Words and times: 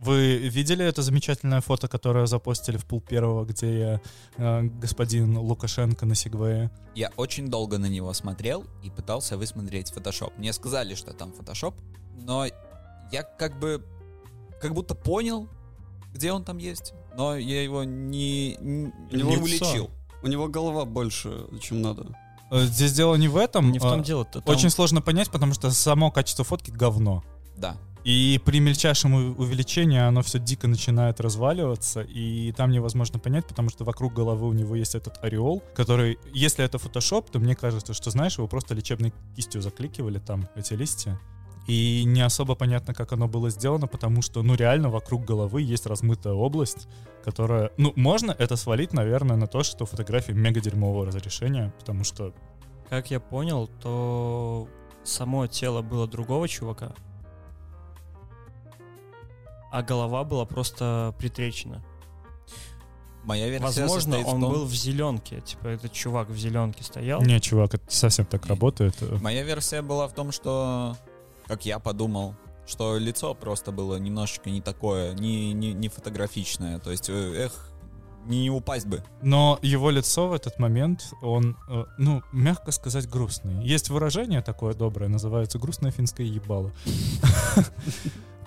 Вы 0.00 0.38
видели 0.38 0.82
это 0.82 1.02
замечательное 1.02 1.60
фото, 1.60 1.86
которое 1.86 2.24
запостили 2.26 2.78
в 2.78 2.86
пул 2.86 3.02
первого, 3.02 3.44
где 3.44 4.00
э, 4.38 4.62
господин 4.62 5.36
Лукашенко 5.36 6.06
на 6.06 6.14
Сигвее? 6.14 6.70
Я 6.94 7.10
очень 7.18 7.48
долго 7.48 7.76
на 7.76 7.84
него 7.84 8.14
смотрел 8.14 8.64
и 8.82 8.88
пытался 8.88 9.36
высмотреть 9.36 9.90
фотошоп. 9.90 10.32
Мне 10.38 10.54
сказали, 10.54 10.94
что 10.94 11.12
там 11.12 11.32
фотошоп, 11.34 11.74
но 12.16 12.46
я 13.12 13.22
как 13.22 13.58
бы 13.58 13.84
как 14.58 14.72
будто 14.72 14.94
понял, 14.94 15.48
где 16.14 16.32
он 16.32 16.44
там 16.44 16.56
есть, 16.56 16.94
но 17.14 17.36
я 17.36 17.62
его 17.62 17.84
не, 17.84 18.56
не, 18.56 18.92
не 19.12 19.22
уличил. 19.22 19.90
У 20.22 20.28
него 20.28 20.48
голова 20.48 20.86
больше, 20.86 21.46
чем 21.60 21.82
надо. 21.82 22.06
Э, 22.50 22.64
здесь 22.64 22.94
дело 22.94 23.16
не 23.16 23.28
в 23.28 23.36
этом. 23.36 23.70
Не 23.70 23.78
в 23.78 23.82
том 23.82 24.00
а, 24.00 24.02
дело. 24.02 24.24
Там... 24.24 24.42
Очень 24.46 24.70
сложно 24.70 25.02
понять, 25.02 25.30
потому 25.30 25.52
что 25.52 25.70
само 25.70 26.10
качество 26.10 26.44
фотки 26.44 26.70
говно. 26.70 27.22
Да. 27.56 27.76
И 28.04 28.40
при 28.44 28.60
мельчайшем 28.60 29.38
увеличении 29.38 29.98
оно 29.98 30.22
все 30.22 30.38
дико 30.38 30.68
начинает 30.68 31.20
разваливаться, 31.20 32.00
и 32.00 32.52
там 32.52 32.70
невозможно 32.70 33.18
понять, 33.18 33.46
потому 33.46 33.68
что 33.68 33.84
вокруг 33.84 34.14
головы 34.14 34.48
у 34.48 34.52
него 34.52 34.74
есть 34.74 34.94
этот 34.94 35.22
ореол, 35.22 35.62
который, 35.74 36.18
если 36.32 36.64
это 36.64 36.78
фотошоп, 36.78 37.30
то 37.30 37.38
мне 37.38 37.54
кажется, 37.54 37.92
что, 37.92 38.10
знаешь, 38.10 38.38
его 38.38 38.48
просто 38.48 38.74
лечебной 38.74 39.12
кистью 39.36 39.60
закликивали 39.60 40.18
там, 40.18 40.48
эти 40.54 40.74
листья. 40.74 41.20
И 41.66 42.04
не 42.04 42.22
особо 42.22 42.54
понятно, 42.54 42.94
как 42.94 43.12
оно 43.12 43.28
было 43.28 43.50
сделано, 43.50 43.86
потому 43.86 44.22
что, 44.22 44.42
ну, 44.42 44.54
реально 44.54 44.88
вокруг 44.88 45.24
головы 45.24 45.62
есть 45.62 45.86
размытая 45.86 46.32
область, 46.32 46.88
которая... 47.22 47.70
Ну, 47.76 47.92
можно 47.96 48.34
это 48.36 48.56
свалить, 48.56 48.92
наверное, 48.92 49.36
на 49.36 49.46
то, 49.46 49.62
что 49.62 49.84
фотографии 49.84 50.32
мега 50.32 50.60
дерьмового 50.60 51.06
разрешения, 51.06 51.72
потому 51.78 52.02
что... 52.02 52.32
Как 52.88 53.10
я 53.10 53.20
понял, 53.20 53.68
то 53.80 54.68
само 55.04 55.46
тело 55.46 55.82
было 55.82 56.08
другого 56.08 56.48
чувака, 56.48 56.94
а 59.70 59.82
голова 59.82 60.24
была 60.24 60.44
просто 60.44 61.14
притречена. 61.18 61.82
Моя 63.24 63.48
версия 63.48 63.82
Возможно, 63.82 64.18
он 64.18 64.38
в 64.38 64.40
том... 64.40 64.52
был 64.52 64.64
в 64.64 64.74
зеленке. 64.74 65.40
Типа, 65.42 65.68
этот 65.68 65.92
чувак 65.92 66.30
в 66.30 66.36
зеленке 66.36 66.82
стоял. 66.82 67.20
Не, 67.20 67.40
чувак, 67.40 67.74
это 67.74 67.84
совсем 67.88 68.24
так 68.24 68.46
работает. 68.46 68.94
Моя 69.20 69.42
версия 69.42 69.82
была 69.82 70.08
в 70.08 70.14
том, 70.14 70.32
что, 70.32 70.96
как 71.46 71.66
я 71.66 71.78
подумал, 71.78 72.34
что 72.66 72.96
лицо 72.96 73.34
просто 73.34 73.72
было 73.72 73.96
немножечко 73.96 74.48
не 74.48 74.62
такое, 74.62 75.12
не, 75.12 75.52
не, 75.52 75.72
не 75.72 75.88
фотографичное. 75.88 76.78
То 76.78 76.90
есть, 76.90 77.10
э, 77.10 77.12
эх, 77.12 77.70
не 78.26 78.50
упасть 78.50 78.86
бы. 78.86 79.02
Но 79.22 79.58
его 79.60 79.90
лицо 79.90 80.28
в 80.28 80.32
этот 80.32 80.58
момент, 80.58 81.12
он, 81.20 81.56
э, 81.68 81.84
ну, 81.98 82.22
мягко 82.32 82.70
сказать, 82.70 83.08
грустный. 83.08 83.62
Есть 83.64 83.90
выражение 83.90 84.40
такое 84.40 84.72
доброе, 84.74 85.08
называется 85.08 85.58
«грустное 85.58 85.90
финское 85.90 86.26
ебало». 86.26 86.72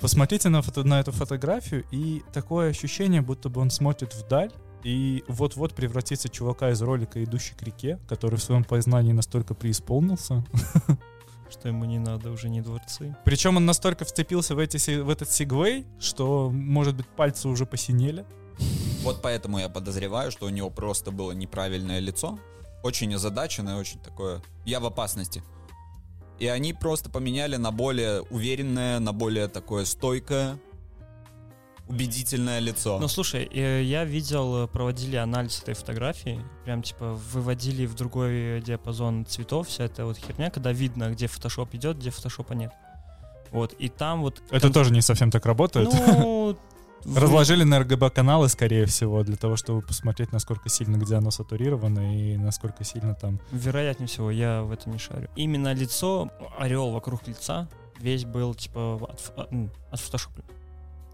Посмотрите 0.04 0.50
на, 0.50 0.62
фото, 0.62 0.84
на 0.84 1.00
эту 1.00 1.14
фотографию, 1.14 1.86
и 1.90 2.24
такое 2.34 2.72
ощущение, 2.72 3.22
будто 3.22 3.48
бы 3.48 3.62
он 3.62 3.70
смотрит 3.70 4.14
вдаль, 4.14 4.52
и 4.84 5.24
вот-вот 5.30 5.74
превратится 5.74 6.28
чувака 6.28 6.72
из 6.72 6.82
ролика 6.82 7.24
«Идущий 7.24 7.56
к 7.56 7.64
реке», 7.64 7.98
который 8.10 8.36
в 8.36 8.44
своем 8.44 8.66
познании 8.66 9.14
настолько 9.14 9.54
преисполнился. 9.54 10.44
Что 11.50 11.70
ему 11.70 11.86
не 11.86 12.00
надо 12.00 12.32
уже 12.32 12.50
не 12.50 12.60
дворцы. 12.60 13.16
Причем 13.24 13.56
он 13.56 13.66
настолько 13.66 14.04
вцепился 14.04 14.56
в, 14.56 14.60
эти, 14.60 15.00
в 15.00 15.10
этот 15.10 15.32
сегвей, 15.32 15.86
что, 16.00 16.50
может 16.52 16.98
быть, 16.98 17.08
пальцы 17.08 17.48
уже 17.48 17.66
посинели. 17.66 18.26
Вот 19.04 19.22
поэтому 19.22 19.58
я 19.58 19.70
подозреваю, 19.70 20.32
что 20.32 20.48
у 20.48 20.50
него 20.50 20.70
просто 20.70 21.12
было 21.12 21.32
неправильное 21.32 22.00
лицо. 22.00 22.38
Очень 22.84 23.16
озадаченное, 23.16 23.78
очень 23.78 24.02
такое... 24.02 24.42
Я 24.66 24.82
в 24.82 24.86
опасности. 24.86 25.44
И 26.40 26.48
они 26.48 26.74
просто 26.74 27.10
поменяли 27.10 27.56
на 27.56 27.72
более 27.72 28.22
уверенное, 28.24 29.00
на 29.00 29.14
более 29.14 29.48
такое 29.48 29.86
стойкое, 29.86 30.58
убедительное 31.88 32.60
лицо. 32.60 32.98
Ну, 33.00 33.08
слушай, 33.08 33.48
э, 33.52 33.84
я 33.84 34.04
видел, 34.04 34.64
э, 34.64 34.68
проводили 34.68 35.16
анализ 35.16 35.62
этой 35.62 35.76
фотографии, 35.76 36.42
прям, 36.66 36.82
типа, 36.82 37.14
выводили 37.14 37.86
в 37.86 37.94
другой 37.96 38.62
диапазон 38.62 39.26
цветов 39.26 39.68
вся 39.68 39.86
эта 39.86 40.06
вот 40.06 40.18
херня, 40.18 40.50
когда 40.50 40.72
видно, 40.72 41.10
где 41.12 41.28
фотошоп 41.28 41.74
идет, 41.76 41.98
где 41.98 42.10
фотошопа 42.10 42.54
нет. 42.54 42.72
Вот, 43.52 43.74
и 43.74 43.90
там 43.90 44.22
вот... 44.22 44.42
Это 44.50 44.62
там... 44.62 44.74
тоже 44.74 44.92
не 44.92 45.02
совсем 45.02 45.30
так 45.30 45.46
работает. 45.46 45.90
Ну, 45.94 46.58
Разложили 47.06 47.64
на 47.64 47.80
RGB-каналы, 47.80 48.50
скорее 48.50 48.86
всего, 48.86 49.24
для 49.24 49.36
того, 49.36 49.56
чтобы 49.56 49.82
посмотреть, 49.82 50.32
насколько 50.32 50.70
сильно 50.70 50.98
где 50.98 51.16
оно 51.16 51.32
сатурировано 51.32 52.18
и 52.18 52.38
насколько 52.38 52.84
сильно 52.84 53.16
там... 53.16 53.40
Вероятнее 53.52 54.08
всего, 54.08 54.32
я 54.32 54.64
в 54.64 54.72
этом 54.72 54.94
не 54.94 55.00
шарю. 55.00 55.30
Именно 55.36 55.74
лицо, 55.74 56.32
орел 56.58 56.92
вокруг 56.92 57.28
лица, 57.28 57.68
весь 58.00 58.26
был, 58.26 58.54
типа, 58.56 58.96
от, 59.02 59.34
от, 59.38 59.50
от 59.92 60.00
фотошопа. 60.00 60.44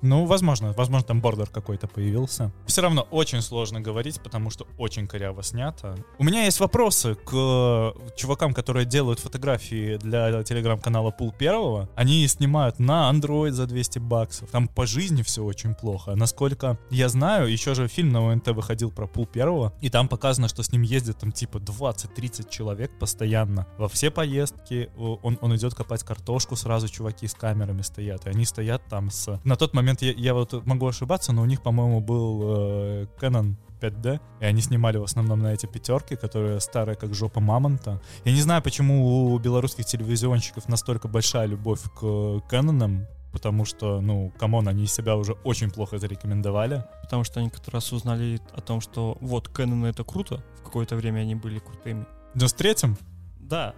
Ну, 0.01 0.25
возможно, 0.25 0.73
возможно, 0.73 1.07
там 1.07 1.21
бордер 1.21 1.47
какой-то 1.47 1.87
появился. 1.87 2.51
Все 2.65 2.81
равно 2.81 3.07
очень 3.11 3.41
сложно 3.41 3.81
говорить, 3.81 4.21
потому 4.21 4.49
что 4.49 4.65
очень 4.77 5.07
коряво 5.07 5.43
снято. 5.43 5.95
У 6.17 6.23
меня 6.23 6.45
есть 6.45 6.59
вопросы 6.59 7.15
к 7.15 7.93
чувакам, 8.15 8.53
которые 8.53 8.85
делают 8.85 9.19
фотографии 9.19 9.97
для 9.97 10.43
телеграм-канала 10.43 11.11
Пул 11.11 11.31
Первого. 11.31 11.89
Они 11.95 12.27
снимают 12.27 12.79
на 12.79 13.11
Android 13.11 13.51
за 13.51 13.65
200 13.65 13.99
баксов. 13.99 14.49
Там 14.51 14.67
по 14.67 14.85
жизни 14.85 15.21
все 15.21 15.43
очень 15.43 15.75
плохо. 15.75 16.15
Насколько 16.15 16.77
я 16.89 17.09
знаю, 17.09 17.51
еще 17.51 17.75
же 17.75 17.87
фильм 17.87 18.09
на 18.09 18.31
ОНТ 18.31 18.49
выходил 18.49 18.91
про 18.91 19.07
Пул 19.07 19.25
Первого, 19.25 19.73
и 19.81 19.89
там 19.89 20.07
показано, 20.07 20.47
что 20.47 20.63
с 20.63 20.71
ним 20.71 20.81
ездит 20.83 21.17
там 21.17 21.31
типа 21.31 21.57
20-30 21.57 22.49
человек 22.49 22.91
постоянно. 22.99 23.67
Во 23.77 23.87
все 23.87 24.11
поездки 24.11 24.89
он, 24.97 25.37
он 25.41 25.55
идет 25.55 25.75
копать 25.75 26.03
картошку, 26.03 26.55
сразу 26.55 26.87
чуваки 26.87 27.27
с 27.27 27.33
камерами 27.33 27.81
стоят, 27.81 28.25
и 28.25 28.29
они 28.29 28.45
стоят 28.45 28.81
там 28.89 29.09
с... 29.09 29.39
На 29.43 29.55
тот 29.55 29.73
момент 29.73 29.88
момент 29.89 30.01
я, 30.01 30.11
я 30.11 30.33
вот 30.33 30.65
могу 30.65 30.87
ошибаться, 30.87 31.31
но 31.33 31.41
у 31.41 31.45
них, 31.45 31.61
по-моему, 31.61 32.01
был 32.01 32.41
э, 32.43 33.05
Canon 33.19 33.55
5D, 33.81 34.19
и 34.41 34.45
они 34.45 34.61
снимали 34.61 34.97
в 34.97 35.03
основном 35.03 35.39
на 35.39 35.53
эти 35.53 35.65
пятерки, 35.65 36.15
которые 36.15 36.59
старые, 36.59 36.95
как 36.95 37.13
жопа 37.13 37.39
мамонта. 37.39 38.01
Я 38.25 38.33
не 38.33 38.41
знаю, 38.41 38.61
почему 38.61 39.33
у 39.33 39.39
белорусских 39.39 39.85
телевизионщиков 39.85 40.67
настолько 40.67 41.07
большая 41.07 41.47
любовь 41.47 41.81
к 41.99 42.41
Кэнонам, 42.49 43.07
потому 43.31 43.65
что, 43.65 44.01
ну, 44.01 44.31
come 44.39 44.55
on, 44.55 44.67
они 44.67 44.87
себя 44.87 45.15
уже 45.15 45.33
очень 45.43 45.71
плохо 45.71 45.97
зарекомендовали. 45.97 46.83
Потому 47.03 47.23
что 47.23 47.39
они 47.39 47.49
как 47.49 47.67
раз 47.69 47.91
узнали 47.93 48.39
о 48.53 48.61
том, 48.61 48.81
что 48.81 49.17
вот 49.21 49.47
Canon 49.47 49.87
это 49.87 50.03
круто, 50.03 50.43
в 50.59 50.63
какое-то 50.63 50.95
время 50.95 51.21
они 51.21 51.35
были 51.35 51.59
крутыми. 51.59 52.05
В 52.33 52.37
93-м? 52.37 52.97
Да. 53.39 53.73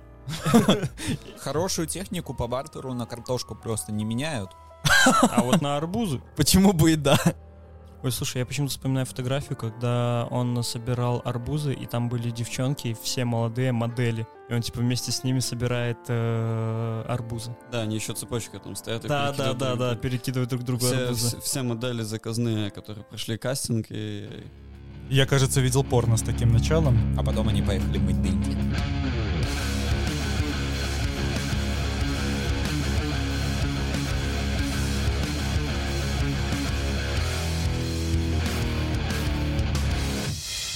Хорошую 1.40 1.88
технику 1.88 2.34
по 2.34 2.48
бартеру 2.48 2.94
на 2.94 3.06
картошку 3.06 3.56
просто 3.56 3.92
не 3.92 4.04
меняют. 4.04 4.52
А 5.06 5.42
вот 5.42 5.62
на 5.62 5.78
арбузы? 5.78 6.22
Почему 6.36 6.74
бы 6.74 6.94
и 6.94 6.96
да? 6.96 7.18
Ой, 8.04 8.12
слушай, 8.12 8.40
я 8.40 8.48
почему-то 8.48 8.72
вспоминаю 8.72 9.06
фотографию, 9.06 9.56
когда 9.56 10.28
он 10.32 10.64
собирал 10.64 11.22
арбузы, 11.24 11.74
и 11.74 11.86
там 11.86 12.10
были 12.10 12.32
девчонки, 12.32 12.98
все 13.04 13.26
молодые 13.26 13.72
модели. 13.72 14.26
И 14.50 14.54
он, 14.54 14.62
типа, 14.62 14.80
вместе 14.80 15.12
с 15.12 15.24
ними 15.24 15.40
собирает 15.40 16.00
э, 16.08 17.06
арбузы. 17.08 17.56
Да, 17.72 17.82
они 17.82 17.96
еще 17.96 18.14
цепочкой 18.14 18.60
там 18.60 18.76
стоят. 18.76 19.04
Да, 19.04 19.32
да, 19.34 19.54
да, 19.54 19.76
да, 19.76 19.96
перекидывают 19.96 20.50
друг 20.50 20.64
другу 20.64 20.86
все, 20.86 21.04
арбузы. 21.04 21.40
Все 21.42 21.62
модели 21.62 22.02
заказные, 22.02 22.72
которые 22.72 23.04
прошли 23.04 23.38
кастинг 23.38 23.86
и... 23.90 24.48
Я, 25.10 25.28
кажется, 25.28 25.62
видел 25.62 25.84
порно 25.84 26.18
с 26.18 26.22
таким 26.22 26.52
началом. 26.54 27.16
А 27.20 27.24
потом 27.24 27.50
они 27.50 27.62
поехали 27.62 28.00
мыть 28.00 28.20
дыньки. 28.22 28.58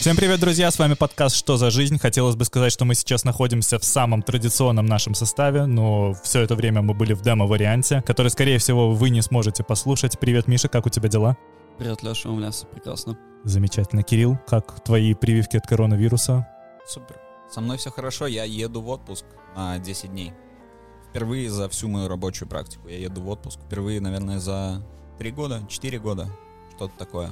Всем 0.05 0.17
привет, 0.17 0.39
друзья, 0.39 0.69
с 0.69 0.77
вами 0.77 0.93
подкаст 0.93 1.35
«Что 1.35 1.57
за 1.57 1.71
жизнь?». 1.71 1.97
Хотелось 1.97 2.35
бы 2.35 2.45
сказать, 2.45 2.71
что 2.71 2.85
мы 2.85 2.93
сейчас 2.93 3.23
находимся 3.23 3.79
в 3.79 3.83
самом 3.83 4.21
традиционном 4.21 4.85
нашем 4.85 5.15
составе, 5.15 5.65
но 5.65 6.13
все 6.13 6.41
это 6.41 6.53
время 6.53 6.83
мы 6.83 6.93
были 6.93 7.13
в 7.13 7.23
демо-варианте, 7.23 8.03
который, 8.03 8.27
скорее 8.27 8.59
всего, 8.59 8.91
вы 8.91 9.09
не 9.09 9.23
сможете 9.23 9.63
послушать. 9.63 10.19
Привет, 10.19 10.47
Миша, 10.47 10.67
как 10.67 10.85
у 10.85 10.89
тебя 10.91 11.09
дела? 11.09 11.37
Привет, 11.79 12.03
Леша, 12.03 12.29
у 12.29 12.35
меня 12.35 12.51
все 12.51 12.67
прекрасно. 12.67 13.17
Замечательно. 13.45 14.03
Кирилл, 14.03 14.37
как 14.45 14.79
твои 14.83 15.15
прививки 15.15 15.57
от 15.57 15.65
коронавируса? 15.65 16.47
Супер. 16.85 17.19
Со 17.51 17.61
мной 17.61 17.77
все 17.79 17.89
хорошо, 17.89 18.27
я 18.27 18.43
еду 18.43 18.81
в 18.81 18.89
отпуск 18.89 19.25
на 19.55 19.79
10 19.79 20.11
дней. 20.11 20.33
Впервые 21.09 21.49
за 21.49 21.67
всю 21.67 21.87
мою 21.87 22.09
рабочую 22.09 22.47
практику 22.47 22.89
я 22.89 22.99
еду 22.99 23.21
в 23.21 23.29
отпуск. 23.29 23.59
Впервые, 23.65 23.99
наверное, 24.01 24.37
за 24.37 24.83
3 25.17 25.31
года, 25.31 25.63
4 25.67 25.97
года, 25.97 26.27
что-то 26.75 26.93
такое. 26.95 27.31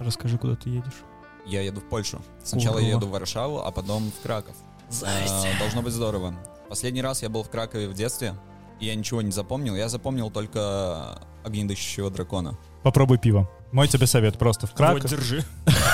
Расскажи, 0.00 0.36
куда 0.36 0.56
ты 0.56 0.70
едешь. 0.70 1.04
Я 1.48 1.62
еду 1.62 1.80
в 1.80 1.88
Польшу. 1.88 2.20
Сначала 2.44 2.76
Ого. 2.76 2.84
я 2.84 2.94
еду 2.94 3.06
в 3.06 3.10
Варшаву, 3.10 3.60
а 3.60 3.70
потом 3.70 4.10
в 4.10 4.22
Краков. 4.22 4.54
Здрасте. 4.90 5.48
А, 5.56 5.58
должно 5.58 5.82
быть 5.82 5.92
здорово. 5.94 6.34
Последний 6.68 7.00
раз 7.00 7.22
я 7.22 7.30
был 7.30 7.42
в 7.42 7.48
Кракове 7.50 7.88
в 7.88 7.94
детстве, 7.94 8.34
и 8.80 8.86
я 8.86 8.94
ничего 8.94 9.22
не 9.22 9.30
запомнил. 9.30 9.74
Я 9.74 9.88
запомнил 9.88 10.30
только 10.30 11.20
огнедышащего 11.44 12.10
дракона. 12.10 12.58
Попробуй 12.82 13.18
пиво. 13.18 13.50
Мой 13.72 13.88
тебе 13.88 14.06
совет 14.06 14.38
просто 14.38 14.66
в 14.66 14.74
Краков. 14.74 15.02
Вот, 15.02 15.10
держи. 15.10 15.44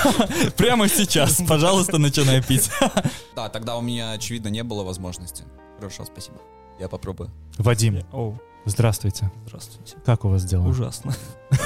Прямо 0.57 0.89
сейчас, 0.89 1.41
пожалуйста, 1.47 1.97
начинай 1.97 2.43
пить. 2.43 2.69
Да, 3.35 3.49
тогда 3.49 3.77
у 3.77 3.81
меня, 3.81 4.11
очевидно, 4.11 4.49
не 4.49 4.63
было 4.63 4.83
возможности. 4.83 5.45
Хорошо, 5.77 6.03
спасибо. 6.05 6.37
Я 6.79 6.89
попробую. 6.89 7.31
Вадим. 7.57 8.01
Здравствуйте. 8.65 9.31
Здравствуйте. 9.45 9.95
Как 10.05 10.25
у 10.25 10.29
вас 10.29 10.43
дела? 10.43 10.67
Ужасно. 10.67 11.13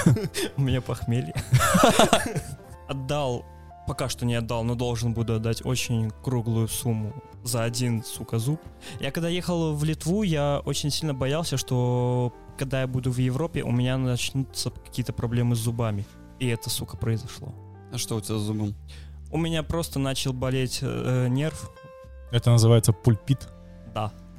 У 0.57 0.61
меня 0.61 0.81
похмелье. 0.81 1.33
Отдал, 2.87 3.45
пока 3.89 4.07
что 4.07 4.23
не 4.23 4.35
отдал, 4.35 4.63
но 4.63 4.75
должен 4.75 5.15
буду 5.15 5.33
отдать 5.33 5.65
очень 5.65 6.11
круглую 6.23 6.67
сумму 6.67 7.11
за 7.43 7.63
один, 7.63 8.03
сука, 8.03 8.37
зуб. 8.37 8.61
Я 8.99 9.09
когда 9.09 9.29
ехал 9.29 9.73
в 9.73 9.83
Литву, 9.83 10.21
я 10.21 10.61
очень 10.63 10.91
сильно 10.91 11.15
боялся, 11.15 11.57
что 11.57 12.31
когда 12.55 12.81
я 12.81 12.87
буду 12.87 13.09
в 13.09 13.17
Европе, 13.17 13.63
у 13.63 13.71
меня 13.71 13.97
начнутся 13.97 14.69
какие-то 14.69 15.11
проблемы 15.11 15.55
с 15.55 15.59
зубами. 15.59 16.05
И 16.37 16.45
это, 16.45 16.69
сука, 16.69 16.97
произошло. 16.97 17.51
А 17.91 17.97
что 17.97 18.17
у 18.17 18.21
тебя 18.21 18.37
с 18.37 18.41
зубом? 18.41 18.75
У 19.31 19.39
меня 19.39 19.63
просто 19.63 19.97
начал 19.97 20.33
болеть 20.33 20.79
э, 20.83 21.27
нерв. 21.27 21.71
Это 22.31 22.51
называется 22.51 22.93
пульпит. 22.93 23.47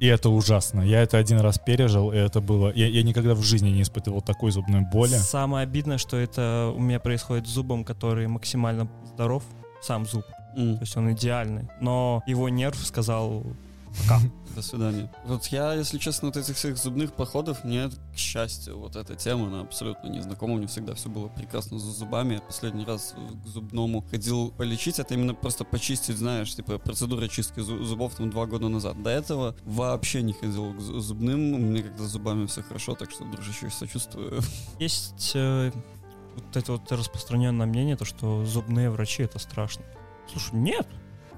И 0.01 0.07
это 0.07 0.31
ужасно. 0.31 0.81
Я 0.81 1.03
это 1.03 1.19
один 1.19 1.41
раз 1.41 1.59
пережил, 1.59 2.11
и 2.11 2.17
это 2.17 2.41
было... 2.41 2.73
Я, 2.75 2.87
я 2.89 3.03
никогда 3.03 3.35
в 3.35 3.43
жизни 3.43 3.69
не 3.69 3.83
испытывал 3.83 4.23
такой 4.23 4.51
зубной 4.51 4.81
боли. 4.81 5.11
Самое 5.11 5.63
обидное, 5.65 5.99
что 5.99 6.17
это 6.17 6.73
у 6.75 6.81
меня 6.81 6.99
происходит 6.99 7.47
с 7.47 7.51
зубом, 7.51 7.85
который 7.85 8.27
максимально 8.27 8.89
здоров, 9.05 9.43
сам 9.83 10.07
зуб. 10.07 10.25
М, 10.57 10.77
То 10.77 10.83
есть 10.83 10.97
он 10.97 11.13
идеальный. 11.13 11.69
Но 11.81 12.23
его 12.27 12.49
нерв 12.49 12.77
сказал 12.85 13.45
пока. 13.99 14.21
До 14.55 14.63
свидания. 14.63 15.13
Вот 15.27 15.47
я, 15.47 15.75
если 15.75 15.99
честно, 15.99 16.29
вот 16.29 16.37
этих 16.37 16.57
всех 16.57 16.77
зубных 16.77 17.13
походов, 17.13 17.63
мне, 17.63 17.89
к 18.13 18.17
счастью, 18.19 18.79
вот 18.79 18.97
эта 18.97 19.15
тема, 19.15 19.47
она 19.47 19.61
абсолютно 19.61 20.09
незнакома. 20.09 20.57
Мне 20.57 20.67
всегда 20.67 20.95
все 20.95 21.09
было 21.09 21.29
прекрасно 21.29 21.79
с 21.79 21.83
зубами. 21.83 22.35
Я 22.35 22.41
последний 22.41 22.85
раз 22.85 23.15
к 23.45 23.47
зубному 23.47 24.05
ходил 24.11 24.51
полечить. 24.51 24.99
Это 24.99 25.15
именно 25.15 25.35
просто 25.35 25.65
почистить, 25.65 26.17
знаешь, 26.17 26.53
типа 26.55 26.79
процедура 26.79 27.29
чистки 27.29 27.61
зу- 27.61 27.85
зубов 27.85 28.17
там 28.17 28.31
два 28.31 28.47
года 28.47 28.69
назад. 28.69 29.01
До 29.03 29.11
этого 29.11 29.55
вообще 29.65 30.23
не 30.23 30.33
ходил 30.33 30.73
к 30.75 30.79
зу- 30.79 30.99
зубным. 30.99 31.55
У 31.55 31.59
меня 31.59 31.83
как-то 31.85 32.03
с 32.03 32.11
зубами 32.11 32.47
все 32.47 32.63
хорошо, 32.63 32.95
так 32.97 33.11
что, 33.13 33.25
дружище, 33.25 33.71
сочувствую. 33.71 34.41
Есть 34.81 35.33
э, 35.35 35.71
вот 36.35 36.57
это 36.57 36.73
вот 36.73 36.91
распространенное 36.91 37.67
мнение, 37.67 37.97
то, 37.97 38.05
что 38.05 38.45
зубные 38.45 38.91
врачи 38.91 39.23
это 39.23 39.39
страшно. 39.39 39.85
Слушай, 40.31 40.57
нет, 40.57 40.89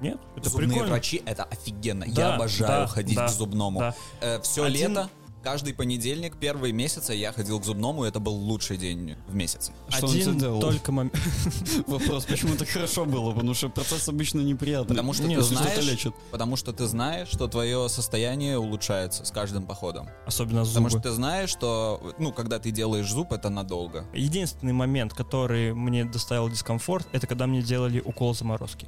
нет, 0.03 0.19
это 0.37 0.51
Зубные 0.51 0.69
прикольно. 0.69 0.91
врачи 0.93 1.23
это 1.25 1.45
офигенно. 1.45 2.05
Да, 2.09 2.29
я 2.29 2.35
обожаю 2.35 2.69
да, 2.83 2.87
ходить 2.87 3.17
да, 3.17 3.27
к 3.27 3.31
зубному. 3.31 3.81
да. 4.21 4.41
все 4.43 4.65
Один- 4.65 4.91
лето, 4.91 5.09
каждый 5.43 5.75
понедельник, 5.75 6.37
первые 6.37 6.73
месяцы 6.73 7.15
я 7.15 7.33
ходил 7.33 7.59
к 7.59 7.65
зубному, 7.65 8.05
и 8.05 8.09
это 8.09 8.21
был 8.21 8.33
лучший 8.35 8.77
день 8.77 9.17
в 9.27 9.35
месяце. 9.35 9.73
Что 9.89 10.07
он 10.07 10.13
Один 10.15 10.39
делал? 10.39 10.61
только 10.61 10.93
момент. 10.93 11.17
Вопрос, 11.89 12.25
почему 12.27 12.55
так 12.57 12.69
хорошо 12.69 13.05
было? 13.05 13.33
Потому 13.33 13.53
что 13.55 13.69
процесс 13.69 14.09
обычно 14.09 14.41
неприятный. 14.41 14.89
Потому 14.95 15.13
что 15.13 15.25
Нет, 15.25 15.41
ты 15.41 15.45
что 15.47 15.55
знаешь, 15.57 15.85
лечит. 15.85 16.15
потому 16.31 16.55
что 16.57 16.73
ты 16.73 16.87
знаешь, 16.87 17.27
что 17.29 17.49
твое 17.49 17.89
состояние 17.89 18.57
улучшается 18.59 19.25
с 19.25 19.31
каждым 19.33 19.67
походом. 19.67 20.09
Особенно 20.27 20.65
Потому 20.65 20.89
зубы. 20.89 20.91
что 20.91 21.01
ты 21.09 21.11
знаешь, 21.11 21.51
что, 21.51 22.15
ну, 22.19 22.33
когда 22.33 22.59
ты 22.61 22.71
делаешь 22.71 23.11
зуб, 23.11 23.33
это 23.33 23.49
надолго. 23.51 24.07
Единственный 24.15 24.73
момент, 24.73 25.13
который 25.13 25.75
мне 25.75 26.05
доставил 26.05 26.49
дискомфорт, 26.49 27.09
это 27.13 27.27
когда 27.27 27.47
мне 27.49 27.63
делали 27.63 28.01
укол 28.01 28.33
заморозки. 28.35 28.87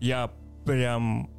Я 0.00 0.30
прям... 0.64 1.30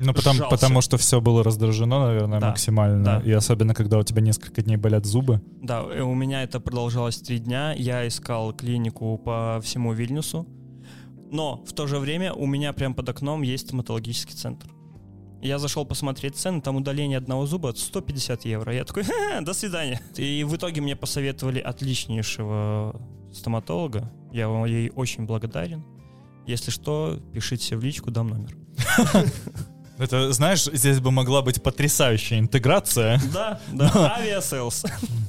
Ну, 0.00 0.14
потому, 0.14 0.48
потому 0.48 0.80
что 0.80 0.96
все 0.96 1.20
было 1.20 1.42
раздражено, 1.42 2.06
наверное, 2.06 2.38
Да, 2.40 2.50
максимально. 2.50 3.04
да. 3.04 3.20
И 3.24 3.32
особенно, 3.32 3.74
когда 3.74 3.98
у 3.98 4.02
тебя 4.04 4.22
несколько 4.22 4.62
дней 4.62 4.76
болят 4.76 5.04
зубы. 5.04 5.40
Да, 5.60 5.82
э, 5.82 6.00
у 6.02 6.14
меня 6.14 6.44
это 6.44 6.60
продолжалось 6.60 7.18
три 7.20 7.38
дня. 7.40 7.72
Я 7.76 8.06
искал 8.06 8.52
клинику 8.52 9.18
по 9.18 9.60
всему 9.62 9.92
Вильнюсу. 9.92 10.46
Но 11.30 11.64
в 11.66 11.72
то 11.72 11.86
же 11.88 11.98
время 11.98 12.32
у 12.32 12.46
меня 12.46 12.72
прям 12.72 12.94
под 12.94 13.08
окном 13.08 13.42
есть 13.42 13.66
стоматологический 13.66 14.34
центр. 14.36 14.68
Я 15.42 15.58
зашел 15.58 15.84
посмотреть 15.84 16.36
цены, 16.36 16.60
там 16.60 16.76
удаление 16.76 17.18
одного 17.18 17.46
зуба 17.46 17.72
150 17.76 18.44
евро. 18.44 18.74
Я 18.74 18.84
такой, 18.84 19.04
«Ха-ха, 19.04 19.40
до 19.40 19.52
свидания. 19.52 20.00
И 20.16 20.44
в 20.44 20.56
итоге 20.56 20.80
мне 20.80 20.96
посоветовали 20.96 21.60
отличнейшего 21.60 23.00
стоматолога. 23.32 24.10
Я 24.32 24.46
ей 24.66 24.90
очень 24.94 25.26
благодарен. 25.26 25.84
Если 26.48 26.70
что, 26.70 27.20
пишите 27.34 27.76
в 27.76 27.84
личку, 27.84 28.10
дам 28.10 28.28
номер. 28.28 28.56
Это, 29.98 30.32
знаешь, 30.32 30.64
здесь 30.64 31.00
бы 31.00 31.10
могла 31.10 31.42
быть 31.42 31.62
потрясающая 31.62 32.38
интеграция, 32.38 33.20
Да, 33.32 33.60
да, 33.72 34.16
Aviasales. 34.18 34.84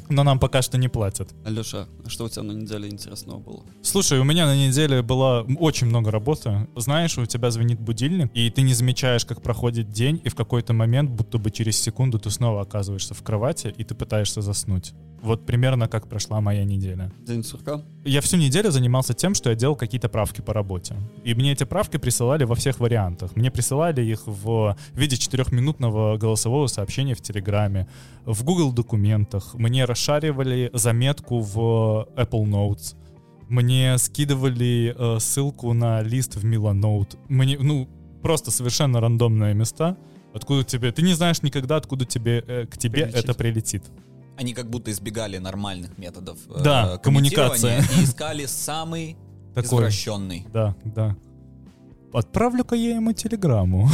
но 0.09 0.23
нам 0.23 0.39
пока 0.39 0.61
что 0.61 0.77
не 0.77 0.87
платят. 0.87 1.29
Алеша, 1.45 1.87
а 2.05 2.09
что 2.09 2.25
у 2.25 2.29
тебя 2.29 2.43
на 2.43 2.51
неделе 2.51 2.87
интересного 2.89 3.39
было? 3.39 3.63
Слушай, 3.81 4.19
у 4.19 4.23
меня 4.23 4.45
на 4.45 4.55
неделе 4.55 5.01
было 5.01 5.45
очень 5.59 5.87
много 5.87 6.11
работы. 6.11 6.67
Знаешь, 6.75 7.17
у 7.17 7.25
тебя 7.25 7.49
звенит 7.51 7.79
будильник, 7.79 8.29
и 8.33 8.49
ты 8.49 8.61
не 8.61 8.73
замечаешь, 8.73 9.25
как 9.25 9.41
проходит 9.41 9.89
день, 9.89 10.21
и 10.23 10.29
в 10.29 10.35
какой-то 10.35 10.73
момент, 10.73 11.09
будто 11.09 11.37
бы 11.39 11.49
через 11.51 11.81
секунду, 11.81 12.19
ты 12.19 12.29
снова 12.29 12.61
оказываешься 12.61 13.13
в 13.13 13.23
кровати, 13.23 13.73
и 13.75 13.83
ты 13.83 13.95
пытаешься 13.95 14.41
заснуть. 14.41 14.93
Вот 15.21 15.45
примерно 15.45 15.89
как 15.89 16.07
прошла 16.07 16.39
моя 16.39 16.63
неделя. 16.63 17.11
День 17.27 17.43
сурка? 17.43 17.81
Я 18.05 18.21
всю 18.21 18.37
неделю 18.37 18.71
занимался 18.71 19.13
тем, 19.13 19.33
что 19.35 19.49
я 19.49 19.55
делал 19.55 19.75
какие-то 19.75 20.07
правки 20.07 20.39
по 20.39 20.53
работе. 20.53 20.95
И 21.25 21.33
мне 21.33 21.51
эти 21.51 21.65
правки 21.65 21.97
присылали 21.97 22.45
во 22.45 22.55
всех 22.55 22.79
вариантах. 22.79 23.35
Мне 23.35 23.51
присылали 23.51 24.01
их 24.01 24.21
в 24.25 24.58
виде 24.93 25.17
четырехминутного 25.17 26.17
голосового 26.17 26.67
сообщения 26.67 27.15
в 27.15 27.21
Телеграме, 27.21 27.87
в 28.25 28.43
Google 28.43 28.71
документах. 28.71 29.53
Мне 29.55 29.85
расшаривали 29.85 30.69
заметку 30.73 31.39
в 31.41 32.07
Apple 32.15 32.45
Notes. 32.45 32.95
Мне 33.47 33.97
скидывали 33.97 34.95
э, 34.97 35.19
ссылку 35.19 35.73
на 35.73 36.01
лист 36.01 36.35
в 36.35 36.45
Milanote. 36.45 37.17
Мне, 37.29 37.57
ну, 37.59 37.87
просто 38.21 38.51
совершенно 38.51 38.99
рандомные 39.01 39.53
места, 39.55 39.97
откуда 40.35 40.63
тебе... 40.63 40.91
Ты 40.91 41.01
не 41.01 41.13
знаешь 41.13 41.41
никогда, 41.41 41.77
откуда 41.77 42.05
тебе, 42.05 42.43
э, 42.47 42.65
к 42.67 42.77
тебе 42.77 43.03
Прилетит. 43.05 43.23
это 43.23 43.33
прилетит. 43.33 43.83
Они 44.37 44.53
как 44.53 44.69
будто 44.69 44.91
избегали 44.91 45.37
нормальных 45.37 45.97
методов 45.97 46.37
э, 46.49 46.61
Да, 46.63 46.97
коммуницирования 46.99 47.79
и 47.99 48.03
искали 48.03 48.45
самый 48.45 49.17
Такое. 49.55 49.79
извращенный. 49.89 50.45
Да, 50.53 50.75
да. 50.85 51.17
Отправлю-ка 52.13 52.75
я 52.75 52.95
ему 52.95 53.13
телеграмму. 53.13 53.89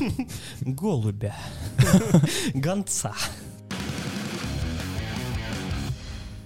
Голубя. 0.60 1.34
Гонца. 2.54 3.14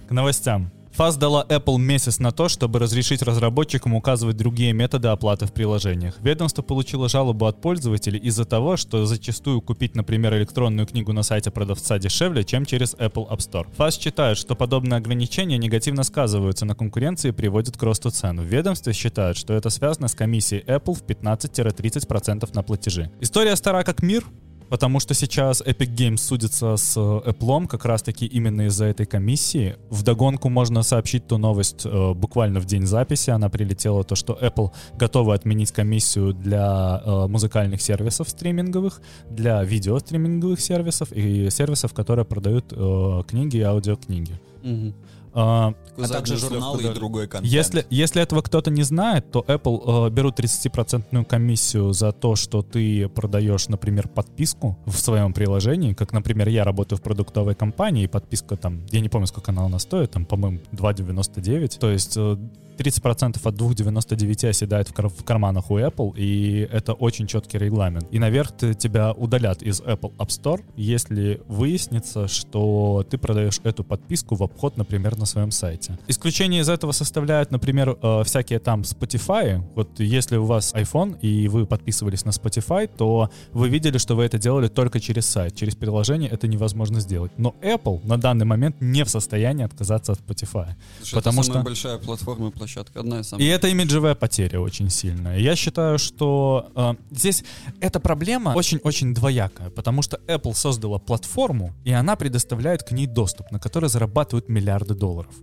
К 0.07 0.11
новостям. 0.11 0.74
ФАС 0.95 1.17
дала 1.17 1.45
Apple 1.49 1.77
месяц 1.77 2.19
на 2.19 2.31
то, 2.31 2.47
чтобы 2.47 2.79
разрешить 2.79 3.21
разработчикам 3.21 3.95
указывать 3.95 4.37
другие 4.37 4.71
методы 4.71 5.09
оплаты 5.09 5.45
в 5.45 5.51
приложениях. 5.51 6.15
Ведомство 6.21 6.61
получило 6.61 7.09
жалобу 7.09 7.47
от 7.47 7.59
пользователей 7.59 8.17
из-за 8.19 8.45
того, 8.45 8.77
что 8.77 9.05
зачастую 9.05 9.59
купить, 9.59 9.93
например, 9.93 10.37
электронную 10.37 10.87
книгу 10.87 11.11
на 11.11 11.23
сайте 11.23 11.51
продавца 11.51 11.99
дешевле, 11.99 12.45
чем 12.45 12.65
через 12.65 12.93
Apple 12.93 13.29
App 13.29 13.39
Store. 13.39 13.67
ФАС 13.75 13.99
считает, 13.99 14.37
что 14.37 14.55
подобные 14.55 14.99
ограничения 14.99 15.57
негативно 15.57 16.03
сказываются 16.03 16.63
на 16.63 16.75
конкуренции 16.75 17.27
и 17.27 17.33
приводят 17.33 17.75
к 17.75 17.83
росту 17.83 18.09
цен. 18.09 18.39
В 18.39 18.45
ведомстве 18.45 18.93
считают, 18.93 19.35
что 19.35 19.53
это 19.53 19.69
связано 19.69 20.07
с 20.07 20.15
комиссией 20.15 20.63
Apple 20.63 20.93
в 20.93 21.03
15-30% 21.03 22.55
на 22.55 22.63
платежи. 22.63 23.11
История 23.19 23.57
стара 23.57 23.83
как 23.83 24.01
мир, 24.01 24.23
Потому 24.69 24.99
что 24.99 25.13
сейчас 25.13 25.61
Epic 25.61 25.95
Games 25.95 26.17
судится 26.17 26.75
с 26.75 26.97
э, 26.97 27.29
Apple 27.29 27.67
как 27.67 27.85
раз-таки 27.85 28.25
именно 28.25 28.63
из-за 28.67 28.85
этой 28.85 29.05
комиссии. 29.05 29.75
Вдогонку 29.89 30.49
можно 30.49 30.83
сообщить 30.83 31.27
ту 31.27 31.37
новость 31.37 31.85
э, 31.85 32.13
буквально 32.13 32.59
в 32.59 32.65
день 32.65 32.85
записи. 32.85 33.29
Она 33.29 33.49
прилетела, 33.49 34.03
то, 34.03 34.15
что 34.15 34.37
Apple 34.41 34.71
готова 34.97 35.35
отменить 35.35 35.71
комиссию 35.71 36.33
для 36.33 37.01
э, 37.05 37.27
музыкальных 37.27 37.81
сервисов 37.81 38.29
стриминговых, 38.29 39.01
для 39.29 39.63
видеостриминговых 39.63 40.59
сервисов 40.59 41.11
и 41.11 41.49
сервисов, 41.49 41.93
которые 41.93 42.25
продают 42.25 42.65
э, 42.71 43.21
книги 43.27 43.57
и 43.57 43.61
аудиокниги. 43.61 44.39
Мгм. 44.63 44.95
А, 45.37 45.73
А 45.97 46.07
также 46.07 46.37
журналы 46.37 46.83
и 46.83 46.93
другой 46.93 47.27
контент. 47.27 47.51
если, 47.51 47.85
если 47.89 48.21
этого 48.21 48.41
кто-то 48.41 48.71
не 48.71 48.83
знает, 48.83 49.29
то 49.31 49.43
Apple 49.45 50.07
э, 50.07 50.09
берут 50.09 50.39
30% 50.39 51.25
комиссию 51.25 51.91
за 51.91 52.13
то, 52.13 52.37
что 52.37 52.61
ты 52.61 53.09
продаешь, 53.09 53.67
например, 53.67 54.07
подписку 54.07 54.77
в 54.85 54.97
своем 54.97 55.33
приложении. 55.33 55.93
Как, 55.93 56.13
например, 56.13 56.47
я 56.47 56.63
работаю 56.63 56.97
в 56.99 57.01
продуктовой 57.01 57.53
компании, 57.53 58.05
и 58.05 58.07
подписка 58.07 58.55
там, 58.55 58.85
я 58.91 59.01
не 59.01 59.09
помню, 59.09 59.27
сколько 59.27 59.51
она 59.51 59.65
у 59.65 59.67
нас 59.67 59.81
стоит, 59.81 60.11
там, 60.11 60.25
по-моему, 60.25 60.59
2,99. 60.71 61.79
То 61.79 61.91
есть 61.91 62.15
э, 62.15 62.37
30% 62.77 63.39
от 63.43 63.55
2,99 63.55 64.49
оседает 64.49 64.89
в, 64.89 64.93
кар- 64.93 65.09
в 65.09 65.23
карманах 65.23 65.71
у 65.71 65.77
Apple, 65.79 66.13
и 66.17 66.67
это 66.71 66.93
очень 66.93 67.27
четкий 67.27 67.57
регламент. 67.57 68.07
И 68.11 68.19
наверх 68.19 68.51
ты- 68.51 68.73
тебя 68.73 69.11
удалят 69.13 69.61
из 69.63 69.81
Apple 69.81 70.13
App 70.17 70.27
Store, 70.27 70.61
если 70.75 71.41
выяснится, 71.47 72.27
что 72.27 73.05
ты 73.09 73.17
продаешь 73.17 73.59
эту 73.63 73.83
подписку 73.83 74.35
в 74.35 74.43
обход, 74.43 74.77
например, 74.77 75.17
на 75.17 75.25
своем 75.25 75.51
сайте. 75.51 75.97
Исключение 76.07 76.61
из 76.61 76.69
этого 76.69 76.91
составляют, 76.91 77.51
например, 77.51 77.97
э, 78.01 78.23
всякие 78.25 78.59
там 78.59 78.81
Spotify. 78.81 79.61
Вот 79.75 79.99
если 79.99 80.37
у 80.37 80.45
вас 80.45 80.73
iPhone 80.73 81.19
и 81.21 81.47
вы 81.47 81.65
подписывались 81.65 82.25
на 82.25 82.29
Spotify, 82.31 82.89
то 82.97 83.29
вы 83.53 83.69
видели, 83.69 83.97
что 83.97 84.15
вы 84.15 84.23
это 84.23 84.37
делали 84.37 84.67
только 84.67 84.99
через 84.99 85.25
сайт. 85.25 85.55
Через 85.55 85.75
приложение 85.75 86.29
это 86.29 86.47
невозможно 86.47 86.99
сделать. 86.99 87.31
Но 87.37 87.55
Apple 87.61 88.05
на 88.07 88.17
данный 88.17 88.45
момент 88.45 88.75
не 88.81 89.03
в 89.03 89.09
состоянии 89.09 89.63
отказаться 89.65 90.11
от 90.13 90.19
Spotify. 90.19 90.75
Слушай, 90.99 91.15
Потому 91.15 91.39
это 91.41 91.47
самая 91.47 91.61
что- 91.61 91.69
большая 91.69 91.97
платформа 91.97 92.51
площадка, 92.65 92.99
одна 92.99 93.19
из 93.19 93.27
самых. 93.27 93.45
И 93.45 93.47
это 93.47 93.67
имиджевая 93.67 94.15
потеря 94.15 94.59
очень 94.59 94.89
сильная. 94.89 95.37
Я 95.37 95.55
считаю, 95.55 95.97
что 95.99 96.71
э, 96.75 96.93
здесь 97.11 97.43
эта 97.81 97.99
проблема 97.99 98.53
очень-очень 98.55 99.13
двоякая, 99.13 99.69
потому 99.69 100.01
что 100.01 100.19
Apple 100.27 100.53
создала 100.53 100.99
платформу, 100.99 101.73
и 101.85 101.91
она 101.91 102.15
предоставляет 102.15 102.83
к 102.83 102.91
ней 102.91 103.07
доступ, 103.07 103.51
на 103.51 103.59
который 103.59 103.89
зарабатывают 103.89 104.49
миллиарды 104.49 104.95
долларов. 104.95 105.33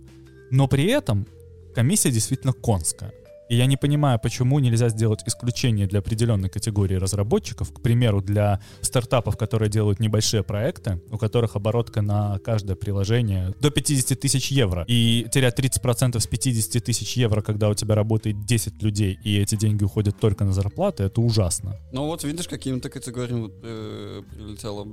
Но 0.51 0.67
при 0.67 0.85
этом 0.85 1.25
комиссия 1.75 2.11
действительно 2.11 2.53
конская. 2.53 3.13
И 3.49 3.55
я 3.55 3.65
не 3.65 3.77
понимаю, 3.77 4.19
почему 4.19 4.59
нельзя 4.59 4.89
сделать 4.89 5.21
исключение 5.25 5.87
для 5.87 5.99
определенной 5.99 6.49
категории 6.49 6.95
разработчиков, 6.95 7.73
к 7.73 7.81
примеру, 7.81 8.21
для 8.21 8.61
стартапов, 8.81 9.37
которые 9.37 9.69
делают 9.69 9.99
небольшие 9.99 10.43
проекты, 10.43 11.01
у 11.11 11.17
которых 11.17 11.55
оборотка 11.55 12.01
на 12.01 12.39
каждое 12.39 12.75
приложение 12.75 13.53
до 13.59 13.69
50 13.69 14.19
тысяч 14.19 14.51
евро. 14.51 14.85
И 14.87 15.27
терять 15.31 15.59
30% 15.59 16.19
с 16.19 16.27
50 16.27 16.83
тысяч 16.83 17.17
евро, 17.17 17.41
когда 17.41 17.69
у 17.69 17.73
тебя 17.73 17.95
работает 17.95 18.45
10 18.45 18.81
людей, 18.81 19.19
и 19.23 19.37
эти 19.39 19.55
деньги 19.55 19.83
уходят 19.83 20.19
только 20.19 20.45
на 20.45 20.53
зарплаты, 20.53 21.03
это 21.03 21.21
ужасно. 21.21 21.77
Ну 21.91 22.05
вот 22.05 22.23
видишь, 22.23 22.47
каким-то 22.47 22.89
категориям 22.89 23.43
вот, 23.43 23.53
э, 23.63 24.23
прилетело. 24.31 24.87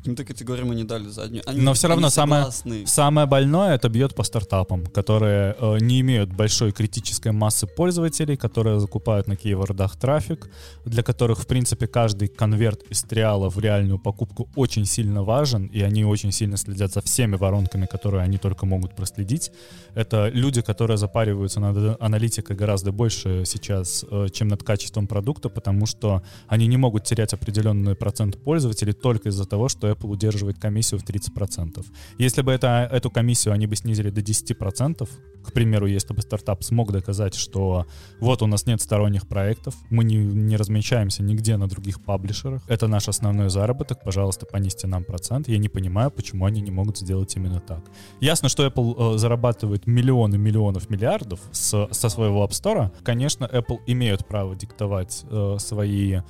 Каким-то 0.00 0.24
категориям 0.24 0.70
они 0.70 0.84
дали 0.84 1.08
заднюю. 1.08 1.42
Они, 1.46 1.60
Но 1.60 1.74
все 1.74 1.88
равно 1.88 2.08
самое- 2.08 2.44
согласны. 2.44 2.86
Самое 2.86 3.26
больное 3.26 3.74
это 3.74 3.90
бьет 3.90 4.14
по 4.14 4.22
стартапам, 4.22 4.86
которые 4.86 5.54
э, 5.60 5.76
не 5.80 6.00
имеют 6.00 6.32
большой 6.32 6.72
критической 6.72 7.32
массы 7.32 7.66
пользователей, 7.66 8.38
которые 8.38 8.80
закупают 8.80 9.28
на 9.28 9.36
кейвордах 9.36 9.96
трафик, 9.96 10.48
для 10.86 11.02
которых, 11.02 11.40
в 11.40 11.46
принципе, 11.46 11.86
каждый 11.86 12.28
конверт 12.28 12.82
из 12.88 13.02
триала 13.02 13.50
в 13.50 13.58
реальную 13.58 13.98
покупку 13.98 14.48
очень 14.56 14.86
сильно 14.86 15.22
важен, 15.22 15.66
и 15.66 15.82
они 15.82 16.06
очень 16.06 16.32
сильно 16.32 16.56
следят 16.56 16.92
за 16.94 17.02
всеми 17.02 17.36
воронками, 17.36 17.84
которые 17.84 18.22
они 18.22 18.38
только 18.38 18.64
могут 18.64 18.96
проследить. 18.96 19.52
Это 19.94 20.30
люди, 20.32 20.62
которые 20.62 20.96
запариваются 20.96 21.60
над 21.60 22.00
аналитикой 22.00 22.56
гораздо 22.56 22.90
больше 22.90 23.42
сейчас, 23.44 24.02
э, 24.10 24.28
чем 24.32 24.48
над 24.48 24.62
качеством 24.62 25.06
продукта, 25.06 25.50
потому 25.50 25.84
что 25.84 26.22
они 26.48 26.66
не 26.66 26.78
могут 26.78 27.04
терять 27.04 27.34
определенный 27.34 27.94
процент 27.94 28.42
пользователей 28.42 28.94
только 28.94 29.28
из-за 29.28 29.44
того, 29.44 29.68
что 29.68 29.89
Apple 29.90 30.08
удерживает 30.08 30.58
комиссию 30.58 31.00
в 31.00 31.04
30%. 31.04 31.84
Если 32.18 32.42
бы 32.42 32.52
это, 32.52 32.88
эту 32.90 33.10
комиссию 33.10 33.54
они 33.54 33.66
бы 33.66 33.76
снизили 33.76 34.10
до 34.10 34.20
10%, 34.20 35.08
к 35.42 35.52
примеру, 35.52 35.86
если 35.86 36.12
бы 36.14 36.22
стартап 36.22 36.62
смог 36.62 36.92
доказать, 36.92 37.34
что 37.34 37.86
вот 38.20 38.42
у 38.42 38.46
нас 38.46 38.66
нет 38.66 38.80
сторонних 38.80 39.26
проектов, 39.26 39.74
мы 39.90 40.04
не, 40.04 40.16
не 40.16 40.56
размещаемся 40.56 41.22
нигде 41.22 41.56
на 41.56 41.68
других 41.68 42.02
паблишерах, 42.02 42.62
это 42.68 42.88
наш 42.88 43.08
основной 43.08 43.50
заработок, 43.50 44.02
пожалуйста, 44.04 44.46
понизьте 44.46 44.86
нам 44.86 45.04
процент. 45.04 45.48
Я 45.48 45.58
не 45.58 45.68
понимаю, 45.68 46.10
почему 46.10 46.44
они 46.44 46.60
не 46.60 46.70
могут 46.70 46.98
сделать 46.98 47.34
именно 47.36 47.60
так. 47.60 47.84
Ясно, 48.20 48.48
что 48.48 48.66
Apple 48.66 49.14
э, 49.14 49.18
зарабатывает 49.18 49.86
миллионы 49.86 50.38
миллионов 50.38 50.90
миллиардов 50.90 51.40
с, 51.52 51.88
со 51.90 52.08
своего 52.08 52.44
App 52.44 52.50
Store. 52.50 52.90
Конечно, 53.02 53.44
Apple 53.44 53.78
имеют 53.86 54.26
право 54.26 54.54
диктовать 54.54 55.24
э, 55.30 55.56
свои 55.58 56.20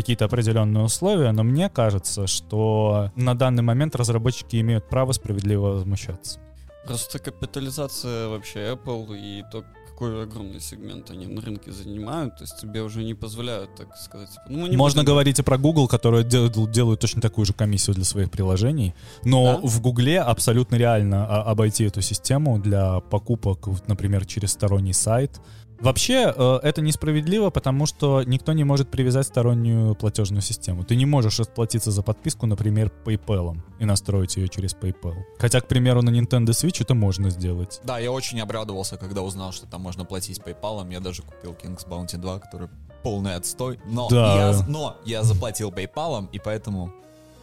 какие-то 0.00 0.24
определенные 0.26 0.84
условия, 0.84 1.32
но 1.32 1.42
мне 1.44 1.68
кажется, 1.68 2.26
что 2.26 3.10
на 3.16 3.34
данный 3.34 3.62
момент 3.62 3.96
разработчики 3.96 4.60
имеют 4.60 4.88
право 4.88 5.12
справедливо 5.12 5.72
возмущаться. 5.74 6.38
Просто 6.86 7.18
капитализация 7.18 8.28
вообще 8.28 8.60
Apple 8.72 9.16
и 9.18 9.42
то, 9.52 9.64
какой 9.90 10.22
огромный 10.22 10.60
сегмент 10.60 11.10
они 11.10 11.26
на 11.26 11.40
рынке 11.42 11.72
занимают, 11.72 12.36
то 12.38 12.44
есть 12.44 12.60
тебе 12.60 12.82
уже 12.82 13.02
не 13.04 13.14
позволяют, 13.14 13.74
так 13.76 13.96
сказать. 13.96 14.30
типа, 14.30 14.42
Ну, 14.48 14.72
Можно 14.76 15.02
будем- 15.02 15.06
говорить 15.12 15.38
и 15.40 15.42
про 15.42 15.58
Google, 15.58 15.88
которые 15.88 16.22
дел- 16.24 16.48
делают 16.70 17.00
точно 17.00 17.20
такую 17.20 17.44
же 17.46 17.52
комиссию 17.52 17.94
для 17.96 18.04
своих 18.04 18.30
приложений, 18.30 18.94
но 19.24 19.60
Да? 19.60 19.68
в 19.68 19.80
Гугле 19.80 20.20
абсолютно 20.20 20.76
реально 20.76 21.26
а, 21.28 21.42
обойти 21.50 21.84
эту 21.84 22.00
систему 22.00 22.58
для 22.60 23.00
покупок, 23.00 23.66
например, 23.88 24.24
через 24.24 24.52
сторонний 24.52 24.94
сайт. 24.94 25.40
Вообще, 25.80 26.32
э, 26.36 26.58
это 26.62 26.80
несправедливо, 26.80 27.50
потому 27.50 27.86
что 27.86 28.22
никто 28.24 28.52
не 28.52 28.64
может 28.64 28.90
привязать 28.90 29.26
стороннюю 29.26 29.94
платежную 29.94 30.42
систему. 30.42 30.84
Ты 30.84 30.96
не 30.96 31.06
можешь 31.06 31.38
расплатиться 31.38 31.90
за 31.90 32.02
подписку, 32.02 32.46
например, 32.46 32.90
PayPal 33.04 33.56
и 33.78 33.84
настроить 33.84 34.36
ее 34.36 34.48
через 34.48 34.74
PayPal. 34.74 35.14
Хотя, 35.38 35.60
к 35.60 35.68
примеру, 35.68 36.02
на 36.02 36.10
Nintendo 36.10 36.48
Switch 36.50 36.82
это 36.82 36.94
можно 36.94 37.30
сделать. 37.30 37.80
Да, 37.84 37.98
я 37.98 38.10
очень 38.10 38.40
обрадовался, 38.40 38.96
когда 38.96 39.22
узнал, 39.22 39.52
что 39.52 39.66
там 39.66 39.82
можно 39.82 40.04
платить 40.04 40.40
PayPal. 40.40 40.92
Я 40.92 41.00
даже 41.00 41.22
купил 41.22 41.52
King's 41.52 41.86
Bounty 41.88 42.16
2, 42.16 42.38
который 42.40 42.68
полный 43.02 43.36
отстой. 43.36 43.78
Но, 43.86 44.08
Да. 44.10 44.34
я, 44.50 44.66
но 44.66 44.96
я 45.04 45.22
заплатил 45.22 45.70
PayPal, 45.70 46.28
и 46.32 46.38
поэтому, 46.40 46.92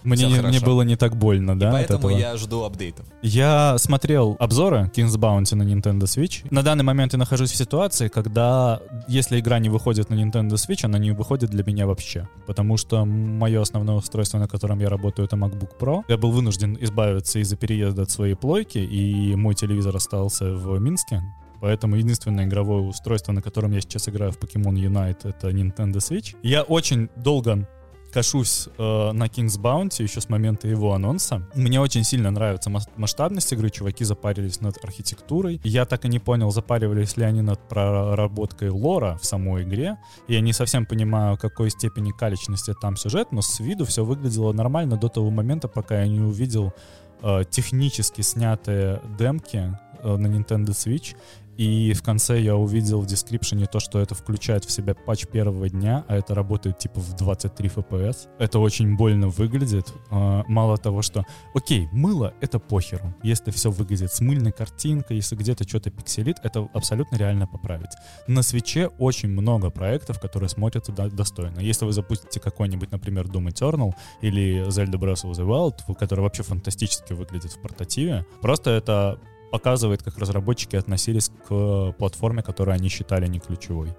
Мне, 0.06 0.28
не, 0.28 0.42
мне 0.42 0.60
было 0.60 0.84
не 0.84 0.96
так 0.96 1.18
больно, 1.18 1.58
да, 1.58 1.70
от 1.70 1.74
поэтому 1.74 2.10
я 2.10 2.38
жду 2.38 2.64
апдейтов. 2.64 3.06
Я 3.22 3.78
смотрел 3.78 4.36
обзоры 4.40 4.92
King's 4.96 5.18
Bounty 5.18 5.56
на 5.56 5.64
Nintendo 5.64 6.04
Switch. 6.04 6.46
На 6.52 6.62
данный 6.62 6.84
момент 6.84 7.14
я 7.14 7.20
нахожусь 7.20 7.52
в 7.52 7.56
ситуации, 7.56 8.08
когда 8.08 8.80
если 9.08 9.40
игра 9.40 9.60
не 9.60 9.70
выходит 9.70 10.10
на 10.10 10.14
Nintendo 10.14 10.54
Switch, 10.54 10.86
она 10.86 11.00
не 11.00 11.12
выходит 11.12 11.50
для 11.50 11.64
меня 11.64 11.88
вообще. 11.88 12.28
Потому 12.46 12.78
что 12.78 13.04
мое 13.06 13.62
основное 13.62 13.96
устройство, 13.96 14.38
на 14.38 14.48
котором 14.48 14.80
я 14.80 14.90
работаю, 14.90 15.26
это 15.26 15.36
MacBook 15.36 15.78
Pro. 15.80 16.04
Я 16.08 16.18
был 16.18 16.32
вынужден 16.32 16.78
избавиться 16.80 17.40
из-за 17.40 17.56
переезда 17.56 18.04
от 18.04 18.12
своей 18.12 18.36
плойки, 18.36 18.78
и 18.78 19.36
мой 19.36 19.56
телевизор 19.56 19.96
остался 19.96 20.54
в 20.54 20.80
Минске. 20.80 21.24
Поэтому 21.62 21.96
единственное 21.96 22.46
игровое 22.46 22.84
устройство, 22.84 23.32
на 23.32 23.42
котором 23.42 23.72
я 23.72 23.82
сейчас 23.82 24.08
играю 24.10 24.32
в 24.32 24.38
Pokemon 24.38 24.76
Unite, 24.76 25.28
это 25.30 25.50
Nintendo 25.50 25.96
Switch. 25.96 26.36
Я 26.44 26.62
очень 26.62 27.10
долго 27.16 27.68
кашусь 28.16 28.70
э, 28.78 29.12
на 29.12 29.26
King's 29.26 29.60
Bounty 29.60 30.04
еще 30.04 30.22
с 30.22 30.30
момента 30.30 30.70
его 30.70 30.94
анонса. 30.94 31.42
Мне 31.54 31.82
очень 31.82 32.06
сильно 32.06 32.32
нравится 32.32 32.70
мас- 32.70 32.88
масштабность 32.96 33.52
игры. 33.52 33.70
Чуваки 33.70 34.06
запарились 34.06 34.62
над 34.62 34.82
архитектурой. 34.82 35.60
Я 35.66 35.86
так 35.86 36.06
и 36.06 36.08
не 36.08 36.20
понял, 36.20 36.50
запаривались 36.50 37.18
ли 37.18 37.26
они 37.26 37.42
над 37.42 37.60
проработкой 37.68 38.70
лора 38.70 39.18
в 39.22 39.26
самой 39.26 39.64
игре. 39.64 39.98
Я 40.30 40.40
не 40.40 40.54
совсем 40.54 40.86
понимаю, 40.86 41.38
какой 41.38 41.70
степени 41.70 42.12
калечности 42.12 42.74
там 42.80 42.96
сюжет, 42.96 43.34
но 43.34 43.42
с 43.42 43.60
виду 43.60 43.84
все 43.84 44.06
выглядело 44.06 44.54
нормально 44.54 44.96
до 44.96 45.10
того 45.10 45.30
момента, 45.30 45.68
пока 45.68 46.00
я 46.00 46.08
не 46.08 46.22
увидел 46.22 46.74
э, 47.22 47.44
технически 47.50 48.22
снятые 48.22 49.02
демки 49.20 49.78
э, 50.02 50.16
на 50.16 50.28
Nintendo 50.28 50.70
Switch. 50.70 51.18
И 51.58 51.94
в 51.94 52.04
конце 52.04 52.40
я 52.42 52.56
увидел 52.56 53.00
в 53.02 53.06
дескрипшене 53.06 53.66
то, 53.66 53.80
что 53.80 54.00
это 54.00 54.14
включает 54.16 54.66
в 54.66 54.72
себя 54.72 54.94
патч 54.94 55.26
первого 55.28 55.70
дня, 55.70 56.04
а 56.08 56.18
это 56.18 56.36
работает 56.36 56.80
типа 56.80 57.00
в 57.00 57.16
23 57.16 57.70
FPS. 57.70 58.28
Это 58.40 58.60
очень 58.60 58.96
больно 58.98 59.30
выглядит. 59.30 59.94
А, 60.12 60.44
Мало 60.48 60.78
того, 60.78 61.02
что, 61.02 61.24
окей, 61.54 61.88
мыло— 61.92 62.34
это 62.42 62.60
похеру. 62.60 63.16
Если 63.24 63.52
все 63.52 63.72
выглядит 63.72 64.12
с 64.12 64.20
мыльной 64.20 64.52
картинкой, 64.52 65.18
если 65.18 65.36
где-то 65.36 65.68
что-то 65.68 65.92
пикселит, 65.92 66.38
это 66.44 66.68
абсолютно 66.74 67.16
реально 67.16 67.48
поправить. 67.48 67.92
На 68.28 68.42
свече 68.42 68.88
очень 69.00 69.30
много 69.30 69.70
проектов, 69.70 70.20
которые 70.20 70.50
смотрятся 70.50 70.92
до- 70.92 71.10
достойно. 71.10 71.60
Если 71.60 71.86
вы 71.86 71.94
запустите 71.94 72.40
какой-нибудь, 72.40 72.92
например, 72.92 73.26
Doom 73.28 73.48
Eternal 73.48 73.94
или 74.22 74.66
Zelda 74.68 75.00
Breath 75.00 75.24
of 75.24 75.32
the 75.32 75.46
Wild, 75.48 75.96
который 75.98 76.22
вообще 76.22 76.44
фантастически 76.44 77.14
выглядит 77.14 77.54
в 77.54 77.62
портативе, 77.62 78.26
просто 78.42 78.72
это 78.72 79.20
показывает, 79.58 80.04
как 80.04 80.18
разработчики 80.18 80.76
относились 80.76 81.32
к 81.48 81.94
платформе, 81.98 82.44
которую 82.44 82.76
они 82.76 82.90
считали 82.90 83.28
не 83.28 83.40
ключевой. 83.40 83.90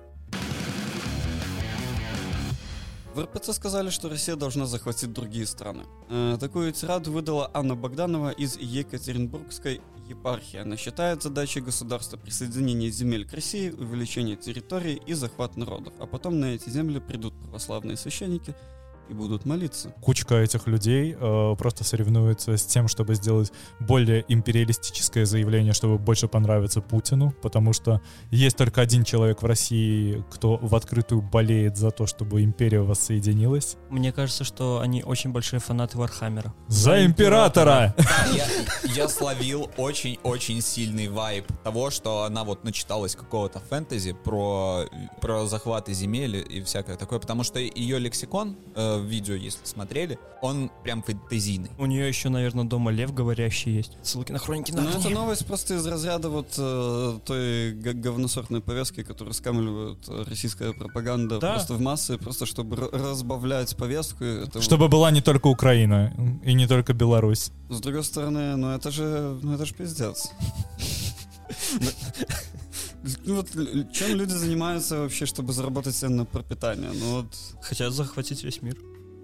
В 3.15 3.21
РПЦ 3.21 3.55
сказали, 3.55 3.89
что 3.89 4.11
Россия 4.11 4.37
должна 4.37 4.67
захватить 4.67 5.15
другие 5.15 5.47
страны. 5.47 5.85
Э, 6.11 6.37
такую 6.39 6.73
тираду 6.73 7.11
выдала 7.11 7.51
Анна 7.55 7.75
Богданова 7.75 8.31
из 8.31 8.59
Екатеринбургской 8.59 9.81
епархии. 10.07 10.59
Она 10.59 10.77
считает 10.77 11.23
задачей 11.23 11.63
государства 11.63 12.19
присоединение 12.19 12.91
земель 12.91 13.25
к 13.25 13.33
России, 13.33 13.71
увеличение 13.71 14.37
территории 14.37 15.01
и 15.07 15.15
захват 15.15 15.57
народов. 15.57 15.95
А 15.99 16.07
потом 16.07 16.39
на 16.41 16.55
эти 16.55 16.69
земли 16.69 17.01
придут 17.01 17.33
православные 17.41 17.97
священники 17.97 18.55
и 19.09 19.15
будут 19.15 19.45
молиться. 19.45 19.91
Кучка 20.01 20.37
этих 20.37 20.67
людей 20.67 21.17
э, 21.19 21.55
просто 21.59 21.85
соревнуется 21.85 22.57
с 22.57 22.65
тем, 22.65 22.89
чтобы 22.89 23.15
сделать 23.15 23.53
более 23.81 24.25
империалистическое 24.29 25.25
заявление, 25.27 25.73
чтобы 25.73 25.99
больше 25.99 26.29
понравиться 26.29 26.81
Путину, 26.81 27.33
потому 27.43 27.73
что 27.73 28.01
есть 28.31 28.57
только 28.57 28.81
один 28.81 29.05
человек 29.05 29.43
в 29.43 29.47
России, 29.47 30.25
кто 30.31 30.57
в 30.57 30.75
открытую 30.75 31.23
болеет 31.23 31.77
за 31.77 31.91
то, 31.91 32.07
чтобы 32.07 32.43
империя 32.43 32.81
воссоединилась. 32.81 33.77
Мне 33.91 34.13
кажется, 34.13 34.45
что 34.45 34.81
они 34.81 35.03
очень 35.03 35.31
большие 35.33 35.61
фанаты 35.61 35.99
Вархаммера. 35.99 36.55
За 36.69 37.05
императора! 37.05 37.95
Да, 37.97 38.27
я, 38.95 39.09
словил 39.09 39.71
очень-очень 39.77 40.61
сильный 40.61 41.09
вайб 41.09 41.47
того, 41.63 41.91
что 41.91 42.25
она 42.25 42.45
вот 42.45 42.65
начиталась 42.65 43.15
какого-то 43.15 43.61
фэнтези 43.61 44.13
про, 44.13 44.85
про 45.21 45.47
захваты 45.47 45.93
земель 45.93 46.45
и 46.49 46.63
всякое 46.63 46.97
такое, 46.97 47.19
потому 47.19 47.45
что 47.45 47.59
ее 47.59 47.99
лексикон 47.99 48.57
э, 48.75 48.96
видео, 49.05 49.35
если 49.35 49.65
смотрели, 49.65 50.19
он 50.43 50.71
прям 50.85 51.03
фэнтезийный. 51.03 51.71
У 51.79 51.87
нее 51.87 52.07
еще, 52.09 52.29
наверное, 52.29 52.65
дома 52.65 52.91
лев 52.91 53.12
говорящий 53.15 53.73
есть. 53.75 53.97
Ссылки 54.03 54.33
на 54.33 54.38
хроники 54.38 54.73
Ну, 54.73 54.88
это 54.88 55.09
новость 55.09 55.47
просто 55.47 55.75
из 55.75 55.87
разряда 55.87 56.29
вот 56.29 56.55
э, 56.59 57.19
той 57.25 57.73
говносортной 57.73 58.61
повестки, 58.61 59.03
которую 59.03 59.35
скамливают 59.35 60.09
российская 60.29 60.73
пропаганда 60.73 61.38
Да. 61.38 61.55
просто 61.55 61.75
в 61.75 61.81
массы, 61.81 62.19
просто 62.19 62.47
чтобы 62.47 62.76
разбавлять 62.76 63.76
повестку. 63.76 64.25
Это 64.25 64.61
Чтобы 64.62 64.88
была 64.88 65.11
не 65.11 65.21
только 65.23 65.47
Украина 65.49 66.12
и 66.45 66.53
не 66.55 66.67
только 66.67 66.93
Беларусь. 66.93 67.50
С 67.69 67.81
другой 67.81 68.05
стороны, 68.05 68.57
ну 68.57 68.71
это 68.71 68.91
же, 68.91 69.38
ну 69.43 69.55
это 69.55 69.65
же 69.65 69.75
пиздец. 69.75 70.31
Ну 73.25 73.37
вот, 73.37 73.49
чем 73.93 74.17
люди 74.17 74.33
занимаются 74.33 74.99
вообще, 75.01 75.27
чтобы 75.27 75.53
заработать 75.53 75.95
себе 75.97 76.11
на 76.11 76.25
пропитание? 76.25 76.91
Ну 76.95 77.17
вот, 77.23 77.27
Хотят 77.63 77.93
захватить 77.93 78.43
весь 78.45 78.63
мир. 78.63 78.77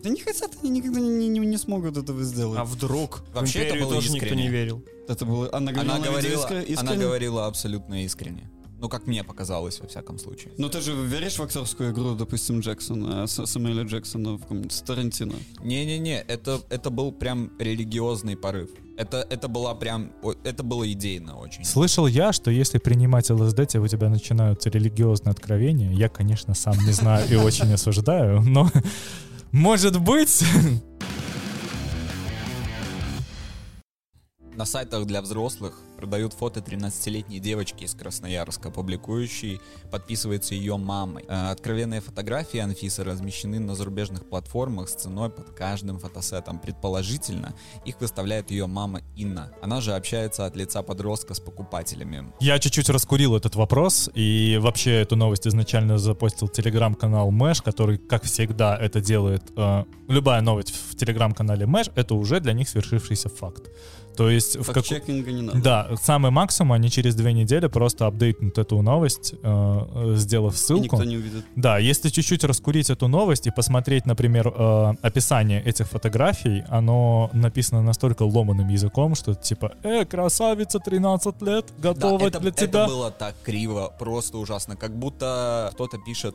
да 0.02 0.08
не 0.10 0.20
хотят, 0.20 0.50
они 0.62 0.70
никогда 0.70 1.00
не, 1.00 1.28
не- 1.28 1.40
не 1.46 1.56
смогут 1.58 1.96
этого 1.96 2.22
сделать. 2.24 2.58
А 2.58 2.64
вдруг? 2.64 3.22
В 3.30 3.34
Вообще 3.34 3.60
это 3.60 3.78
было 3.80 3.94
тоже 3.94 4.10
никто 4.12 4.26
искренне. 4.26 4.42
не 4.44 4.48
верил. 4.50 4.84
Это 5.08 5.24
было... 5.24 5.48
Она 5.52 5.70
Она 5.72 5.98
говорила, 5.98 6.44
искренне- 6.46 6.76
она 6.78 6.96
говорила 6.96 7.46
абсолютно 7.46 8.04
искренне. 8.04 8.50
Ну, 8.82 8.88
как 8.88 9.06
мне 9.06 9.22
показалось, 9.22 9.78
во 9.80 9.86
всяком 9.86 10.18
случае. 10.18 10.52
Ну 10.58 10.68
ты 10.68 10.80
же 10.80 10.92
веришь 10.92 11.38
в 11.38 11.42
актерскую 11.42 11.92
игру, 11.92 12.16
допустим, 12.16 12.58
Джексона, 12.58 13.28
С- 13.28 13.46
Самуэля 13.46 13.84
Джексона 13.84 14.32
в 14.32 14.68
с 14.70 14.82
Тарантино? 14.82 15.34
Не-не-не, 15.62 16.20
это, 16.20 16.60
это 16.68 16.90
был 16.90 17.12
прям 17.12 17.52
религиозный 17.60 18.36
порыв. 18.36 18.70
Это, 18.96 19.24
это 19.30 19.46
была 19.46 19.76
прям, 19.76 20.10
это 20.42 20.64
было 20.64 20.90
идейно 20.90 21.38
очень. 21.38 21.64
Слышал 21.64 22.08
я, 22.08 22.32
что 22.32 22.50
если 22.50 22.78
принимать 22.78 23.30
ЛСД, 23.30 23.68
то 23.70 23.80
у 23.80 23.86
тебя 23.86 24.08
начинаются 24.08 24.68
религиозные 24.68 25.30
откровения. 25.30 25.92
Я, 25.92 26.08
конечно, 26.08 26.52
сам 26.54 26.74
не 26.84 26.90
знаю 26.90 27.24
и 27.30 27.36
очень 27.36 27.72
осуждаю, 27.72 28.42
но 28.42 28.68
может 29.52 30.00
быть. 30.00 30.42
На 34.54 34.66
сайтах 34.66 35.06
для 35.06 35.22
взрослых 35.22 35.80
продают 35.96 36.34
фото 36.34 36.60
13-летней 36.60 37.38
девочки 37.38 37.84
из 37.84 37.94
Красноярска, 37.94 38.70
публикующей, 38.70 39.60
подписывается 39.90 40.54
ее 40.54 40.76
мамой. 40.76 41.24
Э, 41.26 41.52
Откровенные 41.52 42.00
фотографии 42.02 42.58
Анфисы 42.58 43.02
размещены 43.02 43.60
на 43.60 43.74
зарубежных 43.74 44.28
платформах 44.28 44.90
с 44.90 44.94
ценой 44.94 45.30
под 45.30 45.50
каждым 45.50 45.98
фотосетом. 45.98 46.58
Предположительно, 46.58 47.54
их 47.86 47.98
выставляет 48.00 48.50
ее 48.50 48.66
мама 48.66 49.00
Инна. 49.16 49.52
Она 49.62 49.80
же 49.80 49.94
общается 49.94 50.44
от 50.44 50.54
лица 50.54 50.82
подростка 50.82 51.32
с 51.32 51.40
покупателями. 51.40 52.30
Я 52.40 52.58
чуть-чуть 52.58 52.90
раскурил 52.90 53.34
этот 53.36 53.54
вопрос, 53.54 54.10
и 54.12 54.58
вообще 54.60 55.00
эту 55.00 55.16
новость 55.16 55.46
изначально 55.46 55.96
запостил 55.96 56.48
телеграм-канал 56.48 57.30
Мэш, 57.30 57.62
который, 57.62 57.96
как 57.96 58.24
всегда, 58.24 58.76
это 58.76 59.00
делает. 59.00 59.44
э, 59.56 59.84
любая 60.08 60.42
новость 60.42 60.74
в 60.90 60.96
телеграм-канале 60.96 61.64
Мэш, 61.64 61.86
это 61.94 62.14
уже 62.14 62.40
для 62.40 62.52
них 62.52 62.68
свершившийся 62.68 63.30
факт. 63.30 63.70
То 64.16 64.28
есть 64.28 64.56
в 64.56 64.66
каком... 64.66 64.82
Факт-чекинга 64.82 65.32
не 65.32 65.42
надо. 65.42 65.60
Да, 65.62 65.90
самый 66.02 66.30
максимум, 66.30 66.72
они 66.72 66.90
через 66.90 67.14
две 67.14 67.32
недели 67.32 67.66
просто 67.66 68.06
апдейтнут 68.06 68.58
эту 68.58 68.82
новость, 68.82 69.34
э, 69.34 69.36
э, 69.42 70.14
сделав 70.16 70.54
И 70.54 70.56
ссылку. 70.58 70.82
никто 70.84 71.04
не 71.04 71.16
увидит. 71.16 71.44
Да, 71.56 71.78
если 71.78 72.08
чуть-чуть 72.10 72.44
раскурить 72.44 72.90
эту 72.90 73.08
новость 73.08 73.46
и 73.46 73.50
посмотреть, 73.50 74.04
например, 74.06 74.48
э, 74.54 74.94
описание 75.02 75.62
этих 75.62 75.88
фотографий, 75.88 76.62
оно 76.68 77.30
написано 77.32 77.82
настолько 77.82 78.22
ломаным 78.24 78.68
языком, 78.68 79.14
что 79.14 79.34
типа, 79.34 79.72
э, 79.82 80.04
красавица, 80.04 80.78
13 80.78 81.40
лет, 81.42 81.66
готова 81.78 82.18
Да, 82.18 82.26
это, 82.26 82.40
для 82.40 82.50
это 82.50 82.66
тебя. 82.66 82.86
было 82.86 83.10
так 83.10 83.34
криво, 83.42 83.92
просто 83.98 84.38
ужасно. 84.38 84.76
Как 84.76 84.94
будто 84.98 85.70
кто-то 85.72 85.98
пишет 85.98 86.34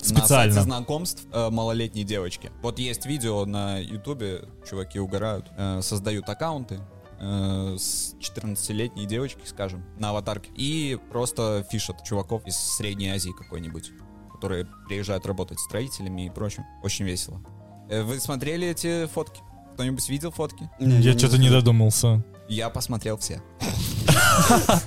на 0.00 0.04
Специально. 0.20 0.52
сайте 0.52 0.60
знакомств 0.68 1.24
э, 1.32 1.50
малолетней 1.50 2.04
девочки. 2.04 2.50
Вот 2.62 2.78
есть 2.78 3.06
видео 3.06 3.44
на 3.46 3.78
ютубе, 3.78 4.42
чуваки 4.68 5.00
угорают, 5.00 5.46
э, 5.56 5.80
создают 5.82 6.28
аккаунты, 6.28 6.80
э, 7.20 7.76
с 7.78 8.14
14-летней 8.20 9.06
девочки, 9.06 9.40
скажем, 9.46 9.84
на 9.98 10.10
аватарке. 10.10 10.50
И 10.56 10.98
просто 11.10 11.66
фишат 11.70 12.04
чуваков 12.04 12.46
из 12.46 12.56
Средней 12.56 13.08
Азии 13.08 13.32
какой-нибудь, 13.36 13.90
которые 14.32 14.66
приезжают 14.88 15.26
работать 15.26 15.58
строителями 15.60 16.26
и 16.26 16.30
прочим. 16.30 16.64
Очень 16.82 17.04
весело. 17.04 17.40
Э, 17.88 18.02
Вы 18.02 18.18
смотрели 18.20 18.68
эти 18.68 19.06
фотки? 19.06 19.40
Кто-нибудь 19.74 20.08
видел 20.08 20.30
фотки? 20.30 20.70
Не, 20.80 21.00
Я 21.00 21.18
что-то 21.18 21.38
не 21.38 21.50
додумался. 21.50 22.24
Я 22.48 22.70
посмотрел 22.70 23.16
все. 23.18 23.42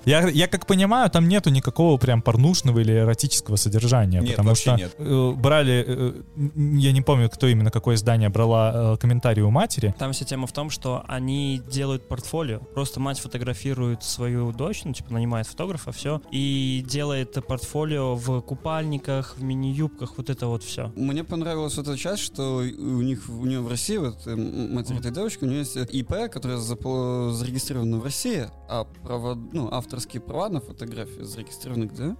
Я, 0.06 0.28
я 0.30 0.48
как 0.48 0.66
понимаю, 0.66 1.10
там 1.10 1.28
нету 1.28 1.50
никакого 1.50 1.98
прям 1.98 2.22
порнушного 2.22 2.80
или 2.80 2.94
эротического 2.94 3.56
содержания. 3.56 4.20
Нет, 4.22 4.32
потому 4.36 4.56
что 4.56 4.75
нет. 4.75 4.94
э, 4.98 5.32
брали, 5.36 5.84
э, 5.88 6.13
я 6.56 6.92
не 6.92 7.01
помню, 7.01 7.30
кто 7.30 7.48
именно, 7.48 7.72
какое 7.72 7.96
издание 7.96 8.30
брала 8.30 8.94
э, 8.94 8.98
комментарий 8.98 9.42
у 9.42 9.50
матери. 9.50 9.94
Там 9.98 10.13
вся 10.13 10.25
тема 10.25 10.48
в 10.48 10.51
том, 10.54 10.70
что 10.70 11.04
они 11.08 11.62
делают 11.70 12.08
портфолио. 12.08 12.60
Просто 12.60 13.00
мать 13.00 13.20
фотографирует 13.20 14.04
свою 14.04 14.51
дочь, 14.51 14.82
ну, 14.86 14.94
типа, 14.94 15.13
нанимает 15.13 15.48
фотографа, 15.48 15.92
все, 15.92 16.22
и 16.32 16.84
делает 16.88 17.34
портфолио 17.46 18.16
в 18.16 18.42
купальниках, 18.42 19.36
в 19.38 19.44
мини-юбках, 19.44 20.13
вот 20.18 20.30
это 20.30 20.48
вот 20.48 20.63
все. 20.63 20.91
Мне 20.95 21.24
понравилась 21.24 21.76
вот 21.78 21.88
эта 21.88 21.98
часть, 21.98 22.22
что 22.24 22.58
у 22.58 23.02
них 23.02 23.28
у 23.30 23.45
нее 23.45 23.62
в 23.62 23.67
России, 23.67 23.98
вот 23.98 24.26
э, 24.28 24.32
м- 24.32 24.76
мать 24.76 24.91
этой 24.91 25.12
девочки, 25.12 25.43
у 25.43 25.48
нее 25.48 25.60
есть 25.60 25.76
ИП, 25.76 26.30
которая 26.32 26.58
запо- 26.60 27.32
зарегистрирована 27.49 27.97
в 27.97 28.03
России, 28.03 28.47
а 28.67 28.85
право, 29.03 29.35
ну, 29.53 29.69
авторские 29.71 30.21
права 30.21 30.49
на 30.49 30.59
фотографии 30.62 31.23
зарегистрированы 31.23 31.85
где? 31.85 32.15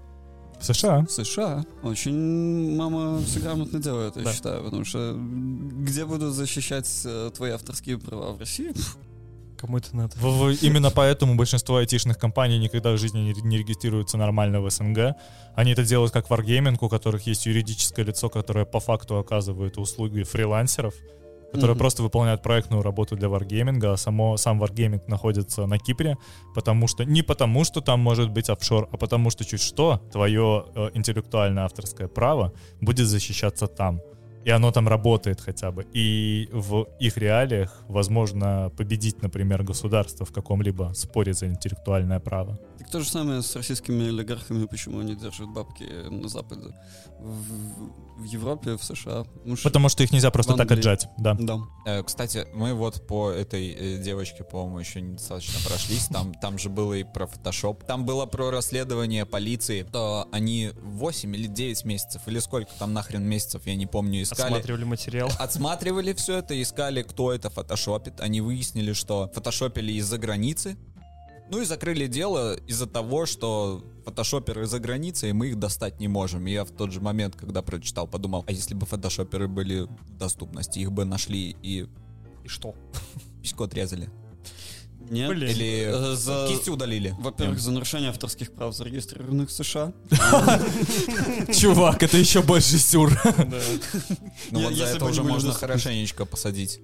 В 0.60 0.66
США. 0.66 1.06
В 1.06 1.12
США. 1.12 1.64
Очень 1.84 2.76
мама 2.76 3.20
все 3.22 3.40
грамотно 3.40 3.80
делает, 3.80 4.18
я 4.18 4.24
Да. 4.24 4.34
считаю, 4.34 4.64
потому 4.64 4.84
что 4.84 5.16
где 5.18 6.06
буду 6.06 6.32
защищать 6.32 6.90
э, 7.06 7.32
твои 7.36 7.52
авторские 7.52 7.98
права 7.98 8.32
в 8.34 8.40
России? 8.40 8.74
Кому 9.58 9.78
это 9.78 9.96
надо? 9.96 10.16
В- 10.18 10.24
в- 10.54 10.64
именно 10.64 10.90
поэтому 10.90 11.36
большинство 11.36 11.78
айтишных 11.78 12.18
компаний 12.18 12.58
никогда 12.60 12.92
в 12.92 12.98
жизни 12.98 13.20
не, 13.20 13.34
не 13.42 13.58
регистрируются 13.58 14.18
нормально 14.18 14.62
в 14.62 14.70
СНГ. 14.70 15.16
Они 15.56 15.72
это 15.72 15.86
делают 15.86 16.12
как 16.12 16.28
Wargaming, 16.30 16.78
у 16.82 16.90
которых 16.90 17.28
есть 17.28 17.46
юридическое 17.46 18.06
лицо, 18.06 18.30
которое 18.30 18.66
по 18.66 18.80
факту 18.80 19.18
оказывает 19.18 19.78
услуги 19.78 20.24
фрилансеров, 20.24 20.94
которые 21.52 21.72
Мгм. 21.72 21.80
просто 21.80 22.04
выполняют 22.04 22.44
проектную 22.44 22.84
работу 22.84 23.16
для 23.16 23.28
Wargaming, 23.28 23.86
а 23.86 23.98
само, 23.98 24.38
сам 24.38 24.62
Wargaming 24.64 25.02
находится 25.08 25.66
на 25.66 25.78
Кипре, 25.80 26.18
потому 26.56 26.88
что 26.88 27.06
не 27.06 27.24
потому, 27.24 27.64
что 27.66 27.82
там 27.82 28.00
может 28.00 28.30
быть 28.30 28.50
офшор, 28.50 28.88
а 28.92 28.98
потому 28.98 29.30
что 29.32 29.46
чуть 29.46 29.62
что 29.62 30.02
твое 30.12 30.66
э, 30.76 30.90
интеллектуальное 30.94 31.64
авторское 31.64 32.08
право 32.08 32.54
будет 32.82 33.08
защищаться 33.08 33.68
там. 33.68 34.02
И 34.46 34.52
оно 34.52 34.72
там 34.72 34.88
работает 34.88 35.42
хотя 35.42 35.72
бы. 35.72 35.86
И 35.94 36.50
в 36.54 36.88
их 37.00 37.18
реалиях 37.18 37.84
возможно 37.90 38.72
победить, 38.78 39.22
например, 39.22 39.64
государство 39.64 40.26
в 40.26 40.32
каком-либо 40.32 40.94
споре 40.96 41.34
за 41.34 41.48
интеллектуальное 41.48 42.20
право. 42.20 42.58
Так 42.80 42.90
то 42.90 43.00
же 43.02 43.10
самое 43.10 43.42
с 43.42 43.56
российскими 43.56 44.08
олигархами, 44.08 44.66
почему 44.66 45.00
они 45.00 45.14
держат 45.16 45.50
бабки 45.50 45.84
на 46.10 46.30
Западе, 46.30 46.74
в, 47.20 48.22
в 48.22 48.24
Европе, 48.24 48.78
в 48.78 48.84
США. 48.84 49.26
Потому 49.26 49.56
что- 49.58 49.70
Потому 49.70 49.90
что 49.90 50.04
их 50.04 50.12
нельзя 50.14 50.32
просто 50.32 50.56
так 50.56 50.72
отжать. 50.72 51.08
Да. 51.18 51.34
Да. 51.38 51.58
Э, 51.86 52.04
Кстати, 52.04 52.48
мы 52.54 52.74
вот 52.74 53.06
по 53.06 53.30
этой 53.32 53.68
э, 53.70 53.98
девочке, 54.02 54.44
по-моему, 54.46 54.80
еще 54.80 55.02
недостаточно 55.02 55.60
прошлись. 55.68 56.08
Там, 56.08 56.34
там 56.34 56.58
же 56.58 56.70
было 56.70 56.94
и 56.94 57.04
про 57.04 57.28
фотошоп. 57.28 57.84
Там 57.84 58.06
было 58.06 58.26
про 58.26 58.50
расследование 58.50 59.26
полиции. 59.26 59.84
То 59.84 60.28
они 60.32 60.72
8 60.82 61.36
или 61.36 61.48
9 61.48 61.84
месяцев, 61.86 62.22
или 62.28 62.40
сколько 62.40 62.72
там 62.80 62.94
нахрен 62.94 63.24
месяцев, 63.24 63.64
я 63.66 63.76
не 63.76 63.88
помню, 63.88 64.22
искали. 64.24 64.54
Отсматривали 64.54 64.84
материал. 64.86 65.30
Отсматривали 65.38 66.14
все 66.14 66.38
это, 66.38 66.60
искали, 66.62 67.04
кто 67.04 67.34
это 67.34 67.50
фотошопит. 67.50 68.22
Они 68.22 68.40
выяснили, 68.40 68.94
что 68.94 69.30
фотошопили 69.34 69.92
из-за 69.94 70.18
границы. 70.18 70.78
Ну 71.52 71.62
и 71.62 71.66
закрыли 71.66 72.06
дело 72.08 72.56
из-за 72.68 72.86
того, 72.86 73.26
что 73.26 73.84
фотошоперы 74.06 74.68
за 74.68 74.80
границей, 74.80 75.30
и 75.30 75.34
мы 75.34 75.48
их 75.48 75.58
достать 75.60 76.00
не 76.00 76.08
можем. 76.08 76.46
И 76.48 76.52
я 76.52 76.64
в 76.64 76.70
тот 76.72 76.92
же 76.92 77.02
момент, 77.02 77.36
когда 77.36 77.62
прочитал, 77.62 78.08
подумал, 78.08 78.44
а 78.48 78.52
если 78.52 78.76
бы 78.76 78.86
фотошоперы 78.86 79.48
были 79.48 79.82
в 79.82 80.18
доступности, 80.18 80.80
их 80.80 80.92
бы 80.92 81.06
нашли 81.06 81.56
и 81.64 81.88
И 82.44 82.48
что? 82.48 82.76
письку 83.42 83.64
отрезали. 83.64 84.10
Нет. 85.10 85.30
Блин. 85.32 85.50
Или 85.50 85.90
Э, 85.92 86.16
за- 86.16 86.48
кисти 86.50 86.70
удалили. 86.70 87.16
Во-первых, 87.20 87.60
за 87.60 87.72
нарушение 87.72 88.10
авторских 88.12 88.52
прав 88.54 88.76
зарегистрированных 88.76 89.50
в 89.50 89.52
США. 89.52 89.92
Чувак, 91.52 92.04
это 92.04 92.18
еще 92.18 92.42
больше 92.44 92.78
сюр. 92.78 93.12
Ну 94.52 94.60
вот 94.62 94.74
за 94.76 94.84
если 94.84 94.96
это 94.98 95.06
уже 95.06 95.24
можно 95.24 95.52
хорошенечко 95.52 96.26
посадить 96.26 96.80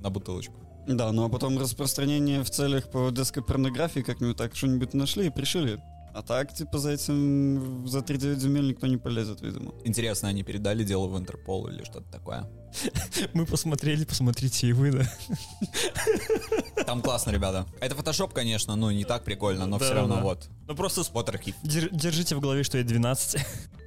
на 0.00 0.10
бутылочку. 0.10 0.54
Да, 0.86 1.12
ну 1.12 1.24
а 1.24 1.28
потом 1.28 1.58
распространение 1.58 2.42
в 2.44 2.50
целях 2.50 2.88
по 2.88 3.10
детской 3.10 3.42
порнографии 3.42 4.00
как-нибудь 4.00 4.36
так 4.36 4.54
что-нибудь 4.54 4.94
нашли 4.94 5.26
и 5.26 5.30
пришили. 5.30 5.80
А 6.14 6.22
так, 6.22 6.54
типа, 6.54 6.78
за 6.78 6.92
этим, 6.92 7.86
за 7.86 7.98
3-9 7.98 8.36
земель 8.36 8.68
никто 8.68 8.86
не 8.86 8.96
полезет, 8.96 9.42
видимо. 9.42 9.74
Интересно, 9.84 10.28
они 10.28 10.42
передали 10.42 10.82
дело 10.82 11.08
в 11.08 11.18
Интерпол 11.18 11.68
или 11.68 11.84
что-то 11.84 12.10
такое? 12.10 12.48
Мы 13.34 13.44
посмотрели, 13.44 14.04
посмотрите 14.06 14.68
и 14.68 14.72
вы, 14.72 14.92
да. 14.92 15.04
Там 16.86 17.02
классно, 17.02 17.32
ребята. 17.32 17.66
Это 17.80 17.94
фотошоп, 17.94 18.32
конечно, 18.32 18.76
ну 18.76 18.90
не 18.90 19.04
так 19.04 19.24
прикольно, 19.24 19.66
но 19.66 19.78
все 19.78 19.90
Да, 19.90 19.94
равно 19.96 20.16
да. 20.16 20.22
вот. 20.22 20.48
Ну 20.66 20.74
просто 20.74 21.02
Вот 21.12 21.28
архив. 21.28 21.54
дер- 21.62 21.90
держите 21.92 22.34
в 22.34 22.40
голове, 22.40 22.62
что 22.62 22.78
я 22.78 22.84
12. 22.84 23.40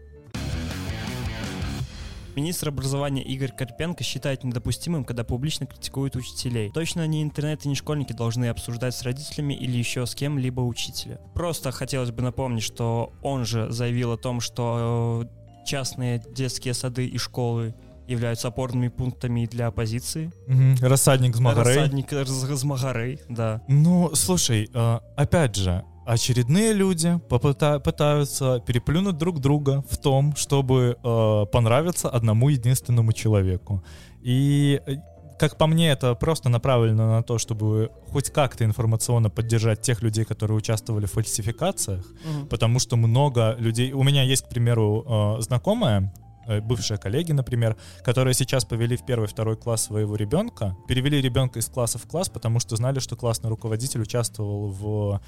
Министр 2.39 2.69
образования 2.69 3.21
Игорь 3.21 3.52
Карпенко 3.52 4.02
считает 4.06 4.45
недопустимым, 4.45 5.04
когда 5.04 5.25
публично 5.25 5.65
критикуют 5.65 6.15
учителей. 6.15 6.71
Точно 6.71 7.06
не 7.06 7.21
интернет 7.21 7.65
и 7.65 7.67
не 7.67 7.75
школьники 7.75 8.13
должны 8.13 8.45
обсуждать 8.47 8.95
с 8.95 9.04
родителями 9.04 9.54
или 9.54 9.78
еще 9.78 10.06
с 10.06 10.15
кем-либо 10.15 10.62
учителя. 10.62 11.19
Просто 11.34 11.71
хотелось 11.71 12.12
бы 12.12 12.21
напомнить, 12.21 12.63
что 12.63 13.12
он 13.21 13.43
же 13.43 13.69
заявил 13.71 14.13
о 14.13 14.17
том, 14.17 14.39
что 14.39 15.28
э, 15.30 15.65
частные 15.65 16.23
детские 16.34 16.73
сады 16.73 17.08
и 17.08 17.17
школы 17.17 17.75
являются 18.08 18.47
опорными 18.47 18.88
пунктами 18.88 19.45
для 19.45 19.67
оппозиции. 19.67 20.32
Мгм. 20.47 20.78
Рассадник 20.80 21.36
с 21.36 21.39
Магарей. 21.39 21.75
Рассадник 21.75 22.12
раз- 22.13 22.43
Размагарей, 22.49 23.19
да. 23.28 23.62
Ну, 23.67 24.12
слушай, 24.15 24.69
э, 24.73 24.99
опять 25.17 25.58
же, 25.58 25.84
очередные 26.13 26.74
люди 26.74 27.19
попыта- 27.30 27.80
пытаются 27.80 28.60
переплюнуть 28.65 29.17
друг 29.17 29.39
друга 29.39 29.84
в 29.89 29.98
том, 29.98 30.36
чтобы 30.36 30.98
э, 31.04 31.45
понравиться 31.52 32.10
одному 32.10 32.50
единственному 32.50 33.13
человеку. 33.13 33.84
И 34.24 34.82
э, 34.88 34.95
как 35.39 35.58
по 35.58 35.67
мне, 35.67 35.91
это 35.91 36.15
просто 36.15 36.50
направлено 36.50 37.08
на 37.12 37.22
то, 37.24 37.38
чтобы 37.38 37.91
хоть 38.12 38.30
как-то 38.32 38.65
информационно 38.65 39.30
поддержать 39.30 39.82
тех 39.82 40.02
людей, 40.02 40.26
которые 40.26 40.58
участвовали 40.58 41.06
в 41.06 41.12
фальсификациях, 41.12 42.06
Мгм. 42.26 42.48
потому 42.48 42.80
что 42.80 42.98
много 42.98 43.56
людей... 43.60 43.93
У 43.93 44.04
меня 44.04 44.24
есть, 44.24 44.45
к 44.45 44.50
примеру, 44.50 45.06
э, 45.38 45.41
знакомая, 45.41 46.12
э, 46.48 46.60
бывшие 46.62 46.98
коллеги, 46.98 47.34
например, 47.34 47.76
которые 48.04 48.34
сейчас 48.34 48.65
повели 48.65 48.98
в 48.98 49.06
первый, 49.06 49.28
второй 49.28 49.56
класс 49.58 49.84
своего 49.84 50.15
ребенка, 50.15 50.76
перевели 50.88 51.22
ребенка 51.22 51.60
из 51.60 51.67
класса 51.67 52.00
в 52.00 52.08
класс, 52.08 52.30
потому 52.30 52.60
что 52.60 52.76
знали, 52.76 53.00
что 53.00 53.15
классный 53.15 53.50
руководитель 53.52 54.02
участвовал 54.02 54.67
в 54.69 55.22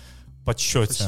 подсчете. 0.45 1.04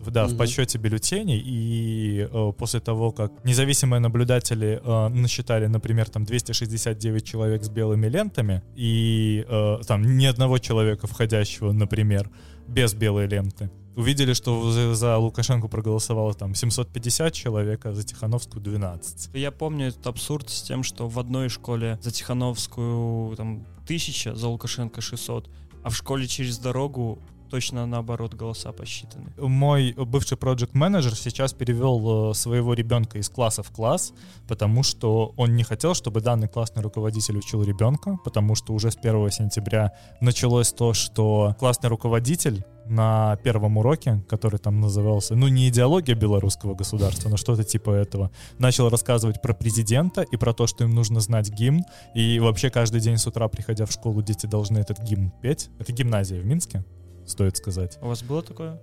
В- 0.00 0.10
Да, 0.10 0.24
в 0.26 0.30
Мгм. 0.30 0.38
подсчете 0.38 0.78
бюллетеней, 0.78 1.38
и 1.44 2.28
э, 2.30 2.52
после 2.58 2.80
того, 2.80 3.12
как 3.12 3.32
независимые 3.44 4.00
наблюдатели 4.00 4.80
э, 4.82 5.08
насчитали, 5.08 5.66
например, 5.66 6.08
там 6.08 6.24
269 6.24 7.24
человек 7.24 7.62
с 7.62 7.68
белыми 7.68 8.06
лентами, 8.08 8.62
и 8.74 9.44
э, 9.48 9.78
там 9.86 10.16
ни 10.16 10.24
одного 10.26 10.58
человека, 10.58 11.06
входящего, 11.06 11.72
например, 11.72 12.30
без 12.68 12.94
белой 12.94 13.26
ленты, 13.26 13.70
увидели, 13.96 14.32
что 14.32 14.70
за, 14.70 14.94
за 14.94 15.16
Лукашенко 15.18 15.68
проголосовало 15.68 16.32
там 16.34 16.54
750 16.54 17.32
человек, 17.34 17.84
а 17.86 17.92
за 17.92 18.02
Тихановскую 18.04 18.62
12. 18.62 19.30
Я 19.34 19.50
помню 19.50 19.88
этот 19.88 20.06
абсурд 20.06 20.48
с 20.48 20.62
тем, 20.62 20.82
что 20.84 21.08
в 21.08 21.18
одной 21.18 21.48
школе 21.48 21.98
за 22.00 22.10
Тихановскую 22.12 23.36
там 23.36 23.66
тысяча, 23.86 24.34
за 24.34 24.48
Лукашенко 24.48 25.00
600, 25.00 25.50
а 25.82 25.90
в 25.90 25.96
школе 25.96 26.26
через 26.26 26.58
дорогу 26.58 27.18
точно 27.50 27.86
наоборот 27.86 28.34
голоса 28.34 28.72
посчитаны. 28.72 29.32
Мой 29.38 29.94
бывший 29.96 30.36
проект 30.36 30.74
менеджер 30.74 31.14
сейчас 31.14 31.52
перевел 31.52 32.30
э, 32.30 32.34
своего 32.34 32.74
ребенка 32.74 33.18
из 33.18 33.28
класса 33.28 33.62
в 33.62 33.70
класс, 33.70 34.12
потому 34.48 34.82
что 34.82 35.34
он 35.36 35.56
не 35.56 35.64
хотел, 35.64 35.94
чтобы 35.94 36.20
данный 36.20 36.48
классный 36.48 36.82
руководитель 36.82 37.36
учил 37.36 37.62
ребенка, 37.62 38.18
потому 38.24 38.54
что 38.54 38.72
уже 38.72 38.90
с 38.90 38.96
1 38.96 39.30
сентября 39.30 39.92
началось 40.20 40.72
то, 40.72 40.94
что 40.94 41.54
классный 41.58 41.88
руководитель 41.88 42.64
на 42.90 43.36
первом 43.44 43.78
уроке, 43.78 44.22
который 44.28 44.58
там 44.58 44.80
назывался, 44.80 45.36
ну 45.36 45.46
не 45.48 45.68
идеология 45.68 46.16
белорусского 46.16 46.74
государства, 46.74 47.28
но 47.28 47.36
что-то 47.36 47.62
типа 47.62 47.90
этого, 47.90 48.30
начал 48.58 48.88
рассказывать 48.88 49.40
про 49.40 49.54
президента 49.54 50.22
и 50.22 50.36
про 50.36 50.52
то, 50.52 50.66
что 50.66 50.84
им 50.84 50.90
нужно 50.90 51.20
знать 51.20 51.50
гимн, 51.50 51.84
и 52.14 52.40
вообще 52.40 52.68
каждый 52.68 53.00
день 53.00 53.16
с 53.16 53.26
утра, 53.26 53.46
приходя 53.48 53.86
в 53.86 53.92
школу, 53.92 54.22
дети 54.22 54.46
должны 54.46 54.78
этот 54.78 55.00
гимн 55.00 55.30
петь. 55.40 55.70
Это 55.78 55.92
гимназия 55.92 56.40
в 56.40 56.44
Минске, 56.44 56.84
стоит 57.30 57.56
сказать. 57.56 57.98
У 58.02 58.08
вас 58.08 58.22
было 58.22 58.42
такое? 58.42 58.80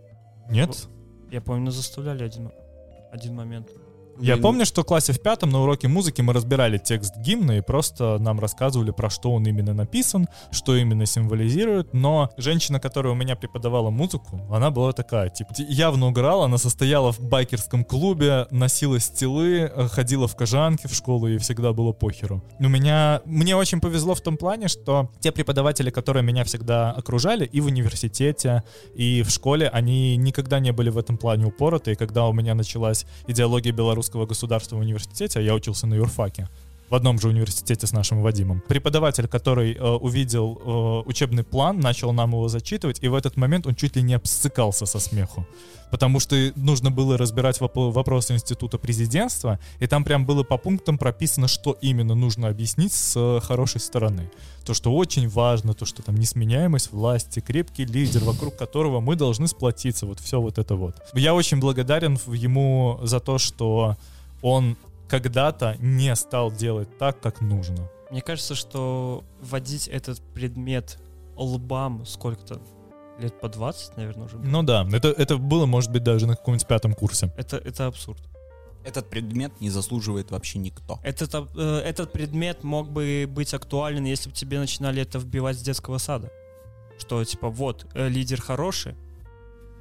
Нет? 0.49 0.87
Я 1.29 1.41
помню, 1.41 1.71
заставляли 1.71 2.23
один, 2.23 2.51
один 3.11 3.35
момент. 3.35 3.69
Я 4.19 4.33
Блин, 4.33 4.43
помню, 4.43 4.65
что 4.65 4.81
в 4.81 4.85
классе 4.85 5.13
в 5.13 5.21
пятом 5.21 5.49
на 5.49 5.61
уроке 5.61 5.87
музыки 5.87 6.21
мы 6.21 6.33
разбирали 6.33 6.77
текст 6.77 7.15
гимна 7.17 7.57
и 7.59 7.61
просто 7.61 8.17
нам 8.19 8.39
рассказывали, 8.39 8.91
про 8.91 9.09
что 9.09 9.31
он 9.31 9.45
именно 9.45 9.73
написан, 9.73 10.27
что 10.51 10.75
именно 10.75 11.05
символизирует. 11.05 11.93
Но 11.93 12.31
женщина, 12.37 12.79
которая 12.79 13.13
у 13.13 13.15
меня 13.15 13.35
преподавала 13.35 13.89
музыку, 13.89 14.41
она 14.51 14.71
была 14.71 14.91
такая, 14.93 15.29
типа, 15.29 15.53
явно 15.57 16.07
угорала, 16.07 16.45
она 16.45 16.57
состояла 16.57 17.11
в 17.11 17.19
байкерском 17.19 17.83
клубе, 17.83 18.47
носила 18.51 18.99
стилы, 18.99 19.71
э, 19.73 19.87
ходила 19.87 20.27
в 20.27 20.35
кожанке 20.35 20.87
в 20.87 20.93
школу, 20.93 21.27
и 21.27 21.37
всегда 21.37 21.73
было 21.73 21.91
похеру. 21.91 22.43
У 22.59 22.67
меня, 22.67 23.21
мне 23.25 23.55
очень 23.55 23.79
повезло 23.79 24.15
в 24.15 24.21
том 24.21 24.37
плане, 24.37 24.67
что 24.67 25.11
те 25.19 25.31
преподаватели, 25.31 25.89
которые 25.89 26.23
меня 26.23 26.43
всегда 26.43 26.91
окружали 26.91 27.45
и 27.45 27.61
в 27.61 27.65
университете, 27.65 28.63
и 28.95 29.21
в 29.21 29.29
школе, 29.29 29.69
они 29.69 30.17
никогда 30.17 30.59
не 30.59 30.71
были 30.71 30.89
в 30.89 30.97
этом 30.97 31.17
плане 31.17 31.45
упороты. 31.45 31.91
И 31.91 31.95
когда 31.95 32.27
у 32.27 32.33
меня 32.33 32.55
началась 32.55 33.05
идеология 33.27 33.71
белорусского 33.71 34.06
государства 34.25 34.75
в 34.75 34.83
а 35.35 35.41
я 35.41 35.53
учился 35.53 35.87
на 35.87 35.95
юрфаке, 35.95 36.47
в 36.89 36.95
одном 36.95 37.19
же 37.19 37.27
университете 37.27 37.85
с 37.85 37.91
нашим 37.91 38.21
Вадимом. 38.21 38.61
Преподаватель, 38.67 39.27
который 39.27 39.73
э, 39.73 39.81
увидел 39.81 40.59
э, 40.63 41.09
учебный 41.09 41.43
план, 41.43 41.79
начал 41.79 42.13
нам 42.13 42.31
его 42.31 42.47
зачитывать, 42.47 42.99
и 43.01 43.07
в 43.07 43.15
этот 43.15 43.35
момент 43.37 43.67
он 43.67 43.75
чуть 43.75 43.95
ли 43.95 44.01
не 44.01 44.13
обсыкался 44.13 44.85
со 44.85 44.99
смеху. 44.99 45.45
Потому 45.91 46.19
что 46.19 46.35
нужно 46.55 46.91
было 46.91 47.17
разбирать 47.17 47.59
воп- 47.59 47.91
вопросы 47.91 48.33
института 48.33 48.77
президентства, 48.77 49.59
и 49.79 49.87
там 49.87 50.03
прям 50.03 50.25
было 50.25 50.43
по 50.43 50.57
пунктам 50.57 50.97
прописано, 50.97 51.47
что 51.47 51.77
именно 51.81 52.15
нужно 52.15 52.47
объяснить 52.47 52.93
с 52.93 53.13
э, 53.15 53.39
хорошей 53.41 53.81
стороны. 53.81 54.29
То, 54.65 54.73
что 54.73 54.93
очень 54.93 55.27
важно, 55.29 55.73
то, 55.73 55.85
что 55.85 56.01
там 56.01 56.15
несменяемость 56.15 56.91
власти, 56.91 57.39
крепкий 57.39 57.85
лидер, 57.85 58.23
вокруг 58.23 58.55
которого 58.55 59.01
мы 59.01 59.15
должны 59.15 59.47
сплотиться, 59.47 60.05
вот 60.05 60.19
все 60.19 60.41
вот 60.41 60.57
это 60.57 60.75
вот. 60.75 60.95
Я 61.13 61.33
очень 61.33 61.59
благодарен 61.59 62.17
ему 62.27 62.99
за 63.03 63.19
то, 63.19 63.37
что 63.37 63.95
он 64.41 64.77
когда-то 65.07 65.75
не 65.79 66.15
стал 66.15 66.51
делать 66.51 66.97
так, 66.97 67.19
как 67.21 67.41
нужно. 67.41 67.89
Мне 68.09 68.21
кажется, 68.21 68.55
что 68.55 69.23
вводить 69.41 69.87
этот 69.87 70.21
предмет 70.33 70.99
лбам 71.35 72.05
сколько-то 72.05 72.61
лет 73.19 73.39
по 73.39 73.49
20, 73.49 73.97
наверное, 73.97 74.25
уже 74.25 74.37
было. 74.37 74.45
Ну 74.47 74.63
да, 74.63 74.87
это, 74.91 75.09
это 75.09 75.37
было, 75.37 75.65
может 75.65 75.91
быть, 75.91 76.03
даже 76.03 76.27
на 76.27 76.35
каком-нибудь 76.35 76.67
пятом 76.67 76.93
курсе. 76.93 77.33
Это, 77.37 77.57
это 77.57 77.87
абсурд. 77.87 78.21
Этот 78.83 79.09
предмет 79.09 79.59
не 79.59 79.69
заслуживает 79.69 80.31
вообще 80.31 80.59
никто. 80.59 80.99
Этот, 81.03 81.33
э, 81.57 81.81
этот 81.83 82.13
предмет 82.13 82.63
мог 82.63 82.89
бы 82.89 83.25
быть 83.27 83.53
актуален, 83.53 84.05
если 84.05 84.29
бы 84.29 84.35
тебе 84.35 84.59
начинали 84.59 85.01
это 85.01 85.19
вбивать 85.19 85.57
с 85.57 85.61
детского 85.61 85.97
сада. 85.97 86.31
Что, 86.97 87.23
типа, 87.23 87.49
вот, 87.49 87.85
э, 87.93 88.07
лидер 88.07 88.41
хороший, 88.41 88.95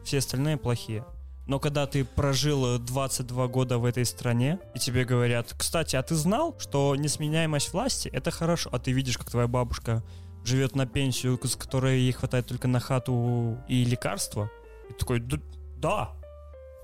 все 0.03 0.19
остальные 0.19 0.57
плохие. 0.57 1.05
Но 1.47 1.61
когда 1.61 1.87
ты 1.87 2.05
прожил 2.05 2.77
э, 2.77 2.79
22 2.79 3.47
года 3.49 3.79
в 3.79 3.85
этой 3.85 4.05
стране, 4.05 4.59
и 4.75 4.79
тебе 4.79 5.05
говорят, 5.05 5.55
кстати, 5.57 5.95
а 5.97 6.03
ты 6.03 6.15
знал, 6.17 6.57
что 6.59 6.97
несменяемость 6.97 7.73
власти— 7.73 8.09
это 8.13 8.31
хорошо, 8.31 8.69
а 8.73 8.79
ты 8.79 8.93
видишь, 8.93 9.17
как 9.17 9.31
твоя 9.31 9.47
бабушка 9.47 10.03
живет 10.45 10.75
на 10.75 10.87
пенсию, 10.87 11.39
с 11.43 11.57
которой 11.57 12.01
ей 12.01 12.13
хватает 12.13 12.47
только 12.47 12.67
на 12.69 12.81
хату 12.81 13.59
и 13.69 13.85
лекарства, 13.85 14.51
и 14.91 14.93
такой, 14.93 15.21
«Да- 15.21 15.41
да, 15.77 16.11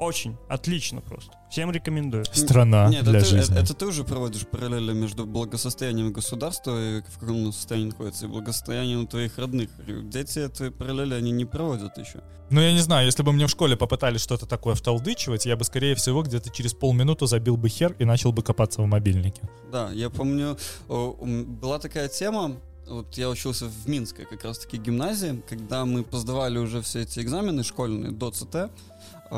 очень, 0.02 0.36
отлично 0.48 1.00
просто. 1.00 1.32
Всем 1.50 1.70
рекомендую. 1.70 2.24
Страна 2.32 2.88
Нет, 2.88 3.04
для 3.04 3.18
это, 3.18 3.28
ты- 3.30 3.36
жизни. 3.36 3.58
это 3.58 3.74
ты 3.74 3.86
уже 3.86 4.04
проводишь 4.04 4.46
параллели 4.46 4.92
между 4.92 5.26
благосостоянием 5.26 6.12
государства 6.12 6.98
и 6.98 7.02
в 7.02 7.18
каком 7.18 7.36
оно 7.36 7.52
состоянии 7.52 7.90
находится, 7.90 8.26
и 8.26 8.28
благосостоянием 8.28 9.06
твоих 9.06 9.38
родных. 9.38 9.70
Дети 10.08 10.38
этой 10.40 10.70
параллели 10.70 11.14
они 11.14 11.30
не 11.30 11.44
проводят 11.44 11.96
еще. 11.98 12.22
Ну, 12.50 12.60
я 12.60 12.72
не 12.72 12.80
знаю, 12.80 13.06
если 13.06 13.22
бы 13.22 13.32
мне 13.32 13.46
в 13.46 13.50
школе 13.50 13.76
попытались 13.76 14.20
что-то 14.20 14.46
такое 14.46 14.74
вталдычивать, 14.74 15.46
я 15.46 15.56
бы, 15.56 15.64
скорее 15.64 15.94
всего, 15.94 16.22
где-то 16.22 16.50
через 16.50 16.74
полминуты 16.74 17.26
забил 17.26 17.56
бы 17.56 17.68
хер 17.70 17.94
и 17.98 18.04
начал 18.04 18.32
бы 18.32 18.42
копаться 18.42 18.82
в 18.82 18.86
мобильнике. 18.86 19.40
Да, 19.70 19.90
я 19.92 20.10
помню, 20.10 20.58
была 20.88 21.78
такая 21.78 22.08
тема, 22.08 22.56
вот 22.86 23.16
я 23.16 23.30
учился 23.30 23.66
в 23.66 23.88
Минской 23.88 24.26
как 24.26 24.44
раз-таки 24.44 24.76
гимназии, 24.76 25.42
когда 25.48 25.84
мы 25.86 26.02
поздавали 26.02 26.58
уже 26.58 26.82
все 26.82 27.02
эти 27.02 27.20
экзамены 27.20 27.62
школьные 27.62 28.10
до 28.10 28.30
ЦТ, 28.30 28.70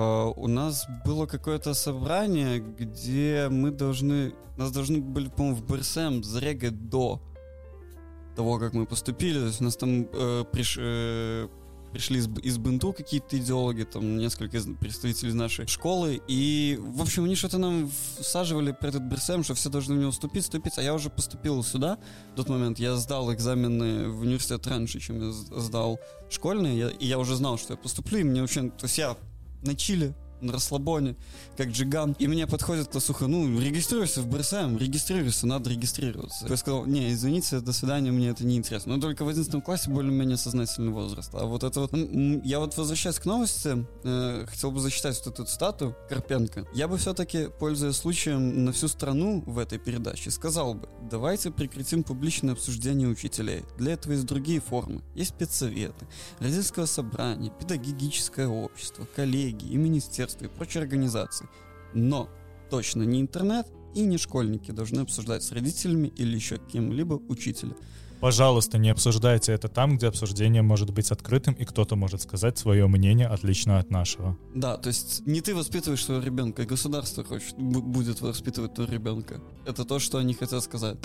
у 0.00 0.48
нас 0.48 0.86
было 1.04 1.26
какое-то 1.26 1.74
собрание, 1.74 2.58
где 2.60 3.48
мы 3.50 3.70
должны, 3.70 4.34
нас 4.56 4.72
должны 4.72 5.00
были, 5.00 5.28
по-моему, 5.28 5.56
в 5.56 5.64
БРСМ 5.66 6.22
зарегать 6.22 6.88
до 6.88 7.20
того, 8.36 8.58
как 8.58 8.72
мы 8.74 8.86
поступили. 8.86 9.38
То 9.38 9.46
есть 9.46 9.60
у 9.60 9.64
нас 9.64 9.76
там 9.76 10.08
э, 10.12 10.44
приш- 10.52 10.78
э, 10.80 11.48
пришли 11.92 12.18
из, 12.18 12.26
из 12.42 12.58
Бенту 12.58 12.92
какие-то 12.92 13.38
идеологи, 13.38 13.84
там 13.84 14.18
несколько 14.18 14.56
из- 14.56 14.66
представителей 14.80 15.32
нашей 15.32 15.68
школы, 15.68 16.20
и, 16.26 16.76
в 16.80 17.00
общем, 17.00 17.22
они 17.24 17.36
что-то 17.36 17.58
нам 17.58 17.88
всаживали 18.18 18.72
про 18.72 18.88
этот 18.88 19.02
БРСМ, 19.04 19.44
что 19.44 19.54
все 19.54 19.70
должны 19.70 19.94
в 19.94 19.98
него 19.98 20.10
вступить, 20.10 20.42
вступить, 20.42 20.76
а 20.78 20.82
я 20.82 20.92
уже 20.92 21.08
поступил 21.10 21.62
сюда, 21.62 21.98
в 22.32 22.36
тот 22.36 22.48
момент 22.48 22.80
я 22.80 22.96
сдал 22.96 23.32
экзамены 23.32 24.08
в 24.08 24.22
университет 24.22 24.66
раньше, 24.66 24.98
чем 24.98 25.20
я 25.24 25.30
сдал 25.32 26.00
школьные, 26.30 26.76
я- 26.78 26.90
и 26.90 27.06
я 27.06 27.16
уже 27.20 27.36
знал, 27.36 27.58
что 27.58 27.74
я 27.74 27.76
поступлю, 27.76 28.18
и 28.18 28.24
мне 28.24 28.40
вообще, 28.40 28.62
то 28.70 28.86
есть 28.86 28.98
я 28.98 29.16
на 29.64 29.74
чиле, 29.74 30.14
на 30.44 30.52
расслабоне, 30.52 31.16
как 31.56 31.68
джиган, 31.68 32.14
и 32.18 32.26
мне 32.26 32.46
подходит 32.46 32.88
классуха, 32.88 33.26
ну, 33.26 33.60
регистрируйся 33.60 34.22
в 34.22 34.28
БРСМ, 34.28 34.76
регистрируйся, 34.76 35.46
надо 35.46 35.70
регистрироваться. 35.70 36.46
Я 36.48 36.56
сказал, 36.56 36.86
не, 36.86 37.12
извините, 37.12 37.60
до 37.60 37.72
свидания, 37.72 38.12
мне 38.12 38.28
это 38.28 38.44
не 38.44 38.56
интересно. 38.56 38.94
Но 38.96 39.00
только 39.00 39.24
в 39.24 39.28
11 39.28 39.62
классе 39.64 39.90
более-менее 39.90 40.36
сознательный 40.36 40.92
возраст. 40.92 41.30
А 41.34 41.44
вот 41.44 41.64
это 41.64 41.80
вот, 41.80 41.92
м, 41.92 42.42
я 42.42 42.60
вот 42.60 42.76
возвращаясь 42.76 43.18
к 43.18 43.24
новости, 43.24 43.86
э, 44.04 44.46
хотел 44.48 44.70
бы 44.70 44.80
зачитать 44.80 45.20
вот 45.24 45.34
эту 45.34 45.44
цитату 45.44 45.94
Карпенко. 46.08 46.66
Я 46.74 46.88
бы 46.88 46.96
все-таки, 46.98 47.48
пользуясь 47.58 47.96
случаем 47.96 48.64
на 48.64 48.72
всю 48.72 48.88
страну 48.88 49.42
в 49.46 49.58
этой 49.58 49.78
передаче, 49.78 50.30
сказал 50.30 50.74
бы, 50.74 50.88
давайте 51.10 51.50
прекратим 51.50 52.02
публичное 52.02 52.52
обсуждение 52.52 53.08
учителей. 53.08 53.64
Для 53.78 53.92
этого 53.92 54.12
есть 54.12 54.26
другие 54.26 54.60
формы. 54.60 55.02
Есть 55.14 55.30
спецсоветы, 55.30 56.06
родительское 56.38 56.86
собрание, 56.86 57.52
педагогическое 57.58 58.48
общество, 58.48 59.06
коллеги 59.16 59.66
и 59.66 59.76
министерства 60.34 60.44
и 60.44 60.48
прочие 60.48 60.82
организации. 60.82 61.48
Но 61.94 62.28
точно 62.70 63.02
не 63.04 63.20
интернет 63.20 63.66
и 63.94 64.00
не 64.00 64.18
школьники 64.18 64.72
должны 64.72 65.00
обсуждать 65.00 65.42
с 65.42 65.52
родителями 65.52 66.08
или 66.08 66.34
еще 66.34 66.58
кем-либо 66.58 67.20
учителя. 67.28 67.74
Пожалуйста, 68.20 68.78
не 68.78 68.90
обсуждайте 68.90 69.52
это 69.52 69.68
там, 69.68 69.96
где 69.96 70.06
обсуждение 70.06 70.62
может 70.62 70.90
быть 70.90 71.10
открытым, 71.10 71.54
и 71.54 71.64
кто-то 71.64 71.94
может 71.94 72.22
сказать 72.22 72.56
свое 72.56 72.86
мнение 72.86 73.26
отлично 73.26 73.78
от 73.78 73.90
нашего. 73.90 74.36
Да, 74.54 74.76
то 74.78 74.88
есть 74.88 75.26
не 75.26 75.40
ты 75.40 75.54
воспитываешь 75.54 76.04
своего 76.04 76.24
ребенка, 76.24 76.64
государство 76.64 77.22
хочет, 77.22 77.54
бу- 77.58 77.82
будет 77.82 78.20
воспитывать 78.22 78.74
твоего 78.74 78.92
ребенка. 78.92 79.40
Это 79.66 79.84
то, 79.84 79.98
что 79.98 80.18
они 80.18 80.32
хотят 80.32 80.62
сказать. 80.62 80.96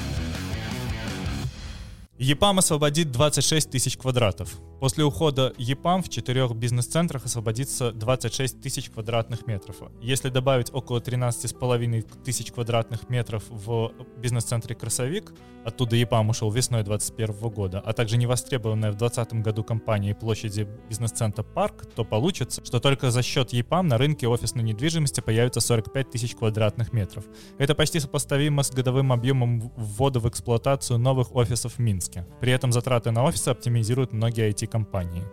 EPAM 2.22 2.60
освободит 2.60 3.14
26 3.14 3.70
тысяч 3.72 3.96
квадратов. 3.96 4.58
После 4.82 5.06
ухода 5.06 5.54
EPAM 5.58 6.04
в 6.04 6.10
четырех 6.10 6.54
бизнес-центрах 6.54 7.24
освободится 7.24 7.94
26 7.94 8.60
тысяч 8.60 8.90
квадратных 8.90 9.48
метров. 9.48 9.78
Если 10.02 10.28
добавить 10.28 10.70
около 10.74 11.00
13,5 11.00 12.24
тысяч 12.24 12.52
квадратных 12.52 13.10
метров 13.10 13.44
в 13.50 13.94
бизнес-центре 14.18 14.76
«Красовик», 14.76 15.34
оттуда 15.64 15.96
EPAM 15.96 16.30
ушел 16.30 16.52
весной 16.52 16.84
2021 16.84 17.50
года, 17.52 17.80
а 17.80 17.94
также 17.94 18.18
невостребованная 18.18 18.92
в 18.92 18.96
2020 18.96 19.42
году 19.42 19.64
компания 19.64 20.14
площади 20.14 20.68
бизнес-центра 20.90 21.44
«Парк», 21.44 21.86
то 21.96 22.04
получится, 22.04 22.64
что 22.66 22.82
только 22.82 23.12
за 23.12 23.22
счет 23.22 23.54
EPAM 23.54 23.88
на 23.88 23.98
рынке 23.98 24.28
офисной 24.28 24.64
недвижимости 24.64 25.22
появится 25.22 25.62
45 25.62 26.12
тысяч 26.12 26.36
квадратных 26.36 26.92
метров. 26.92 27.26
Это 27.58 27.76
почти 27.76 28.02
сопоставимо 28.02 28.64
с 28.64 28.72
годовым 28.72 29.14
объемом 29.14 29.72
ввода 29.78 30.20
в 30.20 30.28
эксплуатацию 30.28 31.00
новых 31.00 31.36
офисов 31.36 31.76
в 31.76 31.80
Минске. 32.10 32.26
При 32.42 32.52
этом 32.52 32.72
затраты 32.72 33.12
на 33.12 33.24
офисы 33.24 33.50
оптимизируют 33.50 34.14
многие 34.14 34.50
IT-компании. 34.50 35.24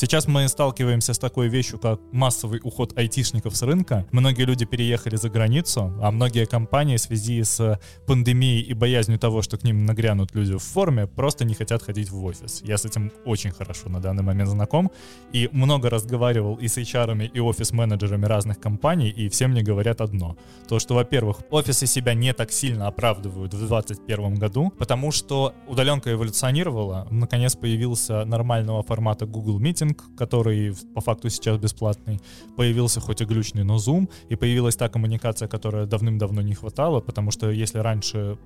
Сейчас 0.00 0.28
мы 0.28 0.46
сталкиваемся 0.46 1.12
с 1.12 1.18
такой 1.18 1.48
вещью, 1.48 1.80
как 1.80 2.00
массовый 2.12 2.60
уход 2.62 2.96
айтишников 2.96 3.56
с 3.56 3.62
рынка. 3.62 4.06
Многие 4.12 4.44
люди 4.44 4.64
переехали 4.64 5.16
за 5.16 5.28
границу, 5.28 5.92
а 6.00 6.12
многие 6.12 6.46
компании 6.46 6.98
в 6.98 7.00
связи 7.00 7.42
с 7.42 7.80
пандемией 8.06 8.62
и 8.62 8.74
боязнью 8.74 9.18
того, 9.18 9.42
что 9.42 9.58
к 9.58 9.64
ним 9.64 9.86
нагрянут 9.86 10.36
люди 10.36 10.54
в 10.54 10.62
форме, 10.62 11.08
просто 11.08 11.44
не 11.44 11.54
хотят 11.54 11.82
ходить 11.82 12.10
в 12.10 12.24
офис. 12.24 12.62
Я 12.64 12.78
с 12.78 12.84
этим 12.84 13.10
очень 13.24 13.50
хорошо 13.50 13.88
на 13.88 13.98
данный 13.98 14.22
момент 14.22 14.48
знаком 14.50 14.92
и 15.32 15.48
много 15.50 15.90
разговаривал 15.90 16.54
и 16.54 16.68
с 16.68 16.78
HR, 16.78 17.26
и 17.26 17.40
офис-менеджерами 17.40 18.26
разных 18.26 18.60
компаний, 18.60 19.08
и 19.08 19.28
все 19.28 19.48
мне 19.48 19.64
говорят 19.64 20.00
одно. 20.00 20.36
То, 20.68 20.78
что, 20.78 20.94
во-первых, 20.94 21.38
офисы 21.50 21.88
себя 21.88 22.14
не 22.14 22.32
так 22.32 22.52
сильно 22.52 22.86
оправдывают 22.86 23.52
в 23.52 23.58
2021 23.58 24.36
году, 24.36 24.72
потому 24.78 25.10
что 25.10 25.54
удаленка 25.66 26.12
эволюционировала, 26.12 27.08
наконец 27.10 27.56
появился 27.56 28.24
нормального 28.24 28.84
формата 28.84 29.26
Google 29.26 29.60
Meeting, 29.60 29.87
который 29.94 30.74
по 30.94 31.00
факту 31.00 31.30
сейчас 31.30 31.58
бесплатный. 31.58 32.20
Появился 32.56 33.00
хоть 33.00 33.20
и 33.20 33.24
глючный, 33.24 33.64
но 33.64 33.76
Zoom, 33.76 34.08
и 34.28 34.36
появилась 34.36 34.76
та 34.76 34.88
коммуникация, 34.88 35.48
которая 35.48 35.86
давным-давно 35.86 36.42
не 36.42 36.54
хватало, 36.54 37.00
потому 37.00 37.30
что 37.30 37.50
если 37.50 37.78
раньше 37.78 38.38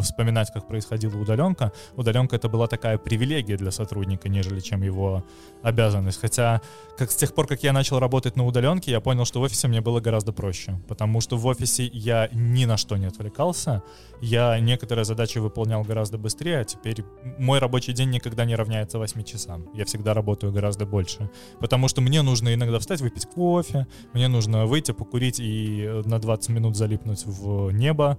вспоминать, 0.00 0.50
как 0.52 0.68
происходила 0.68 1.16
удаленка, 1.16 1.72
удаленка 1.96 2.36
это 2.36 2.48
была 2.48 2.66
такая 2.66 2.98
привилегия 2.98 3.56
для 3.56 3.70
сотрудника, 3.70 4.28
нежели 4.28 4.60
чем 4.60 4.82
его 4.82 5.24
обязанность. 5.62 6.20
Хотя, 6.20 6.60
как 6.98 7.10
с 7.10 7.16
тех 7.16 7.34
пор, 7.34 7.46
как 7.46 7.62
я 7.62 7.72
начал 7.72 7.98
работать 7.98 8.36
на 8.36 8.44
удаленке, 8.44 8.90
я 8.90 9.00
понял, 9.00 9.24
что 9.24 9.40
в 9.40 9.42
офисе 9.42 9.68
мне 9.68 9.80
было 9.80 10.00
гораздо 10.00 10.32
проще, 10.32 10.78
потому 10.88 11.20
что 11.20 11.36
в 11.36 11.46
офисе 11.46 11.86
я 11.86 12.28
ни 12.32 12.66
на 12.66 12.76
что 12.76 12.96
не 12.96 13.06
отвлекался, 13.06 13.82
я 14.20 14.58
некоторые 14.60 15.04
задачи 15.04 15.38
выполнял 15.38 15.82
гораздо 15.82 16.18
быстрее, 16.18 16.60
а 16.60 16.64
теперь 16.64 17.02
мой 17.38 17.58
рабочий 17.58 17.92
день 17.92 18.10
никогда 18.10 18.44
не 18.44 18.54
равняется 18.54 18.98
8 18.98 19.24
часам. 19.24 19.66
Я 19.74 19.84
всегда 19.84 20.14
работаю 20.14 20.52
гораздо 20.52 20.84
больше, 20.84 21.30
потому 21.58 21.88
что 21.88 22.00
мне 22.00 22.22
нужно 22.22 22.52
иногда 22.54 22.78
встать, 22.78 23.00
выпить 23.00 23.26
кофе, 23.26 23.86
мне 24.12 24.28
нужно 24.28 24.66
выйти, 24.66 24.92
покурить 24.92 25.40
и 25.40 25.84
э, 25.84 26.02
на 26.04 26.18
20 26.18 26.50
минут 26.50 26.76
залипнуть 26.76 27.24
в 27.24 27.70
небо, 27.70 28.18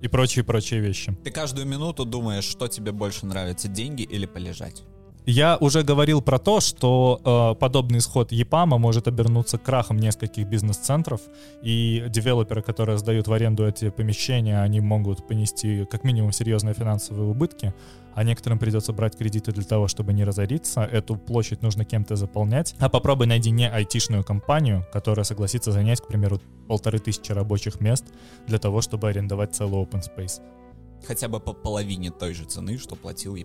и 0.00 0.08
прочие-прочие 0.08 0.80
вещи. 0.80 1.16
Ты 1.24 1.30
каждую 1.30 1.66
минуту 1.66 2.04
думаешь, 2.04 2.44
что 2.44 2.68
тебе 2.68 2.92
больше 2.92 3.26
нравится, 3.26 3.68
деньги 3.68 4.02
или 4.02 4.26
полежать? 4.26 4.84
Я 5.30 5.58
уже 5.60 5.82
говорил 5.82 6.22
про 6.22 6.38
то, 6.38 6.58
что 6.58 7.20
э, 7.22 7.60
подобный 7.60 7.98
исход 7.98 8.32
ЕПАМа 8.32 8.78
может 8.78 9.08
обернуться 9.08 9.58
крахом 9.58 9.98
нескольких 9.98 10.46
бизнес-центров, 10.46 11.20
и 11.60 12.06
девелоперы, 12.08 12.62
которые 12.62 12.96
сдают 12.96 13.28
в 13.28 13.32
аренду 13.34 13.68
эти 13.68 13.90
помещения, 13.90 14.58
они 14.62 14.80
могут 14.80 15.26
понести 15.26 15.84
как 15.84 16.02
минимум 16.02 16.32
серьезные 16.32 16.72
финансовые 16.72 17.28
убытки, 17.28 17.74
а 18.14 18.24
некоторым 18.24 18.58
придется 18.58 18.94
брать 18.94 19.18
кредиты 19.18 19.52
для 19.52 19.64
того, 19.64 19.86
чтобы 19.86 20.14
не 20.14 20.24
разориться. 20.24 20.80
Эту 20.80 21.16
площадь 21.16 21.60
нужно 21.60 21.84
кем-то 21.84 22.16
заполнять. 22.16 22.74
А 22.78 22.88
попробуй 22.88 23.26
найди 23.26 23.50
не 23.50 23.68
айтишную 23.68 24.24
компанию, 24.24 24.86
которая 24.94 25.24
согласится 25.24 25.72
занять, 25.72 26.00
к 26.00 26.06
примеру, 26.06 26.40
полторы 26.68 27.00
тысячи 27.00 27.32
рабочих 27.32 27.82
мест 27.82 28.06
для 28.46 28.58
того, 28.58 28.80
чтобы 28.80 29.10
арендовать 29.10 29.54
целый 29.54 29.82
open 29.84 30.00
space. 30.00 30.40
Хотя 31.06 31.28
бы 31.28 31.38
по 31.38 31.52
половине 31.52 32.10
той 32.10 32.32
же 32.32 32.46
цены, 32.46 32.78
что 32.78 32.96
платил. 32.96 33.36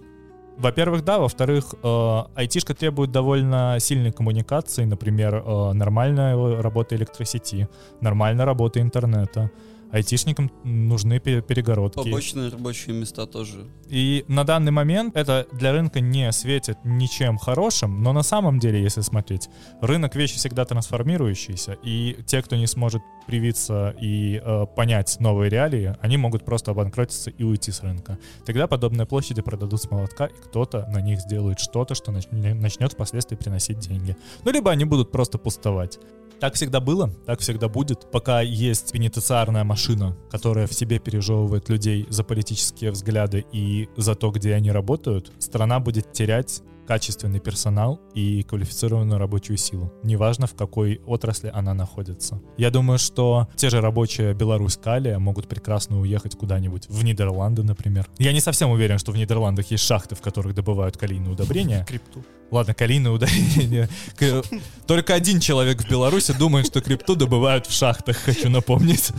Во-первых, 0.58 1.04
да. 1.04 1.20
Во-вторых, 1.20 1.74
э, 1.84 2.24
айтишка 2.36 2.74
требует 2.74 3.12
довольно 3.12 3.78
сильной 3.80 4.12
коммуникации, 4.12 4.86
например, 4.86 5.36
э, 5.36 5.74
нормальная 5.74 6.62
работа 6.62 6.96
электросети, 6.96 7.68
нормальная 8.02 8.46
работа 8.46 8.80
интернета. 8.80 9.50
Айтишникам 9.93 10.51
нужны 10.63 11.19
пе- 11.19 11.41
перегородки. 11.41 11.97
Побочные 12.03 12.49
рабочие 12.49 12.95
места 12.95 13.27
тоже. 13.27 13.67
И 13.88 14.25
на 14.27 14.43
данный 14.43 14.71
момент 14.71 15.15
это 15.15 15.45
для 15.51 15.71
рынка 15.71 15.99
не 15.99 16.32
светит 16.32 16.77
ничем 16.84 17.38
хорошим, 17.38 18.01
но 18.01 18.12
на 18.12 18.23
самом 18.23 18.58
деле, 18.58 18.82
если 18.82 19.01
смотреть, 19.01 19.49
рынок 19.82 20.15
вещи 20.15 20.38
всегда 20.38 20.65
трансформирующийся, 20.65 21.77
и 21.84 22.17
те, 22.25 22.41
кто 22.41 22.56
не 22.56 22.65
сможет 22.65 23.03
привиться 23.27 23.95
и 24.01 24.41
э, 24.43 24.65
понять 24.75 25.17
новые 25.19 25.49
реалии, 25.49 25.95
они 26.01 26.17
могут 26.17 26.43
просто 26.43 26.71
обанкротиться 26.71 27.29
и 27.29 27.43
уйти 27.43 27.71
с 27.71 27.82
рынка. 27.84 28.17
Тогда 28.45 28.65
подобные 28.67 29.06
площади 29.06 29.41
продадут 29.43 29.79
с 29.82 29.89
молотка, 29.91 30.25
и 30.25 30.34
кто-то 30.34 30.88
на 30.89 31.01
них 31.01 31.19
сделает 31.21 31.60
что-то, 31.60 31.93
что 31.93 32.12
нач- 32.12 32.27
начнет 32.56 32.93
впоследствии 32.93 33.36
приносить 33.36 33.77
деньги. 33.79 34.17
Ну, 34.43 34.51
либо 34.51 34.71
они 34.71 34.86
будут 34.86 35.12
просто 35.12 35.38
пустовать. 35.38 35.99
Так 36.43 36.56
всегда 36.56 36.82
было, 36.82 37.10
так 37.25 37.39
всегда 37.39 37.69
будет. 37.69 38.12
Пока 38.12 38.41
есть 38.41 38.91
пенитенциарная 38.91 39.63
машина, 39.63 40.17
которая 40.29 40.67
в 40.67 40.73
себе 40.73 40.99
пережевывает 40.99 41.69
людей 41.69 42.06
за 42.10 42.25
политические 42.25 42.91
взгляды 42.91 43.45
и 43.53 43.88
за 43.95 44.13
то, 44.13 44.29
где 44.29 44.53
они 44.53 44.69
работают, 44.69 45.32
страна 45.39 45.79
будет 45.79 46.12
терять 46.12 46.62
качественный 46.88 47.39
персонал 47.39 48.02
и 48.13 48.43
квалифицированную 48.43 49.19
рабочую 49.19 49.58
силу. 49.58 49.91
Неважно, 50.04 50.48
в 50.48 50.56
какой 50.56 51.02
отрасли 51.06 51.52
она 51.54 51.74
находится. 51.74 52.41
Я 52.58 52.69
думаю, 52.69 53.00
что 53.00 53.48
те 53.56 53.69
же 53.69 53.82
рабочие 53.82 54.34
Беларусь 54.34 54.78
Калия 54.78 55.19
могут 55.19 55.48
прекрасно 55.48 56.00
уехать 56.00 56.36
куда-нибудь 56.36 56.88
в 56.89 57.04
Нидерланды, 57.04 57.63
например. 57.63 58.08
Я 58.17 58.34
не 58.34 58.41
совсем 58.41 58.69
уверен, 58.69 58.98
что 58.98 59.12
в 59.12 59.17
Нидерландах 59.17 59.72
есть 59.72 59.84
шахты, 59.84 60.15
в 60.15 60.22
которых 60.22 60.54
добывают 60.54 60.98
калийные 60.98 61.32
удобрения. 61.32 61.86
Крипту. 61.88 62.24
Ладно, 62.52 62.74
калийные 62.74 63.12
удобрения. 63.12 63.89
Только 64.88 65.15
один 65.15 65.39
человек 65.39 65.82
в 65.82 65.89
Беларуси 65.89 66.34
думает, 66.38 66.67
что 66.67 66.82
крипту 66.82 67.15
добывают 67.15 67.65
в 67.65 67.72
шахтах, 67.72 68.17
хочу 68.17 68.50
напомнить. 68.50 69.12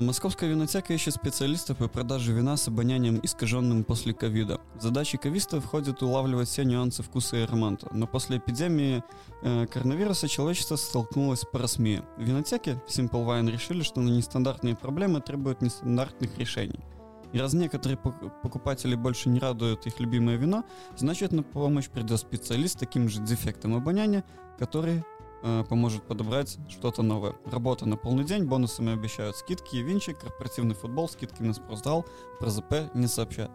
Московская 0.00 0.50
винотека 0.50 0.92
ищет 0.92 1.14
специалистов 1.14 1.78
по 1.78 1.86
продаже 1.86 2.32
вина 2.32 2.56
с 2.56 2.66
обонянием, 2.66 3.20
искаженным 3.22 3.84
после 3.84 4.12
ковида. 4.12 4.60
В 4.74 4.82
задачи 4.82 5.16
кависта 5.16 5.60
входит 5.60 6.02
улавливать 6.02 6.48
все 6.48 6.64
нюансы 6.64 7.04
вкуса 7.04 7.36
и 7.36 7.42
аромата, 7.42 7.88
но 7.92 8.08
после 8.08 8.38
эпидемии 8.38 9.04
э, 9.42 9.66
коронавируса 9.66 10.26
человечество 10.26 10.74
столкнулось 10.74 11.42
с 11.42 11.44
парасмией. 11.44 12.02
В 12.18 12.22
винотеке 12.22 12.82
Simple 12.88 13.24
Wine 13.24 13.48
решили, 13.52 13.82
что 13.82 14.00
на 14.00 14.08
нестандартные 14.08 14.74
проблемы 14.74 15.20
требуют 15.20 15.62
нестандартных 15.62 16.38
решений. 16.38 16.80
И 17.32 17.38
раз 17.38 17.52
некоторые 17.52 17.96
пок- 17.96 18.32
покупатели 18.42 18.96
больше 18.96 19.28
не 19.28 19.38
радуют 19.38 19.86
их 19.86 20.00
любимое 20.00 20.36
вино, 20.36 20.64
значит 20.96 21.30
на 21.30 21.44
помощь 21.44 21.88
придет 21.88 22.18
специалист 22.18 22.74
с 22.74 22.78
таким 22.78 23.08
же 23.08 23.20
дефектом 23.20 23.76
обоняния, 23.76 24.24
который 24.58 25.04
поможет 25.68 26.02
подобрать 26.02 26.58
что-то 26.68 27.02
новое. 27.02 27.34
Работа 27.44 27.86
на 27.86 27.96
полный 27.96 28.24
день, 28.24 28.44
бонусами 28.44 28.92
обещают 28.92 29.36
скидки, 29.36 29.76
винчик, 29.76 30.18
корпоративный 30.18 30.74
футбол, 30.74 31.08
скидки 31.08 31.42
на 31.42 31.54
спортзал, 31.54 32.04
про 32.40 32.50
ЗП 32.50 32.74
не 32.94 33.06
сообщат. 33.06 33.50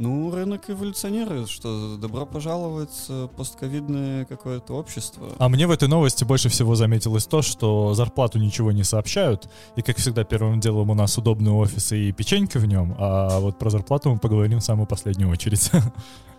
Ну, 0.00 0.30
рынок 0.30 0.70
эволюционирует, 0.70 1.50
что 1.50 1.98
добро 1.98 2.24
пожаловать 2.24 3.04
в 3.08 3.28
постковидное 3.28 4.24
какое-то 4.24 4.72
общество. 4.72 5.28
А 5.38 5.48
мне 5.50 5.66
в 5.66 5.70
этой 5.70 5.88
новости 5.88 6.24
больше 6.24 6.48
всего 6.48 6.74
заметилось 6.74 7.26
то, 7.26 7.42
что 7.42 7.92
зарплату 7.92 8.38
ничего 8.38 8.72
не 8.72 8.82
сообщают, 8.82 9.50
и, 9.76 9.82
как 9.82 9.98
всегда, 9.98 10.24
первым 10.24 10.58
делом 10.58 10.88
у 10.88 10.94
нас 10.94 11.18
удобный 11.18 11.52
офис 11.52 11.92
и 11.92 12.12
печеньки 12.12 12.56
в 12.56 12.64
нем, 12.64 12.96
а 12.98 13.40
вот 13.40 13.58
про 13.58 13.68
зарплату 13.68 14.10
мы 14.10 14.18
поговорим 14.18 14.60
в 14.60 14.64
самую 14.64 14.86
последнюю 14.86 15.30
очередь. 15.30 15.70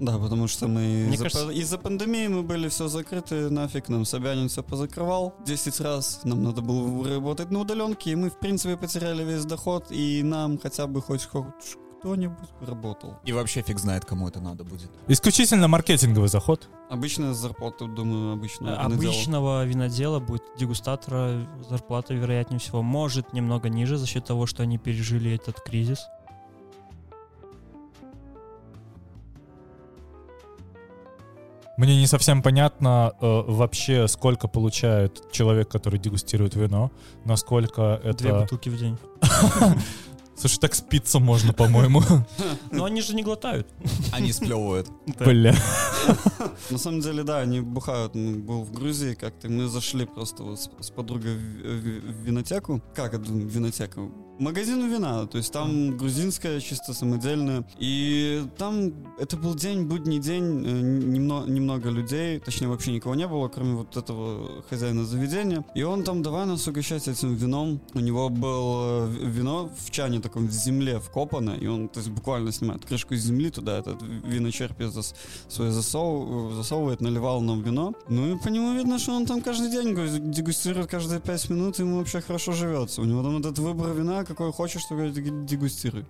Да, 0.00 0.18
потому 0.18 0.48
что 0.48 0.66
мы 0.66 0.80
Мне 0.80 1.14
из-за, 1.14 1.24
кажется- 1.24 1.50
из-за 1.50 1.76
пандемии 1.78 2.26
мы 2.28 2.42
были 2.42 2.68
все 2.68 2.88
закрыты, 2.88 3.50
нафиг 3.50 3.88
нам 3.90 4.06
Собянин 4.06 4.48
все 4.48 4.62
позакрывал 4.62 5.34
10 5.44 5.78
раз, 5.80 6.20
нам 6.24 6.42
надо 6.42 6.62
было 6.62 7.06
работать 7.06 7.50
на 7.50 7.60
удаленке, 7.60 8.12
и 8.12 8.14
мы 8.14 8.30
в 8.30 8.38
принципе 8.38 8.78
потеряли 8.78 9.22
весь 9.24 9.44
доход, 9.44 9.86
и 9.90 10.22
нам 10.22 10.58
хотя 10.58 10.86
бы 10.86 11.02
хоть, 11.02 11.26
хоть 11.26 11.76
кто-нибудь 12.00 12.48
работал. 12.62 13.18
И 13.26 13.32
вообще 13.32 13.60
фиг 13.60 13.78
знает, 13.78 14.06
кому 14.06 14.26
это 14.26 14.40
надо 14.40 14.64
будет. 14.64 14.90
Исключительно 15.06 15.68
маркетинговый 15.68 16.30
заход. 16.30 16.70
Обычная 16.88 17.34
зарплата, 17.34 17.84
думаю, 17.86 18.32
обычно. 18.32 18.80
Обычного 18.82 19.66
винодела 19.66 20.18
будет 20.18 20.42
дегустатора 20.58 21.46
зарплата, 21.68 22.14
вероятнее 22.14 22.58
всего, 22.58 22.80
может 22.82 23.34
немного 23.34 23.68
ниже 23.68 23.98
за 23.98 24.06
счет 24.06 24.24
того, 24.24 24.46
что 24.46 24.62
они 24.62 24.78
пережили 24.78 25.34
этот 25.34 25.60
кризис. 25.60 26.06
Мне 31.80 31.96
не 31.96 32.06
совсем 32.06 32.42
понятно 32.42 33.14
э, 33.22 33.42
вообще, 33.46 34.06
сколько 34.06 34.48
получает 34.48 35.32
человек, 35.32 35.70
который 35.70 35.98
дегустирует 35.98 36.54
вино, 36.54 36.92
насколько 37.24 37.98
это... 38.04 38.18
Две 38.18 38.34
бутылки 38.34 38.68
в 38.68 38.76
день. 38.76 38.98
Слушай, 40.36 40.58
так 40.58 40.74
спиться 40.74 41.20
можно, 41.20 41.54
по-моему. 41.54 42.02
Но 42.70 42.84
они 42.84 43.00
же 43.00 43.14
не 43.14 43.22
глотают. 43.22 43.66
Они 44.12 44.30
сплевывают. 44.30 44.88
Бля. 45.20 45.54
На 46.70 46.78
самом 46.78 47.00
деле, 47.00 47.22
да, 47.22 47.38
они 47.40 47.60
бухают. 47.60 48.14
Мы 48.14 48.38
был 48.38 48.62
в 48.62 48.72
Грузии 48.72 49.14
как-то, 49.14 49.48
мы 49.48 49.68
зашли 49.68 50.06
просто 50.06 50.42
вот 50.42 50.60
с, 50.60 50.70
с 50.80 50.90
подругой 50.90 51.36
в, 51.36 51.40
в- 51.40 52.24
винотеку. 52.24 52.80
Как 52.94 53.14
это 53.14 53.24
винотека? 53.30 54.00
Магазин 54.38 54.90
вина, 54.90 55.26
то 55.26 55.36
есть 55.36 55.52
там 55.52 55.98
грузинская, 55.98 56.60
чисто 56.60 56.94
самодельная. 56.94 57.62
И 57.78 58.42
там 58.56 58.90
это 59.18 59.36
был 59.36 59.54
день, 59.54 59.82
будний 59.84 60.18
день, 60.18 60.64
э, 60.66 60.80
немного, 60.80 61.50
немного 61.50 61.90
людей, 61.90 62.40
точнее 62.40 62.68
вообще 62.68 62.90
никого 62.92 63.14
не 63.14 63.28
было, 63.28 63.48
кроме 63.48 63.74
вот 63.74 63.98
этого 63.98 64.62
хозяина 64.70 65.04
заведения. 65.04 65.62
И 65.74 65.82
он 65.82 66.04
там 66.04 66.22
давай 66.22 66.46
нас 66.46 66.66
угощать 66.66 67.06
этим 67.06 67.34
вином. 67.34 67.82
У 67.92 68.00
него 68.00 68.30
было 68.30 69.08
э, 69.08 69.26
вино 69.26 69.70
в 69.78 69.90
чане 69.90 70.20
таком 70.20 70.46
в 70.46 70.52
земле 70.52 71.00
вкопано, 71.00 71.50
и 71.50 71.66
он 71.66 71.90
то 71.90 72.00
есть, 72.00 72.08
буквально 72.10 72.50
снимает 72.50 72.86
крышку 72.86 73.12
из 73.12 73.22
земли 73.22 73.50
туда, 73.50 73.78
этот 73.78 74.00
виночерпий 74.24 74.86
зас, 74.86 75.14
свой 75.48 75.68
засов, 76.00 76.54
засовывает, 76.54 77.00
наливал 77.00 77.40
нам 77.40 77.62
вино. 77.62 77.94
Ну 78.08 78.34
и 78.34 78.38
по 78.38 78.48
нему 78.48 78.74
видно, 78.74 78.98
что 78.98 79.12
он 79.12 79.26
там 79.26 79.42
каждый 79.42 79.70
день 79.70 79.94
дегустирует 80.30 80.88
каждые 80.88 81.20
пять 81.20 81.48
минут, 81.50 81.78
и 81.78 81.82
ему 81.82 81.98
вообще 81.98 82.20
хорошо 82.20 82.52
живется. 82.52 83.02
У 83.02 83.04
него 83.04 83.22
там 83.22 83.38
этот 83.38 83.58
выбор 83.58 83.92
вина, 83.92 84.24
какой 84.24 84.52
хочешь, 84.52 84.82
говорит, 84.90 85.14
дегустируй. 85.46 86.04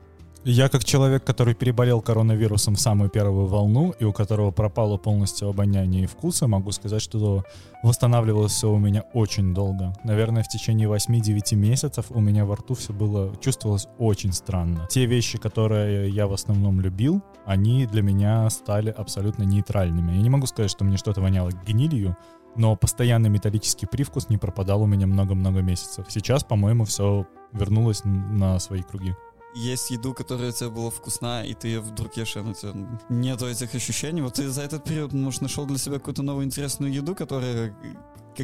Я 0.45 0.71
как 0.71 0.85
человек, 0.85 1.23
который 1.23 1.55
переболел 1.55 2.01
коронавирусом 2.01 2.75
в 2.75 2.81
самую 2.81 3.11
первую 3.11 3.47
волну 3.47 3.93
и 4.01 4.05
у 4.05 4.13
которого 4.15 4.51
пропало 4.51 4.97
полностью 4.97 5.51
обоняние 5.51 6.05
и 6.05 6.07
вкусы, 6.07 6.47
могу 6.47 6.73
сказать, 6.73 7.03
что 7.03 7.45
восстанавливалось 7.83 8.53
все 8.53 8.71
у 8.71 8.79
меня 8.79 9.03
очень 9.13 9.53
долго. 9.53 9.95
Наверное, 10.03 10.43
в 10.43 10.49
течение 10.49 10.89
8-9 10.89 11.57
месяцев 11.57 12.07
у 12.09 12.21
меня 12.21 12.47
во 12.47 12.57
рту 12.57 12.75
все 12.75 12.95
было, 12.95 13.37
чувствовалось 13.43 13.87
очень 13.99 14.33
странно. 14.33 14.87
Те 14.89 15.05
вещи, 15.05 15.37
которые 15.37 16.09
я 16.09 16.27
в 16.27 16.33
основном 16.33 16.81
любил, 16.81 17.23
они 17.51 17.85
для 17.85 18.01
меня 18.01 18.49
стали 18.49 18.91
абсолютно 18.91 19.43
нейтральными. 19.43 20.13
Я 20.13 20.23
не 20.23 20.31
могу 20.31 20.47
сказать, 20.47 20.71
что 20.71 20.85
мне 20.85 20.97
что-то 20.97 21.21
воняло 21.21 21.51
гнилью, 21.51 22.17
но 22.55 22.77
постоянный 22.77 23.29
металлический 23.29 23.87
привкус 23.87 24.29
не 24.29 24.39
пропадал 24.39 24.83
у 24.83 24.87
меня 24.87 25.09
много-много 25.09 25.61
месяцев. 25.61 26.07
Сейчас, 26.09 26.45
по-моему, 26.45 26.85
все 26.85 27.27
вернулось 27.51 28.03
на 28.05 28.61
свои 28.61 28.83
круги. 28.83 29.17
Есть 29.57 29.91
еду, 29.91 30.15
которая 30.15 30.53
тебе 30.53 30.71
была 30.71 30.91
вкусна, 30.91 31.45
и 31.45 31.55
ты 31.55 31.67
ее 31.67 31.81
вдруг 31.81 32.17
ешь, 32.17 32.37
и 32.37 32.39
она 32.39 32.55
тебе 32.55 32.73
нету 33.09 33.49
этих 33.49 33.75
ощущений. 33.75 34.23
Вот 34.23 34.35
ты 34.35 34.49
за 34.49 34.63
этот 34.63 34.85
период, 34.85 35.13
может, 35.13 35.43
нашел 35.43 35.67
для 35.67 35.79
себя 35.79 35.99
какую-то 35.99 36.23
новую 36.23 36.47
интересную 36.47 36.93
еду, 36.93 37.17
которая 37.17 37.75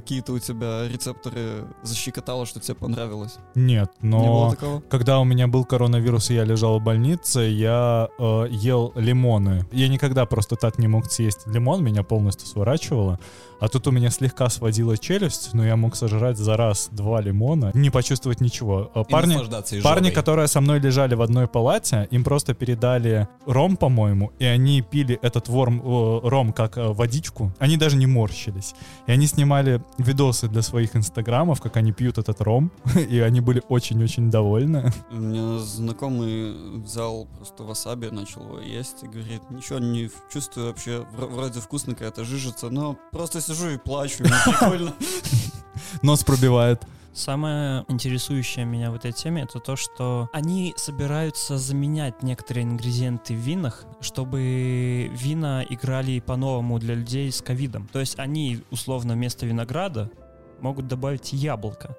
какие-то 0.00 0.32
у 0.32 0.38
тебя 0.38 0.86
рецепторы 0.88 1.64
защекотала, 1.82 2.46
что 2.46 2.60
тебе 2.60 2.74
понравилось. 2.74 3.38
Нет, 3.54 3.90
но... 4.02 4.54
Не? 4.60 4.80
Когда 4.88 5.20
у 5.20 5.24
меня 5.24 5.48
был 5.48 5.64
коронавирус 5.64 6.30
и 6.30 6.34
я 6.34 6.44
лежал 6.44 6.78
в 6.78 6.82
больнице, 6.82 7.40
я 7.40 8.08
э, 8.18 8.46
ел 8.50 8.92
лимоны. 8.94 9.64
Я 9.72 9.88
никогда 9.88 10.26
просто 10.26 10.56
так 10.56 10.78
не 10.78 10.88
мог 10.88 11.10
съесть 11.10 11.46
лимон, 11.46 11.82
меня 11.82 12.02
полностью 12.02 12.46
сворачивало. 12.46 13.18
А 13.60 13.68
тут 13.68 13.86
у 13.86 13.90
меня 13.90 14.10
слегка 14.10 14.48
сводила 14.50 14.96
челюсть, 14.98 15.50
но 15.54 15.64
я 15.64 15.76
мог 15.76 15.96
сожрать 15.96 16.36
за 16.36 16.56
раз 16.56 16.88
два 16.92 17.20
лимона, 17.20 17.70
не 17.74 17.90
почувствовать 17.90 18.40
ничего. 18.40 18.90
Э, 18.94 19.02
И 19.06 19.12
Парни, 19.12 19.36
парни, 19.82 20.10
которые 20.10 20.48
со 20.48 20.60
мной 20.60 20.78
лежали 20.80 21.14
в 21.14 21.22
одной 21.22 21.46
палате, 21.48 22.06
им 22.10 22.24
просто 22.24 22.54
передали 22.54 23.28
ром, 23.46 23.76
по-моему, 23.76 24.32
и 24.38 24.44
они 24.44 24.82
пили 24.82 25.18
этот 25.22 25.48
ворм, 25.48 25.80
э, 25.80 26.28
ром 26.28 26.52
как 26.52 26.76
э, 26.78 26.86
водичку. 26.92 27.52
Они 27.58 27.76
даже 27.76 27.96
не 27.96 28.06
морщились. 28.06 28.74
И 29.06 29.12
они 29.12 29.26
снимали 29.26 29.82
видосы 29.98 30.48
для 30.48 30.62
своих 30.62 30.94
инстаграмов, 30.96 31.60
как 31.60 31.76
они 31.76 31.92
пьют 31.92 32.18
этот 32.18 32.40
ром, 32.40 32.70
и 33.10 33.20
они 33.20 33.40
были 33.40 33.62
очень-очень 33.68 34.30
довольны. 34.30 34.92
У 35.10 35.14
меня 35.16 35.58
знакомый 35.60 36.52
взял 36.82 37.26
просто 37.36 37.62
васаби, 37.64 38.06
начал 38.08 38.42
его 38.42 38.60
есть 38.60 39.02
и 39.02 39.06
говорит, 39.06 39.40
ничего 39.50 39.78
не 39.78 40.10
чувствую 40.32 40.66
вообще, 40.68 41.06
вр- 41.16 41.26
вроде 41.34 41.60
вкусно 41.60 41.94
какая-то 41.94 42.24
жижица, 42.24 42.68
но 42.70 42.96
просто 43.12 43.40
сижу 43.46 43.70
и 43.70 43.78
плачу, 43.78 44.24
мне 44.24 44.32
прикольно. 44.44 44.92
Нос 46.02 46.24
пробивает. 46.24 46.82
Самое 47.12 47.86
интересующее 47.88 48.66
меня 48.66 48.90
в 48.90 48.94
этой 48.96 49.10
теме 49.10 49.42
это 49.42 49.58
то, 49.58 49.74
что 49.74 50.28
они 50.34 50.74
собираются 50.76 51.56
заменять 51.56 52.22
некоторые 52.22 52.64
ингредиенты 52.64 53.32
в 53.32 53.38
винах, 53.38 53.86
чтобы 54.02 55.10
вина 55.14 55.64
играли 55.66 56.20
по-новому 56.20 56.78
для 56.78 56.94
людей 56.94 57.32
с 57.32 57.40
ковидом. 57.40 57.88
То 57.90 58.00
есть 58.00 58.18
они, 58.18 58.60
условно, 58.70 59.14
вместо 59.14 59.46
винограда 59.46 60.10
могут 60.60 60.88
добавить 60.88 61.32
яблоко. 61.32 61.96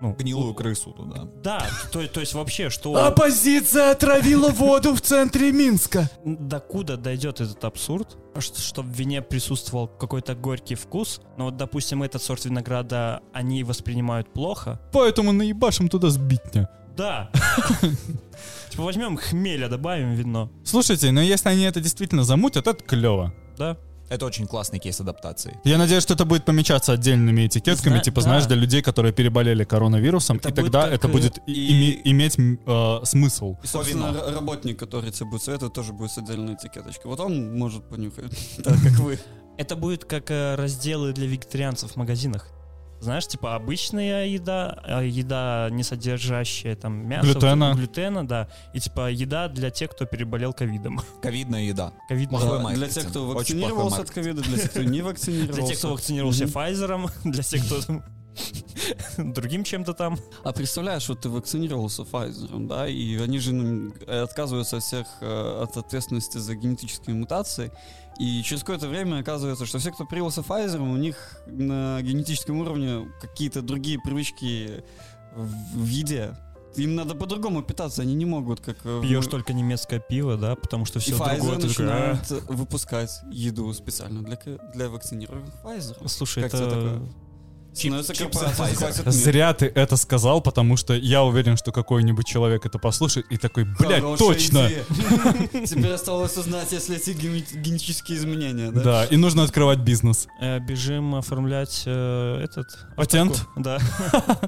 Ну, 0.00 0.14
Гнилую 0.14 0.54
крысу 0.54 0.92
туда. 0.92 1.28
Да, 1.42 1.66
то, 1.92 2.06
то 2.06 2.20
есть 2.20 2.32
вообще, 2.34 2.70
что... 2.70 2.94
Оппозиция 2.94 3.90
отравила 3.90 4.48
воду 4.48 4.94
в 4.94 5.00
центре 5.00 5.52
Минска. 5.52 6.10
Докуда 6.24 6.96
дойдет 6.96 7.40
этот 7.40 7.62
абсурд, 7.64 8.16
чтобы 8.38 8.90
в 8.90 8.94
вине 8.96 9.20
присутствовал 9.20 9.88
какой-то 9.88 10.34
горький 10.34 10.74
вкус, 10.74 11.20
но 11.36 11.46
вот, 11.46 11.56
допустим, 11.56 12.02
этот 12.02 12.22
сорт 12.22 12.44
винограда 12.44 13.20
они 13.32 13.62
воспринимают 13.62 14.32
плохо, 14.32 14.80
Поэтому 14.92 15.32
наебашим 15.32 15.88
туда 15.88 16.08
сбитня. 16.10 16.68
Да. 16.96 17.30
Типа 18.70 18.82
возьмем 18.82 19.16
хмеля, 19.16 19.68
добавим 19.68 20.14
вино. 20.14 20.50
Слушайте, 20.64 21.10
но 21.12 21.20
если 21.20 21.48
они 21.48 21.64
это 21.64 21.80
действительно 21.80 22.24
замутят, 22.24 22.66
это 22.66 22.82
клево. 22.84 23.32
Да. 23.56 23.76
Это 24.10 24.26
очень 24.26 24.46
классный 24.46 24.78
кейс 24.80 25.00
адаптации. 25.00 25.56
Я 25.64 25.78
надеюсь, 25.78 26.02
что 26.02 26.14
это 26.14 26.24
будет 26.24 26.44
помечаться 26.44 26.92
отдельными 26.92 27.46
этикетками, 27.46 27.94
Зна- 27.94 28.02
типа, 28.02 28.16
да. 28.16 28.22
знаешь, 28.22 28.46
для 28.46 28.56
людей, 28.56 28.82
которые 28.82 29.12
переболели 29.12 29.64
коронавирусом, 29.64 30.36
Это 30.38 30.48
и 30.48 30.52
тогда 30.52 30.88
это 30.88 31.08
будет 31.08 31.38
и- 31.46 31.52
име- 31.52 32.00
иметь 32.04 32.36
э, 32.38 33.00
смысл. 33.04 33.56
И, 33.62 33.66
собственно, 33.66 34.08
вино. 34.08 34.18
р- 34.26 34.34
работник, 34.34 34.78
который 34.78 35.10
тебе 35.12 35.30
будет 35.30 35.42
советовать, 35.44 35.72
тоже 35.74 35.92
будет 35.92 36.10
с 36.10 36.18
отдельной 36.18 36.54
этикеточкой. 36.54 37.08
Вот 37.10 37.20
он 37.20 37.56
может 37.56 37.88
понюхать, 37.88 38.32
так 38.64 38.74
как 38.82 38.92
вы. 38.98 39.18
Это 39.56 39.76
будет 39.76 40.04
как 40.04 40.30
э, 40.30 40.56
разделы 40.56 41.12
для 41.12 41.26
вегетарианцев 41.26 41.92
в 41.92 41.96
магазинах. 41.96 42.48
Знаешь, 43.00 43.26
типа 43.26 43.54
обычная 43.54 44.26
еда, 44.26 44.78
а 44.84 45.02
еда, 45.02 45.68
не 45.70 45.82
содержащая 45.82 46.76
там 46.76 47.08
мясо, 47.08 47.26
Глютена. 47.26 47.72
глютена, 47.74 48.26
да, 48.26 48.48
и 48.74 48.80
типа 48.80 49.10
еда 49.10 49.48
для 49.48 49.70
тех, 49.70 49.90
кто 49.90 50.04
переболел 50.04 50.52
ковидом. 50.52 51.00
Ковидная 51.22 51.62
еда. 51.62 51.92
Ковид 52.08 52.28
Плохой 52.28 52.58
Да, 52.58 52.62
маркетинг. 52.62 52.78
Для 52.78 53.02
тех, 53.02 53.10
кто 53.10 53.28
Очень 53.28 53.34
вакцинировался 53.38 54.02
от 54.02 54.10
ковида, 54.10 54.42
для 54.42 54.58
тех, 54.58 54.70
кто 54.70 54.82
не 54.82 55.02
вакцинировался. 55.02 55.60
Для 55.60 55.66
тех, 55.66 55.78
кто 55.78 55.90
вакцинировался. 55.92 56.44
Pfizer, 56.44 57.10
для 57.24 57.42
тех, 57.42 57.64
кто 57.66 58.02
другим 59.18 59.64
чем-то 59.64 59.94
там. 59.94 60.18
А 60.44 60.52
представляешь, 60.52 61.08
вот 61.08 61.20
ты 61.20 61.28
вакцинировался 61.28 62.02
Pfizer, 62.02 62.66
да, 62.66 62.86
и 62.86 63.16
они 63.18 63.38
же 63.38 63.52
ну, 63.52 63.92
отказываются 64.06 64.76
от 64.78 64.82
всех 64.82 65.06
э, 65.20 65.62
от 65.62 65.76
ответственности 65.76 66.38
за 66.38 66.54
генетические 66.54 67.16
мутации. 67.16 67.72
И 68.20 68.42
через 68.42 68.60
какое-то 68.60 68.86
время 68.86 69.20
оказывается, 69.20 69.64
что 69.64 69.78
все, 69.78 69.90
кто 69.92 70.04
привился 70.04 70.42
Pfizer, 70.42 70.78
у 70.78 70.96
них 70.98 71.16
на 71.46 72.02
генетическом 72.02 72.58
уровне 72.60 73.10
какие-то 73.18 73.62
другие 73.62 73.98
привычки 73.98 74.84
в, 75.34 75.78
в 75.78 75.86
еде. 75.86 76.36
Им 76.76 76.96
надо 76.96 77.14
по-другому 77.14 77.62
питаться, 77.62 78.02
они 78.02 78.14
не 78.14 78.26
могут, 78.26 78.60
как... 78.60 78.76
э, 78.84 79.00
Пьешь 79.02 79.26
только 79.26 79.54
немецкое 79.54 80.00
пиво, 80.00 80.36
да, 80.36 80.54
потому 80.54 80.84
что 80.84 80.98
И 80.98 81.02
все 81.02 81.14
Pfizer 81.14 81.36
другое. 81.38 81.56
ты 81.56 81.68
такой, 81.68 81.86
«А». 81.86 82.08
начинает 82.18 82.30
выпускать 82.48 83.20
еду 83.32 83.72
специально 83.72 84.22
для, 84.22 84.38
для 84.74 84.90
вакцинированных 84.90 85.54
Pfizer. 85.64 86.06
Слушай, 86.06 86.42
Как 86.44 86.54
это... 86.54 87.02
Pfizer. 87.72 88.48
захватит 88.48 89.06
мир. 89.06 89.12
Зря 89.12 89.54
ты 89.54 89.66
это 89.66 89.96
сказал, 89.96 90.40
потому 90.40 90.76
что 90.76 90.94
я 90.94 91.22
уверен, 91.22 91.56
что 91.56 91.72
какой-нибудь 91.72 92.26
человек 92.26 92.66
это 92.66 92.78
послушает 92.78 93.26
и 93.30 93.36
такой, 93.36 93.64
блядь, 93.64 94.02
Хорошая 94.02 94.28
точно. 94.28 94.68
Теперь 95.66 95.92
осталось 95.92 96.36
узнать, 96.36 96.72
если 96.72 96.96
эти 96.96 97.10
ген- 97.10 97.62
генетические 97.62 98.18
изменения, 98.18 98.70
да? 98.70 98.82
Да, 98.82 99.04
и 99.04 99.16
нужно 99.16 99.44
открывать 99.44 99.78
бизнес. 99.78 100.26
Э, 100.40 100.58
бежим 100.58 101.14
оформлять 101.14 101.82
э, 101.86 102.40
этот... 102.42 102.66
Патент? 102.96 103.46
Да. 103.56 103.78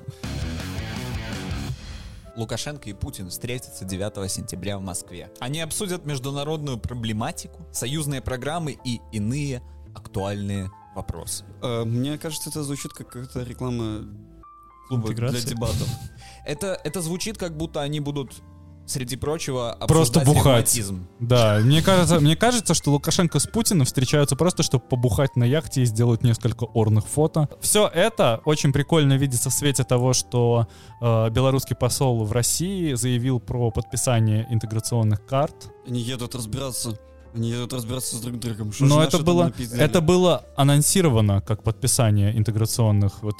Лукашенко 2.36 2.88
и 2.88 2.92
Путин 2.94 3.28
встретятся 3.28 3.84
9 3.84 4.30
сентября 4.30 4.78
в 4.78 4.80
Москве. 4.80 5.30
Они 5.38 5.60
обсудят 5.60 6.06
международную 6.06 6.78
проблематику, 6.78 7.66
союзные 7.72 8.22
программы 8.22 8.78
и 8.84 9.00
иные 9.12 9.62
актуальные 9.94 10.70
вопросы. 10.94 11.44
Э, 11.62 11.84
Мне 11.84 12.18
кажется, 12.18 12.50
это 12.50 12.62
звучит 12.62 12.92
как 12.92 13.08
какая-то 13.08 13.42
реклама 13.42 14.04
клуба 14.88 15.08
для 15.14 15.30
дебатов. 15.40 15.88
Это, 16.44 16.78
это 16.82 17.00
звучит, 17.00 17.38
как 17.38 17.56
будто 17.56 17.80
они 17.82 18.00
будут, 18.00 18.42
среди 18.84 19.14
прочего, 19.16 19.76
Просто 19.86 20.20
бухать. 20.24 20.44
ревматизм. 20.74 21.06
Да, 21.20 21.60
мне 21.62 21.82
кажется, 21.82 22.18
мне 22.18 22.34
кажется, 22.34 22.74
что 22.74 22.90
Лукашенко 22.90 23.38
с 23.38 23.46
Путиным 23.46 23.86
встречаются 23.86 24.34
просто, 24.34 24.64
чтобы 24.64 24.84
побухать 24.84 25.36
на 25.36 25.44
яхте 25.44 25.82
и 25.82 25.84
сделать 25.84 26.24
несколько 26.24 26.64
орных 26.64 27.06
фото. 27.06 27.48
Все 27.60 27.86
это 27.86 28.40
очень 28.44 28.72
прикольно 28.72 29.16
видится 29.16 29.50
в 29.50 29.52
свете 29.52 29.84
того, 29.84 30.12
что 30.14 30.66
э, 31.00 31.30
белорусский 31.30 31.76
посол 31.76 32.24
в 32.24 32.32
России 32.32 32.94
заявил 32.94 33.38
про 33.38 33.70
подписание 33.70 34.46
интеграционных 34.50 35.24
карт. 35.24 35.70
Они 35.86 36.00
едут 36.00 36.34
разбираться 36.34 36.98
Они 37.34 37.52
идут 37.52 37.72
разбираться 37.72 38.16
с 38.16 38.20
друг 38.20 38.38
другом. 38.38 38.72
Что 38.72 38.84
Но 38.84 39.02
это 39.02 39.18
было, 39.18 39.52
это 39.74 40.00
было 40.00 40.44
анонсировано 40.56 41.40
как 41.40 41.62
подписание 41.62 42.36
интеграционных 42.36 43.22
вот 43.22 43.34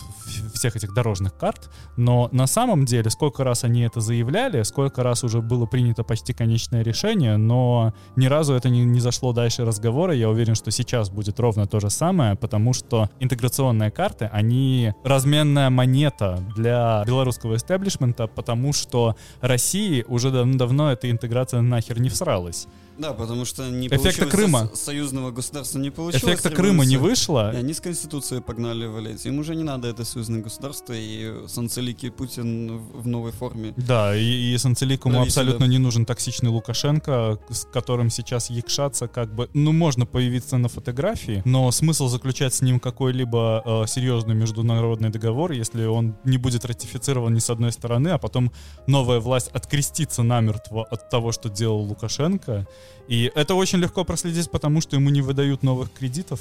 всех 0.55 0.77
этих 0.77 0.95
дорожных 0.95 1.37
карт, 1.37 1.71
но 1.97 2.29
на 2.33 2.47
самом 2.47 2.85
деле 2.87 3.11
сколько 3.11 3.45
раз 3.45 3.65
они 3.65 3.83
это 3.83 4.01
заявляли, 4.01 4.63
сколько 4.63 5.03
раз 5.03 5.25
уже 5.25 5.43
было 5.43 5.67
принято 5.67 6.05
почти 6.05 6.33
конечное 6.33 6.83
решение, 6.83 7.37
но 7.37 7.93
ни 8.17 8.27
разу 8.27 8.55
это 8.55 8.71
не, 8.71 8.85
не 8.85 9.01
зашло 9.01 9.33
дальше 9.33 9.65
разговора. 9.65 10.15
Я 10.15 10.31
уверен, 10.31 10.55
что 10.55 10.71
сейчас 10.71 11.11
будет 11.11 11.39
ровно 11.39 11.67
то 11.67 11.81
же 11.81 11.91
самое, 11.91 12.35
потому 12.35 12.73
что 12.73 13.11
интеграционные 13.21 13.91
карты, 13.91 14.31
они 14.33 14.95
разменная 15.05 15.69
монета 15.69 16.39
для 16.57 17.03
белорусского 17.07 17.57
истеблишмента, 17.57 18.27
потому 18.27 18.73
что 18.73 19.17
России 19.41 20.05
уже 20.09 20.31
давно 20.31 20.93
эта 20.93 21.11
интеграция 21.11 21.61
нахер 21.61 22.01
не 22.01 22.09
всралась. 22.09 22.67
Да, 22.99 23.13
потому 23.13 23.45
что 23.45 23.69
не 23.69 23.89
Эффекта 23.89 24.27
Крыма. 24.27 24.69
со- 24.75 24.77
союзного 24.85 25.31
государства 25.31 25.79
не 25.79 25.91
получилось. 25.91 26.25
Эффекта 26.25 26.51
Крыма 26.51 26.85
не 26.85 26.95
революция. 26.95 26.99
вышло, 27.11 27.53
И 27.53 27.57
они 27.57 27.75
с 27.75 27.81
Конституцией 27.81 28.41
погнали 28.41 28.87
валять. 28.87 29.25
Им 29.27 29.39
уже 29.39 29.55
не 29.55 29.65
надо 29.65 29.89
это 29.89 30.05
союзное 30.05 30.41
государство 30.41 30.93
и 30.97 31.47
Санцелики 31.49 32.09
Путин 32.11 32.79
в 32.79 33.03
в 33.03 33.07
новой 33.07 33.33
форме. 33.33 33.75
Да, 33.77 34.17
и, 34.17 34.23
и 34.55 34.59
Санцеликому 34.59 35.17
Правителя. 35.17 35.29
абсолютно 35.43 35.65
не 35.65 35.79
нужен 35.79 36.07
токсичный 36.07 36.51
Лукашенко, 36.51 37.39
с 37.51 37.65
которым 37.65 38.11
сейчас 38.11 38.49
якшаться 38.51 39.09
как 39.09 39.35
бы... 39.35 39.51
Ну, 39.55 39.73
можно 39.73 40.07
появиться 40.07 40.57
на 40.59 40.69
фотографии, 40.69 41.43
но 41.45 41.71
смысл 41.73 42.07
заключать 42.09 42.55
с 42.55 42.63
ним 42.63 42.79
какой-либо 42.79 43.63
э, 43.65 43.87
серьезный 43.89 44.35
международный 44.35 45.11
договор, 45.11 45.53
если 45.53 45.85
он 45.87 46.17
не 46.25 46.39
будет 46.39 46.65
ратифицирован 46.65 47.35
ни 47.35 47.41
с 47.41 47.51
одной 47.51 47.73
стороны, 47.73 48.09
а 48.09 48.19
потом 48.19 48.53
новая 48.87 49.19
власть 49.19 49.49
открестится 49.49 50.23
намертво 50.23 50.85
от 50.85 51.11
того, 51.11 51.33
что 51.33 51.49
делал 51.49 51.81
Лукашенко. 51.81 52.67
И 53.09 53.31
это 53.35 53.55
очень 53.55 53.79
легко 53.79 54.05
проследить, 54.05 54.51
потому 54.51 54.81
что 54.81 54.97
ему 54.97 55.11
не 55.11 55.23
выдают 55.23 55.63
новых 55.63 55.93
кредитов. 55.93 56.41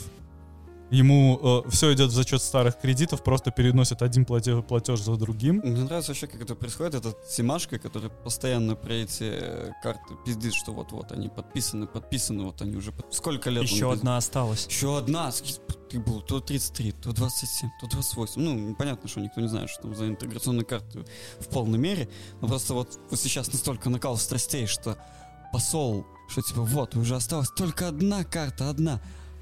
Ему 0.90 1.64
все 1.70 1.94
идет 1.94 2.12
за 2.12 2.28
счет 2.28 2.42
старых 2.42 2.78
кредитов, 2.78 3.24
просто 3.24 3.50
переносят 3.50 4.02
один 4.02 4.26
платеж, 4.26 4.62
платеж 4.62 5.00
за 5.00 5.16
другим. 5.16 5.62
Мне 5.64 5.84
нравится 5.86 6.12
вообще, 6.12 6.28
как 6.28 6.42
это 6.42 6.54
происходит. 6.54 6.96
Этот 6.96 7.18
Симашка, 7.30 7.80
который 7.80 8.10
постоянно 8.10 8.76
про 8.76 8.92
эти 8.96 9.24
э, 9.24 9.72
карты 9.82 10.16
пиздит, 10.26 10.54
что 10.54 10.74
вот-вот 10.74 11.14
они 11.14 11.30
подписаны, 11.30 11.88
подписаны, 11.88 12.44
вот 12.44 12.62
они 12.62 12.76
уже... 12.76 12.92
под- 12.92 13.14
Сколько 13.14 13.50
лет? 13.50 13.60
он 13.62 13.68
Еще 13.68 13.90
без- 13.90 14.00
одна 14.00 14.18
осталась. 14.18 14.68
Еще 14.68 14.98
одна. 14.98 15.32
Ты 15.90 16.00
был 16.02 16.20
то 16.22 16.42
33, 16.42 16.92
то 16.92 17.14
27, 17.14 17.70
то 17.80 17.88
28. 17.88 18.42
Ну, 18.42 18.76
понятно, 18.76 19.08
что 19.08 19.22
никто 19.22 19.40
не 19.40 19.48
знает, 19.48 19.70
что 19.70 19.84
там 19.84 19.96
за 19.96 20.10
интеграционные 20.10 20.66
карты 20.66 21.06
в 21.40 21.48
полной 21.48 21.80
мере. 21.80 22.10
Но 22.42 22.50
просто 22.50 22.74
вот, 22.74 23.00
вот 23.10 23.18
сейчас 23.18 23.50
настолько 23.54 23.90
накал 23.90 24.18
страстей, 24.18 24.66
что 24.68 24.98
посол, 25.54 26.06
что 26.32 26.42
типа 26.42 26.62
вот, 26.62 26.96
уже 26.96 27.16
осталась 27.16 27.50
только 27.50 27.90
одна 27.90 28.24
карта, 28.24 28.70
одна. 28.70 29.02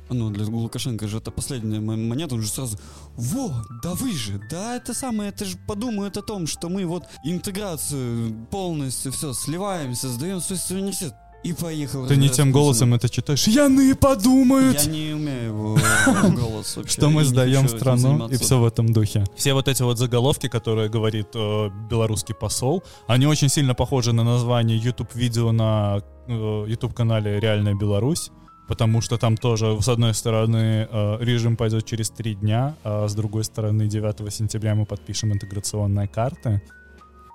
Ну, 0.10 0.32
для 0.32 0.44
Лукашенко 0.46 1.08
же 1.08 1.20
это 1.20 1.30
последняя 1.30 1.80
монета, 1.80 2.34
он 2.34 2.42
же 2.42 2.50
сразу, 2.50 2.80
вот, 3.16 3.64
да 3.84 3.94
вы 3.94 4.12
же, 4.12 4.42
да 4.50 4.76
это 4.76 4.96
самое, 4.96 5.30
это 5.30 5.46
же 5.46 5.56
подумают 5.68 6.18
о 6.18 6.24
том, 6.24 6.48
что 6.48 6.68
мы 6.68 6.86
вот 6.88 7.04
интеграцию 7.24 8.34
полностью 8.50 9.12
все 9.12 9.34
сливаемся, 9.34 10.10
сдаем 10.10 10.42
свой 10.42 10.58
суверенитет. 10.58 11.14
И 11.44 11.54
поехал. 11.54 12.06
Ты 12.06 12.18
не 12.18 12.30
тем 12.30 12.52
голосом 12.52 12.94
это 12.94 13.08
читаешь. 13.08 13.48
Яны 13.48 13.96
подумают! 13.96 14.84
Я 14.84 14.92
не 14.92 15.14
умею 15.14 15.44
его 15.46 15.78
голос 16.36 16.76
вообще. 16.76 16.92
что 16.92 17.10
мы 17.10 17.24
сдаем 17.24 17.70
страну, 17.70 18.28
и 18.28 18.36
все 18.36 18.60
в 18.60 18.66
этом 18.66 18.92
духе. 18.92 19.24
Все 19.36 19.54
вот 19.54 19.68
эти 19.68 19.82
вот 19.82 19.98
заголовки, 19.98 20.50
которые 20.50 20.90
говорит 20.90 21.28
э, 21.36 21.70
белорусский 21.90 22.36
посол, 22.36 22.84
они 23.08 23.26
очень 23.26 23.48
сильно 23.48 23.74
похожи 23.74 24.12
на 24.12 24.24
название 24.24 24.78
YouTube-видео 24.78 25.52
на 25.54 26.02
э, 26.28 26.66
YouTube-канале 26.68 27.40
«Реальная 27.40 27.74
Беларусь», 27.74 28.32
потому 28.68 29.00
что 29.02 29.18
там 29.18 29.38
тоже, 29.38 29.82
с 29.82 29.88
одной 29.88 30.14
стороны, 30.14 30.88
э, 30.92 31.18
режим 31.22 31.56
пойдет 31.56 31.86
через 31.86 32.10
три 32.10 32.36
дня, 32.36 32.76
а 32.84 33.08
с 33.08 33.16
другой 33.16 33.46
стороны, 33.46 33.88
9 33.88 34.34
сентября 34.34 34.76
мы 34.76 34.86
подпишем 34.86 35.32
интеграционные 35.32 36.08
карты. 36.08 36.62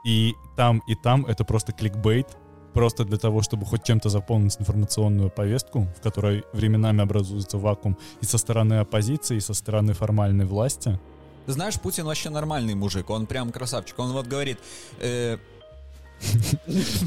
И 0.06 0.34
там, 0.56 0.82
и 0.86 0.94
там 0.94 1.24
это 1.24 1.44
просто 1.44 1.72
кликбейт, 1.72 2.26
просто 2.74 3.04
для 3.04 3.16
того, 3.16 3.40
чтобы 3.40 3.64
хоть 3.64 3.84
чем-то 3.84 4.08
заполнить 4.10 4.56
информационную 4.60 5.30
повестку, 5.30 5.88
в 5.96 6.02
которой 6.02 6.44
временами 6.52 7.02
образуется 7.02 7.56
вакуум 7.56 7.96
и 8.20 8.26
со 8.26 8.36
стороны 8.36 8.74
оппозиции, 8.74 9.36
и 9.36 9.40
со 9.40 9.54
стороны 9.54 9.94
формальной 9.94 10.44
власти. 10.44 10.98
Ты 11.46 11.52
знаешь, 11.52 11.80
Путин 11.80 12.04
вообще 12.04 12.30
нормальный 12.30 12.74
мужик, 12.74 13.10
он 13.10 13.26
прям 13.26 13.52
красавчик. 13.52 13.98
Он 13.98 14.12
вот 14.12 14.26
говорит, 14.26 14.58
э, 14.98 15.38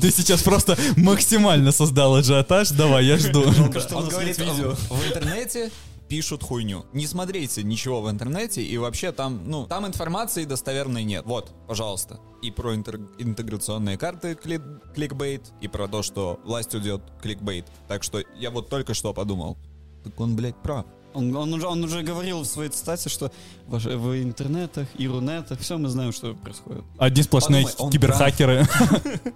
Ты 0.01 0.11
сейчас 0.11 0.41
просто 0.43 0.77
максимально 0.95 1.71
создал 1.71 2.15
ажиотаж, 2.15 2.69
давай, 2.69 3.05
я 3.05 3.17
жду. 3.17 3.43
он 3.43 4.09
говорит, 4.09 4.37
в 4.37 4.75
в 4.89 5.07
интернете 5.07 5.71
пишут 6.07 6.43
хуйню. 6.43 6.85
Не 6.93 7.05
смотрите 7.07 7.63
ничего 7.63 8.01
в 8.01 8.09
интернете, 8.09 8.61
и 8.63 8.77
вообще 8.77 9.11
там, 9.11 9.41
ну, 9.45 9.65
там 9.67 9.85
информации 9.85 10.45
достоверной 10.45 11.03
нет. 11.03 11.25
Вот, 11.25 11.51
пожалуйста. 11.67 12.19
И 12.41 12.51
про 12.51 12.73
интер- 12.75 13.07
интеграционные 13.17 13.97
карты 13.97 14.33
кли- 14.33 14.81
кликбейт, 14.93 15.51
и 15.61 15.67
про 15.67 15.87
то, 15.87 16.03
что 16.03 16.39
власть 16.45 16.73
уйдет 16.73 17.01
кликбейт. 17.21 17.65
Так 17.87 18.03
что 18.03 18.23
я 18.35 18.51
вот 18.51 18.69
только 18.69 18.93
что 18.93 19.13
подумал. 19.13 19.57
Так 20.03 20.19
он, 20.19 20.35
блядь, 20.35 20.55
прав. 20.61 20.85
Он, 21.13 21.35
он 21.35 21.53
уже, 21.53 21.65
он 21.67 21.83
уже 21.83 22.03
говорил 22.03 22.41
в 22.41 22.45
своей 22.45 22.69
цитате, 22.69 23.09
что 23.09 23.31
в, 23.65 23.77
в 23.79 24.21
интернетах 24.21 24.87
и 24.97 25.07
рунетах 25.07 25.59
все 25.59 25.77
мы 25.77 25.89
знаем, 25.89 26.11
что 26.11 26.35
происходит. 26.35 26.83
Одни 26.99 27.23
сплошные 27.23 27.63
Подумай, 27.65 27.85
он 27.85 27.91
киберхакеры. 27.91 28.67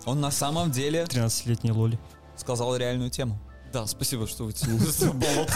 Он 0.05 0.21
на 0.21 0.31
самом 0.31 0.69
деле 0.71 1.03
13-летний 1.05 1.71
Лоли. 1.71 1.97
сказал 2.35 2.75
реальную 2.75 3.09
тему. 3.09 3.39
Да, 3.71 3.87
спасибо, 3.87 4.27
что 4.27 4.43
вытянул 4.45 4.77
из 4.77 4.99
болота. 5.03 5.53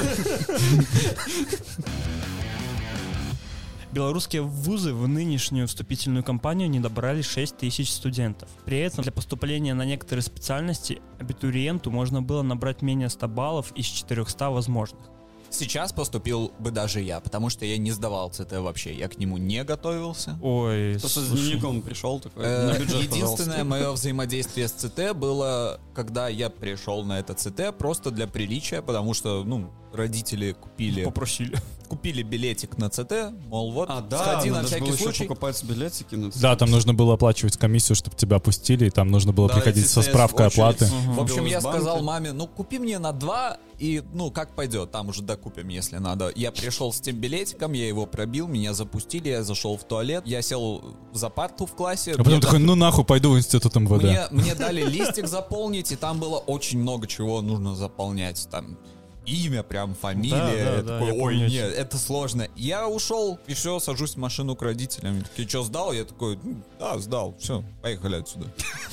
Белорусские 3.91 4.41
вузы 4.41 4.93
в 4.93 5.07
нынешнюю 5.07 5.68
вступительную 5.68 6.22
кампанию 6.22 6.70
не 6.70 6.82
добрали 6.82 7.22
6 7.22 7.55
тысяч 7.55 7.91
студентов. 7.91 8.49
При 8.66 8.80
этом 8.80 9.03
для 9.03 9.11
поступления 9.13 9.74
на 9.74 9.86
некоторые 9.86 10.22
специальности 10.22 11.01
абитуриенту 11.18 11.91
можно 11.91 12.22
было 12.22 12.41
набрать 12.41 12.82
менее 12.82 13.09
100 13.09 13.28
баллов 13.30 13.72
из 13.74 13.86
400 13.86 14.49
возможных. 14.49 15.14
Сейчас 15.50 15.93
поступил 15.93 16.52
бы 16.60 16.72
даже 16.72 17.00
я, 17.02 17.20
потому 17.20 17.50
что 17.50 17.66
я 17.66 17.78
не 17.78 17.91
сдавал 17.91 18.30
ЦТ 18.30 18.54
вообще. 18.54 18.93
Я 18.93 19.08
к 19.08 19.18
нему 19.18 19.38
не 19.38 19.64
готовился. 19.64 20.38
Ой, 20.41 20.98
Просто 21.00 21.22
с 21.22 21.30
дневником 21.30 21.82
пришел 21.82 22.20
такой, 22.20 22.43
Э, 22.46 22.68
на 22.74 22.78
бюджет, 22.80 23.02
Единственное 23.04 23.30
пожалуйста. 23.36 23.64
мое 23.66 23.91
взаимодействие 23.91 24.68
с 24.68 24.72
ЦТ 24.74 25.14
было, 25.16 25.80
когда 25.93 26.28
я 26.28 26.50
пришел 26.50 27.04
на 27.04 27.20
это 27.20 27.34
ЦТ 27.34 27.76
просто 27.78 28.12
для 28.12 28.28
приличия, 28.28 28.82
потому 28.82 29.14
что, 29.14 29.43
ну, 29.43 29.70
родители 29.96 30.52
купили, 30.54 31.04
попросили. 31.04 31.58
купили 31.88 32.24
билетик 32.24 32.78
на 32.78 32.89
ЦТ, 32.89 33.32
мол, 33.48 33.72
вот, 33.72 33.89
А, 33.89 34.02
да, 34.02 34.18
сходи 34.18 34.50
на 34.50 34.64
всякий 34.64 34.86
было 34.86 34.93
еще 34.93 35.04
случай. 35.04 35.24
покупать 35.26 35.64
билетики. 35.64 36.16
на 36.16 36.32
Да, 36.32 36.56
там 36.56 36.72
нужно 36.72 36.93
было 36.93 37.14
оплачивать 37.14 37.58
комиссию, 37.58 37.96
чтобы 37.96 38.16
тебя 38.16 38.38
опустили, 38.38 38.88
и 38.88 38.89
там 38.89 39.10
нужно 39.10 39.34
было 39.34 39.48
Да, 39.48 39.56
приходить 39.56 39.88
со 39.88 40.02
справкой 40.02 40.48
очередь. 40.48 40.60
оплаты. 40.60 40.86
В 41.10 41.20
общем, 41.20 41.46
я 41.46 41.62
сказал 41.62 42.02
маме, 42.02 42.32
ну, 42.32 42.48
купи 42.48 42.80
мне 42.80 42.98
на 43.00 43.12
два, 43.12 43.58
и, 43.78 44.02
ну, 44.14 44.32
как 44.32 44.56
пойдет, 44.56 44.91
там 44.91 45.10
уже 45.10 45.22
докупим, 45.22 45.68
если 45.68 45.98
надо. 45.98 46.32
Я 46.36 46.52
пришел 46.52 46.91
с 46.91 47.00
тем 47.00 47.18
билетиком, 47.18 47.74
я 47.74 47.88
его 47.88 48.06
пробил, 48.06 48.48
меня 48.48 48.74
запустили, 48.74 49.30
я 49.30 49.43
зашел 49.43 49.78
в 49.78 49.84
туалет, 49.84 50.24
я 50.26 50.41
сел 50.41 50.84
за 51.14 51.30
парту 51.30 51.66
в 51.66 51.76
классе. 51.76 52.14
А 52.18 52.24
потом 52.24 52.41
такой, 52.41 52.60
ну 52.60 52.76
нахуй, 52.76 53.04
пойду 53.06 53.32
в 53.34 53.38
институт 53.38 53.76
МВД. 53.76 54.04
Мне, 54.04 54.22
мне 54.32 54.56
дали 54.56 54.82
листик 54.84 55.28
заполнить, 55.28 55.91
и 55.91 55.96
там 55.96 56.20
было 56.20 56.38
очень 56.38 56.80
много 56.80 57.06
чего 57.06 57.41
нужно 57.41 57.76
заполнять. 57.76 58.48
Там 58.50 58.78
имя, 59.26 59.64
прям 59.64 59.96
фамилия. 59.96 60.36
Да, 60.36 60.76
да, 60.76 60.82
да, 60.82 61.00
такой, 61.00 61.08
я 61.08 61.14
ой, 61.14 61.34
помню 61.34 61.50
нет, 61.50 61.72
эти. 61.72 61.78
это 61.78 61.98
сложно. 61.98 62.48
Я 62.56 62.88
ушел, 62.88 63.40
и 63.48 63.54
все, 63.54 63.80
сажусь 63.80 64.14
в 64.14 64.18
машину 64.18 64.56
к 64.56 64.62
родителям. 64.62 65.22
Такие, 65.22 65.48
что, 65.48 65.64
сдал? 65.64 65.94
Я 65.94 66.06
такой, 66.06 66.38
«Ну, 66.44 66.62
да, 66.80 66.98
сдал, 67.00 67.36
все, 67.40 67.64
поехали 67.82 68.18
отсюда. 68.18 68.48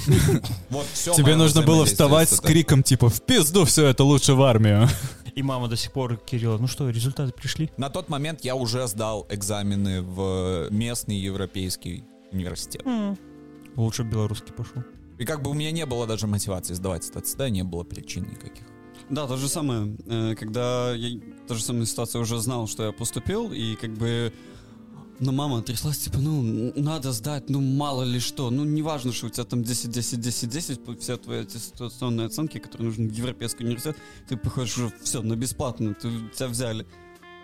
Вот 0.71 0.87
все. 0.93 1.15
Тебе 1.15 1.37
нужно 1.37 1.63
было 1.63 1.85
вставать 1.85 2.31
с 2.31 2.41
криком 2.41 2.83
типа 2.83 3.09
«В 3.09 3.23
пизду 3.23 3.65
все 3.65 3.87
это 3.87 4.05
лучше 4.05 4.35
в 4.35 4.43
армию». 4.43 4.89
И 5.35 5.43
мама 5.43 5.69
до 5.69 5.77
сих 5.77 5.93
пор, 5.93 6.17
Кирилл, 6.17 6.59
ну 6.59 6.67
что, 6.67 6.91
результаты 6.91 7.33
пришли? 7.33 7.71
На 7.79 7.89
тот 7.89 8.09
момент 8.09 8.45
я 8.45 8.55
уже 8.55 8.87
сдал 8.87 9.27
экзамены 9.31 10.03
в 10.03 10.69
местный 10.71 11.17
европейский 11.17 12.05
университет. 12.33 12.83
Лучше 13.77 14.03
белорусский 14.03 14.53
пошел. 14.53 14.83
И 15.19 15.25
как 15.25 15.43
бы 15.43 15.51
у 15.51 15.55
меня 15.55 15.71
не 15.71 15.87
было 15.87 16.07
даже 16.07 16.27
мотивации 16.27 16.75
сдавать 16.75 17.05
статс 17.05 17.37
не 17.39 17.63
было 17.63 17.85
причин 17.85 18.25
никаких. 18.25 18.65
Да, 19.13 19.27
то 19.27 19.37
же 19.37 19.49
самое. 19.49 19.95
э, 20.07 20.35
Когда 20.35 20.95
я 20.95 21.21
та 21.47 21.55
же 21.55 21.63
самая 21.63 21.85
ситуация 21.85 22.21
уже 22.23 22.39
знал, 22.41 22.67
что 22.67 22.85
я 22.85 22.93
поступил, 22.93 23.53
и 23.53 23.77
как 23.77 23.93
бы 23.93 24.33
но 25.21 25.31
мама 25.31 25.63
тряслась, 25.63 25.99
типа, 25.99 26.19
ну, 26.19 26.73
надо 26.75 27.13
сдать, 27.13 27.49
ну, 27.49 27.61
мало 27.61 28.03
ли 28.03 28.19
что. 28.19 28.51
Ну, 28.51 28.65
не 28.65 28.83
важно, 28.83 29.13
что 29.13 29.27
у 29.27 29.31
тебя 29.31 29.45
там 29.45 29.63
10, 29.63 29.91
10, 29.91 30.21
10, 30.21 30.49
10, 30.51 30.85
по- 30.85 30.97
все 30.97 31.17
твои 31.17 31.41
аттестационные 31.43 32.27
оценки, 32.27 32.59
которые 32.59 32.89
нужны 32.89 33.09
в 33.09 33.13
европейский 33.13 33.65
университет, 33.65 33.97
ты 34.29 34.37
приходишь 34.37 34.77
уже, 34.79 34.93
все, 35.03 35.23
на 35.23 35.37
бесплатно, 35.37 35.95
ты, 35.95 36.09
тебя 36.35 36.49
взяли. 36.49 36.87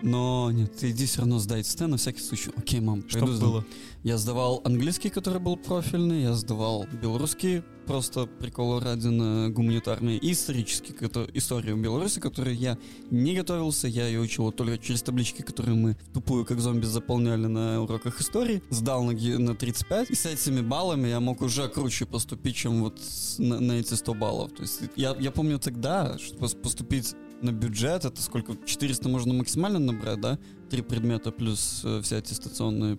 Но 0.03 0.51
нет, 0.53 0.73
иди 0.85 1.07
все 1.07 1.21
равно 1.21 1.39
сдай 1.39 1.65
СТ 1.65 1.81
на 1.81 1.97
всякий 1.97 2.21
случай. 2.21 2.51
Окей, 2.57 2.81
мам, 2.81 3.03
Что 3.09 3.21
пойду 3.21 3.41
было? 3.41 3.65
Я 4.05 4.17
сдавал 4.17 4.61
английский, 4.65 5.09
который 5.11 5.41
был 5.41 5.57
профильный, 5.57 6.23
я 6.23 6.35
сдавал 6.35 6.87
белорусский, 7.03 7.63
просто 7.85 8.27
прикола 8.27 8.81
ради 8.81 9.09
на 9.09 9.51
гуманитарный, 9.51 10.19
и 10.19 10.33
исторический, 10.33 10.93
кото- 10.93 11.29
историю 11.35 11.77
Беларуси, 11.77 12.21
которую 12.21 12.55
я 12.57 12.79
не 13.11 13.35
готовился, 13.35 13.89
я 13.89 14.07
ее 14.07 14.21
учил 14.21 14.53
только 14.53 14.79
через 14.79 15.03
таблички, 15.03 15.43
которые 15.43 15.75
мы 15.75 15.97
тупую 16.15 16.45
как 16.45 16.61
зомби 16.61 16.85
заполняли 16.87 17.47
на 17.47 17.83
уроках 17.83 18.21
истории, 18.21 18.63
сдал 18.71 19.03
на, 19.03 19.13
на 19.13 19.55
35, 19.57 20.11
и 20.11 20.15
с 20.15 20.27
этими 20.27 20.61
баллами 20.61 21.09
я 21.09 21.19
мог 21.19 21.43
уже 21.43 21.67
круче 21.69 22.07
поступить, 22.07 22.55
чем 22.55 22.83
вот 22.85 23.01
на, 23.39 23.59
на 23.59 23.73
эти 23.73 23.95
100 23.95 24.15
баллов. 24.15 24.53
То 24.53 24.63
есть 24.63 24.81
я, 24.95 25.17
я 25.19 25.33
помню 25.33 25.59
тогда, 25.59 26.17
что 26.19 26.37
пос- 26.37 26.57
поступить 26.61 27.15
на 27.43 27.53
бюджет, 27.53 28.05
это 28.05 28.21
сколько, 28.21 28.55
400 28.65 29.09
можно 29.09 29.35
максимально 29.35 29.79
набрать, 29.79 30.21
да? 30.21 30.39
Три 30.71 30.83
предмета 30.83 31.31
плюс 31.33 31.83
э, 31.85 32.01
все 32.03 32.17
аттестационные 32.17 32.99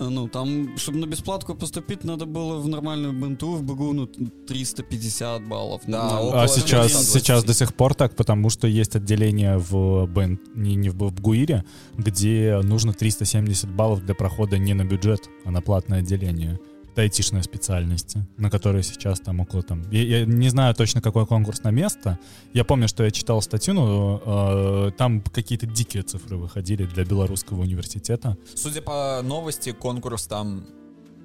Э, 0.00 0.08
Ну, 0.08 0.28
там, 0.28 0.76
чтобы 0.78 0.98
на 0.98 1.06
бесплатку 1.06 1.54
поступить, 1.54 2.04
надо 2.04 2.26
было 2.26 2.58
в 2.58 2.68
нормальную 2.68 3.12
БНТУ, 3.12 3.56
в 3.56 3.62
БГУ, 3.62 3.92
ну, 3.92 4.06
350 4.06 5.46
баллов. 5.46 5.82
Да, 5.86 6.20
около 6.20 6.42
А 6.42 6.48
сейчас, 6.48 6.88
920. 6.88 7.12
сейчас 7.12 7.44
до 7.44 7.54
сих 7.54 7.74
пор 7.74 7.94
так, 7.94 8.16
потому 8.16 8.50
что 8.50 8.66
есть 8.66 8.96
отделение 8.96 9.58
в 9.58 10.06
БН, 10.06 10.38
не, 10.54 10.74
не 10.74 10.88
в, 10.88 10.96
в 10.96 11.20
ГУИРе, 11.20 11.64
где 11.98 12.60
нужно 12.62 12.92
370 12.92 13.70
баллов 13.70 14.04
для 14.04 14.14
прохода 14.14 14.58
не 14.58 14.74
на 14.74 14.84
бюджет, 14.84 15.28
а 15.44 15.50
на 15.50 15.60
платное 15.60 16.00
отделение. 16.00 16.58
Это 16.92 17.02
айтишные 17.02 17.44
специальности, 17.44 18.26
на 18.36 18.50
которые 18.50 18.82
сейчас 18.82 19.20
там 19.20 19.38
около 19.40 19.62
там... 19.62 19.88
Я, 19.92 20.02
я 20.02 20.24
не 20.24 20.48
знаю 20.48 20.74
точно, 20.74 21.00
какое 21.00 21.24
конкурсное 21.24 21.70
место. 21.70 22.18
Я 22.52 22.64
помню, 22.64 22.88
что 22.88 23.04
я 23.04 23.12
читал 23.12 23.40
статью, 23.42 23.74
но 23.74 24.22
э, 24.24 24.90
там 24.98 25.20
какие-то 25.20 25.66
дикие 25.66 26.02
цифры 26.02 26.36
выходили 26.36 26.84
для 26.86 27.04
белорусского 27.04 27.60
университета. 27.60 28.36
Судя 28.56 28.82
по 28.82 29.20
новости, 29.22 29.70
конкурс 29.70 30.26
там 30.26 30.66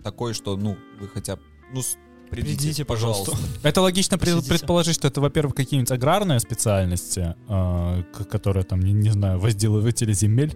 такой, 0.03 0.36
что, 0.36 0.55
ну, 0.55 0.78
вы 0.99 1.07
хотя 1.07 1.38
бы, 1.38 1.41
ну, 1.74 1.82
придите, 2.30 2.57
Придите, 2.57 2.86
пожалуйста. 2.86 3.36
Это 3.63 3.82
логично 3.82 4.20
Посидите. 4.20 4.47
предположить, 4.47 4.95
что 4.95 5.07
это, 5.07 5.20
во-первых, 5.20 5.55
какие-нибудь 5.55 5.91
аграрные 5.91 6.39
специальности, 6.39 7.36
э, 7.47 8.03
которые 8.30 8.66
там, 8.66 8.82
не, 8.82 8.93
не 8.93 9.09
знаю, 9.09 9.39
возделыватели 9.39 10.13
земель. 10.13 10.55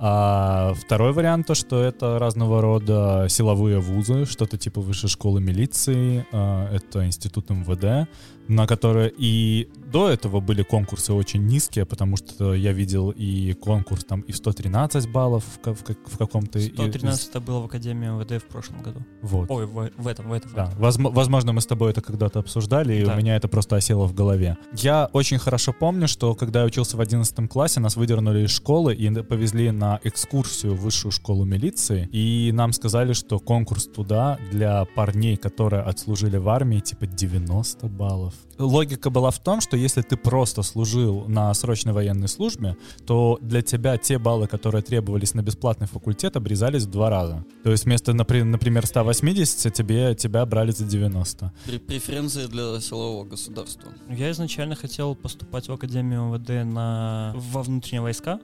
А 0.00 0.74
второй 0.74 1.12
вариант 1.12 1.48
то, 1.48 1.54
что 1.54 1.82
это 1.82 2.18
разного 2.18 2.62
рода 2.62 3.26
силовые 3.28 3.80
вузы, 3.80 4.26
что-то 4.26 4.56
типа 4.56 4.80
высшей 4.80 5.08
школы 5.08 5.40
милиции, 5.40 6.24
э, 6.30 6.76
это 6.76 7.04
институт 7.04 7.50
МВД, 7.50 8.08
на 8.46 8.66
которые 8.68 9.12
и 9.16 9.68
до 9.90 10.08
этого 10.08 10.40
были 10.40 10.62
конкурсы 10.62 11.12
очень 11.12 11.44
низкие, 11.46 11.84
потому 11.86 12.16
что 12.16 12.54
я 12.54 12.72
видел 12.72 13.10
и 13.10 13.52
конкурс 13.54 14.04
там 14.04 14.20
и 14.22 14.32
в 14.32 14.36
113 14.36 15.10
баллов 15.10 15.44
в, 15.62 15.74
в 15.74 15.82
в 16.06 16.18
каком-то... 16.18 16.58
из- 16.58 16.68
113 16.72 17.28
это 17.30 17.40
было 17.40 17.60
в 17.60 17.64
Академии 17.66 18.08
МВД 18.08 18.42
в 18.42 18.46
прошлом 18.48 18.82
году. 18.82 19.00
Вот. 19.22 19.50
Ой, 19.50 19.66
в, 19.66 19.90
в 19.96 20.06
этом, 20.06 20.28
в 20.28 20.32
этом. 20.32 20.52
Да, 20.54 20.72
возм- 20.78 21.10
возможно, 21.12 21.52
мы 21.52 21.60
с 21.60 21.66
тобой 21.66 21.90
это 21.90 22.00
когда-то 22.02 22.38
обсуждали, 22.40 22.94
и 23.00 23.04
Да. 23.04 23.14
у 23.14 23.16
меня 23.16 23.36
это 23.36 23.48
просто 23.48 23.76
осело 23.76 24.06
в 24.06 24.14
голове. 24.14 24.56
Я 24.74 25.08
очень 25.12 25.38
хорошо 25.38 25.72
помню, 25.72 26.08
что 26.08 26.34
когда 26.34 26.60
я 26.60 26.66
учился 26.66 26.96
в 26.96 27.00
11 27.00 27.48
классе, 27.48 27.80
нас 27.80 27.96
выдернули 27.96 28.44
из 28.44 28.50
школы 28.50 28.94
и 28.94 29.08
повезли 29.22 29.70
на 29.70 30.00
экскурсию 30.04 30.74
в 30.74 30.80
высшую 30.80 31.12
школу 31.12 31.44
милиции, 31.44 32.08
и 32.12 32.50
нам 32.52 32.72
сказали, 32.72 33.12
что 33.12 33.38
конкурс 33.38 33.86
туда 33.86 34.38
для 34.50 34.84
парней, 34.84 35.36
которые 35.36 35.82
отслужили 35.82 36.36
в 36.36 36.48
армии, 36.48 36.80
типа 36.80 37.06
90 37.06 37.86
баллов. 37.88 38.34
Логика 38.58 39.10
была 39.10 39.30
в 39.30 39.38
том, 39.38 39.60
что 39.60 39.76
если 39.78 40.02
ты 40.02 40.16
просто 40.16 40.62
служил 40.62 41.24
на 41.28 41.52
срочной 41.54 41.92
военной 41.92 42.28
службе, 42.28 42.76
то 43.06 43.38
для 43.40 43.62
тебя 43.62 43.96
те 43.96 44.18
баллы, 44.18 44.46
которые 44.46 44.82
требовались 44.82 45.34
на 45.34 45.42
бесплатный 45.42 45.86
факультет, 45.86 46.36
обрезались 46.36 46.84
в 46.84 46.90
два 46.90 47.10
раза. 47.10 47.44
То 47.64 47.70
есть 47.70 47.84
вместо, 47.84 48.12
напри- 48.12 48.44
например, 48.44 48.86
180 48.86 49.72
тебе, 49.72 50.14
тебя 50.14 50.44
брали 50.46 50.70
за 50.72 50.84
90. 50.84 51.52
Пре- 51.66 51.78
Преференции 51.78 52.46
для 52.46 52.80
силового 52.80 53.24
государства. 53.24 53.92
Я 54.08 54.30
изначально 54.30 54.74
хотел 54.74 55.14
поступать 55.14 55.68
в 55.68 55.72
Академию 55.72 56.32
МВД 56.34 56.48
на... 56.70 57.32
во 57.36 57.62
внутренние 57.62 58.02
войска 58.02 58.40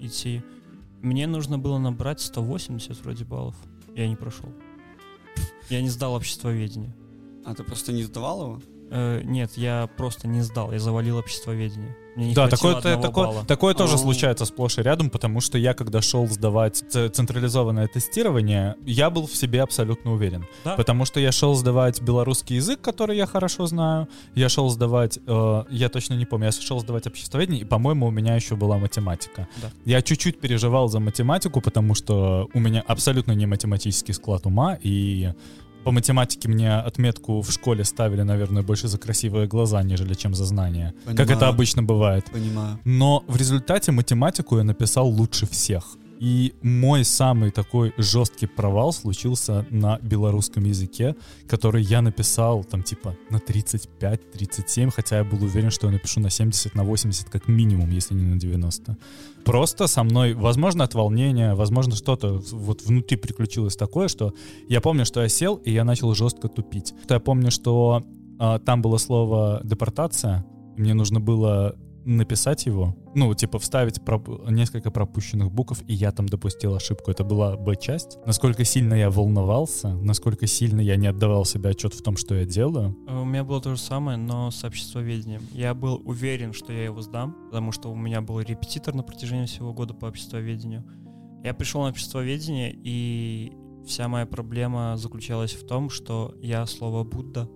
идти. 0.00 0.42
Мне 1.02 1.26
нужно 1.26 1.58
было 1.58 1.78
набрать 1.78 2.20
180 2.20 3.02
вроде 3.04 3.24
баллов. 3.24 3.54
Я 3.94 4.08
не 4.08 4.16
прошел. 4.16 4.48
Я 5.70 5.80
не 5.82 5.88
сдал 5.90 6.14
обществоведение. 6.14 6.94
А 7.44 7.54
ты 7.54 7.62
просто 7.62 7.92
не 7.92 8.02
сдавал 8.02 8.42
его? 8.42 8.62
Э, 8.90 9.20
нет, 9.24 9.52
я 9.56 9.88
просто 9.96 10.28
не 10.28 10.40
сдал, 10.42 10.72
я 10.72 10.78
завалил 10.78 11.18
обществоведение. 11.18 11.96
Мне 12.16 12.28
не 12.28 12.34
да, 12.34 12.48
такое, 12.48 12.74
одного 12.76 13.02
такое, 13.02 13.26
балла. 13.26 13.44
такое 13.46 13.74
тоже 13.74 13.94
А. 13.94 13.98
случается 13.98 14.44
сплошь 14.44 14.78
и 14.78 14.82
рядом, 14.82 15.08
потому 15.08 15.40
что 15.40 15.56
я, 15.56 15.72
когда 15.72 16.02
шел 16.02 16.26
сдавать 16.26 16.82
ц- 16.88 17.10
централизованное 17.10 17.86
тестирование, 17.86 18.74
я 18.84 19.08
был 19.10 19.28
в 19.28 19.36
себе 19.36 19.62
абсолютно 19.62 20.12
уверен. 20.12 20.44
Да? 20.64 20.74
Потому 20.74 21.04
что 21.04 21.20
я 21.20 21.30
шел 21.30 21.54
сдавать 21.54 22.02
белорусский 22.02 22.56
язык, 22.56 22.80
который 22.80 23.16
я 23.16 23.26
хорошо 23.26 23.66
знаю. 23.66 24.08
Я 24.34 24.48
шел 24.48 24.68
сдавать, 24.68 25.20
э, 25.24 25.64
я 25.70 25.88
точно 25.90 26.14
не 26.14 26.24
помню, 26.24 26.46
я 26.46 26.52
шел 26.52 26.80
сдавать 26.80 27.06
обществоведение, 27.06 27.60
и, 27.62 27.64
по-моему, 27.64 28.06
у 28.08 28.10
меня 28.10 28.34
еще 28.34 28.56
была 28.56 28.78
математика. 28.78 29.46
Да. 29.62 29.70
Я 29.84 30.02
чуть-чуть 30.02 30.40
переживал 30.40 30.88
за 30.88 30.98
математику, 30.98 31.60
потому 31.60 31.94
что 31.94 32.48
у 32.52 32.58
меня 32.58 32.82
абсолютно 32.86 33.30
не 33.32 33.46
математический 33.46 34.12
склад 34.14 34.44
ума, 34.46 34.76
и 34.82 35.32
по 35.88 35.92
математике 35.92 36.50
мне 36.50 36.74
отметку 36.74 37.40
в 37.40 37.50
школе 37.50 37.82
ставили, 37.82 38.20
наверное, 38.20 38.62
больше 38.62 38.88
за 38.88 38.98
красивые 38.98 39.46
глаза, 39.46 39.82
нежели 39.82 40.12
чем 40.12 40.34
за 40.34 40.44
знания. 40.44 40.92
Как 41.06 41.16
Понимаю. 41.16 41.36
это 41.38 41.48
обычно 41.48 41.82
бывает. 41.82 42.26
Понимаю. 42.30 42.78
Но 42.84 43.24
в 43.26 43.36
результате 43.36 43.90
математику 43.90 44.58
я 44.58 44.64
написал 44.64 45.08
лучше 45.08 45.46
всех. 45.46 45.96
И 46.20 46.54
мой 46.62 47.04
самый 47.04 47.50
такой 47.50 47.92
жесткий 47.96 48.46
провал 48.46 48.92
случился 48.92 49.66
на 49.70 49.98
белорусском 50.00 50.64
языке, 50.64 51.14
который 51.46 51.82
я 51.82 52.02
написал 52.02 52.64
там 52.64 52.82
типа 52.82 53.16
на 53.30 53.36
35-37, 53.36 54.90
хотя 54.90 55.18
я 55.18 55.24
был 55.24 55.42
уверен, 55.42 55.70
что 55.70 55.86
я 55.86 55.92
напишу 55.92 56.20
на 56.20 56.30
70, 56.30 56.74
на 56.74 56.84
80 56.84 57.30
как 57.30 57.48
минимум, 57.48 57.90
если 57.90 58.14
не 58.14 58.24
на 58.24 58.38
90. 58.38 58.96
Просто 59.44 59.86
со 59.86 60.02
мной, 60.02 60.34
возможно, 60.34 60.84
от 60.84 60.94
волнения, 60.94 61.54
возможно, 61.54 61.94
что-то 61.94 62.42
вот 62.50 62.82
внутри 62.82 63.16
приключилось 63.16 63.76
такое, 63.76 64.08
что 64.08 64.34
я 64.68 64.80
помню, 64.80 65.04
что 65.04 65.22
я 65.22 65.28
сел, 65.28 65.56
и 65.56 65.70
я 65.70 65.84
начал 65.84 66.14
жестко 66.14 66.48
тупить. 66.48 66.94
Я 67.08 67.20
помню, 67.20 67.50
что 67.50 68.02
а, 68.38 68.58
там 68.58 68.82
было 68.82 68.98
слово 68.98 69.60
депортация, 69.64 70.44
мне 70.76 70.94
нужно 70.94 71.20
было 71.20 71.76
написать 72.16 72.66
его, 72.66 72.96
ну, 73.14 73.34
типа 73.34 73.58
вставить 73.58 74.02
проп- 74.04 74.48
несколько 74.50 74.90
пропущенных 74.90 75.52
букв, 75.52 75.82
и 75.86 75.94
я 75.94 76.10
там 76.12 76.26
допустил 76.28 76.74
ошибку. 76.74 77.10
Это 77.10 77.24
была 77.24 77.56
Б-часть. 77.56 78.18
Насколько 78.24 78.64
сильно 78.64 78.94
я 78.94 79.10
волновался, 79.10 79.94
насколько 79.94 80.46
сильно 80.46 80.80
я 80.80 80.96
не 80.96 81.06
отдавал 81.06 81.44
себе 81.44 81.70
отчет 81.70 81.94
в 81.94 82.02
том, 82.02 82.16
что 82.16 82.34
я 82.34 82.44
делаю. 82.44 82.96
Э, 83.06 83.20
У 83.20 83.24
меня 83.24 83.44
было 83.44 83.60
то 83.60 83.74
же 83.74 83.80
самое, 83.80 84.16
но 84.16 84.50
с 84.50 84.64
обществоведением. 84.64 85.42
Я 85.52 85.74
был 85.74 86.00
уверен, 86.04 86.52
что 86.52 86.72
я 86.72 86.84
его 86.84 87.00
сдам, 87.02 87.36
потому 87.46 87.72
что 87.72 87.90
у 87.90 87.94
меня 87.96 88.20
был 88.20 88.40
репетитор 88.40 88.94
на 88.94 89.02
протяжении 89.02 89.46
всего 89.46 89.72
года 89.72 89.94
по 89.94 90.06
обществоведению. 90.06 90.84
Я 91.44 91.54
пришел 91.54 91.82
на 91.82 91.88
обществоведение, 91.90 92.72
и 92.74 93.52
вся 93.86 94.08
моя 94.08 94.26
проблема 94.26 94.96
заключалась 94.96 95.52
в 95.52 95.66
том, 95.66 95.88
что 95.90 96.34
я 96.42 96.66
слово 96.66 97.04
«Будда» 97.04 97.48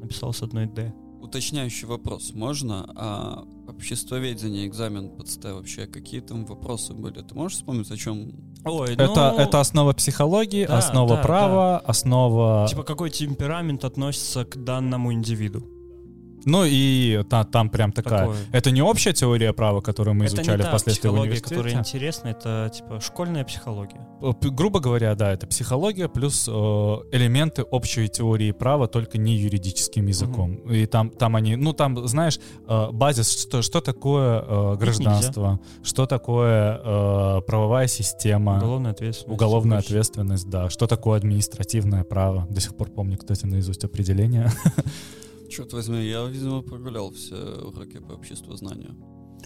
написал 0.00 0.32
с 0.32 0.42
одной 0.42 0.66
«Д». 0.66 0.92
Уточняющий 1.20 1.86
вопрос 1.86 2.32
можно? 2.32 2.90
А 2.96 3.44
обществоведение, 3.80 4.66
экзамен 4.66 5.08
под 5.08 5.28
СТ 5.28 5.44
вообще, 5.44 5.86
какие 5.86 6.20
там 6.20 6.44
вопросы 6.44 6.92
были? 6.92 7.22
Ты 7.22 7.34
можешь 7.34 7.58
вспомнить, 7.58 7.90
о 7.90 7.96
чем? 7.96 8.32
Ой, 8.64 8.92
Это, 8.92 9.34
это 9.38 9.60
основа 9.60 9.94
психологии, 9.94 10.66
да, 10.66 10.78
основа 10.78 11.16
да, 11.16 11.22
права, 11.22 11.78
основа... 11.78 12.66
Типа 12.68 12.82
какой 12.82 13.10
темперамент 13.10 13.84
относится 13.84 14.44
к 14.44 14.62
данному 14.62 15.12
индивиду? 15.12 15.66
Ну 16.44 16.64
и 16.66 17.22
та- 17.28 17.44
там 17.44 17.68
прям 17.70 17.92
такая... 17.92 18.20
Такое. 18.26 18.38
Это 18.52 18.70
не 18.70 18.82
общая 18.82 19.12
теория 19.12 19.52
права, 19.52 19.80
которую 19.80 20.14
мы 20.14 20.24
это 20.26 20.36
не 20.36 20.42
изучали 20.42 20.62
та 20.62 20.68
впоследствии 20.68 21.08
в 21.08 21.14
университете. 21.14 21.54
которая 21.54 21.78
интересна, 21.78 22.28
это 22.28 22.70
типа 22.74 23.00
школьная 23.00 23.44
психология. 23.44 24.00
Э, 24.22 24.32
Грубо 24.50 24.80
говоря, 24.80 25.14
да, 25.14 25.32
это 25.32 25.46
психология 25.46 26.08
плюс 26.08 26.48
э, 26.48 26.52
элементы 26.52 27.62
общей 27.62 28.08
теории 28.08 28.52
права, 28.52 28.86
только 28.88 29.18
не 29.18 29.36
юридическим 29.36 30.06
языком. 30.06 30.56
И 30.70 30.86
там, 30.86 31.10
там 31.10 31.36
они, 31.36 31.56
ну 31.56 31.72
там, 31.72 32.06
знаешь, 32.08 32.38
э, 32.68 32.88
базис, 32.92 33.42
что, 33.42 33.62
что 33.62 33.80
такое 33.80 34.42
э, 34.46 34.76
гражданство, 34.76 35.60
что 35.82 36.06
такое 36.06 36.80
э, 36.82 37.40
правовая 37.46 37.86
система, 37.86 38.56
Уголовная 38.56 38.92
ответственность. 38.92 39.34
уголовная 39.34 39.78
ответственность, 39.78 40.48
да, 40.48 40.70
что 40.70 40.86
такое 40.86 41.18
административное 41.18 42.04
право. 42.04 42.46
До 42.50 42.60
сих 42.60 42.74
пор 42.76 42.88
помню, 42.90 43.18
кстати, 43.18 43.44
наизусть 43.46 43.84
определение. 43.84 44.50
Черт 45.50 45.72
возьми, 45.72 46.04
я, 46.04 46.24
видимо, 46.24 46.62
прогулял 46.62 47.10
все 47.12 47.34
уроки 47.34 47.98
по 47.98 48.12
обществу 48.12 48.56
знания. 48.56 48.94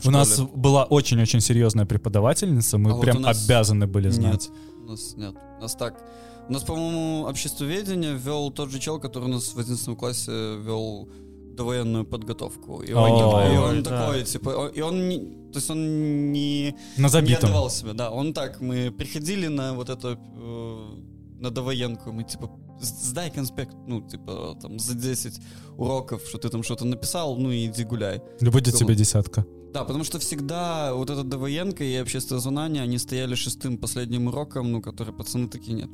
У 0.04 0.10
нас 0.10 0.40
была 0.40 0.84
очень-очень 0.84 1.40
серьезная 1.40 1.86
преподавательница, 1.86 2.78
мы 2.78 2.90
А 2.90 2.94
вот 2.94 3.02
прям 3.02 3.16
у 3.16 3.20
нас- 3.20 3.44
обязаны 3.46 3.86
были 3.86 4.10
знать. 4.10 4.50
Нет, 4.50 4.58
у 4.80 4.90
нас 4.90 5.14
нет. 5.16 5.34
У 5.58 5.62
нас 5.62 5.74
так. 5.74 6.02
У 6.48 6.52
нас, 6.52 6.62
по-моему, 6.62 7.24
обществоведение 7.26 8.14
вел 8.16 8.50
тот 8.50 8.70
же 8.70 8.78
чел, 8.78 9.00
который 9.00 9.24
у 9.24 9.32
нас 9.32 9.54
в 9.54 9.58
11 9.58 9.96
классе 9.96 10.30
вел 10.58 11.08
довоенную 11.56 12.04
подготовку. 12.04 12.82
И 12.82 12.92
О, 12.92 13.00
он, 13.00 13.52
и 13.52 13.56
он 13.56 13.82
да. 13.82 13.90
такой, 14.06 14.24
типа, 14.24 14.48
он- 14.50 14.68
и 14.70 14.80
он 14.82 15.08
не, 15.08 15.18
то 15.52 15.58
есть 15.58 15.70
он 15.70 16.32
не, 16.32 16.74
На 16.98 17.02
не 17.04 17.08
забитом. 17.08 17.44
отдавал 17.48 17.70
себя, 17.70 17.92
да. 17.94 18.10
Он 18.10 18.32
так, 18.34 18.60
мы 18.60 18.90
приходили 18.90 19.46
на 19.46 19.72
вот 19.72 19.88
это, 19.88 20.18
э, 20.36 21.40
на 21.40 21.50
довоенку, 21.50 22.12
мы 22.12 22.24
типа, 22.24 22.46
«С- 22.46 22.63
сдай 22.80 23.30
конспект, 23.30 23.74
ну, 23.86 24.00
типа, 24.00 24.56
там, 24.60 24.78
за 24.78 24.94
10 24.94 25.40
уроков, 25.76 26.22
что 26.28 26.38
ты 26.38 26.48
там 26.48 26.62
что-то 26.62 26.84
написал, 26.84 27.36
ну, 27.36 27.50
и 27.50 27.66
иди 27.66 27.84
гуляй. 27.84 28.22
Да 28.40 28.50
будет 28.50 28.74
тебе 28.74 28.94
десятка. 28.94 29.44
Да, 29.74 29.82
потому 29.82 30.04
что 30.04 30.20
всегда 30.20 30.94
вот 30.94 31.10
эта 31.10 31.24
довоенка 31.24 31.82
и 31.82 31.96
общественное 31.96 32.40
знание, 32.40 32.84
они 32.84 32.96
стояли 32.96 33.34
шестым 33.34 33.76
последним 33.76 34.28
уроком, 34.28 34.70
ну, 34.70 34.80
который 34.80 35.12
пацаны 35.12 35.48
такие, 35.48 35.74
нет. 35.74 35.90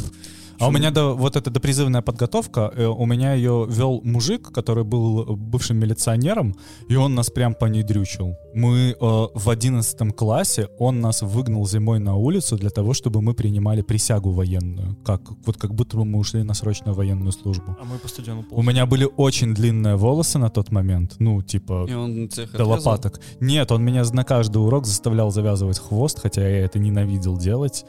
А 0.59 0.69
у 0.69 0.71
меня 0.71 0.91
до, 0.91 1.15
вот 1.15 1.37
эта 1.37 1.51
допризывная 1.51 2.03
подготовка, 2.03 2.71
э, 2.77 2.85
у 2.85 3.07
меня 3.07 3.33
ее 3.33 3.67
вел 3.71 4.03
мужик, 4.05 4.53
который 4.53 4.85
был 4.85 5.25
бывшим 5.35 5.79
милиционером, 5.79 6.55
и 6.91 6.97
он 6.97 7.15
нас 7.15 7.31
прям 7.31 7.55
по 7.55 7.65
ней 7.65 7.83
дрючил. 7.83 8.37
Мы 8.53 8.91
э, 8.91 8.97
в 9.01 9.49
одиннадцатом 9.49 10.11
классе, 10.11 10.69
он 10.79 11.01
нас 11.01 11.23
выгнал 11.23 11.67
зимой 11.67 11.99
на 12.01 12.15
улицу 12.17 12.59
для 12.59 12.69
того, 12.69 12.93
чтобы 12.93 13.23
мы 13.23 13.33
принимали 13.33 13.81
присягу 13.81 14.33
военную. 14.33 14.97
Как, 15.03 15.23
вот 15.47 15.57
как 15.57 15.75
будто 15.75 15.97
бы 15.97 16.05
мы 16.05 16.19
ушли 16.19 16.43
на 16.43 16.53
срочную 16.53 16.95
военную 16.95 17.33
службу. 17.33 17.75
А 17.81 17.85
мы 17.87 17.97
по 17.99 18.09
стадиону 18.09 18.45
У 18.51 18.63
меня 18.63 18.85
были 18.85 19.09
очень 19.17 19.55
длинные 19.55 19.97
волосы 19.97 20.39
на 20.39 20.51
тот 20.51 20.71
момент, 20.71 21.15
ну, 21.19 21.41
типа, 21.41 21.87
И 21.89 21.95
он 21.95 22.29
до 22.29 22.43
отрезал. 22.43 22.69
лопаток. 22.69 23.21
Нет, 23.41 23.70
он 23.71 23.85
меня 23.85 24.03
на 24.13 24.25
каждый 24.25 24.59
урок 24.59 24.87
заставлял 24.87 25.31
завязывать 25.31 25.79
хвост, 25.79 26.21
хотя 26.21 26.47
я 26.47 26.65
это 26.65 26.79
ненавидел 26.79 27.37
делать. 27.37 27.85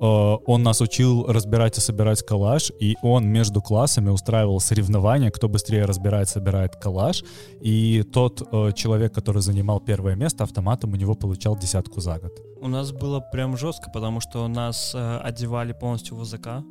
Э, 0.00 0.36
Он 0.46 0.62
нас 0.62 0.80
учил 0.80 1.26
разбирать 1.26 1.78
и 1.78 1.80
собирать 1.80 2.22
коллаж, 2.22 2.72
и 2.80 2.96
он 3.02 3.26
между 3.26 3.62
классами 3.62 4.10
устраивал 4.10 4.60
соревнования, 4.60 5.30
кто 5.30 5.48
быстрее 5.48 5.84
разбирает, 5.84 6.28
собирает 6.28 6.76
коллаж. 6.76 7.24
И 7.60 8.02
тот 8.12 8.42
э, 8.50 8.72
человек, 8.74 9.14
который 9.14 9.42
занимал 9.42 9.80
первое 9.80 10.16
место, 10.16 10.44
автоматом 10.44 10.92
у 10.92 10.96
него 10.96 11.14
получал 11.14 11.56
десятку 11.56 12.00
за 12.00 12.18
год. 12.18 12.40
У 12.60 12.68
нас 12.68 12.92
было 12.92 13.20
прям 13.20 13.56
жестко, 13.56 13.90
потому 13.90 14.20
что 14.20 14.48
нас 14.48 14.94
э, 14.94 15.18
одевали 15.18 15.72
полностью 15.72 16.16
в 16.16 16.22
ВЗК, 16.22 16.64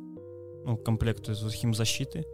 ну, 0.64 0.76
комплект 0.76 1.28
из 1.28 1.52
химзащиты 1.52 2.24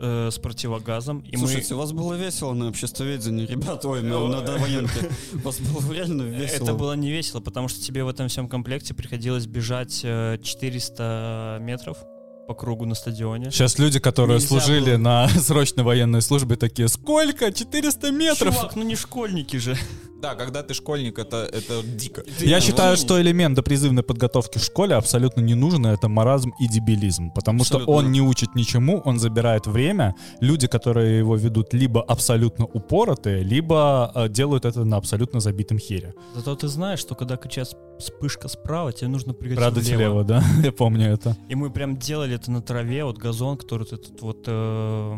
э, 0.00 0.30
с 0.30 0.38
противогазом. 0.38 1.20
И 1.20 1.36
Слушайте, 1.36 1.74
у 1.74 1.78
вас 1.78 1.92
было 1.92 2.14
весело 2.14 2.52
на 2.54 2.68
обществоведении, 2.68 3.46
ребят, 3.46 3.84
ой, 3.84 4.02
на, 4.02 4.26
на 4.26 4.40
довоенке. 4.40 5.10
У 5.34 5.38
вас 5.38 5.58
было 5.60 5.92
реально 5.92 6.24
мы... 6.24 6.30
весело. 6.30 6.64
Это 6.64 6.74
было 6.74 6.92
не 6.94 7.10
весело, 7.10 7.40
потому 7.40 7.68
что 7.68 7.80
тебе 7.80 8.04
в 8.04 8.08
этом 8.08 8.28
всем 8.28 8.48
комплекте 8.48 8.94
приходилось 8.94 9.46
бежать 9.46 10.00
э, 10.04 10.38
400 10.42 11.58
метров 11.60 11.98
по 12.46 12.54
кругу 12.54 12.86
на 12.86 12.94
стадионе. 12.94 13.50
Сейчас 13.50 13.78
люди, 13.78 13.98
которые 13.98 14.36
Нельзя 14.38 14.48
служили 14.48 14.92
было. 14.92 14.98
на 14.98 15.28
срочной 15.40 15.84
военной 15.84 16.22
службе, 16.22 16.56
такие, 16.56 16.88
сколько? 16.88 17.52
400 17.52 18.10
метров? 18.12 18.54
Чувак, 18.54 18.76
ну 18.76 18.82
не 18.84 18.94
школьники 18.96 19.56
же. 19.56 19.76
Да, 20.22 20.34
когда 20.34 20.62
ты 20.62 20.72
школьник, 20.72 21.18
это, 21.18 21.46
это 21.52 21.82
дико. 21.82 22.22
Я 22.40 22.56
Ну, 22.56 22.62
считаю, 22.62 22.96
что 22.96 23.20
элемент 23.20 23.54
допризывной 23.54 24.02
подготовки 24.02 24.56
в 24.58 24.62
школе 24.64 24.94
абсолютно 24.94 25.42
не 25.42 25.54
нужен, 25.54 25.86
и 25.86 25.90
это 25.90 26.08
маразм 26.08 26.52
и 26.58 26.66
дебилизм, 26.68 27.30
потому 27.34 27.64
что 27.64 27.76
Абсолютно. 27.76 27.94
он 28.06 28.12
не 28.12 28.22
учит 28.22 28.54
ничему, 28.54 29.02
он 29.04 29.18
забирает 29.18 29.66
время. 29.66 30.14
Люди, 30.40 30.68
которые 30.68 31.18
его 31.18 31.36
ведут, 31.36 31.74
либо 31.74 32.02
абсолютно 32.02 32.64
упоротые, 32.64 33.42
либо 33.44 34.10
э, 34.14 34.28
делают 34.30 34.64
это 34.64 34.84
на 34.84 34.96
абсолютно 34.96 35.40
забитом 35.40 35.78
хере. 35.78 36.14
Зато 36.34 36.56
ты 36.56 36.68
знаешь, 36.68 36.98
что 36.98 37.14
когда 37.14 37.36
кричат 37.36 37.76
вспышка 38.00 38.48
справа, 38.48 38.92
тебе 38.94 39.08
нужно 39.08 39.34
прыгать 39.34 39.58
Радость 39.58 39.88
влево. 39.88 40.00
слева, 40.00 40.24
да? 40.24 40.42
Я 40.64 40.72
помню 40.72 41.12
это. 41.12 41.36
И 41.50 41.54
мы 41.54 41.70
прям 41.70 41.98
делали 41.98 42.35
это 42.36 42.50
на 42.50 42.62
траве, 42.62 43.04
вот 43.04 43.18
газон, 43.18 43.56
который 43.56 43.86
вот 43.90 43.92
этот 43.92 44.20
вот 44.22 44.44
э, 44.46 45.14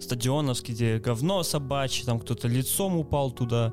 стадионовский, 0.00 0.74
где 0.74 0.98
говно 0.98 1.42
собачье, 1.42 2.04
там 2.06 2.18
кто-то 2.20 2.48
лицом 2.48 2.96
упал 2.96 3.30
туда. 3.32 3.72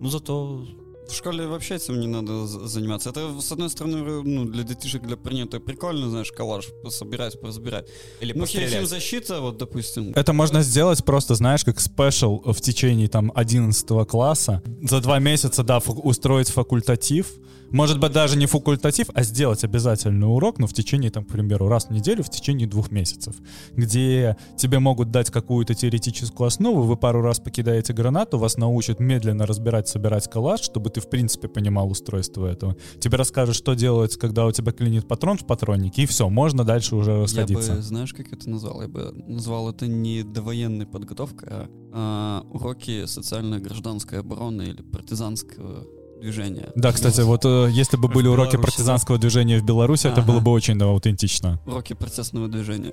Ну 0.00 0.08
зато 0.08 0.64
В 1.08 1.14
школе 1.14 1.46
вообще 1.46 1.76
этим 1.76 2.00
не 2.00 2.06
надо 2.06 2.46
заниматься. 2.46 3.10
Это, 3.10 3.40
с 3.40 3.52
одной 3.52 3.70
стороны, 3.70 4.22
ну, 4.24 4.44
для 4.44 4.62
детишек, 4.62 5.02
для 5.06 5.16
принятия 5.16 5.58
прикольно, 5.58 6.10
знаешь, 6.10 6.30
коллаж 6.32 6.66
пособирать, 6.82 7.40
поразбирать. 7.40 7.86
Или 8.20 8.34
Ну, 8.34 8.40
пострелять. 8.40 8.88
защита, 8.88 9.40
вот, 9.40 9.56
допустим. 9.56 10.12
Это 10.14 10.32
можно 10.34 10.62
сделать 10.62 11.02
просто, 11.04 11.34
знаешь, 11.34 11.64
как 11.64 11.80
спешл 11.80 12.42
в 12.44 12.60
течение 12.60 13.08
там 13.08 13.32
11 13.34 14.06
класса. 14.06 14.62
За 14.82 15.00
два 15.00 15.18
месяца, 15.18 15.62
да, 15.62 15.78
устроить 15.78 16.50
факультатив. 16.50 17.26
Может 17.70 18.00
быть, 18.00 18.12
даже 18.12 18.36
не 18.36 18.46
факультатив, 18.46 19.08
а 19.14 19.22
сделать 19.22 19.64
обязательный 19.64 20.26
урок, 20.26 20.58
но 20.58 20.66
в 20.66 20.72
течение, 20.72 21.10
там, 21.10 21.24
к 21.24 21.28
примеру, 21.28 21.68
раз 21.68 21.86
в 21.86 21.90
неделю 21.90 22.22
в 22.22 22.30
течение 22.30 22.66
двух 22.66 22.90
месяцев, 22.90 23.36
где 23.72 24.36
тебе 24.56 24.78
могут 24.78 25.10
дать 25.10 25.30
какую-то 25.30 25.74
теоретическую 25.74 26.46
основу, 26.46 26.82
вы 26.82 26.96
пару 26.96 27.20
раз 27.20 27.40
покидаете 27.40 27.92
гранату, 27.92 28.38
вас 28.38 28.56
научат 28.56 29.00
медленно 29.00 29.46
разбирать, 29.46 29.88
собирать 29.88 30.30
коллаж, 30.30 30.60
чтобы 30.60 30.90
ты, 30.90 31.00
в 31.00 31.10
принципе, 31.10 31.48
понимал 31.48 31.90
устройство 31.90 32.46
этого. 32.46 32.76
Тебе 33.00 33.16
расскажут, 33.16 33.56
что 33.56 33.74
делать, 33.74 34.16
когда 34.16 34.46
у 34.46 34.52
тебя 34.52 34.72
клинит 34.72 35.06
патрон 35.06 35.38
в 35.38 35.46
патроннике, 35.46 36.02
и 36.02 36.06
все, 36.06 36.28
можно 36.28 36.64
дальше 36.64 36.96
уже 36.96 37.12
Я 37.12 37.22
расходиться. 37.22 37.74
бы, 37.74 37.82
знаешь, 37.82 38.14
как 38.14 38.32
это 38.32 38.48
назвал? 38.48 38.82
Я 38.82 38.88
бы 38.88 39.12
назвал 39.26 39.70
это 39.70 39.86
не 39.86 40.22
довоенной 40.22 40.86
подготовкой, 40.86 41.48
а, 41.50 41.68
а, 41.92 42.46
уроки 42.50 43.06
социально-гражданской 43.06 44.20
обороны 44.20 44.62
или 44.62 44.82
партизанского 44.82 45.86
движения. 46.20 46.70
Да, 46.74 46.92
кстати, 46.92 47.20
вот 47.20 47.44
э, 47.44 47.68
если 47.70 47.96
бы 47.96 48.08
были 48.08 48.28
уроки 48.28 48.52
Беларуси, 48.52 48.70
партизанского 48.70 49.18
движения 49.18 49.58
в 49.58 49.64
Беларуси, 49.64 50.06
это 50.06 50.22
было 50.22 50.40
бы 50.40 50.50
очень 50.50 50.78
да, 50.78 50.86
аутентично. 50.86 51.60
Уроки 51.66 51.94
процессного 51.94 52.48
движения. 52.48 52.92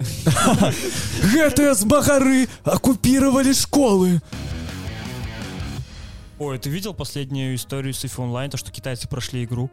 ГТС 1.33 1.85
Бахары 1.85 2.47
оккупировали 2.63 3.53
школы. 3.53 4.21
Ой, 6.37 6.59
ты 6.59 6.69
видел 6.69 6.93
последнюю 6.93 7.55
историю 7.55 7.93
с 7.93 8.03
Online, 8.03 8.49
то, 8.49 8.57
что 8.57 8.71
китайцы 8.71 9.07
прошли 9.07 9.45
игру? 9.45 9.69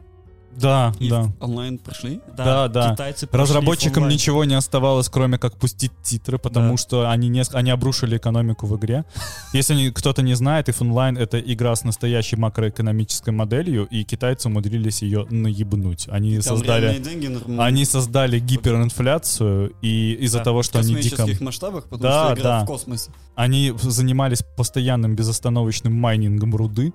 Да, 0.57 0.93
И 1.01 1.09
да. 1.09 1.23
в 1.23 1.33
онлайн 1.45 1.79
прошли? 1.79 2.21
Да, 2.37 2.69
да. 2.69 2.93
Китайцы 2.93 3.27
прошли 3.27 3.43
Разработчикам 3.57 4.09
ничего 4.09 4.45
не 4.45 4.55
оставалось, 4.55 5.09
кроме 5.09 5.39
как 5.39 5.57
пустить 5.57 5.93
титры, 6.03 6.39
потому 6.39 6.73
Да. 6.73 6.77
что 6.77 7.11
они, 7.11 7.29
не, 7.29 7.43
они 7.53 7.71
обрушили 7.71 8.17
экономику 8.17 8.67
в 8.67 8.77
игре. 8.77 9.05
Если 9.53 9.91
кто-то 9.91 10.23
не 10.23 10.35
знает, 10.35 10.69
if 10.69 10.79
Online— 10.81 11.19
это 11.21 11.39
игра 11.41 11.75
с 11.75 11.85
настоящей 11.85 12.37
макроэкономической 12.37 13.33
моделью, 13.33 13.87
и 13.91 14.05
китайцы 14.05 14.49
умудрились 14.49 15.03
ее 15.03 15.27
наебнуть. 15.31 16.09
Они 16.11 16.35
Там 16.35 16.43
создали... 16.43 16.99
деньги 16.99 17.27
нормально. 17.29 17.65
Они 17.65 17.85
создали 17.85 18.39
гиперинфляцию, 18.39 19.73
и 19.83 20.13
из-за 20.21 20.39
Да, 20.39 20.45
того, 20.45 20.63
что 20.63 20.79
в 20.79 20.83
они 20.83 20.95
дико... 20.97 21.17
космических 21.17 21.41
масштабах, 21.41 21.85
потому 21.85 22.03
Да, 22.03 22.25
что 22.27 22.35
игра 22.35 22.43
да. 22.59 22.65
в 22.65 22.67
космосе. 22.67 23.11
Они 23.35 23.73
занимались 23.81 24.43
постоянным 24.57 25.17
безостановочным 25.17 25.93
майнингом 25.95 26.55
руды. 26.55 26.93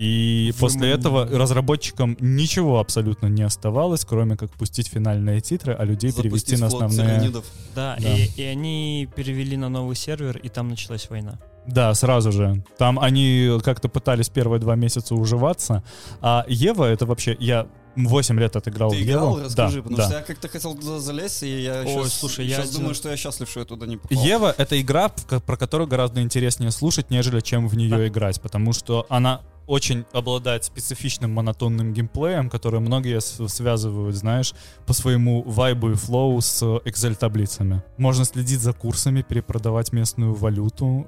И 0.00 0.50
Выманили. 0.54 0.60
после 0.60 0.90
этого 0.92 1.26
разработчикам 1.26 2.16
ничего 2.20 2.80
абсолютно 2.80 3.26
не 3.26 3.42
оставалось, 3.42 4.06
кроме 4.06 4.34
как 4.34 4.50
пустить 4.52 4.88
финальные 4.88 5.42
титры, 5.42 5.74
а 5.74 5.84
людей 5.84 6.10
перевести 6.10 6.56
Запустить 6.56 6.60
на 6.60 6.68
флот 6.70 6.82
основные... 6.84 7.30
Да, 7.74 7.96
Да. 8.00 8.08
И, 8.08 8.30
и 8.34 8.42
они 8.44 9.06
перевели 9.14 9.58
на 9.58 9.68
новый 9.68 9.94
сервер, 9.94 10.38
и 10.38 10.48
там 10.48 10.70
началась 10.70 11.10
война. 11.10 11.38
Да, 11.66 11.92
сразу 11.92 12.32
же. 12.32 12.64
Там 12.78 12.98
они 12.98 13.58
как-то 13.62 13.90
пытались 13.90 14.30
первые 14.30 14.58
два 14.58 14.74
месяца 14.74 15.14
уживаться. 15.14 15.84
А 16.22 16.46
Ева, 16.48 16.86
это 16.86 17.04
вообще... 17.04 17.36
Я 17.38 17.66
8 17.96 18.38
лет 18.38 18.56
отыграл 18.56 18.92
Ты 18.92 18.98
в 18.98 19.02
играл? 19.02 19.36
Еву. 19.36 19.44
Расскажи, 19.44 19.76
да, 19.76 19.82
потому 19.82 19.96
да. 19.98 20.04
что 20.06 20.14
я 20.14 20.22
как-то 20.22 20.48
хотел 20.48 20.74
туда 20.76 20.98
залезть, 21.00 21.42
и 21.42 21.62
я 21.62 21.80
Ой, 21.80 21.86
сейчас, 21.86 22.14
слушай, 22.14 22.46
я 22.46 22.60
один- 22.60 22.72
думаю, 22.72 22.94
что 22.94 23.10
я 23.10 23.16
счастлив, 23.16 23.50
что 23.50 23.60
я 23.60 23.66
туда 23.66 23.86
не 23.86 23.96
попал. 23.98 24.24
Ева— 24.24 24.54
это 24.58 24.80
игра, 24.80 25.08
про 25.08 25.56
которую 25.56 25.88
гораздо 25.88 26.22
интереснее 26.22 26.70
слушать, 26.70 27.10
нежели 27.10 27.40
чем 27.40 27.68
в 27.68 27.76
нее 27.76 28.08
играть, 28.08 28.40
потому 28.40 28.72
что 28.72 29.06
она 29.08 29.40
очень 29.70 30.04
обладает 30.12 30.64
специфичным 30.64 31.32
монотонным 31.32 31.92
геймплеем, 31.92 32.50
который 32.50 32.80
многие 32.80 33.20
связывают, 33.20 34.16
знаешь, 34.16 34.52
по 34.84 34.92
своему 34.92 35.42
вайбу 35.42 35.92
и 35.92 35.94
флоу 35.94 36.40
с 36.40 36.60
Excel-таблицами. 36.60 37.80
Можно 37.96 38.24
следить 38.24 38.60
за 38.60 38.72
курсами, 38.72 39.22
перепродавать 39.22 39.92
местную 39.92 40.34
валюту, 40.34 41.06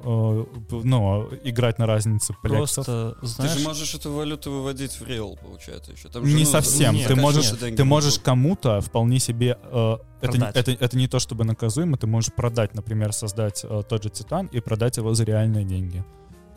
э, 0.70 0.78
ну, 0.84 1.28
играть 1.42 1.80
на 1.80 1.86
разнице 1.86 2.34
плексов. 2.40 2.86
Просто, 2.86 3.16
Ты 3.20 3.26
знаешь, 3.26 3.58
же 3.58 3.64
можешь 3.66 3.94
эту 3.96 4.12
валюту 4.12 4.52
выводить 4.52 4.92
в 4.92 5.04
реал, 5.08 5.36
получается, 5.42 5.90
еще. 5.90 6.08
Там 6.08 6.24
же, 6.24 6.32
Не 6.32 6.44
ну, 6.44 6.50
совсем. 6.50 6.94
нет, 6.94 7.08
ты 7.08 7.16
можешь, 7.16 7.50
деньги 7.50 7.76
ты 7.76 7.84
можешь 7.84 8.20
кому-то 8.20 8.80
вполне 8.80 9.18
себе 9.18 9.58
э, 9.60 9.96
это, 10.20 10.52
это, 10.54 10.70
это 10.70 10.96
не 10.96 11.08
то 11.08 11.18
чтобы 11.18 11.42
наказуемо, 11.44 11.96
ты 11.96 12.06
можешь 12.06 12.32
продать, 12.32 12.74
например, 12.74 13.12
создать 13.12 13.64
э, 13.64 13.82
тот 13.88 14.04
же 14.04 14.08
Титан 14.10 14.46
и 14.46 14.60
продать 14.60 14.98
его 14.98 15.14
за 15.14 15.24
реальные 15.24 15.64
деньги. 15.64 16.04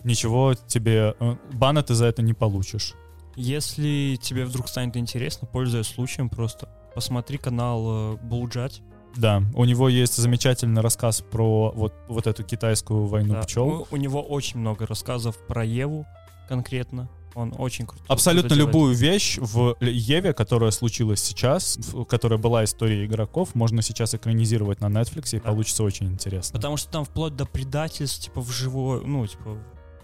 Ничего 0.06 0.54
тебе 0.54 1.16
э, 1.20 1.36
бана 1.54 1.84
ты 1.84 1.94
за 1.96 2.06
это 2.06 2.22
не 2.22 2.34
получишь. 2.34 2.94
если 3.36 4.18
тебе 4.22 4.46
вдруг 4.46 4.70
станет 4.70 4.96
интересно, 4.96 5.48
пользуясь 5.52 5.88
случаем, 5.88 6.30
просто 6.30 6.70
посмотри 6.96 7.38
канал 7.38 8.14
э, 8.14 8.18
Булджать. 8.24 8.82
Да, 9.18 9.44
у 9.54 9.66
него 9.66 9.90
есть 9.90 10.16
замечательный 10.16 10.82
рассказ 10.82 11.22
про 11.22 11.72
вот, 11.72 11.94
вот 12.08 12.28
эту 12.28 12.44
китайскую 12.44 13.06
войну 13.06 13.34
Да. 13.34 13.42
пчел. 13.44 13.68
У, 13.68 13.88
у 13.92 13.98
него 13.98 14.22
очень 14.22 14.60
много 14.60 14.86
рассказов 14.86 15.38
про 15.48 15.64
Еву 15.66 16.06
конкретно. 16.50 17.10
Он 17.34 17.54
очень 17.58 17.86
крутой. 17.86 18.06
Абсолютно 18.08 18.50
делает. 18.56 18.68
любую 18.68 18.96
вещь 18.96 19.38
в 19.42 19.76
Еве, 19.82 20.34
которая 20.34 20.72
случилась 20.72 21.22
сейчас, 21.22 21.78
в- 21.78 22.06
которая 22.06 22.40
была 22.40 22.64
историей 22.64 23.06
игроков, 23.06 23.56
можно 23.56 23.82
сейчас 23.82 24.16
экранизировать 24.16 24.80
на 24.80 24.86
Netflix, 24.86 25.36
и 25.36 25.40
Да. 25.42 25.50
получится 25.50 25.84
очень 25.84 26.08
интересно. 26.08 26.58
Потому 26.58 26.78
что 26.78 26.90
там 26.92 27.04
вплоть 27.04 27.36
до 27.36 27.46
предательств, 27.46 28.24
типа, 28.26 28.40
в 28.42 28.50
живое, 28.52 29.02
ну, 29.02 29.28
типа, 29.28 29.58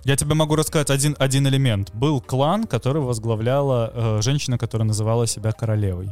Я 0.04 0.16
тебе 0.16 0.34
могу 0.34 0.56
рассказать 0.56 0.90
один, 0.90 1.16
один 1.20 1.48
элемент. 1.48 1.94
Был 1.94 2.22
клан, 2.22 2.66
который 2.66 3.02
возглавляла 3.04 3.92
э, 3.94 4.22
женщина, 4.22 4.58
которая 4.58 4.88
называла 4.88 5.28
себя 5.28 5.52
королевой. 5.52 6.12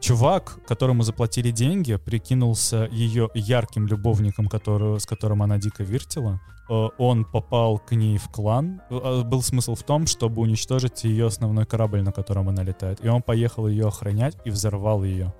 Чувак, 0.00 0.58
которому 0.66 1.02
заплатили 1.02 1.50
деньги, 1.50 1.96
прикинулся 1.96 2.88
ее 2.92 3.30
ярким 3.34 3.86
любовником, 3.86 4.48
которого, 4.48 4.98
с 4.98 5.06
которым 5.06 5.42
она 5.42 5.56
дико 5.56 5.82
вертела. 5.82 6.40
Э, 6.68 6.88
Он 6.98 7.24
попал 7.24 7.78
к 7.78 7.92
ней 7.92 8.18
в 8.18 8.28
клан. 8.28 8.82
Э, 8.90 9.22
Был 9.22 9.42
смысл 9.42 9.76
в 9.76 9.82
том, 9.82 10.06
чтобы 10.06 10.42
уничтожить 10.42 11.04
ее 11.04 11.26
основной 11.26 11.64
корабль, 11.64 12.02
на 12.02 12.12
котором 12.12 12.50
она 12.50 12.62
летает. 12.62 13.02
И 13.02 13.08
он 13.08 13.22
поехал 13.22 13.66
ее 13.66 13.88
охранять 13.88 14.36
и 14.44 14.50
взорвал 14.50 15.04
ее. 15.04 15.32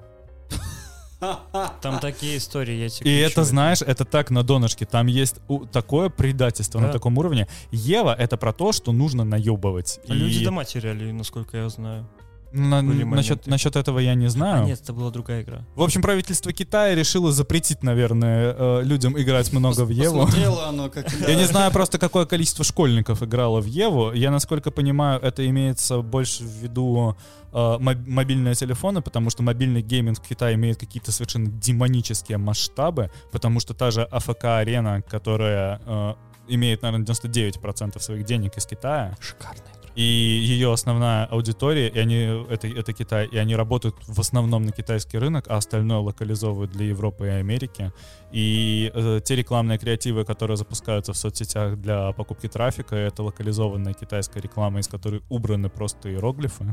Там 1.80 2.00
такие 2.00 2.36
истории, 2.38 2.74
я 2.74 2.88
тебе 2.88 3.10
И 3.10 3.18
это, 3.20 3.44
знаешь, 3.44 3.82
это 3.82 4.04
так 4.04 4.30
на 4.30 4.42
донышке. 4.42 4.84
Там 4.86 5.06
есть 5.06 5.36
у- 5.48 5.66
такое 5.66 6.08
предательство 6.08 6.80
на 6.80 6.88
таком 6.88 7.18
уровне. 7.18 7.46
Ева— 7.70 8.14
это 8.18 8.36
про 8.36 8.52
то, 8.52 8.72
что 8.72 8.92
нужно 8.92 9.24
наебывать. 9.24 10.00
А 10.08 10.12
Люди 10.12 10.38
И- 10.38 10.44
дома 10.44 10.64
теряли, 10.64 11.10
насколько 11.12 11.56
я 11.56 11.68
знаю. 11.68 12.08
На- 12.52 12.82
насчет, 12.82 13.46
насчет 13.46 13.76
этого 13.76 13.98
я 13.98 14.14
не 14.14 14.28
знаю. 14.28 14.64
А 14.64 14.66
нет, 14.66 14.80
это 14.82 14.92
была 14.92 15.10
другая 15.10 15.42
игра. 15.42 15.64
В 15.74 15.82
общем, 15.82 16.02
правительство 16.02 16.52
Китая 16.52 16.94
решило 16.94 17.32
запретить, 17.32 17.82
наверное, 17.82 18.54
э, 18.56 18.82
людям 18.84 19.18
играть 19.18 19.52
много 19.52 19.84
в 19.84 19.90
Еву. 19.90 20.28
Оно 20.68 20.88
как... 20.94 21.10
Я 21.28 21.34
не 21.34 21.44
знаю 21.46 21.72
просто, 21.72 21.98
какое 21.98 22.26
количество 22.26 22.64
школьников 22.64 23.22
играло 23.22 23.60
в 23.60 23.66
Еву. 23.66 24.12
Я, 24.12 24.30
насколько 24.30 24.70
понимаю, 24.70 25.20
это 25.20 25.46
имеется 25.48 25.98
больше 26.02 26.44
в 26.44 26.48
виду 26.62 27.16
э, 27.52 27.56
моб- 27.56 28.06
мобильные 28.06 28.54
телефоны, 28.54 29.00
потому 29.02 29.30
что 29.30 29.42
мобильный 29.42 29.82
гейминг 29.82 30.18
в 30.18 30.28
Китае 30.28 30.54
имеет 30.56 30.78
какие-то 30.78 31.12
совершенно 31.12 31.46
демонические 31.50 32.38
масштабы, 32.38 33.10
потому 33.30 33.60
что 33.60 33.74
та 33.74 33.90
же 33.90 34.02
АФК-арена, 34.10 35.02
которая 35.02 35.80
э, 35.86 36.14
имеет, 36.48 36.82
наверное, 36.82 37.06
99% 37.06 38.00
своих 38.00 38.24
денег 38.24 38.56
из 38.56 38.66
Китая, 38.66 39.16
Шикарная. 39.20 39.62
И 39.94 40.02
ее 40.02 40.72
основная 40.72 41.26
аудитория, 41.26 41.88
и 41.88 41.98
они, 41.98 42.16
это, 42.48 42.66
это 42.66 42.92
Китай, 42.92 43.26
и 43.26 43.36
они 43.36 43.54
работают 43.54 43.96
в 44.06 44.18
основном 44.20 44.64
на 44.64 44.72
китайский 44.72 45.18
рынок, 45.18 45.46
а 45.48 45.56
остальное 45.56 45.98
локализовывают 45.98 46.70
для 46.72 46.86
Европы 46.86 47.26
и 47.26 47.30
Америки. 47.30 47.92
И 48.30 48.90
э, 48.94 49.20
те 49.22 49.36
рекламные 49.36 49.78
креативы, 49.78 50.24
которые 50.24 50.56
запускаются 50.56 51.12
в 51.12 51.16
соцсетях 51.16 51.76
для 51.78 52.12
покупки 52.12 52.48
трафика, 52.48 52.96
это 52.96 53.22
локализованная 53.22 53.92
китайская 53.92 54.40
реклама, 54.40 54.80
из 54.80 54.88
которой 54.88 55.22
убраны 55.28 55.68
просто 55.68 56.10
иероглифы, 56.10 56.64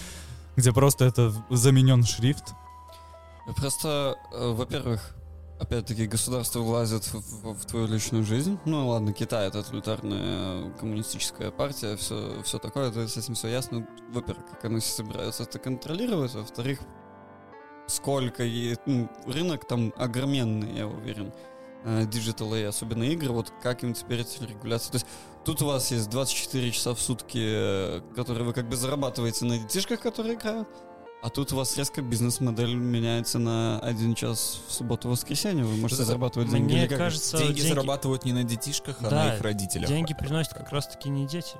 где 0.56 0.72
просто 0.72 1.06
это 1.06 1.32
заменен 1.48 2.04
шрифт. 2.04 2.52
Просто, 3.56 4.16
э, 4.34 4.52
во-первых, 4.52 5.14
опять-таки 5.60 6.06
государство 6.06 6.60
влазит 6.60 7.04
в, 7.06 7.52
в- 7.54 7.64
твою 7.66 7.86
личную 7.86 8.24
жизнь. 8.24 8.58
Ну 8.64 8.88
ладно, 8.88 9.12
Китай 9.12 9.48
это 9.48 9.62
тоталитарная 9.62 10.70
коммунистическая 10.72 11.50
партия, 11.50 11.96
все, 11.96 12.42
все 12.44 12.58
такое, 12.58 12.88
это 12.90 13.06
с 13.08 13.16
этим 13.16 13.34
все 13.34 13.48
ясно. 13.48 13.86
Во-первых, 14.10 14.46
как 14.50 14.64
они 14.64 14.80
собираются 14.80 15.42
это 15.44 15.58
контролировать, 15.58 16.34
во-вторых, 16.34 16.80
сколько 17.86 18.44
и, 18.44 18.76
ну, 18.86 19.08
рынок 19.26 19.66
там 19.66 19.92
огроменный, 19.96 20.76
я 20.76 20.86
уверен. 20.86 21.32
э, 21.84 22.04
Digital 22.06 22.54
и 22.54 22.62
особенно 22.62 23.04
игры, 23.04 23.30
вот 23.32 23.52
как 23.62 23.82
им 23.84 23.94
теперь 23.94 24.20
эти 24.20 24.42
регуляции. 24.42 24.90
То 24.90 24.96
есть 24.96 25.06
тут 25.44 25.62
у 25.62 25.66
вас 25.66 25.90
есть 25.90 26.10
24 26.10 26.70
часа 26.72 26.94
в 26.94 27.00
сутки, 27.00 27.38
э, 27.40 28.00
которые 28.14 28.44
вы 28.44 28.52
как 28.52 28.68
бы 28.68 28.76
зарабатываете 28.76 29.44
на 29.46 29.58
детишках, 29.58 30.00
которые 30.00 30.34
играют, 30.34 30.68
а 31.22 31.30
тут 31.30 31.52
у 31.52 31.56
вас 31.56 31.76
резко 31.76 32.00
бизнес-модель 32.02 32.74
меняется 32.74 33.38
на 33.38 33.80
один 33.80 34.14
час 34.14 34.60
в 34.68 34.72
субботу-воскресенье. 34.72 35.64
Вы 35.64 35.76
можете 35.76 36.02
Это- 36.02 36.08
зарабатывать 36.08 36.48
мне 36.50 36.60
деньги. 36.60 36.88
как? 36.88 36.98
кажется, 36.98 37.38
деньги, 37.38 37.54
деньги- 37.60 37.68
зарабатывают 37.68 38.24
не 38.24 38.32
на 38.32 38.44
детишках, 38.44 38.96
а 39.00 39.10
Да, 39.10 39.24
на 39.24 39.34
их 39.34 39.40
родителях. 39.42 39.88
Деньги 39.88 40.14
приносят 40.14 40.54
как 40.54 40.70
раз-таки 40.70 41.08
не 41.08 41.26
дети. 41.26 41.56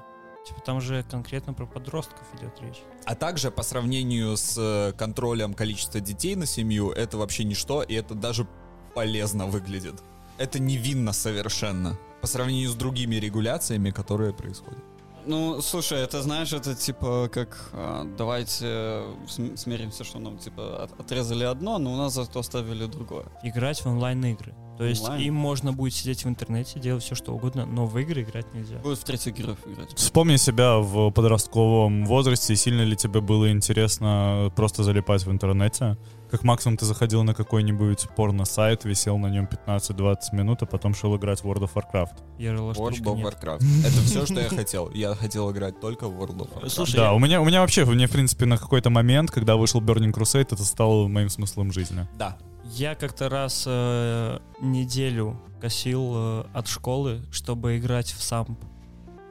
Типа 0.46 0.60
там 0.60 0.80
же 0.80 1.04
конкретно 1.10 1.52
про 1.52 1.66
подростков 1.66 2.22
идет 2.38 2.54
речь. 2.60 2.78
А 3.04 3.14
также 3.14 3.50
по 3.50 3.62
сравнению 3.62 4.36
с 4.36 4.54
э, 4.56 4.92
контролем 4.96 5.52
количества 5.54 6.00
детей 6.00 6.36
на 6.36 6.46
семью, 6.46 6.90
это 6.90 7.18
вообще 7.18 7.44
ничто, 7.44 7.82
и 7.82 7.94
это 7.94 8.14
даже 8.14 8.46
полезно 8.94 9.46
выглядит. 9.46 9.94
Это 10.38 10.58
невинно 10.60 11.12
совершенно. 11.12 11.98
По 12.22 12.26
сравнению 12.26 12.70
с 12.70 12.74
другими 12.74 13.16
регуляциями, 13.16 13.90
которые 13.90 14.32
происходят. 14.32 14.82
Ну, 15.28 15.60
слушай, 15.60 15.98
это 16.00 16.22
знаешь, 16.22 16.52
это 16.54 16.74
типа 16.74 17.28
как 17.32 17.70
а, 17.74 18.04
давайте 18.16 18.64
э, 18.66 19.14
см- 19.28 19.56
смиримся, 19.58 20.02
что 20.04 20.18
нам 20.18 20.38
типа 20.38 20.84
от- 20.84 21.00
отрезали 21.00 21.44
одно, 21.44 21.78
но 21.78 21.92
у 21.92 21.96
нас 21.96 22.14
зато 22.14 22.40
оставили 22.40 22.86
другое. 22.86 23.26
Играть 23.42 23.80
в 23.84 23.86
онлайн-игры. 23.86 24.54
То 24.78 24.84
есть 24.84 25.02
Онлайн? 25.02 25.22
им 25.22 25.34
можно 25.34 25.72
будет 25.72 25.92
сидеть 25.92 26.24
в 26.24 26.28
интернете, 26.28 26.78
делать 26.78 27.02
все 27.02 27.14
что 27.16 27.32
угодно, 27.34 27.66
но 27.66 27.84
в 27.86 27.98
игры 27.98 28.22
играть 28.22 28.46
нельзя. 28.54 28.78
Будет 28.78 28.98
в 28.98 29.04
третий 29.04 29.32
героев 29.32 29.58
играть. 29.66 29.92
Вспомни 29.96 30.36
себя 30.36 30.78
в 30.78 31.10
подростковом 31.10 32.06
возрасте, 32.06 32.54
сильно 32.54 32.82
ли 32.82 32.94
тебе 32.96 33.20
было 33.20 33.50
интересно 33.50 34.52
просто 34.54 34.84
залипать 34.84 35.26
в 35.26 35.30
интернете. 35.32 35.96
Как 36.30 36.44
максимум 36.44 36.76
ты 36.76 36.84
заходил 36.84 37.22
на 37.24 37.34
какой-нибудь 37.34 38.06
порно-сайт, 38.14 38.84
висел 38.84 39.16
на 39.18 39.28
нем 39.28 39.48
15-20 39.66 40.16
минут, 40.32 40.62
а 40.62 40.66
потом 40.66 40.94
шел 40.94 41.16
играть 41.16 41.40
в 41.42 41.46
World 41.46 41.68
of 41.68 41.70
Warcraft. 41.74 42.12
Ярла 42.38 42.72
World 42.72 42.74
штучка 42.74 43.08
of 43.10 43.16
нет. 43.16 43.26
Warcraft. 43.26 43.64
Это 43.80 44.00
все, 44.02 44.26
что 44.26 44.40
я 44.40 44.48
хотел. 44.48 44.90
Я 44.92 45.14
хотел 45.14 45.50
играть 45.50 45.80
только 45.80 46.06
в 46.06 46.12
World 46.20 46.36
of 46.36 46.52
Warcraft. 46.52 46.68
Слушай, 46.68 46.96
Да, 46.96 47.04
я- 47.06 47.12
у 47.14 47.18
меня, 47.18 47.40
у 47.40 47.44
меня 47.46 47.62
вообще, 47.62 47.84
мне, 47.86 48.06
в 48.06 48.10
принципе, 48.12 48.44
на 48.44 48.58
какой-то 48.58 48.90
момент, 48.90 49.30
когда 49.30 49.56
вышел 49.56 49.80
Burning 49.80 50.12
Crusade, 50.12 50.42
это 50.52 50.64
стало 50.64 51.08
моим 51.08 51.30
смыслом 51.30 51.72
жизни. 51.72 52.06
Да. 52.18 52.36
Я 52.78 52.94
как-то 52.94 53.28
раз 53.28 53.64
э, 53.66 54.38
неделю 54.60 55.36
косил 55.60 56.12
э, 56.14 56.44
от 56.54 56.68
школы, 56.68 57.22
чтобы 57.32 57.76
играть 57.76 58.12
в 58.12 58.22
самп. 58.22 58.56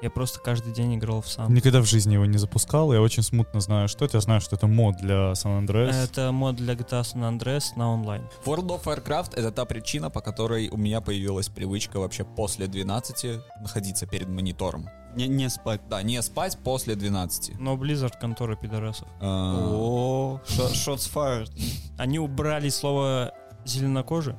Я 0.02 0.12
просто 0.12 0.40
каждый 0.40 0.74
день 0.74 0.96
играл 0.96 1.22
в 1.22 1.28
самп. 1.28 1.50
Никогда 1.50 1.82
в 1.82 1.86
жизни 1.86 2.14
его 2.14 2.26
не 2.26 2.38
запускал, 2.38 2.94
я 2.94 3.02
очень 3.02 3.24
смутно 3.24 3.60
знаю, 3.62 3.88
что 3.88 4.06
это. 4.06 4.18
Я 4.18 4.22
знаю, 4.22 4.42
что 4.42 4.56
это 4.56 4.68
мод 4.68 4.98
для 4.98 5.32
San 5.34 5.66
Andreas. 5.66 5.92
Это 5.92 6.32
мод 6.32 6.56
для 6.56 6.76
GTA 6.76 7.02
San 7.02 7.22
Andreas 7.38 7.64
на 7.76 7.92
онлайн. 7.92 8.22
World 8.46 8.68
of 8.68 8.84
Warcraft— 8.84 9.34
это 9.36 9.52
та 9.52 9.66
причина, 9.66 10.10
по 10.12 10.22
которой 10.22 10.70
у 10.70 10.78
меня 10.78 11.02
появилась 11.02 11.50
привычка 11.50 12.00
вообще 12.00 12.24
после 12.26 12.68
12 12.68 13.40
находиться 13.62 14.06
перед 14.06 14.28
монитором. 14.28 14.88
Не, 15.16 15.28
не 15.28 15.50
спать. 15.50 15.82
Да, 15.90 16.04
не 16.04 16.22
спать 16.22 16.60
после 16.64 16.96
12. 16.96 17.60
Но 17.60 17.76
Blizzard 17.76 18.20
контора 18.22 18.56
пидорасов. 18.56 19.08
А, 19.20 19.68
О, 19.74 20.42
shots 20.48 21.12
fired. 21.12 21.50
Они 21.98 22.20
убрали 22.20 22.70
слово 22.70 23.34
зеленокожий. 23.66 24.36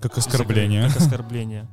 как 0.00 0.16
оскорбление. 0.16 0.88
Как 0.88 0.96
оскорбление. 0.96 1.68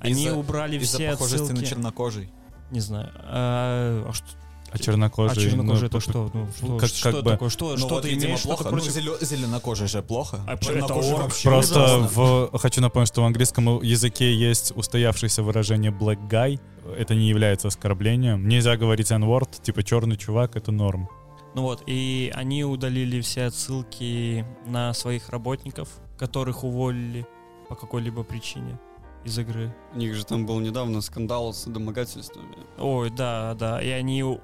Они 0.00 0.24
Из-за- 0.24 0.36
убрали 0.36 0.76
Из-за 0.78 0.96
все 0.98 1.10
похожести 1.12 1.38
на 1.38 1.44
отсылки. 1.52 1.64
чернокожий. 1.64 2.30
Не 2.72 2.80
знаю. 2.80 3.10
А, 3.18 4.04
а 4.08 4.12
что? 4.12 4.26
А 4.72 4.78
чернокожий... 4.78 5.36
а 5.36 5.50
чернокожий 5.50 5.82
ну, 5.82 5.86
это 5.88 6.00
что? 6.00 6.30
Ну, 6.32 6.48
что, 6.56 6.78
как- 6.78 6.88
что 6.88 7.12
как 7.12 7.22
бы- 7.24 7.30
такое? 7.30 7.48
Что, 7.50 7.70
Ну 7.72 7.76
что 7.76 7.88
вот, 7.88 8.02
ты 8.04 8.14
имеешь 8.14 8.38
что-то 8.38 8.56
плохо. 8.56 8.64
Ну, 8.64 8.70
против? 8.70 8.92
зелё- 8.96 9.22
зеленокожий 9.22 9.86
же 9.86 10.02
плохо. 10.02 10.40
А 10.46 10.52
орк. 10.52 11.18
вообще 11.18 11.48
Просто 11.50 11.84
ужасно. 11.98 12.08
в, 12.08 12.58
хочу 12.58 12.80
напомнить, 12.80 13.08
что 13.08 13.20
в 13.20 13.24
английском 13.26 13.82
языке 13.82 14.34
есть 14.34 14.72
устоявшееся 14.74 15.42
выражение 15.42 15.92
black 15.92 16.26
guy. 16.26 16.58
Это 16.96 17.14
не 17.14 17.28
является 17.28 17.68
оскорблением. 17.68 18.48
Нельзя 18.48 18.78
говорить 18.78 19.10
n-word, 19.10 19.60
типа 19.62 19.82
черный 19.82 20.16
чувак, 20.16 20.56
это 20.56 20.72
норм. 20.72 21.06
Ну 21.54 21.60
вот, 21.62 21.82
и 21.86 22.32
они 22.34 22.64
удалили 22.64 23.20
все 23.20 23.44
отсылки 23.44 24.46
на 24.66 24.94
своих 24.94 25.28
работников, 25.28 25.90
которых 26.18 26.64
уволили 26.64 27.26
по 27.68 27.74
какой-либо 27.74 28.22
причине 28.24 28.78
из 29.24 29.38
игры. 29.38 29.74
У 29.94 29.98
них 29.98 30.14
же 30.14 30.24
там 30.24 30.46
был 30.46 30.60
недавно 30.60 31.00
скандал 31.00 31.52
с 31.52 31.64
домогательствами. 31.64 32.56
Ой, 32.78 33.10
да, 33.10 33.54
да, 33.54 33.80
и 33.82 33.88
они 33.90 34.22
у- 34.24 34.40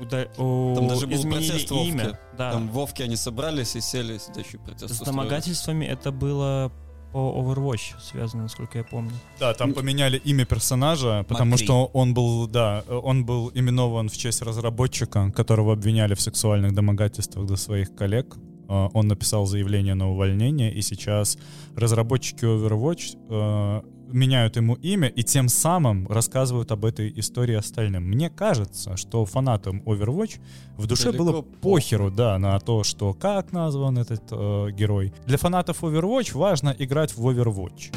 уда- 0.00 0.26
Там 0.36 0.88
даже 0.88 1.06
был 1.06 1.14
изменили 1.16 1.48
протест 1.48 1.68
в 1.68 1.74
Вовке. 1.74 1.88
имя. 1.90 2.18
Да. 2.36 2.52
Там 2.52 2.68
в 2.68 2.72
Вовке 2.72 3.04
они 3.04 3.16
собрались 3.16 3.76
и 3.76 3.80
сели 3.80 4.18
сидящий 4.18 4.58
протест. 4.58 4.88
С 4.88 5.00
устроили. 5.00 5.10
домогательствами 5.16 5.84
это 5.86 6.10
было 6.12 6.70
по 7.12 7.18
Overwatch 7.40 7.98
связано, 8.02 8.42
насколько 8.42 8.76
я 8.78 8.84
помню. 8.84 9.12
Да, 9.40 9.54
там 9.54 9.72
поменяли 9.72 10.18
имя 10.26 10.44
персонажа, 10.44 11.24
потому 11.26 11.52
Макри. 11.52 11.64
что 11.64 11.86
он 11.94 12.12
был, 12.12 12.46
да, 12.46 12.84
он 12.88 13.24
был 13.24 13.50
именован 13.54 14.08
в 14.10 14.16
честь 14.16 14.42
разработчика, 14.42 15.30
которого 15.34 15.72
обвиняли 15.72 16.14
в 16.14 16.20
сексуальных 16.20 16.74
домогательствах 16.74 17.46
до 17.46 17.56
своих 17.56 17.94
коллег. 17.94 18.36
Э, 18.68 18.88
Он 18.92 19.08
написал 19.08 19.46
заявление 19.46 19.94
на 19.94 20.10
увольнение, 20.10 20.70
и 20.70 20.82
сейчас 20.82 21.38
разработчики 21.74 22.44
Overwatch 22.44 23.16
э, 23.30 23.82
меняют 24.12 24.56
ему 24.56 24.74
имя 24.74 25.08
и 25.08 25.22
тем 25.22 25.48
самым 25.48 26.06
рассказывают 26.08 26.72
об 26.72 26.84
этой 26.84 27.12
истории 27.18 27.54
остальным. 27.54 28.04
Мне 28.04 28.30
кажется, 28.30 28.96
что 28.96 29.24
фанатам 29.24 29.82
Overwatch 29.86 30.40
в 30.76 30.86
душе 30.86 31.12
Далеко 31.12 31.24
было 31.24 31.42
похеру, 31.42 32.10
да, 32.10 32.38
на 32.38 32.58
то, 32.60 32.84
что 32.84 33.14
как 33.14 33.52
назван 33.52 33.98
этот 33.98 34.22
э, 34.30 34.70
герой. 34.72 35.12
Для 35.26 35.38
фанатов 35.38 35.82
Overwatch 35.82 36.36
важно 36.36 36.74
играть 36.78 37.16
в 37.16 37.26
Overwatch. 37.28 37.94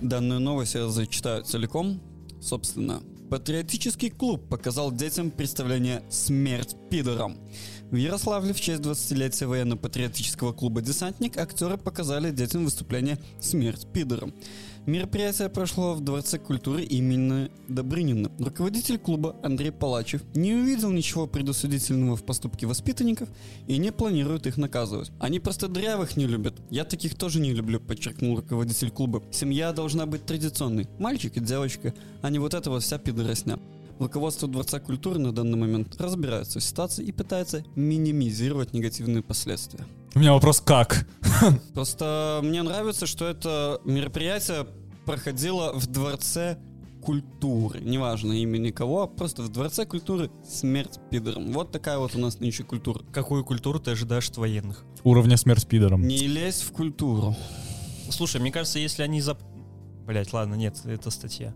Данную 0.00 0.40
новость 0.40 0.74
я 0.74 0.88
зачитаю 0.88 1.44
целиком. 1.44 2.00
Собственно, 2.40 3.02
Патриотический 3.32 4.10
клуб 4.10 4.46
показал 4.50 4.92
детям 4.92 5.30
представление 5.30 6.02
«Смерть 6.10 6.76
пидорам». 6.90 7.38
В 7.90 7.96
Ярославле 7.96 8.52
в 8.52 8.60
честь 8.60 8.82
20-летия 8.82 9.46
военно-патриотического 9.46 10.52
клуба 10.52 10.82
«Десантник» 10.82 11.38
актеры 11.38 11.78
показали 11.78 12.30
детям 12.30 12.64
выступление 12.64 13.18
«Смерть 13.40 13.86
пидорам». 13.90 14.34
Мероприятие 14.84 15.48
прошло 15.48 15.94
в 15.94 16.00
Дворце 16.00 16.40
культуры 16.40 16.82
имени 16.82 17.52
Добрынина. 17.68 18.32
Руководитель 18.40 18.98
клуба 18.98 19.36
Андрей 19.44 19.70
Палачев 19.70 20.22
не 20.34 20.54
увидел 20.54 20.90
ничего 20.90 21.28
предусудительного 21.28 22.16
в 22.16 22.24
поступке 22.24 22.66
воспитанников 22.66 23.28
и 23.68 23.78
не 23.78 23.92
планирует 23.92 24.48
их 24.48 24.56
наказывать. 24.56 25.12
Они 25.20 25.38
просто 25.38 25.68
дрявых 25.68 26.16
не 26.16 26.26
любят. 26.26 26.54
Я 26.68 26.84
таких 26.84 27.14
тоже 27.14 27.38
не 27.38 27.52
люблю, 27.52 27.78
подчеркнул 27.78 28.34
руководитель 28.34 28.90
клуба. 28.90 29.22
Семья 29.30 29.72
должна 29.72 30.04
быть 30.04 30.26
традиционной. 30.26 30.88
Мальчик 30.98 31.36
и 31.36 31.40
девочка, 31.40 31.94
а 32.20 32.30
не 32.30 32.40
вот 32.40 32.52
эта 32.52 32.68
вот 32.68 32.82
вся 32.82 32.98
пидоросня. 32.98 33.60
Руководство 34.02 34.48
Дворца 34.48 34.80
культуры 34.80 35.18
на 35.18 35.32
данный 35.32 35.56
момент 35.56 36.00
разбирается 36.00 36.60
в 36.60 36.62
ситуации 36.62 37.04
и 37.04 37.12
пытается 37.12 37.64
минимизировать 37.76 38.72
негативные 38.72 39.22
последствия. 39.22 39.84
У 40.14 40.18
меня 40.18 40.32
вопрос 40.32 40.60
как? 40.60 41.06
Просто 41.74 42.40
мне 42.42 42.62
нравится, 42.62 43.06
что 43.06 43.26
это 43.26 43.80
мероприятие 43.84 44.66
проходило 45.06 45.72
в 45.72 45.86
Дворце 45.86 46.58
культуры. 47.02 47.80
Неважно 47.80 48.32
имени 48.32 48.70
кого, 48.70 49.02
а 49.02 49.06
просто 49.06 49.42
в 49.42 49.48
Дворце 49.48 49.84
культуры 49.84 50.30
смерть 50.48 51.00
пидорам. 51.10 51.52
Вот 51.52 51.72
такая 51.72 51.98
вот 51.98 52.14
у 52.14 52.18
нас 52.18 52.38
нынче 52.38 52.62
культура. 52.62 53.02
Какую 53.12 53.44
культуру 53.44 53.80
ты 53.80 53.90
ожидаешь 53.90 54.28
от 54.28 54.36
военных? 54.36 54.84
Уровня 55.02 55.36
смерть 55.36 55.66
пидором. 55.66 56.06
Не 56.06 56.28
лезь 56.28 56.62
в 56.62 56.72
культуру. 56.72 57.36
Слушай, 58.08 58.40
мне 58.40 58.52
кажется, 58.52 58.78
если 58.78 59.02
они 59.02 59.20
зап... 59.20 59.40
Блять, 60.06 60.32
ладно, 60.32 60.54
нет, 60.54 60.74
это 60.84 61.10
статья. 61.10 61.54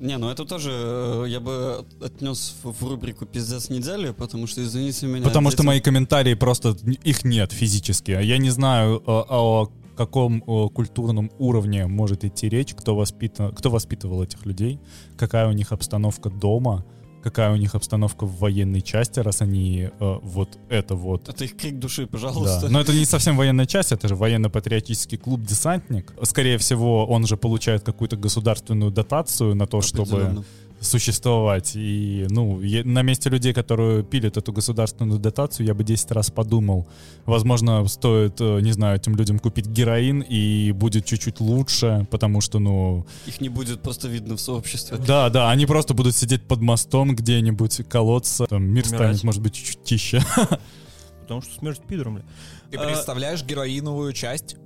Не, 0.00 0.16
ну 0.18 0.30
это 0.30 0.44
тоже 0.44 0.70
э, 0.72 1.24
я 1.28 1.40
бы 1.40 1.84
отнес 2.00 2.56
в 2.62 2.88
рубрику 2.88 3.26
«Пиздец 3.26 3.68
недели», 3.68 4.12
потому 4.12 4.46
что, 4.46 4.62
извините 4.62 5.06
меня... 5.06 5.24
Потому 5.24 5.50
что 5.50 5.64
мои 5.64 5.80
комментарии 5.80 6.34
просто, 6.34 6.76
их 7.02 7.24
нет 7.24 7.52
физически. 7.52 8.12
А 8.12 8.20
Я 8.20 8.38
не 8.38 8.50
знаю, 8.50 8.98
э, 8.98 9.02
о 9.06 9.68
каком 9.96 10.40
культурном 10.40 11.30
уровне 11.38 11.86
может 11.86 12.24
идти 12.24 12.48
речь, 12.48 12.74
кто, 12.74 12.96
воспитан, 12.96 13.54
кто 13.54 13.70
воспитывал 13.70 14.22
этих 14.22 14.44
людей, 14.44 14.80
какая 15.16 15.48
у 15.48 15.52
них 15.52 15.70
обстановка 15.72 16.30
дома, 16.30 16.84
какая 17.24 17.50
у 17.52 17.56
них 17.56 17.74
обстановка 17.74 18.26
в 18.26 18.38
военной 18.38 18.82
части, 18.82 19.18
раз 19.20 19.40
они 19.40 19.88
э, 19.98 20.18
вот 20.22 20.58
это 20.68 20.94
вот 20.94 21.28
Это 21.28 21.44
их 21.44 21.56
крик 21.56 21.78
души, 21.78 22.02
Да. 22.02 22.08
пожалуйста. 22.08 22.68
Но 22.68 22.80
это 22.80 22.92
не 22.92 23.06
совсем 23.06 23.36
военная 23.36 23.64
часть, 23.66 23.92
это 23.92 24.08
же 24.08 24.14
военно-патриотический 24.14 25.16
клуб 25.16 25.40
«Десантник». 25.40 26.12
Скорее 26.22 26.58
всего, 26.58 27.06
он 27.06 27.26
же 27.26 27.36
получает 27.36 27.82
какую-то 27.82 28.16
государственную 28.16 28.90
дотацию 28.90 29.54
на 29.54 29.66
то, 29.66 29.80
чтобы. 29.80 30.44
Существовать. 30.84 31.72
И, 31.74 32.26
ну, 32.30 32.60
е- 32.60 32.84
на 32.84 33.02
месте 33.02 33.30
людей, 33.30 33.52
которые 33.52 34.02
пилят 34.04 34.36
эту 34.36 34.52
государственную 34.52 35.18
дотацию, 35.18 35.66
я 35.66 35.74
бы 35.74 35.84
10 35.84 36.10
раз 36.12 36.30
подумал. 36.30 36.86
Возможно, 37.26 37.86
стоит, 37.88 38.40
э, 38.40 38.60
не 38.60 38.72
знаю, 38.72 38.96
этим 38.96 39.16
людям 39.16 39.38
купить 39.38 39.66
героин, 39.66 40.20
и 40.20 40.72
будет 40.72 41.04
чуть-чуть 41.04 41.40
лучше, 41.40 42.06
потому 42.10 42.40
что, 42.40 42.58
ну... 42.58 43.06
Их 43.26 43.40
не 43.40 43.48
будет 43.48 43.82
просто 43.82 44.08
видно 44.08 44.36
в 44.36 44.40
сообществе. 44.40 44.98
Да, 44.98 45.28
да, 45.30 45.50
они 45.50 45.66
просто 45.66 45.94
будут 45.94 46.14
сидеть 46.14 46.42
под 46.42 46.60
мостом 46.60 47.16
где-нибудь, 47.16 47.82
колоться, 47.88 48.46
там, 48.46 48.62
мир 48.64 48.84
Умирать. 48.84 48.88
станет, 49.16 49.24
может 49.24 49.42
быть, 49.42 49.54
чуть-чуть 49.54 49.82
тише. 49.84 50.22
Потому 51.22 51.40
что 51.40 51.54
смерть 51.58 51.80
пидором, 51.88 52.16
бля. 52.16 52.24
Ты 52.70 52.76
А- 52.76 52.86
представляешь 52.86 53.42
героиновую 53.44 54.12
часть? 54.12 54.56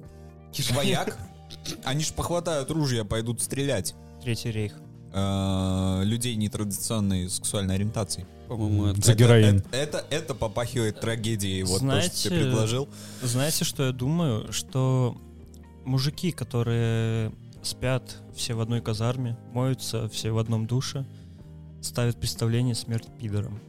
Вояк? 0.74 1.16
Они 1.84 2.02
ж 2.02 2.12
похватают 2.12 2.70
ружья, 2.70 3.04
пойдут 3.04 3.40
стрелять. 3.40 3.94
Третий 4.22 4.50
рейх. 4.50 4.72
Э, 5.18 6.04
Людей 6.04 6.36
нетрадиционной 6.36 7.28
сексуальной 7.28 7.74
ориентации. 7.74 8.26
По-моему, 8.48 8.86
это... 8.86 9.02
За 9.02 9.14
героин. 9.14 9.58
Это, 9.58 9.76
это, 9.76 10.04
это 10.10 10.34
попахивает 10.34 11.00
трагедией, 11.00 11.62
вот 11.64 11.68
то, 11.68 11.76
что 11.78 11.86
Знаете, 11.86 12.28
ты 12.28 12.44
предложил. 12.44 12.88
Знаете, 13.22 13.64
что 13.64 13.86
я 13.86 13.92
думаю? 13.92 14.52
Что 14.52 15.16
мужики, 15.84 16.32
которые 16.32 17.32
спят 17.62 18.16
все 18.34 18.54
в 18.54 18.60
одной 18.60 18.80
казарме, 18.80 19.36
моются 19.52 20.08
все 20.08 20.30
в 20.30 20.38
одном 20.38 20.66
душе, 20.66 21.04
ставят 21.82 22.18
представление 22.18 22.74
«Смерть 22.74 23.08
пидорам». 23.20 23.60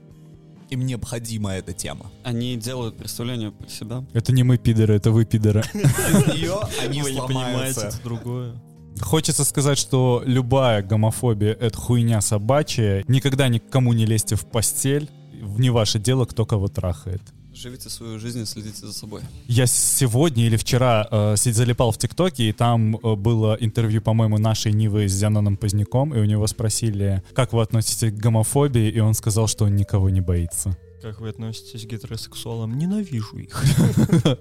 Им 0.70 0.86
необходима 0.86 1.54
эта 1.54 1.74
тема. 1.74 2.06
Они 2.24 2.56
делают 2.56 2.96
представление 2.96 3.52
про 3.52 3.68
себя. 3.68 4.06
Это 4.14 4.32
не 4.32 4.44
мы 4.44 4.60
пидоры, 4.60 4.94
это 4.94 5.10
вы 5.10 5.26
пидоры. 5.26 5.62
Из 5.74 6.28
нее 6.36 6.60
они 6.84 7.02
Вы 7.02 7.12
не 7.12 7.22
понимаете, 7.22 7.74
сломаются. 7.74 7.88
это 7.88 8.04
другое. 8.04 8.56
Хочется 9.00 9.44
сказать, 9.44 9.78
что 9.78 10.22
любая 10.26 10.84
гомофобия— 10.84 11.54
это 11.60 11.78
хуйня 11.78 12.22
собачья. 12.22 13.04
Никогда 13.08 13.48
никому 13.48 13.94
не 13.94 14.06
лезьте 14.06 14.36
в 14.36 14.46
постель. 14.46 15.10
Не 15.58 15.70
ваше 15.70 16.00
дело, 16.00 16.26
кто 16.26 16.46
кого 16.46 16.68
трахает. 16.68 17.22
Живите 17.54 17.90
свою 17.90 18.20
жизнь 18.20 18.42
и 18.42 18.46
следите 18.46 18.86
за 18.86 18.94
собой. 18.94 19.22
Я 19.48 19.66
сегодня 19.66 20.46
или 20.46 20.56
вчера 20.56 21.08
э, 21.12 21.36
залипал 21.36 21.92
в 21.92 21.98
ТикТоке, 21.98 22.48
и 22.48 22.54
там 22.54 22.96
э, 22.96 23.16
было 23.16 23.58
интервью, 23.60 24.02
по-моему, 24.02 24.38
нашей 24.38 24.72
Нивы 24.72 25.10
с 25.10 25.12
Зяноном 25.12 25.58
Поздняком, 25.58 26.14
и 26.14 26.20
у 26.20 26.26
него 26.26 26.48
спросили, 26.48 27.22
как 27.34 27.52
вы 27.52 27.62
относитесь 27.62 28.14
к 28.14 28.16
гомофобии, 28.16 28.90
и 28.90 29.00
он 29.00 29.14
сказал, 29.14 29.48
что 29.48 29.66
он 29.66 29.76
никого 29.76 30.10
не 30.10 30.22
боится. 30.22 30.78
Как 31.02 31.20
вы 31.20 31.30
относитесь 31.30 31.86
к 31.86 31.90
гетеросексуалам? 31.90 32.78
Ненавижу 32.78 33.38
их. 33.38 33.62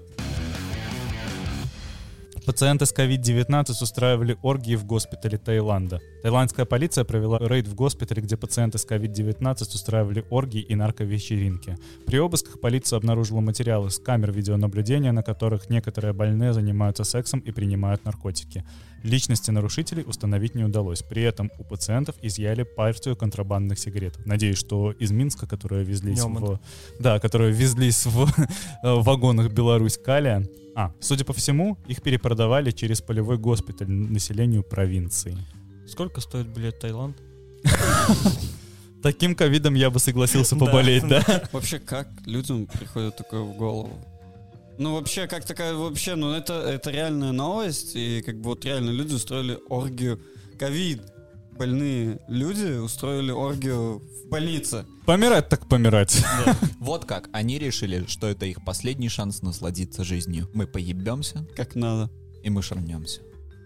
Пациенты 2.49 2.87
с 2.87 2.93
COVID-19 2.95 3.83
устраивали 3.83 4.35
оргии 4.41 4.75
в 4.75 4.83
госпитале 4.83 5.37
Таиланда. 5.37 5.99
Таиландская 6.23 6.65
полиция 6.65 7.03
провела 7.03 7.37
рейд 7.37 7.67
в 7.67 7.75
госпитале, 7.75 8.23
где 8.23 8.37
пациенты 8.37 8.79
с 8.79 8.87
COVID-19 8.87 9.53
устраивали 9.75 10.25
оргии 10.31 10.61
и 10.61 10.73
нарковечеринки. 10.73 11.77
При 12.07 12.17
обысках 12.17 12.59
полиция 12.59 12.97
обнаружила 12.97 13.39
материалы 13.39 13.91
с 13.91 13.99
камер 13.99 14.31
видеонаблюдения, 14.31 15.11
на 15.11 15.21
которых 15.21 15.69
некоторые 15.69 16.13
больные 16.13 16.53
занимаются 16.53 17.03
сексом 17.03 17.39
и 17.41 17.51
принимают 17.51 18.03
наркотики. 18.03 18.65
Личности 19.03 19.51
нарушителей 19.51 20.03
установить 20.05 20.55
не 20.55 20.63
удалось. 20.63 21.01
При 21.01 21.23
этом 21.23 21.51
у 21.59 21.63
пациентов 21.63 22.15
изъяли 22.21 22.63
партию 22.63 23.15
контрабандных 23.15 23.79
сигарет. 23.79 24.25
Надеюсь, 24.25 24.57
что 24.57 24.91
из 24.91 25.11
Минска, 25.11 25.47
которые 25.47 25.83
везлись 25.83 26.23
Неман. 26.23 26.43
в... 26.43 26.59
Да, 26.99 27.19
которые 27.19 27.51
везлись 27.51 28.05
в 28.05 28.29
в 28.83 29.03
вагонах 29.03 29.51
Беларусь-Калия, 29.51 30.47
а, 30.75 30.91
судя 30.99 31.25
по 31.25 31.33
всему, 31.33 31.77
их 31.87 32.01
перепродавали 32.01 32.71
через 32.71 33.01
полевой 33.01 33.37
госпиталь 33.37 33.89
населению 33.89 34.63
провинции. 34.63 35.37
Сколько 35.87 36.21
стоит 36.21 36.47
билет 36.47 36.75
в 36.75 36.79
Таиланд? 36.79 37.17
Таким 39.03 39.35
ковидом 39.35 39.75
я 39.75 39.89
бы 39.89 39.99
согласился 39.99 40.55
поболеть, 40.55 41.07
да? 41.07 41.23
Вообще, 41.51 41.79
как 41.79 42.07
людям 42.25 42.67
приходит 42.67 43.17
такое 43.17 43.41
в 43.41 43.55
голову? 43.55 43.93
Ну, 44.79 44.93
вообще, 44.95 45.27
как 45.27 45.43
такая, 45.45 45.73
вообще, 45.73 46.15
ну, 46.15 46.31
это, 46.31 46.53
это 46.53 46.89
реальная 46.89 47.33
новость, 47.33 47.95
и 47.95 48.21
как 48.25 48.37
бы 48.39 48.51
вот 48.51 48.63
реально 48.63 48.91
люди 48.91 49.13
устроили 49.13 49.59
оргию. 49.67 50.19
Ковид. 50.57 51.01
Больные 51.57 52.21
люди 52.29 52.77
устроили 52.79 53.31
оргию 53.31 53.99
в 53.99 54.29
больнице. 54.29 54.85
Помирать 55.05 55.49
так 55.49 55.67
помирать. 55.67 56.23
Вот 56.79 57.03
как. 57.03 57.29
Они 57.33 57.59
решили, 57.59 58.05
что 58.07 58.27
это 58.27 58.45
их 58.45 58.63
последний 58.63 59.09
шанс 59.09 59.41
насладиться 59.41 60.05
жизнью. 60.05 60.49
Мы 60.53 60.65
поебемся, 60.65 61.45
Как 61.57 61.75
надо. 61.75 62.09
и 62.41 62.49
мы 62.49 62.61
шарнемся. 62.61 63.19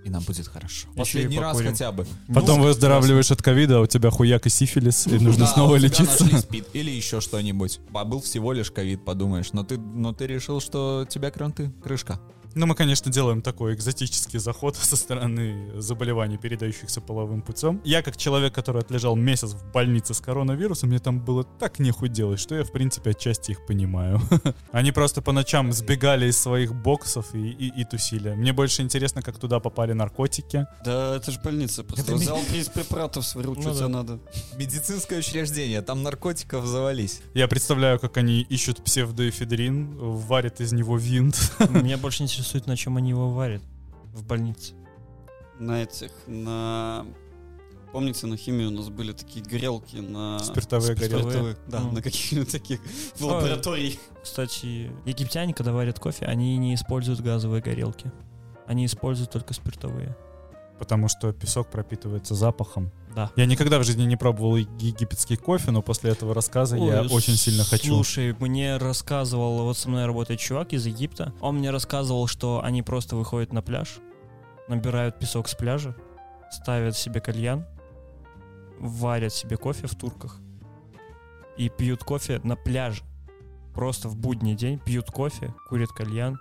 И 0.03 0.09
нам 0.09 0.21
будет 0.23 0.47
хорошо. 0.47 0.87
Последний 0.95 1.39
раз 1.39 1.61
хотя 1.61 1.91
бы. 1.91 2.05
Потом 2.33 2.59
Ну, 2.59 2.65
выздоравливаешь 2.65 3.31
от 3.31 3.41
ковида, 3.41 3.77
а 3.77 3.81
у 3.81 3.87
тебя 3.87 4.09
хуяк 4.09 4.45
и 4.45 4.49
сифилис, 4.49 5.07
и 5.07 5.17
нужно 5.17 5.45
Да, 5.45 5.53
снова 5.53 5.75
у 5.75 5.77
тебя 5.77 5.87
лечиться. 5.87 6.39
СПИД 6.39 6.67
или 6.73 6.91
еще 6.91 7.21
что-нибудь. 7.21 7.79
А 7.93 8.03
был 8.03 8.21
всего 8.21 8.51
лишь 8.51 8.69
ковид, 8.69 9.05
подумаешь. 9.05 9.53
Но 9.53 9.63
ты, 9.63 9.77
но 9.77 10.11
ты 10.11 10.27
решил, 10.27 10.59
что 10.59 11.05
тебя 11.09 11.31
кранты, 11.31 11.71
крышка. 11.81 12.19
Ну, 12.55 12.65
мы, 12.67 12.75
конечно, 12.75 13.11
делаем 13.11 13.41
такой 13.41 13.73
экзотический 13.73 14.39
заход 14.39 14.75
со 14.81 14.95
стороны 14.95 15.71
заболеваний, 15.81 16.37
передающихся 16.37 17.01
половым 17.01 17.41
путем. 17.41 17.81
Я, 17.83 18.01
как 18.03 18.17
человек, 18.17 18.53
который 18.53 18.81
отлежал 18.81 19.15
месяц 19.15 19.53
в 19.53 19.71
больнице 19.71 20.13
с 20.13 20.19
коронавирусом, 20.19 20.89
мне 20.89 20.99
там 20.99 21.19
было 21.19 21.43
так 21.43 21.79
нехуй 21.79 22.09
делать, 22.09 22.39
что 22.39 22.55
я, 22.55 22.63
в 22.63 22.71
принципе, 22.71 23.11
отчасти 23.11 23.51
их 23.51 23.65
понимаю. 23.65 24.21
Они 24.71 24.91
просто 24.91 25.21
по 25.21 25.31
ночам 25.31 25.73
сбегали 25.73 26.27
из 26.27 26.37
своих 26.37 26.73
боксов 26.75 27.33
и, 27.33 27.49
и- 27.49 27.81
и 27.81 27.85
тусили. 27.85 28.33
Мне 28.35 28.53
больше 28.53 28.81
интересно, 28.81 29.21
как 29.21 29.39
туда 29.39 29.59
попали 29.59 29.93
наркотики. 29.93 30.65
Да, 30.85 31.15
это 31.15 31.31
же 31.31 31.39
больница. 31.43 31.83
Просто 31.83 32.13
Это 32.13 32.35
приз 32.51 32.69
препаратов, 32.69 33.25
сварил, 33.25 33.55
Ну 33.55 33.61
что 33.61 33.73
тебе 33.73 33.87
надо. 33.87 34.19
Медицинское 34.57 35.17
учреждение, 35.19 35.81
там 35.81 36.03
наркотиков 36.03 36.65
завались. 36.65 37.21
Я 37.33 37.47
представляю, 37.47 37.99
как 37.99 38.17
они 38.17 38.41
ищут 38.41 38.83
псевдоэфедрин, 38.83 39.97
варят 39.97 40.61
из 40.61 40.71
него 40.73 40.97
винт. 40.97 41.35
Меня 41.69 41.97
больше 41.97 42.23
интересует, 42.23 42.42
на 42.67 42.75
чем 42.77 42.97
они 42.97 43.09
его 43.09 43.29
варят 43.31 43.61
в 44.13 44.25
больнице. 44.25 44.73
На 45.59 45.83
этих, 45.83 46.11
на... 46.27 47.05
Помните, 47.91 48.25
на 48.25 48.37
химии 48.37 48.65
у 48.65 48.71
нас 48.71 48.89
были 48.89 49.11
такие 49.11 49.45
горелки 49.45 49.97
на... 49.97 50.39
Спиртовые 50.39 50.95
горелки. 50.95 51.21
Спиртовые, 51.23 51.57
Да, 51.67 51.79
Ну. 51.81 51.91
на 51.91 52.01
каких-нибудь 52.01 52.51
таких 52.51 52.79
в 53.15 53.21
лаборатории. 53.23 53.99
Кстати, 54.23 54.91
египтяне, 55.05 55.53
когда 55.53 55.73
варят 55.73 55.99
кофе, 55.99 56.25
они 56.25 56.57
не 56.57 56.73
используют 56.73 57.21
газовые 57.21 57.61
горелки. 57.61 58.11
Они 58.65 58.85
используют 58.85 59.29
только 59.31 59.53
спиртовые. 59.53 60.15
Потому 60.83 61.07
что 61.07 61.31
песок 61.31 61.69
пропитывается 61.69 62.35
запахом. 62.35 62.91
Да. 63.15 63.31
Я 63.37 63.45
никогда 63.45 63.79
в 63.79 63.85
жизни 63.85 64.03
не 64.03 64.17
пробовал 64.17 64.57
египетский 64.57 65.37
кофе, 65.37 65.71
но 65.71 65.81
после 65.81 66.11
этого 66.11 66.33
рассказа 66.33 66.75
я 66.75 67.03
Ой, 67.03 67.07
очень 67.07 67.37
сильно 67.37 67.63
хочу. 67.63 67.87
Слушай, 67.87 68.35
мне 68.37 68.75
рассказывал, 68.75 69.63
вот 69.63 69.77
со 69.77 69.87
мной 69.87 70.05
работает 70.07 70.41
чувак 70.41 70.73
из 70.73 70.85
Египта, 70.85 71.33
он 71.39 71.59
мне 71.59 71.69
рассказывал, 71.69 72.27
что 72.27 72.61
они 72.61 72.81
просто 72.81 73.15
выходят 73.15 73.53
на 73.53 73.61
пляж, 73.61 73.99
набирают 74.67 75.19
песок 75.19 75.47
с 75.47 75.55
пляжа, 75.55 75.95
ставят 76.51 76.97
себе 76.97 77.21
кальян, 77.21 77.65
варят 78.77 79.33
себе 79.33 79.55
кофе 79.55 79.87
в 79.87 79.95
турках 79.95 80.37
и 81.55 81.69
пьют 81.69 82.03
кофе 82.03 82.41
на 82.43 82.57
пляже. 82.57 83.03
Просто 83.73 84.09
в 84.09 84.17
будний 84.17 84.55
день 84.55 84.79
пьют 84.79 85.05
кофе, 85.11 85.53
курят 85.69 85.91
кальян, 85.91 86.37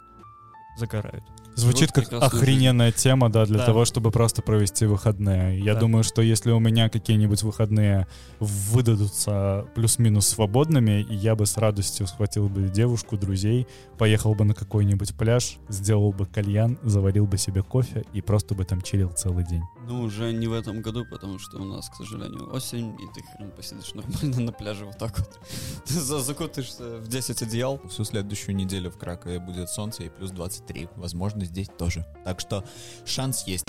загорают. 0.76 1.22
Звучит 1.54 1.92
как 1.92 2.12
охрененная 2.12 2.92
тема, 2.92 3.30
да, 3.30 3.44
для 3.46 3.58
Да. 3.58 3.66
того, 3.66 3.84
чтобы 3.84 4.10
просто 4.10 4.42
провести 4.42 4.86
выходные. 4.86 5.58
Я 5.60 5.74
Да. 5.74 5.80
думаю, 5.80 6.02
что 6.04 6.22
если 6.22 6.50
у 6.50 6.58
меня 6.60 6.88
какие-нибудь 6.88 7.42
выходные 7.42 8.06
выдадутся 8.40 9.66
плюс-минус 9.74 10.26
свободными, 10.28 11.02
и 11.02 11.14
я 11.14 11.34
бы 11.36 11.44
с 11.46 11.56
радостью 11.56 12.06
схватил 12.06 12.48
бы 12.48 12.62
девушку, 12.68 13.16
друзей, 13.16 13.66
поехал 13.98 14.34
бы 14.34 14.44
на 14.44 14.54
какой-нибудь 14.54 15.14
пляж, 15.16 15.58
сделал 15.68 16.12
бы 16.12 16.26
кальян, 16.26 16.78
заварил 16.82 17.26
бы 17.26 17.36
себе 17.38 17.62
кофе 17.62 18.04
и 18.12 18.20
просто 18.22 18.54
бы 18.54 18.64
там 18.64 18.80
чилил 18.80 19.10
целый 19.10 19.44
день. 19.44 19.62
Ну, 19.88 20.02
уже 20.02 20.32
не 20.32 20.46
в 20.46 20.52
этом 20.52 20.80
году, 20.80 21.04
потому 21.10 21.38
что 21.38 21.58
у 21.58 21.64
нас, 21.64 21.88
к 21.90 21.94
сожалению, 21.96 22.50
осень, 22.54 22.94
и 22.94 23.06
ты 23.14 23.22
хрен 23.36 23.50
посидишь 23.50 23.92
нормально 23.94 24.40
на 24.46 24.52
пляже 24.52 24.84
вот 24.86 24.98
так 24.98 25.18
вот. 25.18 25.38
Ты 25.86 25.94
за- 26.00 26.20
закутаешься 26.20 26.98
в 26.98 27.08
10 27.08 27.42
одеял. 27.42 27.80
Всю 27.90 28.04
следующую 28.04 28.56
неделю 28.56 28.90
в 28.90 28.96
Кракове 28.96 29.38
будет 29.38 29.68
солнце 29.68 30.04
и 30.04 30.08
плюс 30.08 30.30
23. 30.30 30.88
Возможно, 30.96 31.41
здесь 31.44 31.68
тоже. 31.78 32.04
Так 32.24 32.40
что 32.40 32.64
шанс 33.04 33.44
есть. 33.46 33.64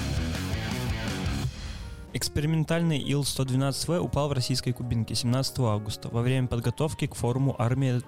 Экспериментальный 2.13 2.99
Ил-112В 2.99 3.97
упал 3.97 4.29
в 4.29 4.33
российской 4.33 4.71
Кубинке 4.71 5.15
17 5.15 5.59
августа 5.59 6.09
во 6.09 6.21
время 6.21 6.47
подготовки 6.47 7.07
к 7.07 7.15
форуму 7.15 7.55
«Армия 7.57 8.01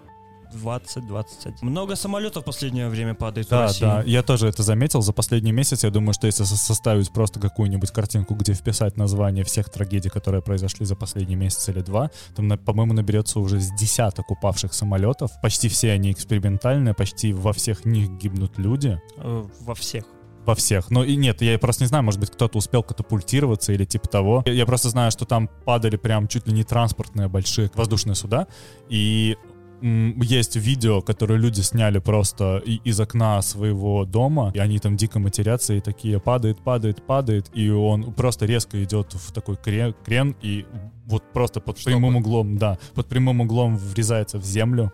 2021». 0.55 1.53
Много 1.61 1.95
самолетов 1.95 2.43
в 2.43 2.45
последнее 2.45 2.89
время 2.89 3.13
падает 3.13 3.47
в 3.47 3.49
Да, 3.49 3.61
России. 3.63 3.81
да, 3.81 4.03
я 4.05 4.23
тоже 4.23 4.47
это 4.47 4.63
заметил. 4.63 5.01
За 5.01 5.13
последний 5.13 5.51
месяц 5.51 5.83
я 5.83 5.89
думаю, 5.89 6.13
что 6.13 6.27
если 6.27 6.43
со- 6.43 6.57
составить 6.57 7.11
просто 7.11 7.39
какую-нибудь 7.39 7.91
картинку, 7.91 8.35
где 8.35 8.53
вписать 8.53 8.97
название 8.97 9.43
всех 9.43 9.69
трагедий, 9.69 10.09
которые 10.09 10.41
произошли 10.41 10.85
за 10.85 10.95
последний 10.95 11.35
месяц 11.35 11.69
или 11.69 11.81
два, 11.81 12.09
то, 12.35 12.41
на- 12.41 12.57
по-моему, 12.57 12.93
наберется 12.93 13.39
уже 13.39 13.59
с 13.59 13.71
десяток 13.71 14.31
упавших 14.31 14.73
самолетов. 14.73 15.31
Почти 15.41 15.69
все 15.69 15.91
они 15.91 16.11
экспериментальные, 16.11 16.93
почти 16.93 17.33
во 17.33 17.53
всех 17.53 17.85
них 17.85 18.09
гибнут 18.11 18.57
люди. 18.57 18.99
Э, 19.17 19.45
Во 19.61 19.75
всех. 19.75 20.05
Во 20.45 20.53
всех. 20.53 20.91
Но 20.91 21.03
и 21.03 21.15
нет, 21.15 21.41
я 21.41 21.57
просто 21.57 21.83
не 21.83 21.87
знаю, 21.87 22.03
может 22.03 22.19
быть, 22.19 22.29
кто-то 22.29 22.59
успел 22.59 22.83
катапультироваться 22.83 23.73
или 23.73 23.83
типа 23.83 24.07
того. 24.07 24.43
Я, 24.45 24.53
я 24.53 24.65
просто 24.67 24.89
знаю, 24.89 25.09
что 25.09 25.25
там 25.25 25.47
падали 25.65 25.95
прям 25.97 26.27
чуть 26.27 26.45
ли 26.47 26.53
не 26.53 26.63
транспортные 26.63 27.27
большие 27.27 27.71
воздушные 27.73 28.13
суда. 28.13 28.45
И 28.87 29.37
есть 29.81 30.55
видео, 30.55 31.01
которое 31.01 31.39
люди 31.39 31.61
сняли 31.61 31.99
просто 31.99 32.57
из 32.57 32.99
окна 32.99 33.41
своего 33.41 34.05
дома, 34.05 34.51
и 34.53 34.59
они 34.59 34.79
там 34.79 34.97
дико 34.97 35.19
матерятся 35.19 35.73
и 35.73 35.81
такие 35.81 36.19
падает, 36.19 36.59
падает, 36.63 37.05
падает, 37.05 37.49
и 37.53 37.69
он 37.69 38.13
просто 38.13 38.45
резко 38.45 38.83
идет 38.83 39.13
в 39.13 39.31
такой 39.31 39.55
крен, 39.57 39.95
крен 40.05 40.35
и 40.41 40.65
вот 41.05 41.23
просто 41.33 41.59
под 41.61 41.77
Чтобы. 41.77 41.95
прямым 41.95 42.15
углом, 42.17 42.57
да, 42.57 42.77
под 42.93 43.07
прямым 43.07 43.41
углом 43.41 43.77
врезается 43.77 44.39
в 44.39 44.45
землю. 44.45 44.91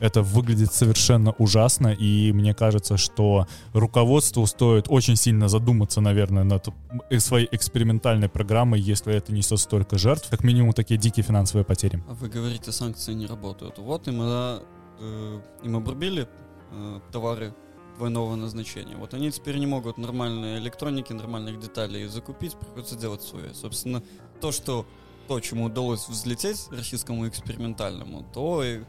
Это 0.00 0.22
выглядит 0.22 0.72
совершенно 0.72 1.32
ужасно, 1.32 1.88
и 1.88 2.32
мне 2.32 2.54
кажется, 2.54 2.96
что 2.96 3.46
руководству 3.72 4.46
стоит 4.46 4.86
очень 4.88 5.16
сильно 5.16 5.48
задуматься, 5.48 6.00
наверное, 6.00 6.44
над 6.44 6.68
э- 7.10 7.18
своей 7.18 7.48
экспериментальной 7.50 8.28
программой, 8.28 8.80
если 8.80 9.14
это 9.14 9.32
несет 9.32 9.58
столько 9.58 9.98
жертв, 9.98 10.28
как 10.30 10.44
минимум 10.44 10.72
такие 10.72 10.98
дикие 10.98 11.24
финансовые 11.24 11.64
потери. 11.64 12.02
А 12.08 12.14
вы 12.14 12.28
говорите, 12.28 12.70
санкции 12.72 13.12
не 13.14 13.26
работают. 13.26 13.78
Вот 13.78 14.06
им, 14.08 14.20
э, 14.22 14.60
э, 15.00 15.40
им 15.64 15.76
обрубили 15.76 16.28
э, 16.70 17.00
товары 17.12 17.54
двойного 17.96 18.36
назначения. 18.36 18.96
Вот 18.96 19.14
они 19.14 19.30
теперь 19.32 19.58
не 19.58 19.66
могут 19.66 19.98
нормальной 19.98 20.58
электроники, 20.58 21.12
нормальных 21.12 21.58
деталей 21.58 22.06
закупить, 22.06 22.54
приходится 22.54 22.96
делать 22.96 23.22
свое. 23.22 23.52
Собственно, 23.54 24.02
то, 24.40 24.52
что 24.52 24.86
то, 25.26 25.40
чему 25.40 25.64
удалось 25.64 26.08
взлететь 26.08 26.68
российскому 26.70 27.28
экспериментальному, 27.28 28.24
то 28.32 28.62
и- 28.64 28.80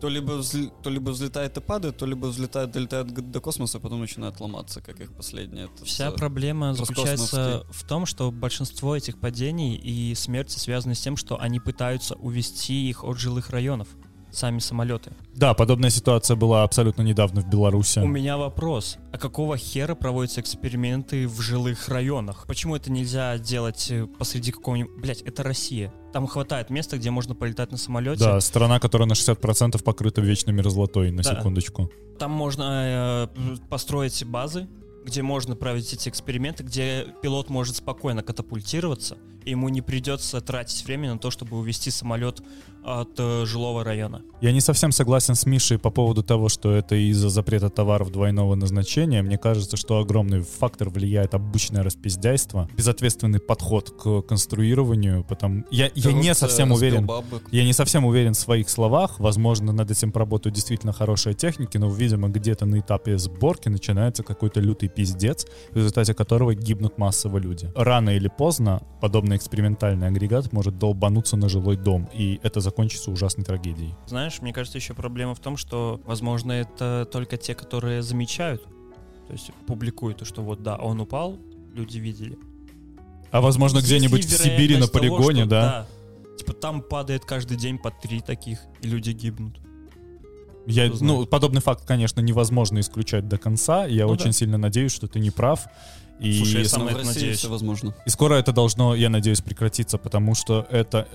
то 0.00 0.08
либо, 0.08 0.32
взл- 0.34 0.72
то 0.82 0.90
либо 0.90 1.10
взлетает 1.10 1.56
и 1.56 1.60
падает, 1.60 1.96
то 1.96 2.06
либо 2.06 2.26
взлетает, 2.26 2.70
долетает 2.70 3.08
до 3.30 3.40
космоса, 3.40 3.78
а 3.78 3.80
потом 3.80 4.00
начинает 4.00 4.40
ломаться, 4.40 4.80
как 4.80 5.00
их 5.00 5.12
последнее. 5.12 5.66
Это 5.66 5.84
Вся 5.84 6.10
проблема 6.10 6.74
заключается 6.74 7.66
в 7.70 7.86
том, 7.86 8.06
что 8.06 8.30
большинство 8.30 8.96
этих 8.96 9.18
падений 9.18 9.74
и 9.76 10.14
смерти 10.14 10.58
связаны 10.58 10.94
с 10.94 11.00
тем, 11.00 11.16
что 11.16 11.40
они 11.40 11.60
пытаются 11.60 12.14
увести 12.14 12.88
их 12.88 13.04
от 13.04 13.18
жилых 13.18 13.50
районов, 13.50 13.88
сами 14.30 14.58
самолеты. 14.58 15.12
Да, 15.34 15.54
подобная 15.54 15.90
ситуация 15.90 16.36
была 16.36 16.62
абсолютно 16.62 17.02
недавно 17.02 17.40
в 17.40 17.48
Беларуси. 17.48 18.00
У 18.00 18.06
меня 18.06 18.36
вопрос. 18.36 18.98
А 19.12 19.18
какого 19.18 19.56
хера 19.56 19.94
проводятся 19.94 20.40
эксперименты 20.40 21.26
в 21.28 21.40
жилых 21.40 21.88
районах? 21.88 22.44
Почему 22.46 22.76
это 22.76 22.90
нельзя 22.90 23.38
делать 23.38 23.90
э, 23.90 24.06
посреди 24.06 24.52
какого-нибудь... 24.52 25.00
Блять, 25.00 25.22
это 25.22 25.42
Россия. 25.42 25.92
Там 26.12 26.26
хватает 26.26 26.70
места, 26.70 26.96
где 26.98 27.10
можно 27.10 27.34
полетать 27.34 27.70
на 27.70 27.76
самолете. 27.78 28.24
Да, 28.24 28.40
страна, 28.40 28.80
которая 28.80 29.06
на 29.08 29.12
60% 29.12 29.82
покрыта 29.82 30.20
вечной 30.20 30.52
мерзлотой, 30.52 31.10
на 31.10 31.22
Да. 31.22 31.34
секундочку. 31.36 31.90
Там 32.18 32.30
можно 32.32 33.28
э, 33.36 33.56
построить 33.68 34.24
базы, 34.24 34.66
где 35.04 35.22
можно 35.22 35.56
проводить 35.56 35.94
эти 35.94 36.08
эксперименты, 36.08 36.64
где 36.64 37.06
пилот 37.22 37.48
может 37.48 37.76
спокойно 37.76 38.22
катапультироваться, 38.22 39.16
ему 39.48 39.68
не 39.68 39.82
придется 39.82 40.40
тратить 40.40 40.84
время 40.84 41.12
на 41.12 41.18
то, 41.18 41.30
чтобы 41.30 41.58
увести 41.58 41.90
самолет 41.90 42.42
от 42.84 43.18
э, 43.18 43.44
жилого 43.44 43.84
района. 43.84 44.22
Я 44.40 44.52
не 44.52 44.60
совсем 44.60 44.92
согласен 44.92 45.34
с 45.34 45.46
Мишей 45.46 45.78
по 45.78 45.90
поводу 45.90 46.22
того, 46.22 46.48
что 46.48 46.72
это 46.72 46.94
из-за 46.94 47.28
запрета 47.28 47.70
товаров 47.70 48.10
двойного 48.10 48.54
назначения. 48.54 49.20
Мне 49.22 49.36
кажется, 49.36 49.76
что 49.76 49.98
огромный 49.98 50.40
фактор 50.40 50.88
влияет 50.88 51.34
обычное 51.34 51.82
распиздяйство, 51.82 52.68
безответственный 52.76 53.40
подход 53.40 53.90
к 53.90 54.22
конструированию, 54.22 55.24
потому... 55.24 55.64
Я, 55.70 55.90
я 55.94 56.12
не 56.12 56.34
совсем 56.34 56.72
уверен... 56.72 57.06
бабок. 57.06 57.42
Я 57.50 57.64
не 57.64 57.72
совсем 57.72 58.04
уверен 58.04 58.32
в 58.32 58.38
своих 58.38 58.70
словах. 58.70 59.18
Возможно, 59.18 59.72
над 59.72 59.90
этим 59.90 60.12
поработают 60.12 60.54
действительно 60.54 60.92
хорошие 60.92 61.34
техники, 61.34 61.76
но, 61.78 61.90
видимо, 61.90 62.28
где-то 62.28 62.64
на 62.64 62.78
этапе 62.80 63.18
сборки 63.18 63.68
начинается 63.68 64.22
какой-то 64.22 64.60
лютый 64.60 64.88
пиздец, 64.88 65.46
в 65.72 65.76
результате 65.76 66.14
которого 66.14 66.54
гибнут 66.54 66.96
массово 66.96 67.38
люди. 67.38 67.70
Рано 67.74 68.10
или 68.10 68.28
поздно 68.28 68.82
подобный 69.00 69.36
экспериментальный 69.38 70.06
агрегат 70.06 70.52
может 70.52 70.78
долбануться 70.78 71.36
на 71.36 71.48
жилой 71.48 71.76
дом, 71.76 72.08
и 72.12 72.38
это 72.42 72.60
закончится 72.60 73.10
ужасной 73.10 73.44
трагедией. 73.44 73.94
Знаешь, 74.06 74.42
мне 74.42 74.52
кажется, 74.52 74.78
еще 74.78 74.92
проблема 74.92 75.34
в 75.34 75.40
том, 75.40 75.56
что, 75.56 76.00
возможно, 76.04 76.52
это 76.52 77.08
только 77.10 77.38
те, 77.38 77.54
которые 77.54 78.02
замечают, 78.02 78.62
то 79.26 79.32
есть 79.32 79.50
публикуют, 79.66 80.18
то, 80.18 80.24
что 80.24 80.42
вот 80.42 80.62
да, 80.62 80.76
он 80.76 81.00
упал, 81.00 81.38
люди 81.74 81.98
видели. 81.98 82.38
А 83.30 83.40
возможно, 83.40 83.78
где-нибудь 83.78 84.24
в 84.24 84.30
Сибири 84.30 84.76
на 84.76 84.84
вероятность 84.84 84.92
того, 84.92 85.16
полигоне, 85.16 85.40
что, 85.42 85.50
да? 85.50 85.86
Типа 86.38 86.52
там 86.52 86.82
падает 86.82 87.24
каждый 87.24 87.56
день 87.56 87.78
по 87.78 87.90
три 87.90 88.20
таких, 88.20 88.60
и 88.80 88.88
люди 88.88 89.10
гибнут. 89.10 89.58
Я, 90.66 90.92
ну, 91.00 91.24
подобный 91.24 91.62
факт, 91.62 91.86
конечно, 91.86 92.20
невозможно 92.20 92.78
исключать 92.80 93.26
до 93.26 93.38
конца. 93.38 93.86
Я 93.86 94.04
Ну 94.04 94.12
очень 94.12 94.26
да. 94.26 94.32
сильно 94.32 94.58
надеюсь, 94.58 94.92
что 94.92 95.08
ты 95.08 95.18
не 95.18 95.30
прав. 95.30 95.66
И, 96.18 96.38
Слушай, 96.38 96.62
я 96.62 96.68
сам 96.68 96.86
на 96.86 96.90
это 96.90 97.04
надеюсь. 97.04 97.38
все 97.38 97.48
возможно. 97.48 97.94
и 98.04 98.10
скоро 98.10 98.34
это 98.34 98.52
должно, 98.52 98.94
я 98.94 99.08
надеюсь, 99.08 99.40
прекратиться, 99.40 99.98
потому 99.98 100.34
что 100.34 100.66
это... 100.70 101.06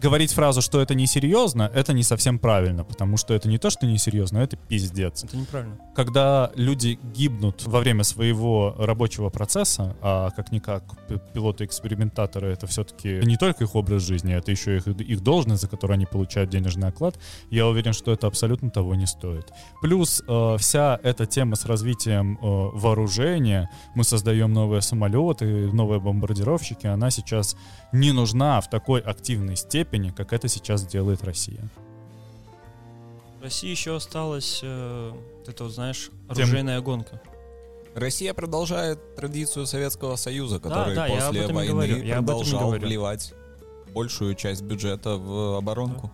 Говорить 0.00 0.32
фразу, 0.32 0.62
что 0.62 0.80
это 0.80 0.94
несерьезно, 0.94 1.70
это 1.74 1.92
не 1.92 2.04
совсем 2.04 2.38
правильно, 2.38 2.84
потому 2.84 3.16
что 3.16 3.34
это 3.34 3.48
не 3.48 3.58
то, 3.58 3.68
что 3.68 3.84
несерьезно, 3.84 4.38
это 4.38 4.56
пиздец. 4.56 5.24
Это 5.24 5.36
неправильно. 5.36 5.76
Когда 5.96 6.52
люди 6.54 7.00
гибнут 7.02 7.66
во 7.66 7.80
время 7.80 8.04
своего 8.04 8.76
рабочего 8.78 9.28
процесса, 9.28 9.96
а 10.00 10.30
как-никак 10.30 10.84
пилоты-экспериментаторы 11.34 12.48
это 12.52 12.68
все-таки 12.68 13.20
не 13.24 13.36
только 13.36 13.64
их 13.64 13.74
образ 13.74 14.02
жизни, 14.02 14.32
это 14.34 14.52
еще 14.52 14.76
их, 14.76 14.86
их 14.86 15.20
должность, 15.20 15.62
за 15.62 15.68
которую 15.68 15.94
они 15.94 16.06
получают 16.06 16.50
денежный 16.50 16.88
оклад, 16.88 17.18
я 17.50 17.66
уверен, 17.66 17.92
что 17.92 18.12
это 18.12 18.28
абсолютно 18.28 18.70
того 18.70 18.94
не 18.94 19.06
стоит. 19.06 19.52
Плюс 19.82 20.22
э, 20.28 20.56
вся 20.60 21.00
эта 21.02 21.26
тема 21.26 21.56
с 21.56 21.66
развитием 21.66 22.34
э, 22.34 22.38
вооружения, 22.42 23.68
мы 23.96 24.04
создаем 24.04 24.52
новые 24.52 24.80
самолеты, 24.80 25.72
новые 25.72 25.98
бомбардировщики, 25.98 26.86
она 26.86 27.10
сейчас 27.10 27.56
не 27.92 28.12
нужна 28.12 28.60
в 28.60 28.68
такой 28.68 29.00
активной 29.00 29.56
степени, 29.56 30.10
как 30.10 30.32
это 30.32 30.48
сейчас 30.48 30.86
делает 30.86 31.24
Россия. 31.24 31.68
В 33.38 33.42
России 33.42 33.70
еще 33.70 33.96
осталась, 33.96 34.60
э, 34.62 35.12
вот 35.12 35.48
это 35.48 35.64
вот, 35.64 35.72
знаешь, 35.72 36.10
Тем- 36.34 36.44
оружейная 36.44 36.80
гонка. 36.80 37.20
Россия 37.94 38.34
продолжает 38.34 39.16
традицию 39.16 39.66
Советского 39.66 40.16
Союза, 40.16 40.60
который 40.60 40.94
да, 40.94 41.04
об 41.06 41.12
после 41.12 41.46
войны 41.46 41.72
говорю, 41.72 42.14
продолжал 42.14 42.70
вливать 42.72 43.32
большую 43.92 44.34
часть 44.34 44.62
бюджета 44.62 45.16
в 45.16 45.56
оборонку. 45.56 46.10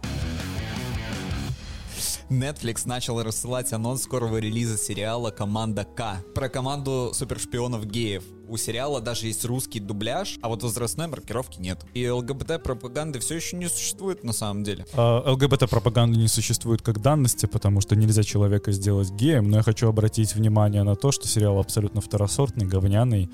Netflix 2.31 2.87
начал 2.87 3.23
рассылать 3.23 3.73
анонс 3.73 4.03
скорого 4.03 4.39
релиза 4.39 4.79
сериала 4.79 5.31
«Команда 5.31 5.85
К» 5.85 6.23
про 6.35 6.49
команду 6.49 7.11
супершпионов 7.13 7.87
геев. 7.87 8.25
У 8.49 8.57
сериала 8.57 9.01
даже 9.01 9.27
есть 9.27 9.45
русский 9.45 9.81
дубляж, 9.81 10.39
а 10.43 10.49
вот 10.49 10.63
возрастной 10.63 11.07
маркировки 11.07 11.61
нет. 11.61 11.85
И 11.95 12.09
ЛГБТ-пропаганды 12.09 13.19
все 13.19 13.37
еще 13.37 13.57
не 13.57 13.69
существует 13.69 14.25
на 14.25 14.33
самом 14.33 14.65
деле. 14.65 14.87
А, 14.95 15.33
ЛГБТ-пропаганды 15.33 16.19
не 16.19 16.29
существует 16.29 16.83
как 16.83 17.01
данности, 17.01 17.47
потому 17.47 17.81
что 17.81 17.97
нельзя 17.97 18.23
человека 18.23 18.73
сделать 18.73 19.11
геем, 19.11 19.51
но 19.51 19.59
я 19.59 19.63
хочу 19.63 19.89
обратить 19.89 20.35
внимание 20.35 20.83
на 20.83 20.97
то, 20.97 21.13
что 21.13 21.29
сериал 21.29 21.59
абсолютно 21.59 22.01
второсортный, 22.01 22.67
говняный, 22.67 23.31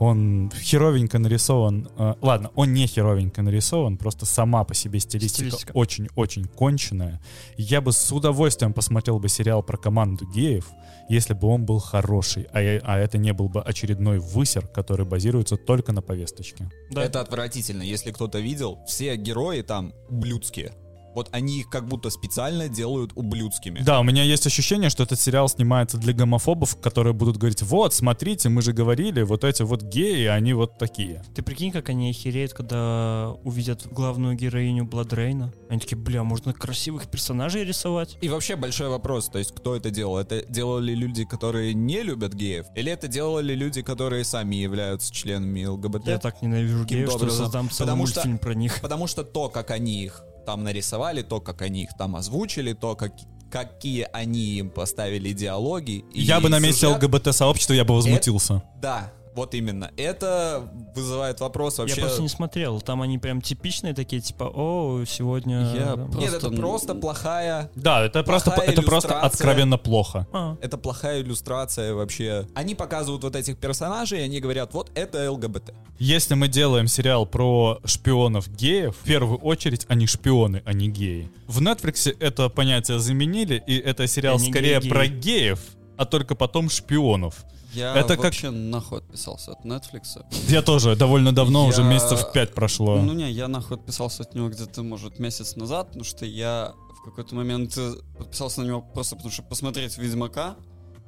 он 0.00 0.50
херовенько 0.60 1.18
нарисован. 1.18 1.88
Э, 1.98 2.14
ладно, 2.22 2.50
он 2.54 2.72
не 2.72 2.86
херовенько 2.86 3.42
нарисован, 3.42 3.98
просто 3.98 4.24
сама 4.26 4.64
по 4.64 4.74
себе 4.74 4.98
стилистика 4.98 5.70
очень-очень 5.74 6.46
конченая. 6.46 7.20
Я 7.58 7.80
бы 7.82 7.92
с 7.92 8.10
удовольствием 8.10 8.72
посмотрел 8.72 9.18
бы 9.20 9.28
сериал 9.28 9.62
про 9.62 9.76
команду 9.76 10.26
геев, 10.34 10.66
если 11.10 11.34
бы 11.34 11.48
он 11.48 11.66
был 11.66 11.80
хороший, 11.80 12.46
а, 12.52 12.62
я- 12.62 12.80
а 12.82 12.98
это 12.98 13.18
не 13.18 13.32
был 13.34 13.48
бы 13.50 13.60
очередной 13.60 14.18
высер, 14.20 14.66
который 14.66 15.04
базируется 15.04 15.56
только 15.56 15.92
на 15.92 16.00
повесточке. 16.00 16.70
Да. 16.90 17.04
Это 17.04 17.20
отвратительно. 17.20 17.82
Если 17.82 18.10
кто-то 18.10 18.38
видел, 18.40 18.78
все 18.86 19.16
герои 19.16 19.60
там 19.60 19.92
ублюдские. 20.08 20.72
Вот 21.14 21.28
они 21.32 21.60
их 21.60 21.68
как 21.68 21.86
будто 21.88 22.10
специально 22.10 22.68
делают 22.68 23.12
ублюдскими. 23.14 23.80
Да, 23.80 24.00
у 24.00 24.02
меня 24.02 24.22
есть 24.22 24.46
ощущение, 24.46 24.90
что 24.90 25.02
этот 25.02 25.20
сериал 25.20 25.48
снимается 25.48 25.98
для 25.98 26.12
гомофобов, 26.12 26.80
которые 26.80 27.12
будут 27.12 27.36
говорить, 27.36 27.62
вот, 27.62 27.94
смотрите, 27.94 28.48
мы 28.48 28.62
же 28.62 28.72
говорили, 28.72 29.22
вот 29.22 29.44
эти 29.44 29.62
вот 29.62 29.82
геи, 29.82 30.26
они 30.26 30.52
вот 30.52 30.78
такие. 30.78 31.22
Ты 31.34 31.42
прикинь, 31.42 31.72
как 31.72 31.88
они 31.88 32.10
охереют, 32.10 32.52
когда 32.52 33.34
увидят 33.44 33.86
главную 33.90 34.34
героиню 34.36 34.84
Бладрейна. 34.84 35.52
Они 35.68 35.80
такие, 35.80 35.96
бля, 35.96 36.22
можно 36.24 36.52
красивых 36.52 37.08
персонажей 37.10 37.64
рисовать? 37.64 38.16
И 38.20 38.28
вообще 38.28 38.56
большой 38.56 38.88
вопрос, 38.88 39.28
то 39.28 39.38
есть 39.38 39.52
кто 39.54 39.76
это 39.76 39.90
делал? 39.90 40.18
Это 40.18 40.44
делали 40.48 40.94
люди, 40.94 41.24
которые 41.24 41.74
не 41.74 42.02
любят 42.02 42.34
геев? 42.34 42.66
Или 42.74 42.92
это 42.92 43.08
делали 43.08 43.54
люди, 43.54 43.82
которые 43.82 44.24
сами 44.24 44.56
являются 44.56 45.12
членами 45.12 45.64
ЛГБТ? 45.64 46.06
Я 46.08 46.18
так 46.18 46.42
ненавижу 46.42 46.84
геев, 46.84 47.08
что 47.08 47.16
образом? 47.16 47.44
создам 47.44 47.70
целый 47.70 47.86
Потому 47.88 48.06
что- 48.06 48.20
мультфильм 48.20 48.38
про 48.38 48.54
них. 48.54 48.80
Потому 48.80 49.06
что 49.06 49.24
то, 49.24 49.48
как 49.48 49.70
они 49.70 50.04
их 50.04 50.22
там 50.44 50.64
нарисовали, 50.64 51.22
то, 51.22 51.40
как 51.40 51.62
они 51.62 51.84
их 51.84 51.90
там 51.98 52.16
озвучили, 52.16 52.72
то, 52.72 52.96
как, 52.96 53.12
какие 53.50 54.08
они 54.12 54.58
им 54.58 54.70
поставили 54.70 55.32
диалоги. 55.32 56.04
Я 56.12 56.40
бы 56.40 56.48
на 56.48 56.58
месте 56.58 56.86
ЛГБТ-сообщества, 56.86 57.74
я 57.74 57.84
бы 57.84 57.94
возмутился. 57.94 58.62
Да, 58.80 59.12
вот 59.34 59.54
именно. 59.54 59.90
Это 59.96 60.68
вызывает 60.94 61.40
вопрос 61.40 61.78
вообще... 61.78 61.96
Я 61.96 62.02
просто 62.02 62.22
не 62.22 62.28
смотрел. 62.28 62.80
Там 62.80 63.00
они 63.02 63.18
прям 63.18 63.40
типичные 63.40 63.94
такие, 63.94 64.20
типа, 64.20 64.44
о, 64.52 65.04
сегодня... 65.06 65.72
Я 65.74 65.96
да». 65.96 66.04
просто- 66.04 66.20
Нет, 66.20 66.34
это 66.34 66.50
просто 66.50 66.94
плохая... 66.94 67.70
Да, 67.74 68.02
это 68.04 68.22
просто, 68.22 68.50
Плохая 68.50 68.70
это 68.72 68.82
просто 68.82 69.20
откровенно 69.20 69.78
плохо. 69.78 70.26
А, 70.32 70.56
Это 70.60 70.76
плохая 70.78 71.22
иллюстрация 71.22 71.94
вообще. 71.94 72.46
Они 72.54 72.74
показывают 72.74 73.22
вот 73.22 73.36
этих 73.36 73.56
персонажей, 73.58 74.20
и 74.20 74.22
они 74.22 74.40
говорят, 74.40 74.74
вот 74.74 74.90
это 74.94 75.30
ЛГБТ. 75.30 75.72
Если 75.98 76.34
мы 76.34 76.48
делаем 76.48 76.86
сериал 76.88 77.24
про 77.26 77.80
шпионов 77.84 78.48
геев, 78.48 78.96
в 79.00 79.04
первую 79.04 79.38
очередь 79.38 79.86
они 79.88 80.06
шпионы, 80.06 80.62
а 80.64 80.72
не 80.72 80.88
геи. 80.88 81.30
В 81.46 81.60
Netflix 81.60 82.14
это 82.20 82.48
понятие 82.48 82.98
заменили, 82.98 83.62
и 83.66 83.76
это 83.78 84.06
сериал 84.06 84.36
Они 84.36 84.50
скорее 84.50 84.74
геи-геи. 84.80 84.88
про 84.90 85.06
геев, 85.06 85.60
а 85.96 86.04
только 86.04 86.34
потом 86.34 86.68
шпионов. 86.70 87.44
Я 87.72 87.94
Это 87.94 88.16
как- 88.16 88.24
вообще 88.24 88.50
нахуй 88.50 88.98
отписался 88.98 89.52
от 89.52 89.64
Netflix. 89.64 90.24
Я 90.48 90.62
тоже 90.62 90.96
довольно 90.96 91.32
давно, 91.32 91.66
уже 91.66 91.82
Я- 91.82 91.88
месяцев 91.88 92.32
пять 92.32 92.54
прошло. 92.54 93.00
Ну 93.00 93.12
не, 93.12 93.30
я 93.30 93.48
нахуй 93.48 93.76
отписался 93.76 94.22
от 94.22 94.34
него 94.34 94.48
где-то, 94.48 94.82
может, 94.82 95.18
месяц 95.18 95.56
назад, 95.56 95.88
потому 95.88 96.04
что 96.04 96.26
я 96.26 96.74
в 97.00 97.04
какой-то 97.04 97.34
момент 97.34 97.76
э, 97.78 97.94
подписался 98.18 98.60
на 98.60 98.66
него 98.66 98.82
просто 98.82 99.16
потому, 99.16 99.32
что 99.32 99.42
посмотреть 99.42 99.96
Ведьмака, 99.96 100.56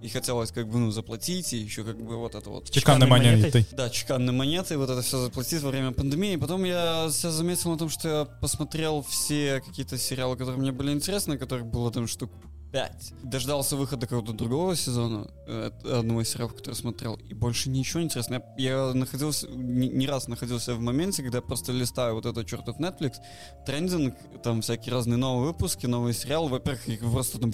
и 0.00 0.08
хотелось 0.08 0.50
как 0.50 0.68
бы, 0.68 0.78
ну, 0.78 0.90
заплатить, 0.90 1.52
и 1.52 1.58
еще 1.58 1.84
как 1.84 1.96
бы 1.96 2.16
вот 2.16 2.34
это 2.34 2.50
вот... 2.50 2.70
Чеканной 2.70 3.06
чеканной 3.06 3.30
монетой. 3.36 3.66
Да, 3.70 3.88
чеканные 3.88 4.32
монеты, 4.32 4.76
вот 4.76 4.90
это 4.90 5.00
все 5.00 5.18
заплатить 5.22 5.62
во 5.62 5.70
время 5.70 5.92
пандемии. 5.92 6.34
Потом 6.36 6.64
я 6.64 7.08
себя 7.12 7.30
заметил 7.30 7.70
на 7.70 7.78
том, 7.78 7.88
что 7.88 8.08
я 8.08 8.24
посмотрел 8.24 9.02
все 9.08 9.62
какие-то 9.64 9.96
сериалы, 9.98 10.36
которые 10.36 10.58
мне 10.60 10.72
были 10.72 10.90
интересны, 10.92 11.38
которых 11.38 11.66
было 11.66 11.92
там 11.92 12.08
штук 12.08 12.32
5. 12.72 13.12
Дождался 13.22 13.76
выхода 13.76 14.06
какого-то 14.06 14.32
другого 14.32 14.74
сезона, 14.76 15.30
э, 15.46 15.70
одного 15.84 16.22
из 16.22 16.30
сериалов, 16.30 16.54
который 16.56 16.74
смотрел, 16.74 17.16
и 17.16 17.34
больше 17.34 17.68
ничего 17.68 18.00
не 18.00 18.06
интересно. 18.06 18.42
Я, 18.56 18.70
я 18.70 18.94
находился, 18.94 19.46
не, 19.48 19.88
не 19.88 20.06
раз 20.06 20.26
находился 20.26 20.74
в 20.74 20.80
моменте, 20.80 21.22
когда 21.22 21.42
просто 21.42 21.72
листаю 21.72 22.14
вот 22.14 22.24
этот 22.24 22.46
чертов 22.46 22.78
Netflix, 22.80 23.16
трендинг, 23.66 24.14
там 24.42 24.62
всякие 24.62 24.94
разные 24.94 25.18
новые 25.18 25.48
выпуски, 25.48 25.86
новые 25.86 26.14
сериалы. 26.14 26.48
Во-первых, 26.48 26.88
их 26.88 27.00
просто 27.00 27.38
там 27.38 27.52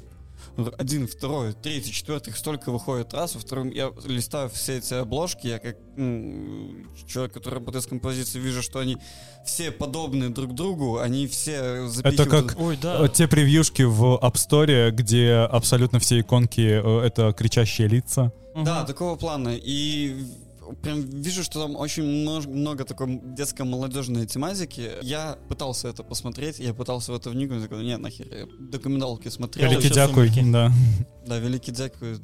один, 0.78 1.06
второй, 1.06 1.52
третий, 1.52 1.92
четвертый, 1.92 2.32
столько 2.34 2.72
выходит 2.72 3.14
раз. 3.14 3.34
Во 3.34 3.40
втором 3.40 3.70
я 3.70 3.92
листаю 4.06 4.48
все 4.50 4.78
эти 4.78 4.94
обложки, 4.94 5.46
я 5.46 5.58
как 5.58 5.76
ну, 5.96 6.86
человек, 7.06 7.34
который 7.34 7.54
работает 7.54 7.84
с 7.84 7.86
композицией, 7.86 8.44
вижу, 8.44 8.62
что 8.62 8.78
они 8.78 8.98
все 9.44 9.70
подобны 9.70 10.30
друг 10.30 10.54
другу, 10.54 10.98
они 10.98 11.26
все 11.26 11.86
запихивают... 11.88 12.52
как- 12.52 12.60
ой, 12.60 12.76
да. 12.80 13.08
Те 13.08 13.28
превьюшки 13.28 13.82
в 13.82 14.18
App 14.22 14.34
Store, 14.34 14.90
где 14.90 15.32
абсолютно 15.34 15.98
все 15.98 16.20
иконки 16.20 16.60
э, 16.60 17.06
это 17.06 17.32
кричащие 17.32 17.88
лица. 17.88 18.32
Мгм. 18.54 18.64
Да, 18.64 18.84
такого 18.84 19.16
плана. 19.16 19.54
И 19.54 20.24
прям 20.82 21.00
вижу, 21.00 21.42
что 21.42 21.62
там 21.62 21.76
очень 21.76 22.04
много 22.04 22.84
такой 22.84 23.20
детско-молодежной 23.22 24.26
тематики. 24.26 24.90
Я 25.02 25.38
пытался 25.48 25.88
это 25.88 26.02
посмотреть, 26.02 26.58
я 26.58 26.74
пытался 26.74 27.12
в 27.12 27.16
это 27.16 27.30
вникнуть, 27.30 27.62
такой, 27.62 27.84
нет, 27.84 28.00
нахер, 28.00 28.26
я 28.30 28.46
документалки 28.58 29.28
смотрел. 29.28 29.70
Великий 29.70 29.88
сумерки. 29.88 30.42
да. 30.52 30.72
Да, 31.26 31.38
великий 31.38 31.72
дякую. 31.72 32.20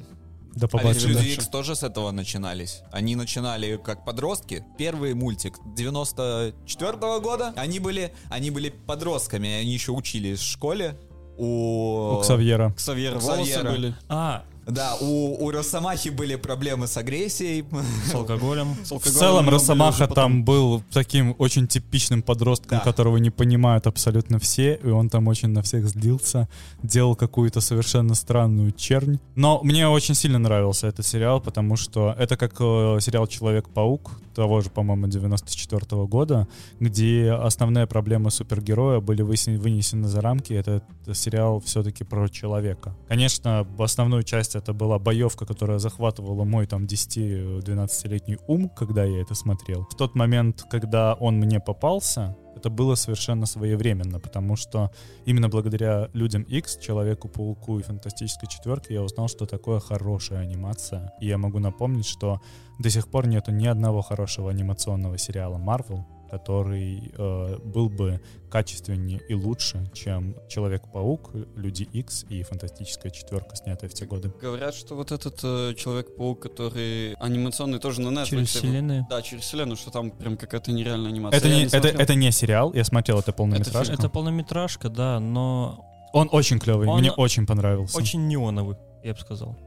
До 0.55 0.65
А 0.65 0.67
ведь 0.67 0.71
побачення. 0.71 1.13
Люди. 1.13 1.27
Икс 1.33 1.47
тоже 1.47 1.75
с 1.75 1.83
этого 1.83 2.11
начинались. 2.11 2.81
Они 2.91 3.15
начинали 3.15 3.77
как 3.85 4.05
подростки. 4.05 4.63
Первый 4.77 5.13
мультик 5.13 5.59
94 5.75 7.19
года. 7.19 7.53
Они 7.57 7.79
были, 7.79 8.13
они 8.29 8.51
были 8.51 8.69
подростками, 8.69 9.49
они 9.49 9.73
еще 9.73 9.91
учились 9.91 10.39
в 10.39 10.43
школе. 10.51 10.95
У... 11.37 12.15
У 12.15 12.21
Ксавьера. 12.21 12.73
Ксавьера 12.77 13.17
У 13.17 13.19
волосы 13.19 13.51
Ксавьера. 13.51 13.71
были. 13.71 13.95
А, 14.07 14.43
Да, 14.67 14.95
у, 14.99 15.45
у 15.45 15.51
Росомахи 15.51 16.09
были 16.09 16.35
проблемы 16.35 16.87
с 16.87 16.97
агрессией. 16.97 17.65
с 18.09 18.13
алкоголем. 18.15 18.75
С 18.83 18.89
В 18.89 18.93
алкоголем 18.93 19.19
целом 19.19 19.33
него 19.33 19.51
были 19.51 19.53
Росомаха 19.53 20.07
потом. 20.07 20.15
там 20.15 20.43
был 20.45 20.83
таким 20.91 21.35
очень 21.37 21.67
типичным 21.67 22.21
подростком, 22.21 22.79
Да. 22.79 22.83
которого 22.83 23.17
не 23.17 23.29
понимают 23.29 23.87
абсолютно 23.87 24.39
все, 24.39 24.79
и 24.83 24.87
он 24.87 25.09
там 25.09 25.27
очень 25.27 25.49
на 25.49 25.61
всех 25.61 25.87
злился, 25.87 26.47
делал 26.83 27.15
какую-то 27.15 27.61
совершенно 27.61 28.15
странную 28.15 28.71
чернь. 28.71 29.19
Но 29.35 29.59
мне 29.63 29.87
очень 29.87 30.15
сильно 30.15 30.39
нравился 30.39 30.87
этот 30.87 31.05
сериал, 31.05 31.41
потому 31.41 31.75
что 31.75 32.15
это 32.17 32.35
как 32.37 32.53
э, 32.59 32.97
сериал 33.01 33.27
«Человек-паук», 33.27 34.11
того 34.35 34.59
же, 34.59 34.69
по-моему, 34.69 35.07
94 35.07 36.05
года, 36.07 36.47
где 36.81 37.31
основные 37.31 37.87
проблемы 37.87 38.31
супергероя 38.31 38.99
были 38.99 39.21
вынесены 39.21 40.09
за 40.09 40.19
рамки. 40.19 40.51
Это, 40.51 40.81
сериал 41.13 41.61
все-таки 41.61 42.03
про 42.03 42.27
человека. 42.27 42.93
Конечно, 43.07 43.65
в 43.77 43.81
основную 43.81 44.23
часть 44.23 44.54
это 44.55 44.73
была 44.73 44.99
боевка, 44.99 45.45
которая 45.45 45.79
захватывала 45.79 46.43
мой 46.43 46.65
там 46.65 46.85
10-12-летний 46.85 48.37
ум, 48.47 48.69
когда 48.69 49.03
я 49.03 49.21
это 49.21 49.35
смотрел. 49.35 49.85
В 49.91 49.95
тот 49.95 50.15
момент, 50.15 50.63
когда 50.69 51.13
он 51.13 51.35
мне 51.37 51.59
попался, 51.59 52.35
это 52.55 52.69
было 52.69 52.95
совершенно 52.95 53.45
своевременно, 53.45 54.19
потому 54.19 54.55
что 54.55 54.91
именно 55.25 55.49
благодаря 55.49 56.09
Людям 56.13 56.43
X, 56.43 56.77
Человеку-пауку 56.77 57.79
и 57.79 57.83
Фантастической 57.83 58.49
четверке 58.49 58.93
я 58.93 59.03
узнал, 59.03 59.27
что 59.27 59.45
такое 59.45 59.79
хорошая 59.79 60.39
анимация. 60.39 61.13
И 61.19 61.27
я 61.27 61.37
могу 61.37 61.59
напомнить, 61.59 62.05
что 62.05 62.39
до 62.79 62.89
сих 62.89 63.09
пор 63.09 63.27
нету 63.27 63.51
ни 63.51 63.67
одного 63.67 64.01
хорошего 64.01 64.49
анимационного 64.49 65.17
сериала 65.17 65.57
Marvel, 65.57 66.03
который 66.29 67.11
э, 67.17 67.57
был 67.63 67.89
бы 67.89 68.21
качественнее 68.49 69.21
и 69.27 69.33
лучше, 69.33 69.89
чем 69.93 70.35
Человек-паук, 70.47 71.31
Люди 71.55 71.83
X 71.83 72.25
и 72.29 72.43
Фантастическая 72.43 73.11
четверка, 73.11 73.55
снятая 73.55 73.89
в 73.89 73.93
те 73.93 74.05
годы. 74.05 74.31
Говорят, 74.41 74.75
что 74.75 74.95
вот 74.95 75.11
этот 75.11 75.39
э, 75.43 75.73
Человек-паук, 75.75 76.41
который 76.41 77.13
анимационный, 77.15 77.79
тоже 77.79 78.01
на 78.01 78.09
Netflix. 78.09 78.25
Через 78.29 78.49
вселенную. 78.49 79.07
Да, 79.09 79.21
через 79.21 79.43
вселенную, 79.43 79.77
что 79.77 79.91
там 79.91 80.11
прям 80.11 80.37
какая-то 80.37 80.71
нереальная 80.71 81.09
анимация. 81.09 81.37
Это 81.37 81.47
Я 81.47 81.55
не, 81.55 81.61
не 81.61 81.67
это, 81.67 81.87
это 81.87 82.15
не 82.15 82.31
сериал, 82.31 82.73
я 82.73 82.83
смотрел 82.83 83.19
это 83.19 83.33
полнометражка. 83.33 83.93
Это 83.93 84.09
полнометражка, 84.09 84.89
да, 84.89 85.19
но 85.19 85.85
Он 86.13 86.29
очень 86.31 86.59
клевый, 86.59 86.87
Он 86.87 86.99
мне 86.99 87.11
очень 87.11 87.45
понравился. 87.45 87.97
очень 87.97 88.27
неоновый, 88.27 88.77
я 89.03 89.13
бы 89.13 89.19
сказал. 89.19 89.57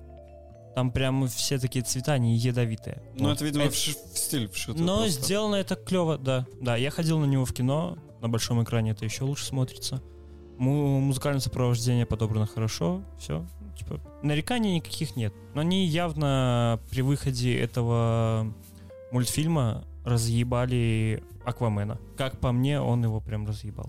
Там 0.74 0.90
прям 0.92 1.26
все 1.28 1.58
такие 1.58 1.84
цвета, 1.84 2.12
они 2.12 2.36
ядовитые. 2.36 3.02
Ну, 3.16 3.30
это, 3.30 3.44
видимо, 3.44 3.64
Это- 3.64 3.74
в, 3.74 3.76
в 3.78 4.18
стиль 4.18 4.48
вшито. 4.48 4.80
Но 4.80 4.98
просто. 5.02 5.22
сделано 5.22 5.56
это 5.56 5.74
клево, 5.74 6.18
да. 6.18 6.46
Да, 6.60 6.76
я 6.76 6.90
ходил 6.90 7.18
на 7.18 7.24
него 7.24 7.44
в 7.44 7.52
кино, 7.52 7.98
на 8.20 8.28
большом 8.28 8.62
экране 8.62 8.92
это 8.92 9.04
еще 9.04 9.24
лучше 9.24 9.44
смотрится. 9.44 10.00
Му- 10.58 11.00
музыкальное 11.00 11.40
сопровождение 11.40 12.06
подобрано 12.06 12.46
хорошо, 12.46 13.02
все. 13.18 13.44
Типа, 13.76 14.00
нареканий 14.22 14.74
никаких 14.76 15.14
нет. 15.16 15.32
Но 15.54 15.60
они 15.60 15.86
явно 15.86 16.80
при 16.90 17.02
выходе 17.02 17.56
этого 17.58 18.52
мультфильма 19.12 19.84
разъебали 20.04 21.22
Аквамена. 21.44 21.98
Как 22.16 22.38
по 22.40 22.52
мне, 22.52 22.80
он 22.80 23.02
его 23.04 23.20
прям 23.20 23.46
разъебал. 23.46 23.86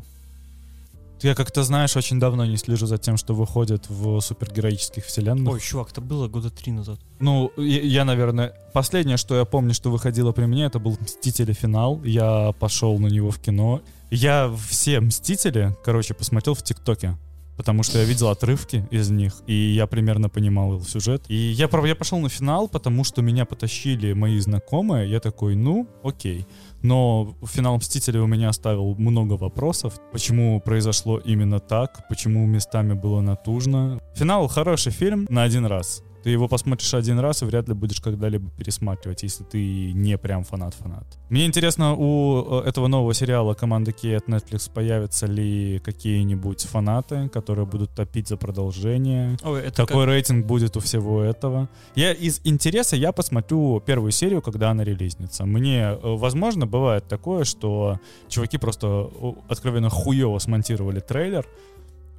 Я 1.22 1.36
как-то, 1.36 1.64
знаешь, 1.64 1.96
очень 1.96 2.20
давно 2.20 2.46
не 2.46 2.58
слежу 2.58 2.86
за 2.86 2.98
тем, 2.98 3.18
что 3.18 3.34
выходит 3.34 3.90
в 3.90 4.20
супергероических 4.22 5.06
вселенных. 5.06 5.54
Ой, 5.54 5.60
чувак, 5.60 5.92
это 5.92 6.02
было 6.02 6.28
года 6.28 6.50
три 6.50 6.72
назад. 6.72 7.00
Ну, 7.20 7.52
я, 7.58 7.82
я, 7.82 8.06
наверное, 8.06 8.54
последнее, 8.74 9.18
что 9.18 9.36
я 9.36 9.46
помню, 9.46 9.74
что 9.74 9.92
выходило 9.92 10.32
при 10.32 10.46
мне, 10.46 10.66
это 10.66 10.80
был 10.80 10.98
«Мстители. 11.00 11.54
Финал». 11.54 12.02
Я 12.04 12.54
пошел 12.60 12.98
на 13.00 13.08
него 13.08 13.32
в 13.32 13.40
кино. 13.40 13.82
Я 14.12 14.54
все 14.70 15.00
«Мстители», 15.00 15.76
короче, 15.84 16.14
посмотрел 16.14 16.56
в 16.56 16.64
ТикТоке. 16.64 17.18
Потому 17.60 17.84
что 17.84 18.00
я 18.00 18.06
видел 18.06 18.30
отрывки 18.30 18.88
из 18.90 19.10
них, 19.10 19.34
и 19.46 19.54
я 19.54 19.86
примерно 19.86 20.30
понимал 20.30 20.80
сюжет. 20.80 21.26
И 21.28 21.36
я, 21.36 21.70
я 21.84 21.96
пошел 21.96 22.18
на 22.20 22.30
финал, 22.30 22.70
потому 22.70 23.04
что 23.04 23.22
меня 23.22 23.44
потащили 23.44 24.14
мои 24.14 24.40
знакомые. 24.40 25.12
Я 25.12 25.20
такой, 25.20 25.58
ну, 25.58 25.86
окей. 26.02 26.48
Но 26.82 27.36
финал 27.46 27.78
«Мстителей» 27.78 28.20
у 28.20 28.28
меня 28.28 28.50
оставил 28.50 28.96
много 28.96 29.34
вопросов. 29.34 29.96
Почему 30.12 30.62
произошло 30.62 31.20
именно 31.20 31.60
так? 31.60 32.08
Почему 32.08 32.46
местами 32.46 32.94
было 32.94 33.22
натужно? 33.22 34.00
Финал— 34.16 34.48
хороший 34.50 34.92
фильм 34.92 35.28
на 35.30 35.44
один 35.44 35.66
раз. 35.66 36.04
Ты 36.24 36.32
его 36.32 36.48
посмотришь 36.48 36.94
один 36.94 37.20
раз 37.20 37.42
и 37.42 37.46
вряд 37.46 37.68
ли 37.68 37.74
будешь 37.74 38.02
когда-либо 38.02 38.50
пересматривать, 38.52 39.24
если 39.24 39.44
ты 39.44 39.94
не 39.94 40.18
прям 40.18 40.44
фанат-фанат. 40.44 41.06
Мне 41.30 41.46
интересно, 41.46 41.96
у 41.96 42.62
э, 42.62 42.68
этого 42.68 42.88
нового 42.88 43.14
сериала 43.14 43.54
команды 43.54 43.92
Кей 43.92 44.18
от 44.18 44.28
Netflix 44.28 44.70
появятся 44.74 45.28
ли 45.28 45.80
какие-нибудь 45.80 46.64
фанаты, 46.64 47.30
которые 47.30 47.66
будут 47.66 47.92
топить 47.92 48.28
за 48.28 48.38
продолжение? 48.38 49.38
Ой, 49.44 49.62
это 49.62 49.86
Какой 49.86 50.06
рейтинг 50.06 50.46
будет 50.46 50.76
у 50.78 50.80
всего 50.80 51.22
этого? 51.22 51.70
Я 51.96 52.12
из 52.12 52.42
интереса 52.44 52.96
я 52.96 53.12
посмотрю 53.12 53.80
первую 53.80 54.12
серию, 54.12 54.42
когда 54.42 54.72
она 54.72 54.84
релизнится. 54.84 55.46
Мне, 55.46 55.82
э, 55.82 56.00
возможно, 56.02 56.68
бывает 56.68 57.08
такое, 57.08 57.44
что 57.44 58.00
чуваки 58.28 58.58
просто 58.58 59.10
откровенно 59.48 59.90
хуево 59.90 60.40
смонтировали 60.40 61.00
трейлер. 61.00 61.46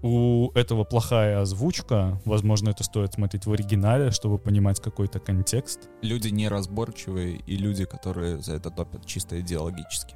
У 0.03 0.51
этого 0.55 0.85
плохая 0.85 1.41
озвучка. 1.43 2.21
Возможно, 2.25 2.71
это 2.71 2.85
стоит 2.85 3.13
смотреть 3.15 3.45
в 3.47 3.53
оригинале, 3.53 4.11
чтобы 4.11 4.39
понимать 4.39 4.81
какой-то 4.81 5.19
контекст. 5.21 5.89
Люди 6.01 6.29
неразборчивые 6.29 7.37
и 7.47 7.57
люди, 7.57 7.85
которые 7.85 8.41
за 8.41 8.55
это 8.55 8.71
топят 8.71 9.05
чисто 9.05 9.39
идеологически. 9.41 10.15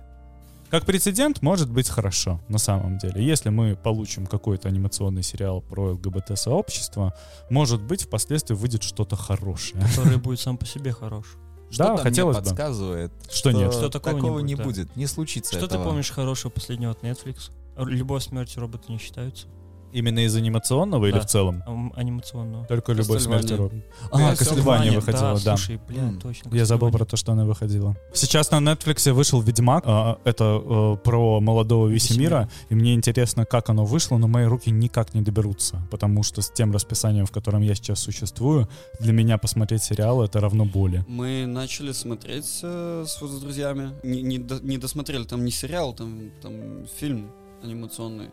Как 0.70 0.86
прецедент, 0.86 1.42
может 1.42 1.70
быть 1.70 1.88
хорошо, 1.88 2.40
на 2.48 2.58
самом 2.58 2.98
деле. 2.98 3.24
Если 3.24 3.50
мы 3.50 3.76
получим 3.76 4.26
какой-то 4.26 4.68
анимационный 4.68 5.22
сериал 5.22 5.60
про 5.60 5.92
ЛГБТ-сообщество, 5.92 7.14
может 7.50 7.82
быть, 7.82 8.02
впоследствии 8.04 8.54
выйдет 8.54 8.82
что-то 8.82 9.14
хорошее. 9.16 9.80
который 9.82 10.16
будет 10.16 10.40
сам 10.40 10.56
по 10.56 10.66
себе 10.66 10.92
хорош. 10.92 11.36
Да, 11.76 11.86
Что-то 11.96 12.02
хотелось 12.02 12.36
мне 12.36 12.42
бы. 12.42 12.48
подсказывает, 12.48 13.12
Что 13.30 13.50
нет. 13.52 13.72
Что 13.72 13.88
такого 13.90 14.16
такого 14.16 14.38
не 14.40 14.44
не 14.44 14.54
будет, 14.54 14.66
будет, 14.86 14.96
не 14.96 15.06
случится 15.06 15.52
Что 15.52 15.66
ты 15.66 15.74
этого. 15.74 15.84
помнишь 15.88 16.10
хорошего 16.10 16.50
последнего 16.50 16.92
от 16.92 17.02
Netflix? 17.02 17.50
Любовь, 17.76 18.22
смерть 18.24 18.56
и 18.56 18.60
роботы 18.60 18.90
не 18.90 18.98
считаются. 18.98 19.46
Именно 19.94 20.24
из 20.26 20.34
анимационного 20.36 21.06
или 21.06 21.14
Да. 21.14 21.20
в 21.20 21.26
целом? 21.26 21.62
Анимационного. 21.94 22.66
Только 22.66 22.92
любовь, 22.92 23.22
смерть 23.22 23.50
и 23.50 23.54
робот. 23.54 23.78
Да, 24.12 24.30
А, 24.30 24.34
Castlevania, 24.34 24.96
выходила, 24.96 25.38
да. 25.44 25.56
Слушай, 25.56 25.80
бля, 25.88 26.02
М. 26.02 26.20
точно. 26.20 26.54
Я 26.54 26.64
забыл 26.64 26.90
про 26.90 27.04
то, 27.04 27.16
что 27.16 27.32
она 27.32 27.44
выходила. 27.44 27.96
Сейчас 28.12 28.50
на 28.50 28.58
Netflix 28.58 29.12
вышел 29.12 29.40
Ведьмак. 29.40 29.84
а, 29.86 30.18
Это 30.24 30.44
э, 30.44 30.96
про 31.04 31.40
молодого 31.40 31.86
Весемира. 31.88 32.48
И 32.70 32.74
мне 32.74 32.94
интересно, 32.94 33.44
как 33.46 33.70
оно 33.70 33.84
вышло, 33.84 34.18
но 34.18 34.26
мои 34.26 34.46
руки 34.46 34.70
никак 34.72 35.14
не 35.14 35.22
доберутся. 35.22 35.80
Потому 35.90 36.22
что 36.24 36.42
с 36.42 36.50
тем 36.50 36.72
расписанием, 36.72 37.26
в 37.26 37.30
котором 37.30 37.62
я 37.62 37.74
сейчас 37.76 38.00
существую, 38.00 38.68
для 39.00 39.12
меня 39.12 39.38
посмотреть 39.38 39.84
сериал 39.84 40.22
это 40.22 40.40
равно 40.40 40.64
боли. 40.64 41.04
Мы 41.06 41.46
начали 41.46 41.92
смотреть 41.92 42.60
э, 42.64 43.04
с, 43.06 43.20
с 43.20 43.40
друзьями. 43.40 43.92
Не, 44.02 44.22
не, 44.22 44.38
до- 44.38 44.60
не 44.60 44.76
досмотрели, 44.78 45.22
там 45.24 45.44
не 45.44 45.52
сериал, 45.52 45.92
там, 45.94 46.30
там 46.42 46.52
фильм 46.98 47.30
анимационный. 47.62 48.28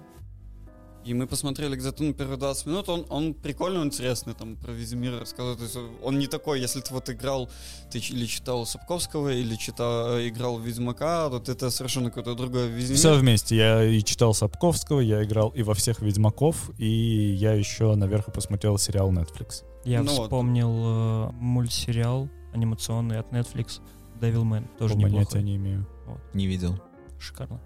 И 1.04 1.14
мы 1.16 1.26
посмотрели 1.26 1.76
где-то 1.76 2.04
ну, 2.04 2.14
первые 2.14 2.38
20 2.38 2.66
минут. 2.68 2.90
Он, 2.90 3.06
он 3.10 3.34
прикольный, 3.34 3.80
он 3.82 3.88
интересный, 3.88 4.34
там 4.36 4.56
про 4.56 4.72
Визимира 4.72 5.20
рассказывает. 5.20 5.58
То 5.58 5.64
есть 5.64 5.78
он 6.04 6.20
не 6.20 6.28
такой, 6.28 6.60
если 6.62 6.80
ты 6.80 6.94
вот 6.94 7.10
играл, 7.10 7.50
ты 7.92 7.98
или 7.98 8.26
читал 8.28 8.66
Сапковского, 8.66 9.30
или 9.34 9.56
читал, 9.56 10.18
э, 10.18 10.28
играл 10.28 10.60
Ведьмака, 10.60 11.30
вот 11.30 11.50
это 11.50 11.72
совершенно 11.72 12.10
какой-то 12.10 12.36
другой 12.36 12.70
Визимир. 12.70 12.98
Все 12.98 13.16
вместе. 13.16 13.56
Я 13.56 13.84
и 13.84 14.04
читал 14.04 14.34
Сапковского, 14.36 15.00
я 15.00 15.24
играл 15.24 15.50
и 15.50 15.64
во 15.64 15.74
всех 15.74 16.02
Ведьмаков, 16.02 16.70
и 16.78 16.86
я 16.88 17.54
еще 17.54 17.96
наверх 17.96 18.28
и 18.28 18.32
посмотрел 18.32 18.78
сериал 18.78 19.12
Netflix. 19.12 19.64
Я 19.84 20.04
Ну 20.04 20.14
вот. 20.16 20.24
вспомнил 20.26 21.30
э, 21.30 21.32
мультсериал 21.34 22.30
анимационный 22.54 23.20
от 23.20 23.32
Netflix 23.32 23.82
Devilman. 24.20 24.68
Тоже 24.78 24.94
Понятия 24.94 25.18
неплохой. 25.20 25.44
не 25.44 25.56
имею. 25.56 25.88
Не 26.34 26.46
видел. 26.46 26.80
Шикарно. 27.20 27.60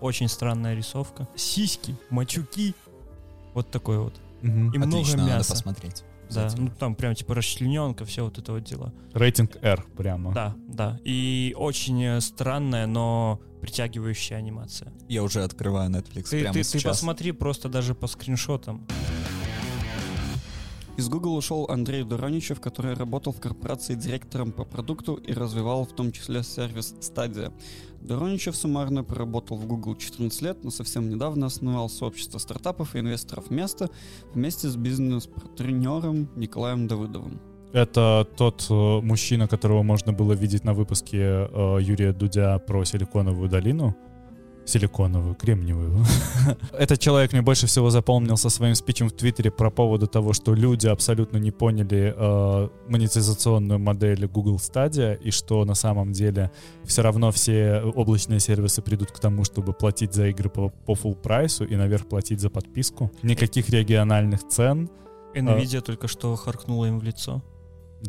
Очень 0.00 0.28
странная 0.28 0.74
рисовка. 0.74 1.28
Сиськи, 1.36 1.96
мачуки. 2.10 2.74
Вот 3.54 3.70
такой 3.70 3.98
вот. 3.98 4.14
Мгм. 4.42 4.72
И 4.72 4.78
много 4.78 4.98
Отлично, 4.98 5.18
надо 5.22 5.32
мяса. 5.36 5.52
посмотреть. 5.52 6.04
Да, 6.30 6.48
ну 6.56 6.70
там 6.78 6.94
прям 6.94 7.14
типа 7.14 7.34
расчлененка, 7.34 8.04
все 8.04 8.22
вот 8.24 8.36
это 8.38 8.52
вот 8.52 8.62
дела. 8.62 8.92
Рейтинг 9.14 9.56
R 9.62 9.84
прямо. 9.96 10.32
Да, 10.34 10.54
да. 10.68 10.98
И 11.02 11.54
очень 11.56 12.02
э, 12.04 12.20
странная, 12.20 12.86
но 12.86 13.40
притягивающая 13.62 14.36
анимация. 14.36 14.92
Я 15.08 15.22
уже 15.22 15.42
открываю 15.42 15.90
Netflix 15.90 16.24
Ты, 16.28 16.40
прямо 16.40 16.52
ты, 16.52 16.60
ты 16.60 16.64
сейчас. 16.64 16.98
посмотри 16.98 17.32
просто 17.32 17.68
даже 17.70 17.94
по 17.94 18.06
скриншотам. 18.06 18.86
Из 20.98 21.08
Google 21.08 21.36
ушел 21.36 21.66
Андрей 21.68 22.02
Дураничев, 22.02 22.60
который 22.60 22.94
работал 22.94 23.32
в 23.32 23.38
корпорации 23.38 23.94
директором 23.94 24.50
по 24.50 24.64
продукту 24.64 25.14
и 25.14 25.32
развивал 25.32 25.84
в 25.84 25.92
том 25.92 26.10
числе 26.10 26.42
сервис 26.42 26.92
Stadia. 26.98 27.52
Дураничев 28.00 28.56
суммарно 28.56 29.04
проработал 29.04 29.56
в 29.56 29.64
Google 29.64 29.94
14 29.94 30.42
лет, 30.42 30.64
но 30.64 30.70
совсем 30.70 31.08
недавно 31.08 31.46
основал 31.46 31.88
сообщество 31.88 32.38
стартапов 32.38 32.96
и 32.96 32.98
инвесторов 32.98 33.48
места 33.52 33.90
вместе 34.34 34.66
с 34.66 34.74
бизнес-партнером 34.74 36.30
Николаем 36.34 36.88
Давыдовым. 36.88 37.40
Это 37.72 38.26
тот 38.36 38.66
э, 38.68 39.00
мужчина, 39.00 39.46
которого 39.46 39.84
можно 39.84 40.12
было 40.12 40.32
видеть 40.32 40.64
на 40.64 40.74
выпуске 40.74 41.18
э, 41.20 41.78
Юрия 41.80 42.12
Дудя 42.12 42.58
про 42.58 42.84
Силиконовую 42.84 43.48
долину. 43.48 43.94
Силиконовую, 44.68 45.34
кремниевую. 45.34 46.04
Этот 46.78 47.00
человек 47.00 47.32
мне 47.32 47.40
больше 47.40 47.66
всего 47.66 47.88
запомнился 47.88 48.50
своим 48.50 48.74
спичем 48.74 49.08
в 49.08 49.12
Твиттере 49.12 49.50
про 49.50 49.70
поводу 49.70 50.06
того, 50.06 50.34
что 50.34 50.52
люди 50.52 50.86
абсолютно 50.86 51.38
не 51.38 51.50
поняли 51.50 52.14
э, 52.14 52.68
монетизационную 52.86 53.78
модель 53.78 54.26
Google 54.26 54.56
Stadia 54.56 55.18
и 55.18 55.30
что 55.30 55.64
на 55.64 55.74
самом 55.74 56.12
деле 56.12 56.50
все 56.84 57.00
равно 57.00 57.30
все 57.30 57.80
облачные 57.80 58.40
сервисы 58.40 58.82
придут 58.82 59.10
к 59.10 59.18
тому, 59.18 59.44
чтобы 59.44 59.72
платить 59.72 60.12
за 60.12 60.26
игры 60.28 60.50
по, 60.50 60.68
по 60.68 60.92
full 60.92 61.14
прайсу 61.14 61.64
и 61.64 61.74
наверх 61.74 62.06
платить 62.06 62.40
за 62.40 62.50
подписку. 62.50 63.10
Никаких 63.22 63.70
региональных 63.70 64.46
цен. 64.48 64.90
Nvidia 65.34 65.80
только 65.80 66.08
что 66.08 66.36
харкнула 66.36 66.86
им 66.86 66.98
в 66.98 67.04
лицо. 67.04 67.42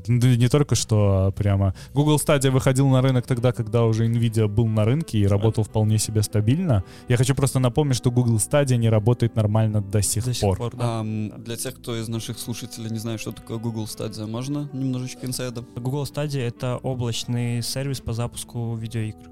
Не 0.07 0.47
только 0.49 0.75
что, 0.75 1.27
а 1.27 1.31
прямо. 1.31 1.73
Google 1.93 2.17
Stadia 2.17 2.51
выходил 2.51 2.87
на 2.89 3.01
рынок 3.01 3.25
тогда, 3.25 3.51
когда 3.51 3.85
уже 3.85 4.07
Nvidia 4.07 4.47
был 4.47 4.67
на 4.67 4.85
рынке 4.85 5.17
и 5.17 5.25
работал 5.27 5.63
вполне 5.63 5.97
себе 5.97 6.21
стабильно. 6.21 6.83
Я 7.07 7.17
хочу 7.17 7.33
просто 7.35 7.59
напомнить, 7.59 7.95
что 7.95 8.11
Google 8.11 8.37
Stadia 8.37 8.77
не 8.77 8.89
работает 8.89 9.35
нормально 9.35 9.81
до 9.81 10.01
сих 10.01 10.25
До 10.25 10.33
сих 10.33 10.41
пор. 10.41 10.57
пор, 10.57 10.75
да. 10.75 10.99
Ам, 10.99 11.43
для 11.43 11.55
тех, 11.55 11.75
кто 11.75 11.95
из 11.99 12.07
наших 12.07 12.37
слушателей 12.39 12.89
не 12.91 12.99
знает, 12.99 13.19
что 13.19 13.31
такое 13.31 13.57
Google 13.57 13.85
Stadia, 13.85 14.27
можно 14.27 14.69
немножечко 14.73 15.25
инсайда? 15.25 15.63
Google 15.75 16.03
Stadia— 16.03 16.41
это 16.47 16.77
облачный 16.77 17.63
сервис 17.63 17.99
по 17.99 18.13
запуску 18.13 18.75
видеоигр. 18.75 19.29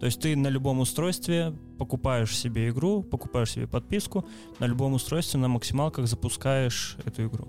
То 0.00 0.06
есть 0.06 0.20
ты 0.20 0.34
на 0.36 0.48
любом 0.48 0.80
устройстве 0.80 1.52
покупаешь 1.78 2.36
себе 2.36 2.70
игру, 2.70 3.02
покупаешь 3.04 3.52
себе 3.52 3.68
подписку, 3.68 4.24
на 4.58 4.64
любом 4.64 4.94
устройстве 4.94 5.38
на 5.38 5.48
максималках 5.48 6.08
запускаешь 6.08 6.96
эту 7.04 7.26
игру. 7.26 7.48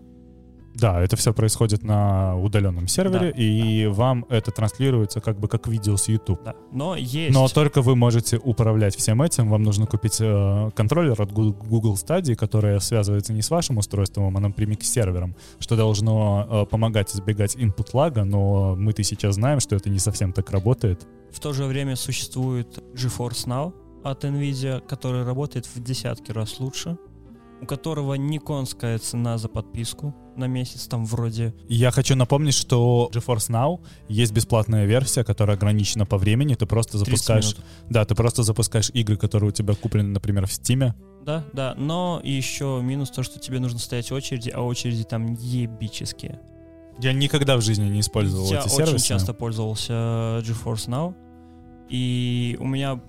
Да, 0.75 1.01
это 1.01 1.15
все 1.15 1.33
происходит 1.33 1.83
на 1.83 2.35
удаленном 2.37 2.87
сервере, 2.87 3.31
Да, 3.31 3.41
и 3.41 3.85
вам 3.87 4.25
это 4.29 4.51
транслируется 4.51 5.21
как 5.21 5.39
бы 5.39 5.47
как 5.47 5.67
видео 5.67 5.97
с 5.97 6.07
YouTube. 6.07 6.43
Да. 6.43 6.55
Но 6.71 6.95
есть... 6.95 7.33
Но 7.33 7.47
только 7.47 7.81
вы 7.81 7.95
можете 7.95 8.37
управлять 8.37 8.95
всем 8.95 9.21
этим. 9.21 9.49
Вам 9.49 9.63
нужно 9.63 9.85
купить 9.85 10.17
э, 10.19 10.71
контроллер 10.75 11.21
от 11.21 11.31
Google 11.31 11.95
Stadia, 11.95 12.35
который 12.35 12.79
связывается 12.81 13.33
не 13.33 13.41
с 13.41 13.49
вашим 13.49 13.77
устройством, 13.77 14.35
а 14.35 14.39
напрямик 14.39 14.83
с 14.83 14.91
сервером, 14.91 15.35
что 15.59 15.75
должно 15.75 16.47
э, 16.49 16.65
помогать 16.69 17.15
избегать 17.15 17.55
input 17.55 17.89
лага, 17.93 18.23
но 18.23 18.75
мы-то 18.75 19.03
сейчас 19.03 19.35
знаем, 19.35 19.59
что 19.59 19.75
это 19.75 19.89
не 19.89 19.99
совсем 19.99 20.33
так 20.33 20.51
работает. 20.51 21.05
В 21.31 21.39
то 21.39 21.53
же 21.53 21.65
время 21.65 21.95
существует 21.95 22.79
GeForce 22.93 23.47
Now 23.47 23.73
от 24.03 24.23
Nvidia, 24.23 24.81
который 24.85 25.23
работает 25.23 25.65
в 25.65 25.81
десятки 25.81 26.31
раз 26.31 26.59
лучше, 26.59 26.97
у 27.63 27.65
которого 27.65 28.15
не 28.15 28.39
конская 28.39 28.99
цена 28.99 29.37
за 29.37 29.47
подписку 29.47 30.13
на 30.35 30.47
месяц, 30.47 30.87
там 30.87 31.05
вроде... 31.05 31.53
Я 31.69 31.91
хочу 31.91 32.15
напомнить, 32.15 32.53
что 32.53 33.09
GeForce 33.13 33.49
Now 33.49 33.79
есть 34.09 34.33
бесплатная 34.33 34.85
версия, 34.85 35.23
которая 35.23 35.55
ограничена 35.55 36.05
по 36.05 36.17
времени. 36.17 36.55
Ты 36.55 36.65
просто 36.65 36.97
30 36.97 37.07
запускаешь, 37.07 37.53
минут. 37.53 37.65
да, 37.89 38.05
ты 38.05 38.15
просто 38.15 38.43
запускаешь 38.43 38.89
игры, 38.93 39.15
которые 39.15 39.49
у 39.49 39.51
тебя 39.53 39.75
куплены, 39.75 40.09
например, 40.09 40.45
в 40.45 40.49
Steam. 40.49 40.93
Да, 41.25 41.45
да, 41.53 41.73
но 41.77 42.19
еще 42.23 42.81
минус 42.83 43.11
то, 43.11 43.23
что 43.23 43.39
тебе 43.39 43.59
нужно 43.59 43.79
стоять 43.79 44.11
в 44.11 44.13
очереди, 44.13 44.49
а 44.49 44.61
очереди 44.61 45.03
там 45.03 45.33
ебические. 45.35 46.41
Я 46.99 47.13
никогда 47.13 47.55
в 47.55 47.61
жизни 47.61 47.85
не 47.85 48.01
использовал 48.01 48.45
Я 48.51 48.59
эти 48.59 48.67
очень 48.67 48.85
сервисы. 48.85 49.07
часто 49.07 49.33
пользовался 49.33 49.93
GeForce 50.43 50.89
Now, 50.89 51.15
и 51.89 52.57
у 52.59 52.67
меня 52.67 53.01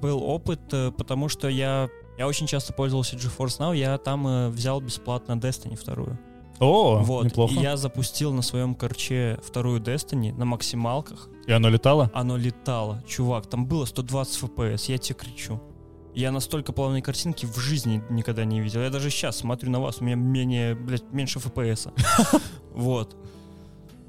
был 0.00 0.22
опыт, 0.22 0.60
э, 0.72 0.90
потому 0.90 1.28
что 1.28 1.48
я, 1.48 1.88
я 2.18 2.26
очень 2.26 2.46
часто 2.46 2.72
пользовался 2.72 3.16
GeForce 3.16 3.58
Now, 3.58 3.76
я 3.76 3.96
там 3.98 4.26
э, 4.26 4.48
взял 4.48 4.80
бесплатно 4.80 5.32
Destiny 5.32 5.76
вторую. 5.76 6.18
О, 6.58 6.98
вот, 7.02 7.26
неплохо. 7.26 7.54
и 7.54 7.58
я 7.58 7.76
запустил 7.76 8.32
на 8.32 8.42
своем 8.42 8.74
корче 8.74 9.38
вторую 9.42 9.80
Destiny 9.80 10.32
на 10.32 10.44
максималках. 10.44 11.28
И 11.46 11.52
оно 11.52 11.68
летало? 11.68 12.10
Оно 12.14 12.36
летало. 12.36 13.02
Чувак, 13.06 13.46
там 13.46 13.66
было 13.66 13.84
120 13.84 14.42
FPS, 14.42 14.90
я 14.90 14.98
тебе 14.98 15.18
кричу. 15.18 15.60
Я 16.14 16.32
настолько 16.32 16.72
плавные 16.72 17.02
картинки 17.02 17.44
в 17.44 17.58
жизни 17.58 18.02
никогда 18.08 18.46
не 18.46 18.60
видел. 18.60 18.80
Я 18.80 18.88
даже 18.88 19.10
сейчас 19.10 19.36
смотрю 19.36 19.70
на 19.70 19.80
вас, 19.80 20.00
у 20.00 20.04
меня 20.04 20.16
менее, 20.16 20.74
блядь, 20.74 21.12
меньше 21.12 21.38
FPS. 21.38 21.92
Вот. 22.72 23.16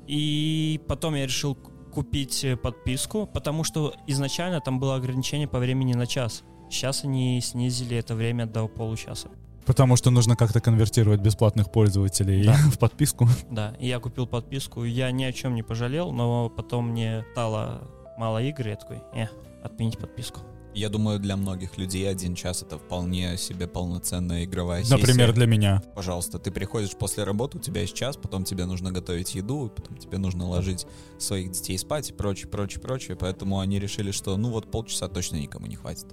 И 0.08 0.82
потом 0.88 1.16
я 1.16 1.26
решил 1.26 1.56
купить 1.94 2.44
э, 2.44 2.56
подписку, 2.56 3.28
потому 3.28 3.64
что 3.64 3.94
изначально 4.08 4.62
там 4.62 4.80
было 4.80 4.96
ограничение 4.96 5.48
по 5.48 5.60
времени 5.60 5.94
на 5.94 6.06
час. 6.06 6.44
Сейчас 6.69 7.03
они 7.03 7.39
снизили 7.41 7.98
это 7.98 8.15
время 8.15 8.45
до 8.45 8.68
получаса. 8.68 9.30
Потому 9.65 9.98
что 9.98 10.11
нужно 10.11 10.35
как-то 10.38 10.61
конвертировать 10.61 11.19
бесплатных 11.19 11.72
пользователей 11.72 12.45
Да. 12.45 12.53
в 12.72 12.80
подписку. 12.80 13.27
Да, 13.52 13.76
и 13.80 13.88
я 13.88 13.99
купил 13.99 14.26
подписку. 14.26 14.85
Я 14.85 15.11
ни 15.11 15.23
о 15.26 15.34
чем 15.34 15.56
не 15.56 15.64
пожалел, 15.64 16.11
но 16.11 16.49
потом 16.49 16.89
мне 16.89 17.26
стало 17.34 17.81
мало 18.18 18.41
игр, 18.41 18.68
и 18.68 18.69
я 18.69 18.76
такой, 18.76 19.02
э, 19.14 19.27
отменить 19.64 19.98
подписку. 19.98 20.41
Я 20.73 20.89
думаю, 20.89 21.19
для 21.19 21.35
многих 21.35 21.77
людей 21.77 22.10
один 22.10 22.35
час 22.35 22.61
это 22.61 22.77
вполне 22.77 23.38
себе 23.38 23.68
полноценная 23.68 24.44
игровая 24.44 24.84
сессия. 24.84 24.95
Например, 24.95 25.34
для 25.34 25.48
меня. 25.48 25.81
Пожалуйста, 25.95 26.38
ты 26.39 26.52
приходишь 26.52 26.91
после 26.91 27.23
работы, 27.23 27.57
у 27.57 27.61
тебя 27.61 27.81
есть 27.81 27.95
час, 27.95 28.15
потом 28.18 28.44
тебе 28.44 28.65
нужно 28.65 28.91
готовить 28.91 29.34
еду, 29.35 29.72
потом 29.76 29.98
тебе 29.98 30.18
нужно 30.18 30.48
ложить 30.48 30.85
своих 31.18 31.52
детей 31.52 31.77
спать 31.77 32.10
и 32.11 32.14
прочее, 32.14 32.48
прочее, 32.48 32.81
прочее. 32.81 33.18
Поэтому 33.18 33.60
они 33.60 33.80
решили, 33.80 34.11
что 34.11 34.38
ну 34.38 34.52
вот 34.52 34.69
полчаса 34.69 35.07
точно 35.07 35.38
никому 35.38 35.65
не 35.65 35.76
хватит. 35.76 36.07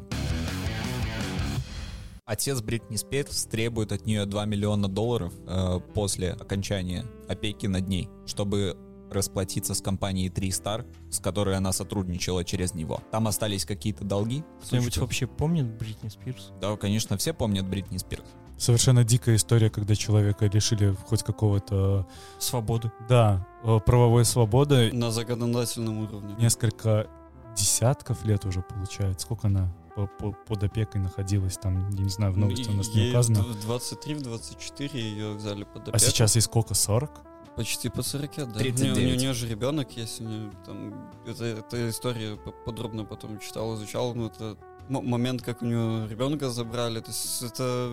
Отец 2.27 2.63
Бритни 2.63 2.97
Спирс 2.97 3.45
требует 3.45 3.93
от 3.93 4.07
нее 4.07 4.25
2 4.25 4.47
миллиона 4.47 4.89
долларов 4.89 5.35
э, 5.47 5.79
после 5.93 6.33
окончания 6.33 7.05
опеки 7.29 7.67
над 7.67 7.87
ней, 7.87 8.09
чтобы 8.25 8.79
расплатиться 9.15 9.73
с 9.75 9.81
компанией 9.81 10.29
3 10.29 10.49
Star, 10.51 10.87
с 11.11 11.19
которой 11.21 11.57
она 11.57 11.73
сотрудничала 11.73 12.45
через 12.45 12.75
него. 12.75 13.01
Там 13.11 13.27
остались 13.29 13.65
какие-то 13.65 14.05
долги. 14.05 14.45
Кто-нибудь 14.67 14.97
вообще 14.99 15.27
помнит 15.27 15.67
Бритни 15.79 16.09
Спирс? 16.09 16.53
Да, 16.61 16.77
конечно, 16.77 17.17
все 17.17 17.33
помнят 17.33 17.67
Бритни 17.67 17.97
Спирс. 17.99 18.25
Совершенно 18.59 19.03
дикая 19.05 19.35
история, 19.37 19.69
когда 19.71 19.95
человека 19.97 20.47
лишили 20.47 20.95
хоть 21.07 21.23
какого-то, 21.25 22.07
Свободы. 22.39 22.93
да, 23.09 23.47
э, 23.65 23.81
правовой 23.85 24.25
свободы. 24.25 24.91
На 24.93 25.11
законодательном 25.11 25.99
уровне. 25.99 26.35
Несколько 26.39 27.09
десятков 27.57 28.25
лет 28.25 28.45
уже 28.45 28.63
получается. 28.63 29.27
Сколько 29.27 29.49
она 29.49 29.73
по- 29.97 30.07
по- 30.07 30.33
под 30.33 30.63
опекой 30.65 31.01
находилась 31.01 31.57
там, 31.57 31.89
я 31.91 32.03
не 32.03 32.09
знаю, 32.09 32.33
в 32.33 32.39
новости 32.39 32.69
у 32.69 32.73
нас 32.75 32.89
не 32.95 33.11
указано. 33.11 33.43
в 33.43 33.61
23, 33.63 34.15
в 34.15 34.23
24 34.23 35.01
ее 35.01 35.35
взяли 35.35 35.65
под 35.65 35.83
опеку. 35.83 35.97
А 35.97 35.99
сейчас 35.99 36.35
ей 36.37 36.43
сколько, 36.43 36.75
40? 36.75 37.11
Почти 37.57 37.89
по 37.89 38.03
40, 38.03 38.53
да. 38.53 38.59
39. 38.59 38.97
У 38.97 39.01
нее, 39.01 39.15
у 39.15 39.19
нее 39.19 39.33
же 39.33 39.49
ребенок 39.49 39.97
есть, 39.97 40.21
у 40.21 40.25
нее 40.25 40.51
там... 40.67 41.11
Это, 41.27 41.45
эта 41.45 41.89
история 41.89 42.37
подробно 42.65 43.05
потом 43.05 43.39
читал, 43.39 43.77
изучал, 43.77 44.15
ну 44.15 44.27
это 44.27 44.57
момент, 44.89 45.43
как 45.43 45.63
у 45.63 45.67
нее 45.67 46.09
ребенка 46.09 46.51
забрали, 46.51 47.01
то 47.01 47.11
есть 47.11 47.43
это 47.43 47.91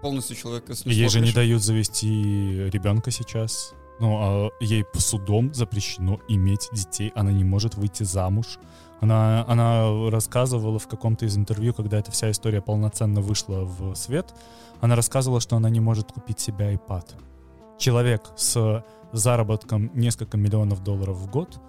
полностью 0.00 0.36
человека 0.36 0.74
снесло 0.74 0.90
ей 0.90 1.08
же 1.08 1.20
не 1.20 1.32
дают 1.32 1.62
завести 1.62 2.70
ребенка 2.70 3.10
сейчас. 3.10 3.74
Ну, 4.00 4.16
а 4.18 4.50
ей 4.58 4.84
по 4.84 5.00
судом 5.00 5.54
запрещено 5.54 6.18
иметь 6.26 6.68
детей. 6.72 7.12
Она 7.14 7.30
не 7.30 7.44
может 7.44 7.76
выйти 7.76 8.02
замуж. 8.02 8.58
Она, 9.00 9.44
она 9.46 10.10
рассказывала 10.10 10.78
в 10.78 10.88
каком-то 10.88 11.24
из 11.24 11.36
интервью, 11.36 11.72
когда 11.72 11.98
эта 11.98 12.10
вся 12.10 12.30
история 12.30 12.60
полноценно 12.60 13.20
вышла 13.20 13.64
в 13.64 13.94
свет, 13.94 14.34
она 14.80 14.96
рассказывала, 14.96 15.40
что 15.40 15.56
она 15.56 15.70
не 15.70 15.80
может 15.80 16.10
купить 16.10 16.40
себе 16.40 16.74
iPad. 16.74 17.04
Человек 17.78 18.22
с 18.36 18.84
заработком 19.12 19.90
несколько 19.94 20.36
миллионов 20.36 20.82
долларов 20.82 21.16
в 21.16 21.30
год, 21.30 21.60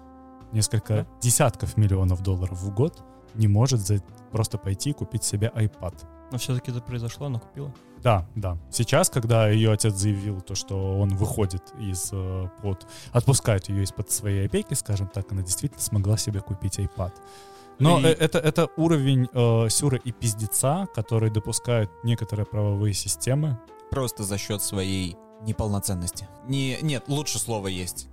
несколько 0.52 0.94
Да. 0.94 1.06
десятков 1.20 1.76
миллионов 1.76 2.22
долларов 2.22 2.58
в 2.60 2.72
год 2.74 3.02
не 3.34 3.48
может 3.48 3.80
за- 3.80 4.02
просто 4.30 4.58
пойти 4.58 4.90
и 4.90 4.92
купить 4.92 5.24
себе 5.24 5.50
iPad. 5.54 5.94
Но 6.32 6.38
все-таки 6.38 6.70
это 6.70 6.80
произошло, 6.80 7.26
она 7.26 7.38
купила. 7.38 7.72
Да, 8.02 8.26
да. 8.34 8.56
Сейчас, 8.70 9.08
когда 9.10 9.48
ее 9.48 9.72
отец 9.72 9.94
заявил 9.94 10.40
то, 10.40 10.54
что 10.54 10.98
он 11.00 11.10
выходит 11.16 11.62
из 11.78 12.10
э, 12.12 12.48
под, 12.62 12.86
отпускает 13.12 13.68
ее 13.68 13.82
из-под 13.84 14.10
своей 14.10 14.46
опеки, 14.46 14.74
скажем 14.74 15.08
так, 15.08 15.30
она 15.32 15.42
действительно 15.42 15.80
смогла 15.82 16.16
себе 16.16 16.40
купить 16.40 16.78
iPad. 16.78 17.12
Но 17.78 17.98
И- 18.00 18.04
э, 18.04 18.08
это, 18.12 18.38
это 18.38 18.68
уровень 18.76 19.28
э, 19.32 19.68
сюра 19.70 19.96
и 19.98 20.12
пиздеца, 20.12 20.86
который 20.94 21.30
допускают 21.30 21.90
некоторые 22.04 22.46
правовые 22.46 22.94
системы. 22.94 23.58
Просто 23.90 24.22
за 24.24 24.38
счет 24.38 24.62
своей 24.62 25.16
неполноценности. 25.44 26.26
Не, 26.48 26.78
нет, 26.82 27.04
лучше 27.08 27.38
слово 27.38 27.68
есть. 27.68 28.08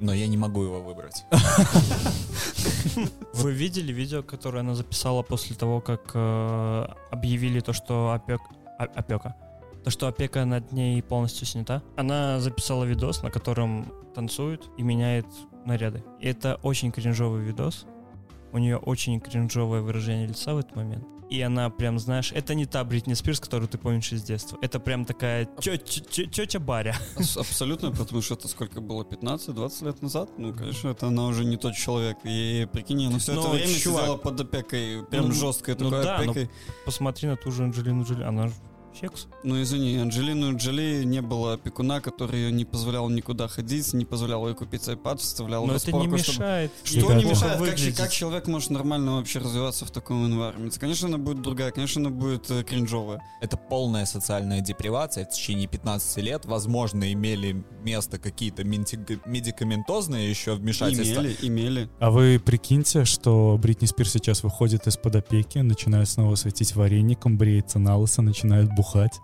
Но 0.00 0.14
я 0.14 0.26
не 0.28 0.38
могу 0.38 0.62
его 0.62 0.80
выбрать. 0.80 1.24
Вы 3.34 3.52
видели 3.52 3.92
видео, 3.92 4.22
которое 4.22 4.60
она 4.60 4.74
записала 4.74 5.22
после 5.22 5.54
того, 5.54 5.82
как 5.82 6.12
э, 6.14 6.86
объявили 7.10 7.60
то, 7.60 7.74
что 7.74 8.12
опек... 8.12 8.40
о- 8.78 8.84
опека? 8.84 9.36
То, 9.84 9.90
что 9.90 10.08
опека 10.08 10.46
над 10.46 10.72
ней 10.72 11.02
полностью 11.02 11.46
снята. 11.46 11.82
Она 11.96 12.40
записала 12.40 12.84
видос, 12.84 13.22
на 13.22 13.30
котором 13.30 13.92
танцует 14.14 14.62
и 14.78 14.82
меняет 14.82 15.26
наряды. 15.66 16.02
И 16.18 16.26
это 16.28 16.58
очень 16.62 16.92
кринжовый 16.92 17.42
видос. 17.42 17.84
У 18.52 18.58
нее 18.58 18.78
очень 18.78 19.20
кринжовое 19.20 19.82
выражение 19.82 20.26
лица 20.26 20.54
в 20.54 20.58
этот 20.58 20.76
момент. 20.76 21.04
И 21.30 21.40
она 21.42 21.70
прям, 21.70 21.98
знаешь, 22.00 22.32
это 22.32 22.54
не 22.56 22.66
та 22.66 22.82
Бритни 22.82 23.14
Спирс, 23.14 23.38
которую 23.38 23.68
ты 23.68 23.78
помнишь 23.78 24.12
из 24.12 24.22
детства. 24.24 24.58
Это 24.62 24.80
прям 24.80 25.04
такая 25.04 25.46
тетя 25.46 26.58
Баря. 26.58 26.96
Абс- 27.16 27.36
Абсолютно, 27.36 27.92
потому 27.92 28.20
что 28.20 28.34
это 28.34 28.48
сколько 28.48 28.80
было, 28.80 29.04
15-20 29.04 29.84
лет 29.86 30.02
назад? 30.02 30.30
Ну, 30.38 30.52
конечно, 30.52 30.88
это 30.88 31.06
она 31.06 31.26
уже 31.26 31.44
не 31.44 31.56
тот 31.56 31.74
человек. 31.76 32.18
И 32.24 32.66
прикинь, 32.72 33.06
она 33.06 33.18
все 33.20 33.32
это 33.32 33.42
Ну, 33.42 33.50
время 33.50 33.78
чувак, 33.78 34.02
сидела 34.02 34.16
под 34.16 34.40
опекой, 34.40 35.06
прям 35.08 35.26
ну, 35.28 35.32
жесткой 35.32 35.76
ну 35.78 35.90
такой 35.90 36.04
да, 36.04 36.16
опекой. 36.18 36.50
Посмотри 36.84 37.28
на 37.28 37.36
ту 37.36 37.52
же 37.52 37.62
Анджелину 37.62 38.02
Джоли. 38.04 38.24
Она 38.24 38.48
же 38.48 38.54
секс. 38.98 39.26
Ну, 39.44 39.60
извини, 39.62 39.96
Анджелину 39.98 40.56
Джоли 40.56 41.04
не 41.04 41.20
было 41.22 41.54
опекуна, 41.54 42.00
который 42.00 42.40
ее 42.40 42.52
не 42.52 42.64
позволял 42.64 43.08
никуда 43.08 43.48
ходить, 43.48 43.92
не 43.92 44.04
позволял 44.04 44.46
ей 44.48 44.54
купить 44.54 44.82
iPad, 44.88 45.18
вставлял 45.18 45.66
Но 45.66 45.72
в 45.72 45.76
это 45.76 45.92
не 45.92 45.98
распорку, 45.98 46.18
чтобы- 46.18 46.38
мешает. 46.38 46.72
Что 46.84 47.12
не 47.14 47.24
мешает? 47.24 47.52
Как, 47.52 47.60
выглядеть. 47.60 47.96
как 47.96 48.10
человек 48.10 48.46
может 48.46 48.70
нормально 48.70 49.16
вообще 49.16 49.38
развиваться 49.38 49.84
в 49.84 49.90
таком 49.90 50.26
environment? 50.26 50.78
Конечно, 50.78 51.08
она 51.08 51.18
будет 51.18 51.42
другая, 51.42 51.70
конечно, 51.70 52.00
она 52.00 52.10
будет 52.10 52.50
э, 52.50 52.62
кринжовая. 52.64 53.22
Это 53.40 53.56
полная 53.56 54.04
социальная 54.06 54.60
депривация. 54.60 55.24
В 55.24 55.30
течение 55.30 55.68
15 55.68 56.18
лет, 56.22 56.44
возможно, 56.44 57.12
имели 57.12 57.64
место 57.82 58.18
какие-то 58.18 58.64
медикаментозные 58.64 60.28
еще 60.28 60.54
вмешательства. 60.54 61.20
Имели, 61.20 61.36
имели. 61.42 61.88
А 61.98 62.10
вы 62.10 62.40
прикиньте, 62.44 63.04
что 63.04 63.58
Бритни 63.60 63.86
Спирс 63.86 64.12
сейчас 64.12 64.42
выходит 64.42 64.86
из-под 64.86 65.16
опеки, 65.16 65.58
начинает 65.58 66.08
снова 66.08 66.34
светить 66.34 66.74
вареником, 66.74 67.38
бреется 67.38 67.78
на 67.78 67.96
лысо, 67.96 68.22
начинает 68.22 68.70
бухать. 68.80 69.20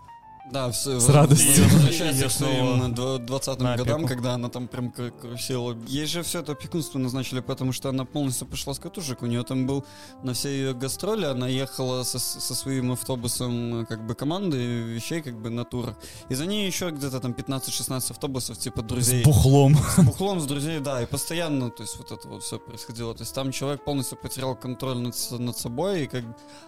Да, 0.51 0.71
все, 0.71 0.97
С 0.99 1.09
радостью. 1.09 1.65
возвращается 1.65 2.19
Её 2.21 2.29
к 2.29 2.31
своим 2.31 2.93
снова 2.93 3.17
дв- 3.17 3.25
20-м 3.27 3.63
на 3.63 3.75
годам, 3.75 3.95
опеку. 3.95 4.07
когда 4.07 4.33
она 4.35 4.47
там 4.49 4.67
прям 4.69 4.91
карусела. 4.91 5.75
Ей 5.87 6.05
же 6.05 6.23
все 6.23 6.39
это 6.39 6.53
опекунство 6.53 6.99
назначили, 6.99 7.41
потому 7.41 7.73
что 7.73 7.89
она 7.89 8.05
полностью 8.05 8.47
пошла 8.47 8.73
с 8.73 8.79
катушек. 8.79 9.21
У 9.21 9.25
нее 9.25 9.43
там 9.43 9.67
был 9.67 9.83
на 10.23 10.33
все 10.33 10.49
ее 10.49 10.73
гастроли, 10.73 11.25
она 11.25 11.49
ехала 11.49 12.03
со, 12.03 12.17
со 12.19 12.55
своим 12.55 12.93
автобусом 12.93 13.81
э, 13.81 13.85
как 13.85 14.05
бы 14.07 14.15
команды 14.15 14.57
вещей 14.57 15.21
как 15.21 15.35
бы 15.41 15.49
на 15.49 15.65
турах. 15.65 15.95
И 16.29 16.35
за 16.35 16.45
ней 16.45 16.65
еще 16.65 16.91
где-то 16.91 17.19
там 17.19 17.31
15-16 17.33 18.11
автобусов 18.11 18.57
типа 18.57 18.81
друзей. 18.83 19.23
С 19.23 19.25
бухлом. 19.25 19.75
С 19.97 20.01
бухлом, 20.01 20.39
с 20.39 20.45
друзей, 20.45 20.79
да, 20.79 21.01
и 21.01 21.05
постоянно, 21.05 21.69
то 21.71 21.83
есть 21.83 21.97
вот 21.97 22.11
это 22.13 22.25
вот 22.29 22.43
все 22.43 22.57
происходило. 22.57 23.13
То 23.13 23.23
есть 23.23 23.35
там 23.35 23.51
человек 23.51 23.83
полностью 23.83 24.17
потерял 24.17 24.55
контроль 24.55 24.97
над, 24.97 25.15
над 25.31 25.57
собой, 25.57 26.03
и 26.03 26.07
как 26.07 26.23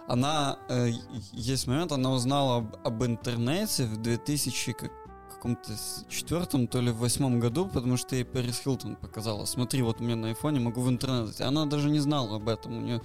она, 0.06 0.58
э, 0.68 0.90
есть 1.32 1.66
момент, 1.66 1.92
она 1.92 2.10
узнала 2.12 2.58
об, 2.58 2.76
об 2.84 3.04
интернете 3.04 3.69
в 3.78 3.96
2000 3.98 4.72
как- 4.72 4.92
каком-то 5.30 5.72
четвертом, 6.08 6.66
то 6.66 6.80
ли 6.80 6.90
в 6.90 6.98
восьмом 6.98 7.40
году, 7.40 7.66
потому 7.66 7.96
что 7.96 8.14
ей 8.16 8.24
Пэрис 8.24 8.60
Хилтон 8.60 8.96
показала. 8.96 9.46
Смотри, 9.46 9.80
вот 9.82 10.00
у 10.00 10.04
меня 10.04 10.16
на 10.16 10.28
айфоне 10.28 10.60
могу 10.60 10.82
в 10.82 10.88
интернет. 10.90 11.26
зайти». 11.28 11.42
Она 11.44 11.64
даже 11.66 11.88
не 11.88 12.00
знала 12.00 12.36
об 12.36 12.48
этом. 12.48 12.76
У 12.76 12.80
нее 12.80 13.00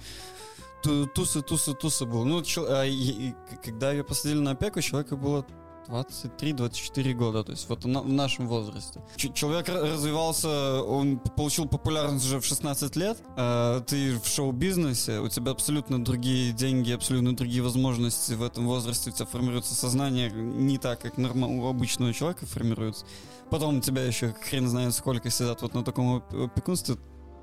ту- 0.82 1.06
тусы, 1.06 1.40
тусы, 1.42 1.72
тусы 1.74 2.04
был. 2.04 2.24
Ну, 2.24 2.42
чел- 2.42 2.66
а, 2.68 2.84
и- 2.84 2.92
и 3.28 3.34
когда 3.64 3.90
ее 3.92 4.04
посадили 4.04 4.38
на 4.40 4.50
опеку, 4.50 4.80
человеку 4.82 5.16
было 5.16 5.46
23-24 5.88 7.12
года, 7.14 7.44
то 7.44 7.52
есть 7.52 7.68
вот 7.68 7.84
в 7.84 7.88
нашем 7.88 8.48
возрасте. 8.48 9.00
Ч- 9.16 9.32
человек 9.32 9.68
ра- 9.68 9.92
развивался, 9.92 10.82
он 10.82 11.18
получил 11.18 11.66
популярность 11.66 12.24
уже 12.26 12.40
в 12.40 12.44
16 12.44 12.96
лет, 12.96 13.18
а 13.36 13.80
ты 13.80 14.18
в 14.18 14.26
шоу-бизнесе, 14.26 15.20
у 15.20 15.28
тебя 15.28 15.52
абсолютно 15.52 16.04
другие 16.04 16.52
деньги, 16.52 16.92
абсолютно 16.92 17.34
другие 17.36 17.62
возможности 17.62 18.32
в 18.34 18.42
этом 18.42 18.66
возрасте, 18.66 19.10
у 19.10 19.12
тебя 19.12 19.26
формируется 19.26 19.74
сознание 19.74 20.30
не 20.30 20.78
так, 20.78 21.00
как 21.00 21.16
норма- 21.18 21.48
у 21.48 21.66
обычного 21.66 22.12
человека 22.12 22.46
формируется. 22.46 23.04
Потом 23.50 23.80
тебя 23.80 24.02
еще 24.04 24.34
хрен 24.48 24.68
знает 24.68 24.94
сколько 24.94 25.30
сидят 25.30 25.62
вот 25.62 25.74
на 25.74 25.84
таком 25.84 26.16
оп- 26.16 26.34
опекунстве, 26.34 26.96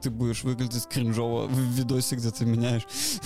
ты 0.03 0.09
будешь 0.09 0.43
выглядеть 0.43 0.85
кринжово 0.87 1.47
в 1.47 1.57
видосе, 1.57 2.17
где 2.17 2.29
ты 2.29 2.45
меняешь 2.45 2.85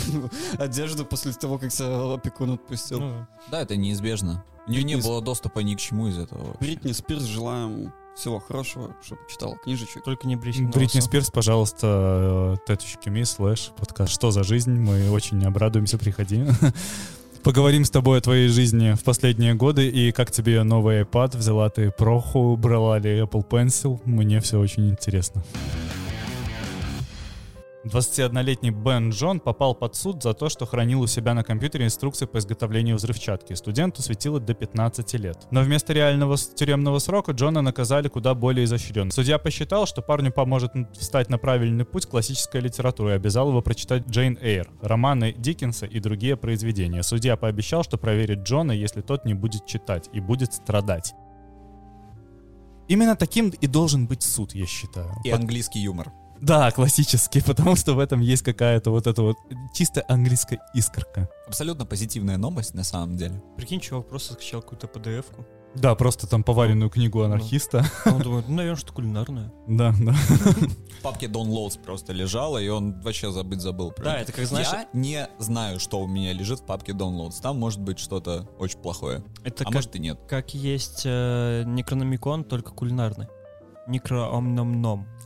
одежду 0.60 1.06
после 1.06 1.34
того, 1.34 1.58
как 1.58 1.72
тебя 1.72 2.14
опекун 2.14 2.52
отпустил. 2.52 3.00
Ну, 3.00 3.28
Да, 3.50 3.62
это 3.62 3.76
неизбежно. 3.76 4.44
У 4.68 4.72
нее 4.72 4.84
не 4.84 4.96
Бритни 4.96 5.10
было 5.10 5.22
доступа 5.22 5.60
ни 5.60 5.76
к 5.76 5.80
чему 5.80 6.08
из 6.08 6.18
этого. 6.18 6.46
вообще. 6.46 6.60
Бритни 6.60 6.92
Спирс 6.92 7.24
желаем 7.24 7.94
всего 8.16 8.40
хорошего, 8.40 8.96
чтобы 9.04 9.22
читала 9.30 9.58
книжечек. 9.58 10.04
только 10.04 10.28
не 10.28 10.36
брить 10.36 10.62
Бритни 10.70 11.00
Спирс, 11.00 11.30
пожалуйста, 11.30 12.60
т.ми 12.66 13.24
слэш 13.24 13.72
подкаст 13.78 14.12
«Что 14.12 14.32
за 14.32 14.44
жизнь?» 14.44 14.72
Мы 14.72 15.10
очень 15.10 15.44
обрадуемся, 15.46 15.98
приходи. 15.98 16.46
Поговорим 17.44 17.86
с 17.86 17.90
тобой 17.90 18.18
о 18.18 18.22
твоей 18.22 18.50
жизни 18.50 18.94
в 18.94 19.04
последние 19.04 19.54
годы 19.54 19.88
и 19.88 20.12
как 20.12 20.32
тебе 20.32 20.64
новый 20.64 21.04
iPad, 21.04 21.38
взяла 21.38 21.70
ты 21.70 21.92
Проху, 21.92 22.58
брала 22.58 23.00
ли 23.00 23.20
Apple 23.20 23.48
Pencil. 23.48 24.02
Мне 24.06 24.42
все 24.42 24.60
очень 24.60 24.90
интересно. 24.90 25.44
21-летний 27.88 28.72
Бен 28.72 29.10
Джон 29.10 29.40
попал 29.40 29.76
под 29.76 29.96
суд 29.96 30.24
за 30.24 30.34
то, 30.34 30.50
что 30.50 30.66
хранил 30.66 31.02
у 31.02 31.08
себя 31.08 31.34
на 31.34 31.44
компьютере 31.44 31.86
инструкции 31.86 32.26
по 32.26 32.38
изготовлению 32.38 32.98
взрывчатки. 32.98 33.54
Студенту 33.54 34.02
светило 34.02 34.40
до 34.40 34.54
15 34.54 35.14
лет. 35.16 35.48
Но 35.52 35.62
вместо 35.62 35.94
реального 35.94 36.38
тюремного 36.38 37.00
срока 37.00 37.32
Джона 37.32 37.62
наказали 37.62 38.08
куда 38.08 38.34
более 38.34 38.66
изощренно. 38.66 39.12
Судья 39.12 39.38
посчитал, 39.38 39.86
что 39.86 40.02
парню 40.02 40.32
поможет 40.32 40.72
встать 40.94 41.30
на 41.30 41.38
правильный 41.38 41.86
путь 41.86 42.06
классическая 42.06 42.60
литература 42.60 43.12
и 43.12 43.16
обязал 43.16 43.50
его 43.50 43.62
прочитать 43.62 44.08
Джейн 44.08 44.38
Эйр, 44.42 44.70
романы 44.82 45.34
Диккенса 45.38 45.86
и 45.86 46.00
другие 46.00 46.38
произведения. 46.38 47.04
Судья 47.04 47.38
пообещал, 47.38 47.84
что 47.84 47.98
проверит 47.98 48.40
Джона, 48.40 48.72
если 48.72 49.02
тот 49.02 49.26
не 49.26 49.34
будет 49.34 49.66
читать 49.66 50.10
и 50.14 50.20
будет 50.20 50.54
страдать. 50.54 51.14
Именно 52.88 53.16
таким 53.16 53.50
и 53.50 53.68
должен 53.68 54.08
быть 54.08 54.24
суд, 54.24 54.56
я 54.56 54.66
считаю. 54.66 55.12
И 55.24 55.30
английский 55.30 55.80
юмор. 55.80 56.12
Да, 56.42 56.72
классический, 56.72 57.42
потому 57.46 57.76
что 57.76 57.94
в 57.94 58.00
этом 58.00 58.20
есть 58.20 58.44
какая-то 58.44 58.92
вот 58.92 59.08
эта 59.08 59.22
вот 59.22 59.38
чисто 59.74 60.04
английская 60.08 60.60
искорка. 60.74 61.30
Абсолютно 61.48 61.86
позитивная 61.86 62.38
новость 62.38 62.74
на 62.74 62.84
самом 62.84 63.18
деле. 63.18 63.42
Прикинь, 63.56 63.80
чувак 63.80 64.08
просто 64.08 64.34
скачал 64.34 64.62
какую-то 64.62 64.88
PDF-ку. 64.88 65.46
Да, 65.76 65.94
просто 65.96 66.28
там 66.28 66.44
поваренную 66.44 66.90
книгу 66.90 67.22
анархиста. 67.22 67.86
А 68.06 68.14
он 68.14 68.22
думает, 68.22 68.48
ну, 68.48 68.56
наверное, 68.56 68.80
что 68.80 68.94
кулинарное. 68.94 69.52
Да, 69.68 69.94
да. 70.00 70.12
В 70.14 71.02
папке 71.04 71.28
Downloads 71.28 71.80
просто 71.84 72.14
лежала, 72.14 72.58
и 72.58 72.68
он 72.68 73.00
вообще 73.02 73.32
забыть 73.32 73.62
забыл. 73.62 73.92
про 73.92 74.06
Да, 74.06 74.14
это. 74.16 74.24
это 74.24 74.34
как, 74.34 74.46
знаешь, 74.46 74.68
Я 74.72 74.88
не 74.94 75.28
знаю, 75.40 75.80
что 75.80 76.00
у 76.00 76.08
меня 76.08 76.34
лежит 76.34 76.62
в 76.62 76.66
папке 76.66 76.94
Downloads. 76.94 77.42
Там 77.42 77.60
может 77.60 77.80
быть 77.80 78.00
что-то 78.00 78.50
очень 78.58 78.80
плохое. 78.80 79.24
это 79.44 79.64
а 79.64 79.66
как, 79.66 79.74
может 79.76 79.96
и 79.96 80.00
нет. 80.00 80.20
как 80.28 80.54
есть 80.54 81.04
э, 81.06 81.64
Некрономикон, 81.68 82.44
только 82.44 82.72
кулинарный. 82.72 83.28
Некроомном-ном. 83.88 85.08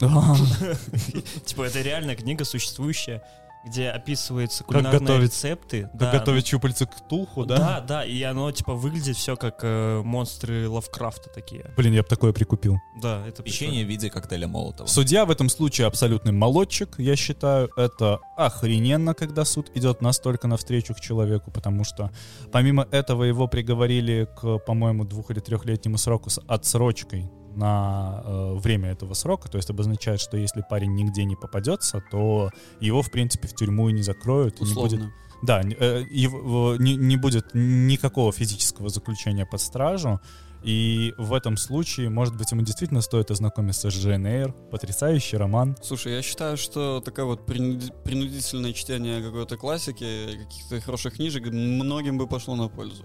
Типа, 1.44 1.62
это 1.62 1.80
реальная 1.82 2.14
книга, 2.16 2.44
существующая, 2.44 3.22
где 3.64 3.90
описываются 3.90 4.64
кулинарные 4.64 4.98
готовить- 5.00 5.22
рецепты. 5.30 5.82
Как 5.82 5.96
Да, 5.96 6.12
готовить 6.12 6.46
щупальца 6.48 6.84
к 6.86 7.08
туху, 7.08 7.44
да? 7.46 7.56
Да, 7.56 7.80
да, 7.80 8.04
и 8.04 8.20
оно, 8.22 8.50
типа, 8.50 8.74
выглядит 8.74 9.16
все 9.16 9.36
как 9.36 9.60
э, 9.62 10.02
монстры 10.04 10.68
Лавкрафта 10.68 11.30
такие. 11.30 11.72
Блин, 11.76 11.92
я 11.92 12.02
бы 12.02 12.08
такое 12.08 12.32
прикупил. 12.32 12.78
Да, 13.00 13.24
это 13.24 13.44
Печенье 13.44 13.84
в 13.84 13.88
виде 13.88 14.10
коктейля 14.10 14.48
Молотова. 14.48 14.88
Судья 14.88 15.24
в 15.26 15.30
этом 15.30 15.48
случае 15.48 15.86
абсолютный 15.86 16.32
молодчик, 16.32 16.96
я 16.98 17.14
считаю. 17.14 17.70
Это 17.76 18.18
охрененно, 18.36 19.14
когда 19.14 19.44
суд 19.44 19.70
идет 19.76 20.02
настолько 20.02 20.48
навстречу 20.48 20.94
к 20.94 21.00
человеку, 21.00 21.52
потому 21.52 21.84
что 21.84 22.10
помимо 22.50 22.88
этого 22.90 23.22
его 23.22 23.46
приговорили 23.46 24.28
к, 24.40 24.58
по-моему, 24.58 25.04
двух- 25.04 25.30
или 25.30 25.38
трехлетнему 25.38 25.98
сроку 25.98 26.30
с 26.30 26.40
отсрочкой 26.48 27.30
на 27.56 28.22
э, 28.24 28.54
время 28.54 28.90
этого 28.90 29.14
срока. 29.14 29.48
То 29.50 29.56
есть 29.56 29.70
обозначает, 29.70 30.20
что 30.20 30.36
если 30.36 30.64
парень 30.68 30.94
нигде 30.94 31.24
не 31.24 31.36
попадется, 31.36 32.02
то 32.10 32.50
его, 32.80 33.02
в 33.02 33.10
принципе, 33.10 33.48
в 33.48 33.54
тюрьму 33.54 33.88
и 33.88 33.92
не 33.92 34.02
закроют. 34.02 34.60
и 34.60 34.64
не 34.64 34.74
будет 34.74 34.92
Условно. 35.00 35.12
Да, 35.42 35.60
э, 35.62 36.04
его- 36.10 36.76
не, 36.78 36.94
не 36.96 37.16
будет 37.16 37.46
никакого 37.54 38.32
физического 38.32 38.88
заключения 38.88 39.44
под 39.46 39.60
стражу. 39.60 40.20
И 40.62 41.12
в 41.18 41.32
этом 41.34 41.56
случае, 41.56 42.08
может 42.08 42.36
быть, 42.36 42.52
ему 42.52 42.62
действительно 42.62 43.00
стоит 43.00 43.32
ознакомиться 43.32 43.90
с 43.90 43.94
Джейн 43.94 44.24
Эйр. 44.24 44.52
Потрясающий 44.70 45.36
роман. 45.36 45.76
Слушай, 45.82 46.12
я 46.14 46.22
считаю, 46.22 46.56
что 46.56 47.00
такое 47.00 47.24
вот 47.24 47.44
принуди- 47.48 47.92
принудительное 48.04 48.72
чтение 48.72 49.20
какой-то 49.20 49.56
классики, 49.56 50.06
каких-то 50.44 50.80
хороших 50.80 51.14
книжек 51.14 51.46
многим 51.52 52.16
бы 52.16 52.28
пошло 52.28 52.54
на 52.54 52.68
пользу. 52.68 53.04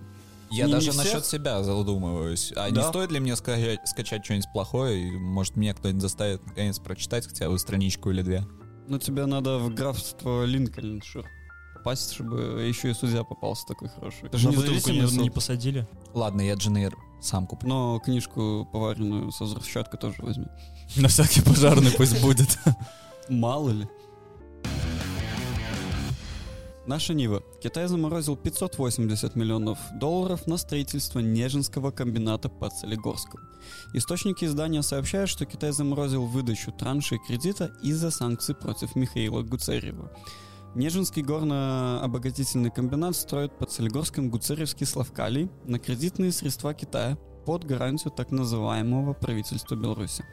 Я 0.49 0.65
Не- 0.65 0.71
даже 0.73 0.91
не 0.91 0.97
насчет 0.97 1.25
себя 1.25 1.61
задумываюсь. 1.63 2.53
А 2.55 2.69
не 2.69 2.75
Да. 2.75 2.89
стоит 2.89 3.11
ли 3.11 3.19
мне 3.19 3.35
скачать, 3.35 3.79
скачать 3.85 4.23
что-нибудь 4.23 4.47
плохое? 4.53 5.07
И, 5.07 5.11
может, 5.11 5.55
меня 5.57 5.73
кто-нибудь 5.73 6.01
заставит 6.01 6.45
наконец 6.45 6.79
прочитать 6.79 7.27
хотя 7.27 7.49
бы 7.49 7.59
страничку 7.59 8.11
или 8.11 8.21
две? 8.21 8.45
Но 8.87 8.97
тебе 8.99 9.25
надо 9.25 9.57
в 9.59 9.73
графство 9.73 10.45
Линкольншир 10.45 11.25
попасть, 11.75 12.13
чтобы 12.13 12.63
еще 12.67 12.91
и 12.91 12.93
судья 12.93 13.23
попался 13.23 13.65
такой 13.67 13.89
хороший. 13.89 14.27
Это 14.27 14.37
же 14.37 14.49
На 14.49 14.55
бутылку 14.55 14.89
не, 14.91 15.01
не 15.17 15.29
посадили. 15.29 15.87
Ладно, 16.13 16.41
я 16.41 16.53
Дженейр 16.55 16.95
сам 17.21 17.45
куплю. 17.47 17.67
Но 17.69 17.99
книжку 17.99 18.67
поваренную 18.71 19.31
со 19.31 19.43
взрывчаткой 19.45 19.99
тоже 19.99 20.15
возьми. 20.21 20.47
На 20.95 21.07
всякий 21.09 21.41
пожарный 21.41 21.91
пусть 21.91 22.21
будет. 22.21 22.57
Мало 23.29 23.69
ли. 23.71 23.87
Наша 26.87 27.13
Нива. 27.13 27.43
Китай 27.61 27.85
заморозил 27.87 28.37
580 28.37 29.35
миллионов 29.35 29.77
долларов 29.99 30.47
на 30.47 30.55
строительство 30.55 31.19
Нежинского 31.19 31.91
комбината 31.91 32.47
под 32.47 32.71
Солигорском. 32.71 33.41
Источники 33.93 34.45
издания 34.45 34.81
сообщают, 34.81 35.29
что 35.29 35.45
Китай 35.45 35.71
заморозил 35.71 36.25
выдачу 36.25 36.71
траншей 36.71 37.19
кредита 37.27 37.73
из-за 37.83 38.09
санкций 38.09 38.55
против 38.55 38.95
Михаила 38.95 39.41
Гуцерева. 39.41 40.09
Нежинский 40.75 41.23
горно-обогатительный 41.23 42.71
комбинат 42.71 43.17
строит 43.17 43.51
под 43.57 43.69
Солигорском 43.69 44.29
Гуцеревский 44.29 44.85
Славкалий 44.85 45.49
на 45.65 45.79
кредитные 45.79 46.31
средства 46.31 46.73
Китая 46.73 47.17
под 47.45 47.65
гарантию 47.65 48.11
так 48.11 48.31
называемого 48.31 49.11
правительства 49.11 49.75
Беларуси. 49.75 50.23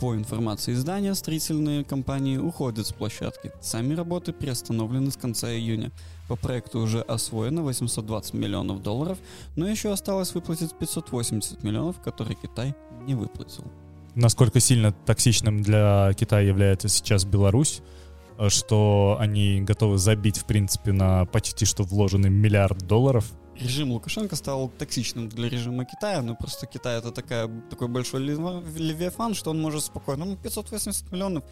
По 0.00 0.14
информации 0.14 0.74
издания, 0.74 1.14
строительные 1.14 1.82
компании 1.82 2.36
уходят 2.36 2.86
с 2.86 2.92
площадки. 2.92 3.50
Сами 3.62 3.94
работы 3.94 4.34
приостановлены 4.34 5.10
с 5.10 5.16
конца 5.16 5.50
июня. 5.50 5.90
По 6.28 6.36
проекту 6.36 6.80
уже 6.80 7.00
освоено 7.00 7.62
820 7.62 8.34
миллионов 8.34 8.82
долларов, 8.82 9.16
но 9.56 9.66
еще 9.66 9.90
осталось 9.90 10.34
выплатить 10.34 10.74
580 10.78 11.62
миллионов, 11.62 12.00
которые 12.02 12.36
Китай 12.36 12.74
не 13.06 13.14
выплатил. 13.14 13.64
Насколько 14.14 14.60
сильно 14.60 14.92
токсичным 14.92 15.62
для 15.62 16.12
Китая 16.14 16.46
является 16.46 16.88
сейчас 16.88 17.24
Беларусь, 17.24 17.80
э, 18.38 18.50
что 18.50 19.16
они 19.18 19.62
готовы 19.62 19.96
забить, 19.96 20.38
в 20.38 20.44
принципе, 20.44 20.92
на 20.92 21.24
почти 21.24 21.64
что 21.64 21.84
вложенный 21.84 22.30
миллиард 22.30 22.86
долларов. 22.86 23.30
Режим 23.60 23.92
Лукашенко 23.92 24.36
стал 24.36 24.68
токсичным 24.68 25.28
для 25.28 25.48
режима 25.48 25.84
Китая, 25.84 26.22
но 26.22 26.34
просто 26.34 26.66
Китай 26.66 26.98
это 26.98 27.10
такая, 27.10 27.50
такой 27.70 27.88
большой 27.88 28.20
левиафан, 28.20 29.34
что 29.34 29.50
он 29.50 29.60
может 29.60 29.84
спокойно, 29.84 30.24
ну 30.24 30.36
580 30.36 31.12
миллионов, 31.12 31.44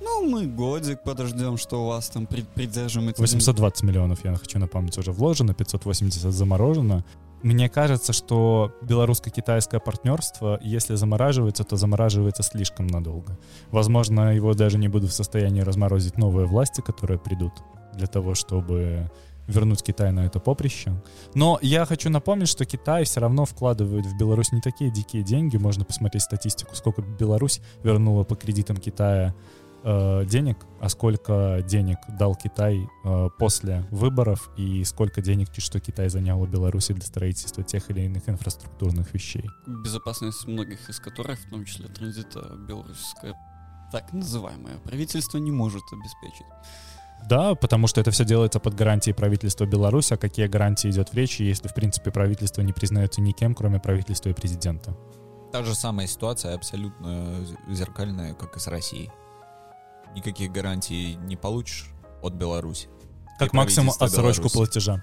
ну 0.00 0.28
мы 0.28 0.46
годик 0.46 1.02
подождем, 1.04 1.56
что 1.56 1.84
у 1.84 1.88
вас 1.88 2.08
там 2.10 2.24
прид- 2.24 2.48
придержим 2.54 3.08
эти 3.08 3.20
820 3.20 3.82
миллионов, 3.84 4.24
я 4.24 4.34
хочу 4.34 4.58
напомнить, 4.58 4.98
уже 4.98 5.12
вложено, 5.12 5.54
580 5.54 6.32
заморожено. 6.32 7.04
Мне 7.42 7.68
кажется, 7.68 8.14
что 8.14 8.72
белорусско-китайское 8.80 9.78
партнерство, 9.78 10.58
если 10.62 10.94
замораживается, 10.94 11.62
то 11.62 11.76
замораживается 11.76 12.42
слишком 12.42 12.86
надолго. 12.86 13.38
Возможно, 13.70 14.34
его 14.34 14.54
даже 14.54 14.78
не 14.78 14.88
будут 14.88 15.10
в 15.10 15.14
состоянии 15.14 15.60
разморозить 15.60 16.16
новые 16.16 16.46
власти, 16.46 16.80
которые 16.80 17.18
придут 17.18 17.52
для 17.94 18.06
того, 18.06 18.34
чтобы 18.34 19.10
вернуть 19.46 19.82
Китай 19.82 20.12
на 20.12 20.26
это 20.26 20.40
поприще. 20.40 20.92
Но 21.34 21.58
я 21.62 21.84
хочу 21.84 22.10
напомнить, 22.10 22.48
что 22.48 22.64
Китай 22.64 23.04
все 23.04 23.20
равно 23.20 23.44
вкладывает 23.44 24.06
в 24.06 24.16
Беларусь 24.18 24.52
не 24.52 24.60
такие 24.60 24.90
дикие 24.90 25.22
деньги. 25.22 25.56
Можно 25.56 25.84
посмотреть 25.84 26.22
статистику, 26.22 26.74
сколько 26.74 27.02
Беларусь 27.02 27.60
вернула 27.82 28.24
по 28.24 28.36
кредитам 28.36 28.76
Китая 28.76 29.34
э, 29.82 30.24
денег, 30.26 30.58
а 30.80 30.88
сколько 30.88 31.62
денег 31.66 31.98
дал 32.08 32.34
Китай 32.34 32.88
э, 33.04 33.28
после 33.38 33.84
выборов 33.90 34.50
и 34.56 34.82
сколько 34.84 35.20
денег, 35.20 35.48
что 35.56 35.80
Китай 35.80 36.08
занял 36.08 36.40
у 36.40 36.46
Беларуси 36.46 36.92
для 36.92 37.04
строительства 37.04 37.62
тех 37.62 37.90
или 37.90 38.02
иных 38.02 38.28
инфраструктурных 38.28 39.12
вещей. 39.14 39.44
безопасность 39.66 40.46
многих 40.46 40.88
из 40.88 40.98
которых, 41.00 41.38
в 41.38 41.50
том 41.50 41.64
числе 41.64 41.88
транзита 41.88 42.56
белорусское 42.66 43.34
так 43.92 44.12
называемое 44.12 44.78
правительство 44.78 45.38
не 45.38 45.52
может 45.52 45.84
обеспечить. 45.92 46.46
Да, 47.28 47.54
потому 47.54 47.86
что 47.86 48.00
это 48.00 48.10
все 48.10 48.24
делается 48.24 48.60
под 48.60 48.74
гарантией 48.74 49.14
правительства 49.14 49.64
Беларуси. 49.64 50.12
А 50.12 50.16
какие 50.16 50.46
гарантии 50.46 50.90
идет 50.90 51.10
в 51.10 51.14
речи, 51.14 51.42
если, 51.42 51.68
в 51.68 51.74
принципе, 51.74 52.10
правительство 52.10 52.60
не 52.62 52.72
признается 52.72 53.20
никем, 53.20 53.54
кроме 53.54 53.80
правительства 53.80 54.28
и 54.28 54.34
президента? 54.34 54.96
Та 55.52 55.62
же 55.62 55.74
самая 55.74 56.06
ситуация 56.06 56.54
абсолютно 56.54 57.34
зеркальная, 57.70 58.34
как 58.34 58.56
и 58.56 58.60
с 58.60 58.66
Россией. 58.66 59.10
Никаких 60.14 60.52
гарантий 60.52 61.14
не 61.16 61.36
получишь 61.36 61.90
от 62.22 62.34
Беларуси. 62.34 62.88
Как 63.38 63.52
максимум 63.52 63.90
отсрочку 63.90 64.20
Беларуси. 64.20 64.52
платежа. 64.52 65.02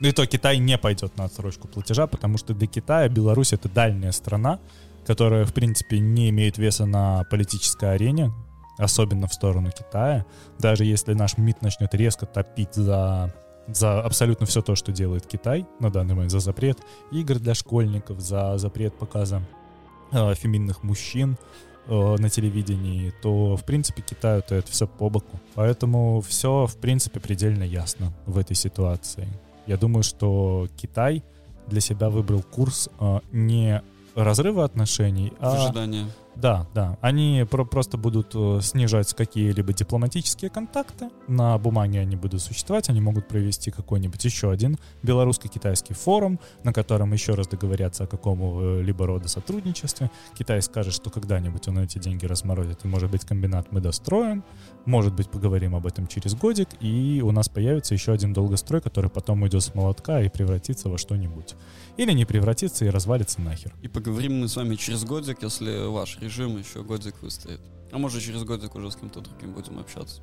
Ну 0.00 0.08
и 0.08 0.12
то 0.12 0.26
Китай 0.26 0.58
не 0.58 0.78
пойдет 0.78 1.16
на 1.16 1.24
отсрочку 1.24 1.66
платежа, 1.68 2.06
потому 2.06 2.38
что 2.38 2.54
для 2.54 2.66
Китая 2.66 3.08
Беларусь 3.08 3.52
это 3.52 3.68
дальняя 3.68 4.12
страна, 4.12 4.60
которая, 5.06 5.44
в 5.44 5.52
принципе, 5.52 5.98
не 5.98 6.30
имеет 6.30 6.56
веса 6.56 6.86
на 6.86 7.24
политической 7.24 7.94
арене. 7.94 8.32
Особенно 8.78 9.26
в 9.26 9.34
сторону 9.34 9.70
Китая. 9.70 10.24
Даже 10.58 10.84
если 10.84 11.12
наш 11.12 11.36
МИД 11.36 11.62
начнет 11.62 11.94
резко 11.94 12.26
топить 12.26 12.74
за 12.74 13.34
за 13.70 14.00
абсолютно 14.00 14.46
все 14.46 14.62
то, 14.62 14.74
что 14.74 14.92
делает 14.92 15.26
Китай 15.26 15.66
на 15.78 15.90
данный 15.90 16.14
момент, 16.14 16.30
за 16.30 16.40
запрет 16.40 16.78
игр 17.12 17.38
для 17.38 17.54
школьников, 17.54 18.18
за 18.20 18.56
запрет 18.56 18.94
показа 18.94 19.42
э, 20.10 20.34
феминных 20.34 20.82
мужчин 20.82 21.36
э, 21.86 22.16
на 22.18 22.30
телевидении, 22.30 23.12
то, 23.22 23.56
в 23.56 23.64
принципе, 23.64 24.02
Китаю-то 24.02 24.54
это 24.54 24.70
все 24.72 24.86
по 24.86 25.10
боку. 25.10 25.38
Поэтому 25.54 26.22
все, 26.22 26.66
в 26.66 26.76
принципе, 26.78 27.20
предельно 27.20 27.62
ясно 27.62 28.12
в 28.24 28.38
этой 28.38 28.56
ситуации. 28.56 29.28
Я 29.66 29.76
думаю, 29.76 30.02
что 30.02 30.66
Китай 30.76 31.22
для 31.66 31.80
себя 31.80 32.08
выбрал 32.08 32.42
курс 32.42 32.88
э, 32.98 33.20
не 33.32 33.82
разрыва 34.14 34.64
отношений, 34.64 35.32
а... 35.40 35.66
Ожидание. 35.66 36.06
Да, 36.38 36.68
да. 36.72 36.96
Они 37.00 37.44
про 37.50 37.64
просто 37.64 37.98
будут 37.98 38.30
э, 38.34 38.60
снижать 38.62 39.12
какие-либо 39.12 39.72
дипломатические 39.72 40.50
контакты. 40.50 41.10
На 41.26 41.58
бумаге 41.58 41.98
они 41.98 42.14
будут 42.14 42.40
существовать. 42.40 42.88
Они 42.88 43.00
могут 43.00 43.26
провести 43.26 43.72
какой-нибудь 43.72 44.24
еще 44.24 44.52
один 44.52 44.78
белорусско-китайский 45.02 45.94
форум, 45.94 46.38
на 46.62 46.72
котором 46.72 47.12
еще 47.12 47.34
раз 47.34 47.48
договорятся 47.48 48.04
о 48.04 48.06
какому-либо 48.06 49.06
рода 49.06 49.28
сотрудничестве. 49.28 50.12
Китай 50.38 50.62
скажет, 50.62 50.94
что 50.94 51.10
когда-нибудь 51.10 51.66
он 51.66 51.80
эти 51.80 51.98
деньги 51.98 52.24
разморозит, 52.24 52.84
и, 52.84 52.88
может 52.88 53.10
быть, 53.10 53.24
комбинат 53.24 53.72
мы 53.72 53.80
достроим. 53.80 54.44
Может 54.84 55.14
быть, 55.14 55.28
поговорим 55.28 55.74
об 55.74 55.86
этом 55.86 56.06
через 56.06 56.34
годик, 56.34 56.68
и 56.80 57.20
у 57.22 57.32
нас 57.32 57.48
появится 57.48 57.94
еще 57.94 58.12
один 58.12 58.32
долгострой, 58.32 58.80
который 58.80 59.10
потом 59.10 59.42
уйдет 59.42 59.64
с 59.64 59.74
молотка 59.74 60.22
и 60.22 60.28
превратится 60.28 60.88
во 60.88 60.98
что-нибудь. 60.98 61.56
Или 61.96 62.12
не 62.12 62.24
превратится 62.24 62.84
и 62.84 62.88
развалится 62.88 63.40
нахер. 63.40 63.74
И 63.82 63.88
поговорим 63.88 64.40
мы 64.40 64.48
с 64.48 64.54
вами 64.54 64.76
через 64.76 65.04
годик, 65.04 65.42
если 65.42 65.88
ваш 65.88 66.16
режим 66.28 66.58
еще 66.58 66.82
годик 66.82 67.14
выстоит. 67.22 67.60
А 67.90 67.98
может 67.98 68.22
через 68.22 68.44
годик 68.44 68.74
уже 68.74 68.90
с 68.90 68.96
кем-то 68.96 69.20
другим 69.20 69.54
будем 69.54 69.78
общаться. 69.78 70.20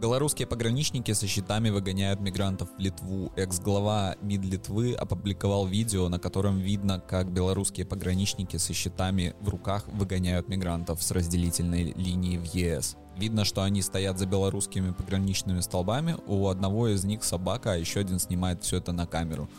Белорусские 0.00 0.46
пограничники 0.46 1.12
со 1.12 1.26
щитами 1.26 1.70
выгоняют 1.70 2.20
мигрантов 2.20 2.68
в 2.76 2.78
Литву. 2.78 3.32
Экс-глава 3.34 4.14
МИД 4.22 4.44
Литвы 4.44 4.94
опубликовал 4.94 5.66
видео, 5.66 6.08
на 6.08 6.20
котором 6.20 6.60
видно, 6.60 7.00
как 7.00 7.32
белорусские 7.32 7.84
пограничники 7.84 8.58
со 8.58 8.72
щитами 8.72 9.34
в 9.40 9.48
руках 9.48 9.88
выгоняют 9.88 10.48
мигрантов 10.48 11.02
с 11.02 11.10
разделительной 11.10 11.94
линии 11.94 12.38
в 12.38 12.44
ЕС. 12.44 12.96
Видно, 13.16 13.44
что 13.44 13.64
они 13.64 13.82
стоят 13.82 14.20
за 14.20 14.26
белорусскими 14.26 14.92
пограничными 14.92 15.58
столбами, 15.58 16.16
у 16.28 16.46
одного 16.46 16.86
из 16.86 17.02
них 17.02 17.24
собака, 17.24 17.72
а 17.72 17.76
еще 17.76 17.98
один 17.98 18.20
снимает 18.20 18.62
все 18.62 18.76
это 18.76 18.92
на 18.92 19.08
камеру. 19.08 19.50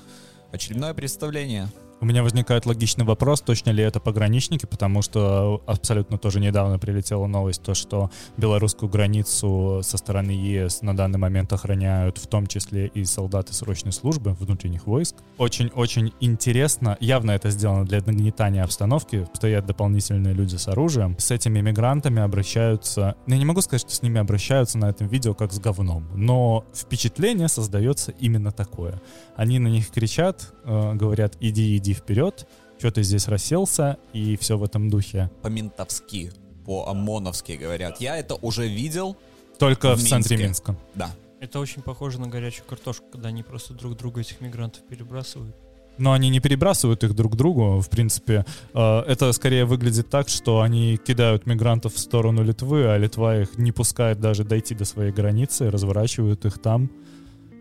Очередное 0.53 0.93
представление. 0.93 1.67
У 2.01 2.05
меня 2.05 2.23
возникает 2.23 2.65
логичный 2.65 3.03
вопрос, 3.03 3.41
точно 3.41 3.71
ли 3.71 3.83
это 3.83 3.99
пограничники, 3.99 4.65
потому 4.65 5.01
что 5.01 5.61
абсолютно 5.65 6.17
тоже 6.17 6.39
недавно 6.39 6.79
прилетела 6.79 7.27
новость, 7.27 7.61
то, 7.61 7.73
что 7.73 8.09
белорусскую 8.37 8.89
границу 8.89 9.81
со 9.83 9.97
стороны 9.97 10.31
ЕС 10.31 10.81
на 10.81 10.95
данный 10.95 11.19
момент 11.19 11.51
охраняют 11.51 12.17
в 12.17 12.27
том 12.27 12.47
числе 12.47 12.87
и 12.87 13.03
солдаты 13.03 13.53
срочной 13.53 13.91
службы 13.91 14.33
внутренних 14.39 14.87
войск. 14.87 15.15
Очень-очень 15.37 16.13
интересно, 16.21 16.95
явно 17.01 17.31
это 17.31 17.49
сделано 17.49 17.85
для 17.85 17.99
нагнетания 17.99 18.63
обстановки, 18.63 19.27
стоят 19.33 19.65
дополнительные 19.65 20.33
люди 20.33 20.55
с 20.55 20.69
оружием, 20.69 21.17
с 21.19 21.31
этими 21.31 21.59
мигрантами 21.59 22.21
обращаются, 22.21 23.15
ну, 23.27 23.33
я 23.33 23.39
не 23.39 23.45
могу 23.45 23.59
сказать, 23.59 23.81
что 23.81 23.93
с 23.93 24.01
ними 24.01 24.21
обращаются 24.21 24.77
на 24.77 24.89
этом 24.89 25.07
видео 25.07 25.33
как 25.33 25.51
с 25.51 25.59
говном, 25.59 26.07
но 26.15 26.63
впечатление 26.73 27.49
создается 27.49 28.11
именно 28.11 28.53
такое. 28.53 29.01
Они 29.35 29.59
на 29.59 29.67
них 29.67 29.89
кричат, 29.89 30.53
э, 30.63 30.93
говорят, 30.93 31.35
иди, 31.41 31.75
иди 31.75 31.88
вперед, 31.93 32.47
что 32.77 32.91
ты 32.91 33.03
здесь 33.03 33.27
расселся, 33.27 33.97
и 34.13 34.37
все 34.37 34.57
в 34.57 34.63
этом 34.63 34.89
духе. 34.89 35.29
По-ментовски, 35.41 36.31
по-ОМОНовски 36.65 37.53
говорят. 37.53 37.99
Я 38.01 38.17
это 38.17 38.35
уже 38.35 38.67
видел. 38.67 39.17
Только 39.57 39.95
в, 39.95 39.99
В 39.99 40.07
центре. 40.07 40.37
Минска. 40.37 40.75
Да. 40.95 41.11
Это 41.41 41.59
очень 41.59 41.81
похоже 41.81 42.19
на 42.19 42.27
горячую 42.27 42.65
картошку, 42.65 43.05
когда 43.11 43.29
они 43.29 43.43
просто 43.43 43.73
друг 43.73 43.97
друга 43.97 44.21
этих 44.21 44.41
мигрантов 44.41 44.83
перебрасывают. 44.83 45.55
Но 45.97 46.13
они 46.13 46.29
не 46.29 46.39
перебрасывают 46.39 47.03
их 47.03 47.13
друг 47.13 47.33
к 47.33 47.35
другу, 47.35 47.81
в 47.81 47.89
принципе. 47.89 48.45
Э, 48.73 49.01
Это 49.01 49.33
скорее 49.33 49.65
выглядит 49.65 50.09
так, 50.09 50.29
что 50.29 50.61
они 50.61 50.97
кидают 50.97 51.45
мигрантов 51.45 51.95
в 51.95 51.99
сторону 51.99 52.41
Литвы, 52.43 52.85
а 52.85 52.97
Литва 52.97 53.41
их 53.41 53.57
не 53.57 53.73
пускает 53.73 54.19
даже 54.21 54.45
дойти 54.45 54.75
до 54.75 54.85
своей 54.85 55.11
границы, 55.11 55.69
разворачивают 55.69 56.45
их 56.45 56.59
там. 56.59 56.89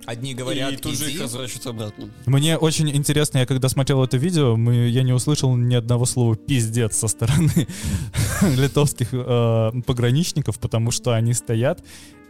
Одни 0.06 0.34
говорят, 0.34 0.72
и 0.72 0.76
тут 0.76 0.96
же 0.96 1.06
иди. 1.06 1.16
их 1.16 1.22
разворачивают 1.22 1.66
обратно. 1.66 2.10
Мне 2.26 2.56
очень 2.56 2.90
интересно, 2.90 3.38
я 3.38 3.46
когда 3.46 3.68
смотрел 3.68 4.02
это 4.02 4.16
видео, 4.16 4.56
мы, 4.56 4.88
я 4.88 5.02
не 5.02 5.12
услышал 5.12 5.54
ни 5.56 5.74
одного 5.74 6.06
слова 6.06 6.34
«пиздец» 6.36 6.96
со 6.96 7.08
стороны 7.08 7.50
литовских 8.56 9.08
э, 9.12 9.70
пограничников, 9.86 10.58
потому 10.58 10.90
что 10.90 11.12
они 11.12 11.34
стоят, 11.34 11.82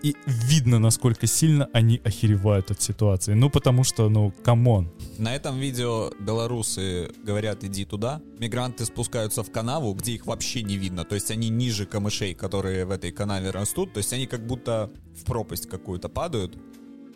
и 0.02 0.14
видно, 0.26 0.78
насколько 0.78 1.26
сильно 1.26 1.68
они 1.72 2.00
охеревают 2.04 2.70
от 2.70 2.80
ситуации. 2.80 3.34
Ну, 3.34 3.50
потому 3.50 3.84
что, 3.84 4.08
ну, 4.08 4.32
come 4.44 4.70
on. 4.70 4.90
На 5.18 5.34
этом 5.34 5.58
видео 5.58 6.12
белорусы 6.20 7.10
говорят, 7.24 7.64
иди 7.64 7.84
туда. 7.84 8.20
Мигранты 8.38 8.84
спускаются 8.84 9.42
в 9.42 9.50
канаву, 9.50 9.92
где 9.94 10.12
их 10.12 10.26
вообще 10.26 10.62
не 10.62 10.76
видно. 10.76 11.04
То 11.04 11.16
есть 11.16 11.30
они 11.30 11.48
ниже 11.48 11.84
камышей, 11.84 12.34
которые 12.34 12.84
в 12.84 12.90
этой 12.90 13.10
канаве 13.10 13.50
растут. 13.50 13.92
То 13.92 13.98
есть 13.98 14.12
они 14.12 14.26
как 14.26 14.46
будто 14.46 14.90
в 15.20 15.24
пропасть 15.24 15.68
какую-то 15.68 16.08
падают. 16.08 16.56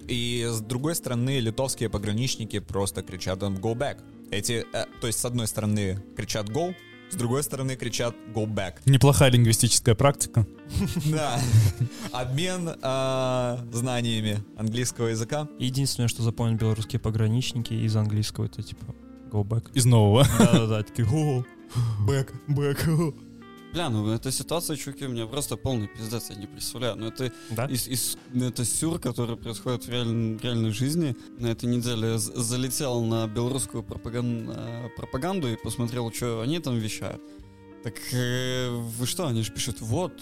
И 0.09 0.47
с 0.49 0.61
другой 0.61 0.95
стороны, 0.95 1.41
литовские 1.41 1.89
пограничники 1.89 2.59
просто 2.59 3.03
кричат 3.03 3.43
им 3.43 3.57
«go 3.57 3.75
back». 3.75 3.99
Эти, 4.31 4.65
э, 4.73 4.87
то 5.01 5.07
есть 5.07 5.19
с 5.19 5.25
одной 5.25 5.47
стороны 5.47 5.99
кричат 6.17 6.49
«go», 6.49 6.75
с 7.11 7.15
другой 7.15 7.43
стороны 7.43 7.77
кричат 7.77 8.15
«go 8.35 8.47
back». 8.47 8.77
Неплохая 8.87 9.31
лингвистическая 9.31 9.95
практика. 9.95 10.47
Да. 11.11 11.39
Обмен 12.13 12.69
э, 12.69 13.59
знаниями 13.73 14.43
английского 14.57 15.09
языка. 15.09 15.49
Единственное, 15.59 16.09
что 16.09 16.23
запомнят 16.23 16.59
белорусские 16.59 17.01
пограничники 17.01 17.75
из 17.75 17.95
английского, 17.97 18.47
это 18.47 18.63
типа 18.63 18.95
go 19.31 19.45
back. 19.45 19.71
Из 19.75 19.85
нового. 19.85 20.27
Да-да-да, 20.39 20.83
такие 20.83 21.07
«О, 21.07 21.45
back, 22.07 22.33
back». 22.49 23.15
Бля, 23.73 23.89
ну 23.89 24.11
эта 24.13 24.31
ситуация, 24.31 24.77
чуваки, 24.77 25.07
у 25.07 25.09
меня 25.09 25.27
просто 25.27 25.57
полный 25.57 25.89
пиздец, 25.89 26.29
я 26.31 26.37
не 26.37 26.47
представляю. 26.47 26.97
Ну 26.97 27.07
это, 27.07 27.33
Да? 27.51 27.65
из, 27.67 27.89
из- 27.89 28.19
ну, 28.33 28.45
это 28.47 28.65
сюр, 28.67 28.99
который 28.99 29.37
происходит 29.37 29.85
в, 29.87 29.89
реаль- 29.89 30.39
в 30.39 30.43
реальной 30.45 30.71
жизни. 30.73 31.17
На 31.39 31.47
этой 31.49 31.65
неделе 31.71 32.13
я 32.13 32.19
залетел 32.19 33.03
на 33.03 33.27
белорусскую 33.27 33.83
пропаган- 33.83 34.53
э, 34.55 34.89
пропаганду 34.97 35.49
и 35.49 35.57
посмотрел, 35.57 36.13
что 36.13 36.43
они 36.43 36.59
там 36.59 36.77
вещают. 36.79 37.23
Так 37.83 37.95
э, 38.13 38.69
вы 38.71 39.07
что, 39.07 39.27
они 39.27 39.43
же 39.43 39.51
пишут, 39.53 39.81
вот, 39.81 40.13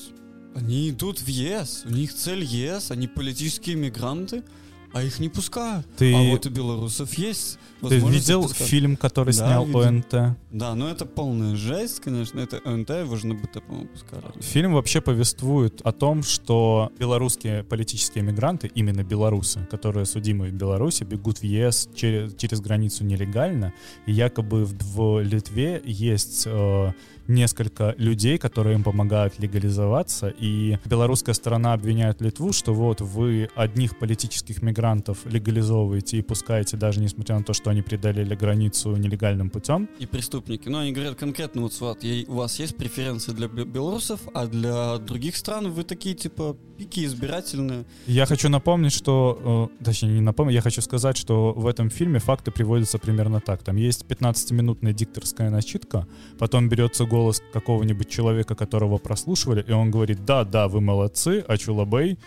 они 0.55 0.91
идут 0.91 1.19
в 1.21 1.27
ЕС, 1.29 1.83
у 1.87 1.91
них 1.91 2.15
цель 2.15 2.45
ЕС, 2.45 2.93
они 2.93 3.09
политические 3.09 3.75
мигранты, 3.77 4.45
а 4.93 5.03
их 5.03 5.19
не 5.21 5.29
пускают. 5.29 5.87
Ты, 5.97 6.15
А 6.15 6.31
вот 6.31 6.47
у 6.47 6.51
белорусов 6.51 7.15
есть 7.15 7.59
ты 7.89 7.99
видел 7.99 8.43
пускать. 8.43 8.67
фильм, 8.67 8.97
который 8.97 9.33
Да, 9.35 9.47
снял 9.47 9.65
видел. 9.67 9.81
ОНТ? 9.81 10.15
Да, 10.51 10.75
ну 10.75 10.87
это 10.89 11.07
полная 11.07 11.57
жесть, 11.57 12.01
конечно. 12.01 12.41
Это 12.41 12.61
НТ, 12.69 12.91
его 12.91 13.17
же 13.17 13.27
на 13.27 13.35
БТ, 13.35 13.63
по-моему, 13.67 13.89
пускали. 13.89 14.23
Фильм 14.41 14.75
вообще 14.75 15.01
повествует 15.01 15.81
о 15.83 15.93
том, 15.93 16.23
что 16.23 16.91
белорусские 16.99 17.63
политические 17.65 18.25
мигранты, 18.25 18.71
именно 18.75 19.03
белорусы, 19.05 19.67
которые 19.71 20.07
судимы 20.07 20.49
в 20.49 20.53
Беларуси, 20.55 21.05
бегут 21.05 21.39
в 21.39 21.45
ЕС 21.45 21.89
через, 21.95 22.35
через 22.35 22.61
границу 22.61 23.05
нелегально, 23.05 23.73
и 24.07 24.13
якобы 24.13 24.65
в, 24.65 24.75
в 24.95 25.21
Литве 25.23 25.81
есть 25.85 26.45
э, 26.47 26.93
несколько 27.31 27.95
людей, 27.97 28.39
которые 28.39 28.75
им 28.75 28.83
помогают 28.85 29.39
легализоваться, 29.39 30.29
и 30.29 30.79
белорусская 30.85 31.33
сторона 31.35 31.73
обвиняет 31.73 32.21
Литву, 32.21 32.53
что 32.53 32.75
вот 32.75 33.01
вы 33.01 33.49
одних 33.55 33.99
политических 33.99 34.63
мигрантов 34.63 35.19
легализовываете 35.25 36.19
и 36.19 36.23
пускаете, 36.23 36.77
даже 36.77 37.01
несмотря 37.01 37.39
на 37.39 37.45
то, 37.45 37.53
что 37.53 37.71
они 37.71 37.83
преодолели 37.83 38.35
границу 38.35 38.97
нелегальным 38.97 39.49
путем, 39.51 39.89
И 39.99 40.07
преступники. 40.07 40.69
Но 40.69 40.79
они 40.81 40.93
говорят 40.93 41.15
конкретно, 41.17 41.63
вот, 41.63 42.03
е- 42.05 42.25
у 42.29 42.35
вас 42.35 42.59
есть 42.59 42.77
преференции 42.77 43.33
для 43.33 43.49
бе- 43.49 43.65
белорусов, 43.65 44.21
а 44.35 44.47
для 44.47 44.99
других 44.99 45.37
стран 45.37 45.71
вы 45.71 45.85
такие, 45.85 46.15
типа, 46.15 46.57
пики 46.79 47.05
избирательные. 47.05 47.85
Я 48.07 48.27
хочу 48.27 48.49
напомнить, 48.49 48.93
что... 48.93 49.71
э, 49.81 49.85
точнее, 49.85 50.15
не 50.15 50.21
напомнить, 50.21 50.55
я 50.55 50.63
хочу 50.63 50.83
сказать, 50.83 51.17
что 51.17 51.53
в 51.53 51.67
этом 51.67 51.91
фильме 51.91 52.19
факты 52.19 52.51
приводятся 52.51 52.99
примерно 52.99 53.41
так. 53.41 53.63
Там 53.63 53.77
есть 53.77 54.05
15-минутная 54.09 54.93
дикторская 54.93 55.51
начитка, 55.51 56.07
потом 56.39 56.69
берется 56.69 57.05
голос 57.05 57.20
какого-нибудь 57.53 58.09
человека, 58.09 58.55
которого 58.55 58.99
прослушивали, 58.99 59.65
и 59.69 59.73
он 59.73 59.91
говорит, 59.91 60.25
да, 60.25 60.45
да, 60.45 60.69
вы 60.69 60.81
молодцы, 60.81 61.45
а 61.49 61.57
чулабей. 61.57 62.19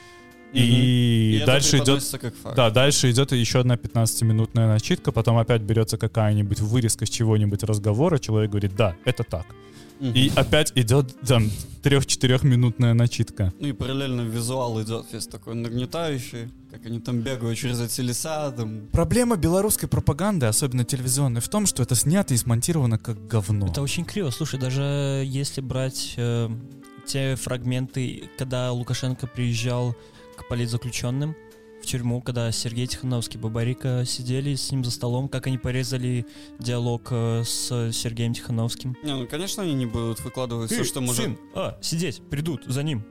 И, 0.53 1.37
это 1.37 1.47
дальше 1.47 1.77
идет... 1.77 2.03
Да, 2.55 2.69
дальше 2.69 3.09
идет 3.09 3.31
еще 3.31 3.59
одна 3.59 3.75
15-минутная 3.75 4.67
начитка, 4.67 5.11
потом 5.11 5.37
опять 5.37 5.61
берется 5.61 5.97
какая-нибудь 5.97 6.59
вырезка 6.59 7.05
с 7.05 7.09
чего-нибудь 7.09 7.63
разговора, 7.63 8.19
человек 8.19 8.51
говорит, 8.51 8.75
да, 8.75 8.95
это 9.05 9.23
так. 9.23 9.45
И 9.99 10.31
опять 10.35 10.71
идет 10.75 11.15
там 11.21 11.49
3-4-минутная 11.83 12.93
начитка. 12.93 13.53
Ну 13.59 13.67
и 13.67 13.71
параллельно 13.73 14.21
визуал 14.21 14.81
идет 14.81 15.05
весь 15.11 15.27
такой 15.27 15.55
нагнетающий, 15.55 16.49
как 16.71 16.85
они 16.85 16.99
там 16.99 17.21
бегают 17.21 17.57
через 17.57 17.81
эти 17.81 18.01
леса, 18.01 18.51
там. 18.51 18.87
Проблема 18.91 19.35
белорусской 19.35 19.89
пропаганды, 19.89 20.45
особенно 20.45 20.85
телевизионной, 20.85 21.41
в 21.41 21.49
том, 21.49 21.65
что 21.65 21.83
это 21.83 21.95
снято 21.95 22.33
и 22.33 22.37
смонтировано 22.37 22.97
как 22.97 23.27
говно. 23.27 23.67
Это 23.67 23.81
очень 23.81 24.05
криво. 24.05 24.29
Слушай, 24.29 24.59
даже 24.59 25.23
если 25.25 25.61
брать 25.61 26.13
э, 26.17 26.49
те 27.05 27.35
фрагменты, 27.35 28.29
когда 28.37 28.71
Лукашенко 28.71 29.27
приезжал 29.27 29.95
к 30.37 30.47
политзаключенным 30.47 31.35
в 31.83 31.85
тюрьму, 31.85 32.21
когда 32.21 32.51
Сергей 32.51 32.87
Тихановский, 32.87 33.39
Бабарика 33.39 34.03
сидели 34.05 34.55
с 34.55 34.71
ним 34.71 34.83
за 34.85 34.91
столом, 34.91 35.27
как 35.27 35.47
они 35.47 35.57
порезали 35.57 36.25
диалог 36.57 37.09
э, 37.11 37.43
с 37.45 37.91
Сергеем 37.91 38.33
Тихановским. 38.33 38.95
Не, 39.03 39.13
ну, 39.13 39.27
конечно, 39.27 39.63
они 39.63 39.73
не 39.73 39.85
будут 39.85 40.21
выкладывать 40.21 40.71
все, 40.71 40.83
что 40.85 41.01
может... 41.01 41.23
сын, 41.23 41.37
а, 41.53 41.77
сидеть, 41.81 42.21
придут 42.29 42.63
за 42.65 42.83
ним. 42.83 43.03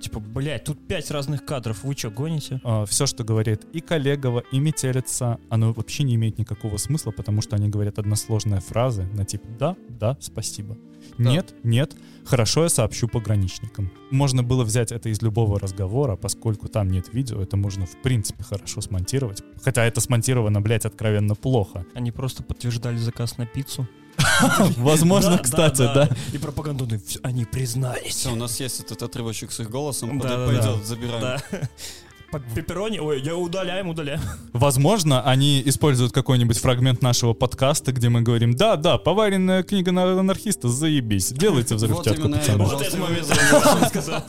Типа, 0.00 0.20
блядь, 0.20 0.64
тут 0.64 0.86
пять 0.86 1.10
разных 1.10 1.44
кадров, 1.44 1.82
вы 1.84 1.94
что, 1.94 2.10
гоните? 2.10 2.60
все, 2.86 3.06
что 3.06 3.24
говорит 3.24 3.64
и 3.72 3.80
Коллегова, 3.80 4.42
и 4.52 4.58
Метелица, 4.58 5.38
оно 5.50 5.72
вообще 5.72 6.04
не 6.04 6.14
имеет 6.14 6.38
никакого 6.38 6.76
смысла, 6.76 7.10
потому 7.10 7.42
что 7.42 7.56
они 7.56 7.68
говорят 7.68 7.98
односложные 7.98 8.60
фразы 8.60 9.04
на 9.14 9.24
типа 9.24 9.48
«да, 9.58 9.76
да, 9.88 10.16
спасибо». 10.20 10.76
Да. 11.16 11.30
Нет, 11.30 11.54
нет, 11.62 11.96
хорошо, 12.24 12.64
я 12.64 12.68
сообщу 12.68 13.08
пограничникам. 13.08 13.90
Можно 14.10 14.42
было 14.42 14.64
взять 14.64 14.92
это 14.92 15.08
из 15.08 15.22
любого 15.22 15.58
разговора, 15.58 16.16
поскольку 16.16 16.68
там 16.68 16.90
нет 16.90 17.12
видео, 17.12 17.40
это 17.40 17.56
можно 17.56 17.86
в 17.86 18.02
принципе 18.02 18.42
хорошо 18.42 18.80
смонтировать. 18.80 19.42
Хотя 19.62 19.84
это 19.84 20.00
смонтировано, 20.00 20.60
блядь, 20.60 20.84
откровенно 20.84 21.34
плохо. 21.34 21.86
Они 21.94 22.12
просто 22.12 22.42
подтверждали 22.42 22.98
заказ 22.98 23.38
на 23.38 23.46
пиццу. 23.46 23.88
Возможно, 24.76 25.38
кстати, 25.38 25.82
да. 25.82 26.08
И 26.32 26.38
пропагандоны, 26.38 27.00
всё, 27.04 27.20
они 27.22 27.44
признались. 27.44 28.14
Все, 28.14 28.32
у 28.32 28.36
нас 28.36 28.60
есть 28.60 28.80
этот 28.80 29.02
отрывочек 29.02 29.52
с 29.52 29.60
их 29.60 29.70
голосом. 29.70 30.20
Пойдет, 30.20 30.84
забираем. 30.84 31.40
Пепперони, 32.54 32.98
ой, 32.98 33.22
я 33.22 33.34
удаляем, 33.36 33.88
удаляем. 33.88 34.20
Возможно, 34.52 35.22
они 35.22 35.62
используют 35.64 36.12
какой-нибудь 36.12 36.58
фрагмент 36.58 37.00
нашего 37.00 37.32
подкаста, 37.32 37.90
где 37.92 38.10
мы 38.10 38.20
говорим, 38.20 38.54
да, 38.54 38.76
да, 38.76 38.98
поваренная 38.98 39.62
книга 39.62 39.92
на 39.92 40.20
анархиста, 40.20 40.68
заебись, 40.68 41.32
делайте 41.32 41.74
взрывчатку, 41.74 42.26
именно 42.26 42.34
я 42.36 42.40
пацаны. 42.40 42.64
Вот 42.64 42.82
это 42.82 42.96
момент 42.98 44.24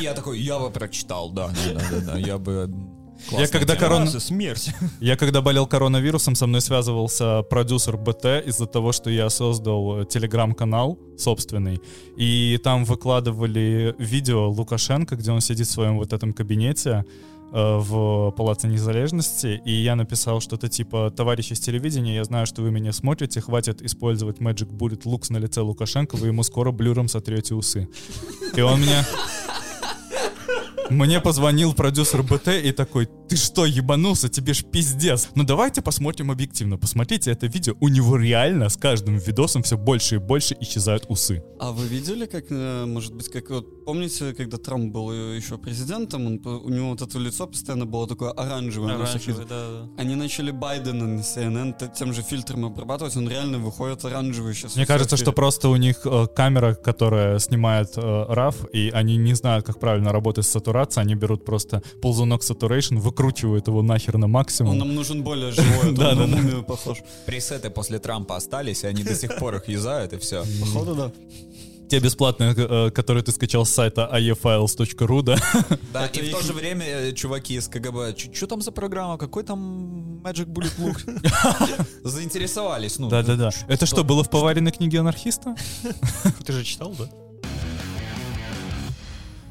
я 0.00 0.14
такой, 0.14 0.40
я 0.40 0.58
бы 0.58 0.70
прочитал, 0.70 1.30
да, 1.30 1.48
да, 1.48 1.74
да, 1.74 1.80
да, 1.90 2.12
да, 2.12 2.18
я 2.18 2.38
бы... 2.38 2.70
Я 3.30 3.48
когда 3.48 3.76
корона... 3.76 4.04
Расы, 4.04 4.20
смерть. 4.20 4.70
Я 5.00 5.16
когда 5.16 5.40
болел 5.40 5.66
коронавирусом, 5.66 6.34
со 6.34 6.46
мной 6.46 6.60
связывался 6.60 7.42
продюсер 7.42 7.96
БТ 7.96 8.46
из-за 8.46 8.66
того, 8.66 8.92
что 8.92 9.10
я 9.10 9.28
создал 9.30 10.00
э, 10.00 10.04
телеграм-канал 10.06 10.98
собственный, 11.18 11.80
и 12.16 12.58
там 12.62 12.84
выкладывали 12.84 13.94
видео 13.98 14.48
Лукашенко, 14.48 15.16
где 15.16 15.32
он 15.32 15.40
сидит 15.40 15.66
в 15.66 15.70
своем 15.70 15.96
вот 15.96 16.12
этом 16.12 16.32
кабинете 16.32 17.04
э, 17.52 17.78
в 17.78 18.30
Палаце 18.32 18.68
Незалежности, 18.68 19.60
и 19.64 19.72
я 19.72 19.96
написал 19.96 20.40
что-то 20.40 20.68
типа 20.68 21.10
«Товарищи 21.10 21.54
с 21.54 21.60
телевидения, 21.60 22.14
я 22.16 22.24
знаю, 22.24 22.46
что 22.46 22.62
вы 22.62 22.70
меня 22.70 22.92
смотрите, 22.92 23.40
хватит 23.40 23.82
использовать 23.82 24.38
Magic 24.38 24.70
Bullet 24.70 25.02
Lux 25.02 25.32
на 25.32 25.38
лице 25.38 25.60
Лукашенко, 25.60 26.16
вы 26.16 26.28
ему 26.28 26.42
скоро 26.42 26.70
блюром 26.70 27.08
сотрете 27.08 27.54
усы». 27.54 27.88
И 28.54 28.60
он 28.60 28.80
мне... 28.80 29.04
Мне 30.90 31.20
позвонил 31.20 31.74
продюсер 31.74 32.22
БТ 32.22 32.48
и 32.48 32.72
такой, 32.72 33.08
ты 33.28 33.36
что, 33.36 33.66
ебанулся, 33.66 34.28
тебе 34.28 34.54
ж 34.54 34.64
пиздец. 34.64 35.28
Ну 35.34 35.44
давайте 35.44 35.82
посмотрим 35.82 36.30
объективно. 36.30 36.78
Посмотрите 36.78 37.32
это 37.32 37.46
видео, 37.46 37.74
у 37.80 37.88
него 37.88 38.16
реально 38.16 38.68
с 38.68 38.76
каждым 38.76 39.18
видосом 39.18 39.62
все 39.62 39.76
больше 39.76 40.16
и 40.16 40.18
больше 40.18 40.56
исчезают 40.60 41.06
усы. 41.08 41.42
А 41.58 41.72
вы 41.72 41.86
видели, 41.86 42.26
как, 42.26 42.44
э, 42.50 42.84
может 42.86 43.14
быть, 43.14 43.28
как 43.30 43.50
вот, 43.50 43.84
помните, 43.84 44.32
когда 44.34 44.58
Трамп 44.58 44.92
был 44.92 45.10
э, 45.10 45.36
еще 45.36 45.58
президентом, 45.58 46.26
он, 46.26 46.40
у 46.44 46.68
него 46.68 46.90
вот 46.90 47.02
это 47.02 47.18
лицо 47.18 47.46
постоянно 47.46 47.86
было 47.86 48.06
такое 48.06 48.30
оранжевое. 48.30 48.94
Оранжевый, 48.94 49.46
да, 49.48 49.70
да. 49.70 49.88
Они 49.98 50.14
начали 50.14 50.50
Байдена 50.50 51.06
на 51.06 51.20
CNN 51.20 51.74
тем 51.96 52.12
же 52.12 52.22
фильтром 52.22 52.64
обрабатывать, 52.64 53.16
он 53.16 53.28
реально 53.28 53.58
выходит 53.58 54.04
оранжевый 54.04 54.54
сейчас. 54.54 54.76
Мне 54.76 54.86
кажется, 54.86 55.16
что 55.16 55.32
просто 55.32 55.68
у 55.68 55.76
них 55.76 56.00
э, 56.04 56.26
камера, 56.34 56.74
которая 56.74 57.38
снимает 57.38 57.96
э, 57.96 58.00
RAW, 58.00 58.70
и 58.70 58.90
они 58.90 59.16
не 59.16 59.34
знают, 59.34 59.66
как 59.66 59.80
правильно 59.80 60.12
работать 60.12 60.46
с 60.46 60.48
сатурацией, 60.48 60.75
они 61.00 61.14
берут 61.14 61.44
просто 61.44 61.82
ползунок 62.00 62.42
saturation, 62.42 62.98
выкручивают 62.98 63.68
его 63.68 63.82
нахер 63.82 64.18
на 64.18 64.26
максимум. 64.26 64.72
Он 64.72 64.78
нам 64.78 64.94
нужен 64.94 65.22
более 65.22 65.52
живой, 65.52 65.92
Да, 65.96 66.10
он 66.10 66.16
да, 66.18 66.26
да. 66.26 66.26
мумию 66.26 66.62
похож. 66.62 66.98
Пресеты 67.26 67.70
после 67.70 67.98
Трампа 67.98 68.36
остались, 68.36 68.84
и 68.84 68.86
они 68.86 69.02
до 69.02 69.14
сих 69.14 69.36
пор 69.36 69.56
их 69.56 69.68
юзают, 69.68 70.12
и 70.12 70.18
все. 70.18 70.44
Походу, 70.60 70.94
да. 70.94 71.12
Те 71.88 72.00
бесплатные, 72.00 72.52
э, 72.56 72.90
которые 72.90 73.22
ты 73.22 73.30
скачал 73.30 73.64
с 73.64 73.70
сайта 73.70 74.10
aefiles.ru, 74.12 75.22
да? 75.22 75.36
Да, 75.92 76.06
и 76.06 76.28
в 76.28 76.32
то 76.32 76.42
же 76.42 76.52
время 76.52 76.84
э, 76.84 77.12
чуваки 77.12 77.54
из 77.54 77.68
КГБ, 77.68 78.16
что 78.32 78.46
там 78.46 78.60
за 78.60 78.72
программа, 78.72 79.18
какой 79.18 79.44
там 79.44 80.20
Magic 80.24 80.46
Bullet 80.46 80.72
Look? 80.78 81.86
Заинтересовались, 82.02 82.98
ну. 82.98 83.08
Да-да-да. 83.08 83.50
Это 83.68 83.86
что, 83.86 84.02
было 84.02 84.24
в 84.24 84.30
поваренной 84.30 84.72
книге 84.72 85.00
анархиста? 85.00 85.54
Ты 86.44 86.52
же 86.52 86.64
читал, 86.64 86.92
да? 86.98 87.08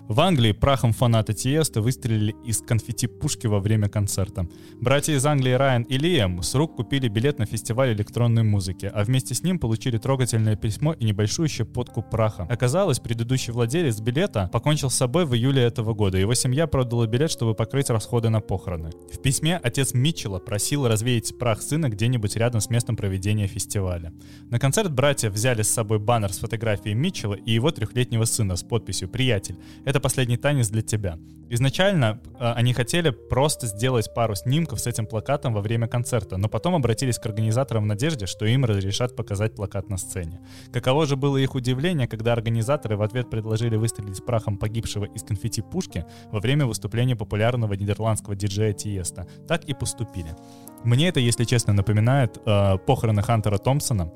В 0.08 0.22
Англии 0.22 0.52
прахом 0.52 0.94
фанаты 0.94 1.34
Тиеста 1.34 1.82
выстрелили 1.82 2.36
из 2.46 2.60
конфетти-пушки 2.60 3.48
во 3.48 3.60
время 3.60 3.90
концерта. 3.90 4.48
Братья 4.80 5.14
из 5.14 5.26
Англии 5.26 5.54
Райан 5.54 5.82
и 5.82 5.98
Лиам 5.98 6.44
с 6.44 6.54
рук 6.54 6.76
купили 6.76 7.08
билет 7.08 7.40
на 7.40 7.48
фестиваль 7.48 7.92
электронной 7.94 8.44
музыки, 8.44 8.92
а 8.94 9.04
вместе 9.04 9.34
с 9.34 9.42
ним 9.42 9.58
получили 9.58 9.98
трогательное 9.98 10.56
письмо 10.56 10.94
и 10.94 11.06
небольшую 11.06 11.48
щепотку 11.48 12.04
праха. 12.04 12.44
Оказалось, 12.44 13.00
предыдущий 13.00 13.52
владелец 13.52 14.00
билета 14.00 14.48
покончил 14.54 14.92
с 14.92 14.96
собой 14.96 15.26
в 15.26 15.34
июле 15.34 15.64
этого 15.64 15.96
года. 15.96 16.20
Его 16.20 16.36
семья 16.36 16.68
продала 16.68 17.08
билет, 17.08 17.32
чтобы 17.32 17.56
покрыть 17.56 17.90
расходы 17.90 18.30
на 18.30 18.42
похороны. 18.42 18.92
В 19.12 19.20
письме 19.20 19.58
отец 19.58 19.96
Митчелла 19.96 20.38
просил 20.38 20.88
развеять 20.88 21.36
прах 21.40 21.64
сына 21.64 21.90
где-нибудь 21.90 22.36
рядом 22.36 22.62
с 22.62 22.70
местом 22.70 22.96
проведения 22.96 23.48
фестиваля. 23.48 24.14
На 24.52 24.60
концерт 24.60 24.92
братья 24.92 25.32
взяли 25.32 25.64
с 25.64 25.74
собой 25.74 25.98
баннер 25.98 26.32
с 26.32 26.38
фотографией 26.38 26.94
Митчелла 26.94 27.34
и 27.34 27.54
его 27.54 27.72
трехлетнего 27.72 28.26
сына 28.26 28.56
с 28.56 28.62
подписью 28.62 29.10
«Приятель, 29.10 29.58
это 29.95 29.95
последний 30.00 30.38
танец 30.38 30.70
для 30.70 30.82
тебя». 30.82 31.18
Изначально 31.48 32.20
э, 32.40 32.54
они 32.54 32.74
хотели 32.74 33.12
просто 33.12 33.68
сделать 33.68 34.12
пару 34.14 34.34
снимков 34.34 34.80
с 34.80 34.88
этим 34.88 35.06
плакатом 35.06 35.54
во 35.54 35.62
время 35.62 35.88
концерта, 35.88 36.38
но 36.38 36.50
потом 36.50 36.74
обратились 36.74 37.20
к 37.20 37.26
организаторам 37.28 37.84
в 37.84 37.86
надежде, 37.86 38.26
что 38.26 38.46
им 38.46 38.66
разрешат 38.66 39.16
показать 39.16 39.54
плакат 39.54 39.90
на 39.90 39.98
сцене. 39.98 40.40
Каково 40.74 41.06
же 41.06 41.16
было 41.16 41.38
их 41.38 41.54
удивление, 41.54 42.08
когда 42.08 42.34
организаторы 42.34 42.98
в 42.98 43.04
ответ 43.04 43.30
предложили 43.30 43.76
выстрелить 43.76 44.26
прахом 44.26 44.58
погибшего 44.58 45.06
из 45.06 45.22
конфетти 45.22 45.62
пушки 45.62 46.06
во 46.32 46.40
время 46.40 46.66
выступления 46.66 47.16
популярного 47.16 47.74
нидерландского 47.74 48.36
диджея 48.36 48.74
Тиеста. 48.74 49.28
Так 49.48 49.66
и 49.66 49.74
поступили. 49.76 50.36
Мне 50.84 51.10
это, 51.10 51.20
если 51.20 51.44
честно, 51.44 51.74
напоминает 51.74 52.40
э, 52.44 52.78
похороны 52.80 53.22
Хантера 53.22 53.60
Томпсона, 53.60 54.12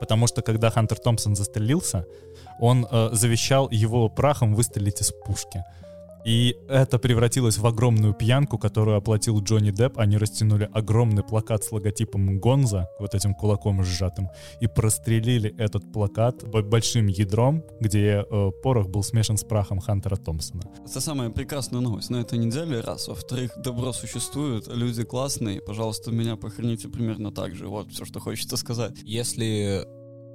потому 0.00 0.26
что 0.26 0.42
когда 0.42 0.70
Хантер 0.70 0.98
Томпсон 0.98 1.36
застрелился, 1.36 2.06
он 2.58 2.86
э, 2.90 3.10
завещал 3.12 3.68
его 3.70 4.08
прахом 4.08 4.54
выстрелить 4.54 5.00
из 5.00 5.12
пушки. 5.12 5.64
И 6.24 6.56
это 6.68 6.98
превратилось 6.98 7.58
в 7.58 7.66
огромную 7.66 8.14
пьянку, 8.14 8.58
которую 8.58 8.96
оплатил 8.96 9.40
Джонни 9.40 9.70
Депп. 9.70 9.98
Они 9.98 10.16
растянули 10.16 10.68
огромный 10.72 11.22
плакат 11.22 11.64
с 11.64 11.72
логотипом 11.72 12.38
Гонза, 12.38 12.88
вот 12.98 13.14
этим 13.14 13.34
кулаком 13.34 13.82
сжатым, 13.84 14.28
и 14.60 14.66
прострелили 14.66 15.54
этот 15.58 15.92
плакат 15.92 16.44
большим 16.48 17.06
ядром, 17.06 17.64
где 17.80 18.24
э, 18.30 18.50
порох 18.62 18.88
был 18.88 19.02
смешан 19.02 19.36
с 19.36 19.44
прахом 19.44 19.80
Хантера 19.80 20.16
Томпсона. 20.16 20.62
Это 20.84 21.00
самая 21.00 21.30
прекрасная 21.30 21.80
новость 21.80 22.10
на 22.10 22.18
этой 22.18 22.38
неделе, 22.38 22.80
раз. 22.80 23.08
Во-вторых, 23.08 23.52
добро 23.56 23.92
существует, 23.92 24.68
люди 24.68 25.04
классные, 25.04 25.60
пожалуйста, 25.60 26.10
меня 26.10 26.36
похороните 26.36 26.88
примерно 26.88 27.32
так 27.32 27.54
же. 27.54 27.68
Вот 27.68 27.90
все, 27.90 28.04
что 28.04 28.20
хочется 28.20 28.56
сказать. 28.56 28.92
Если 29.04 29.84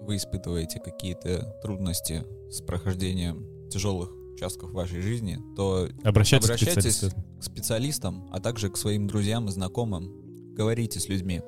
вы 0.02 0.18
испытываете 0.18 0.80
какие-то 0.80 1.56
трудности 1.62 2.24
с 2.50 2.62
прохождением 2.62 3.70
тяжелых 3.70 4.23
участков 4.44 4.72
вашей 4.72 5.02
жизни, 5.02 5.40
то 5.56 5.88
Обращайтесь, 6.04 6.48
Обращайтесь. 6.50 6.76
к 6.76 6.90
специалисту. 6.90 7.24
к 7.40 7.44
специалистам, 7.44 8.30
а 8.32 8.40
также 8.40 8.70
к 8.70 8.78
своим 8.78 9.08
друзьям 9.08 9.48
и 9.48 9.52
знакомым. 9.52 10.12
Говорите 10.56 11.00
с 11.00 11.08
людьми. 11.08 11.42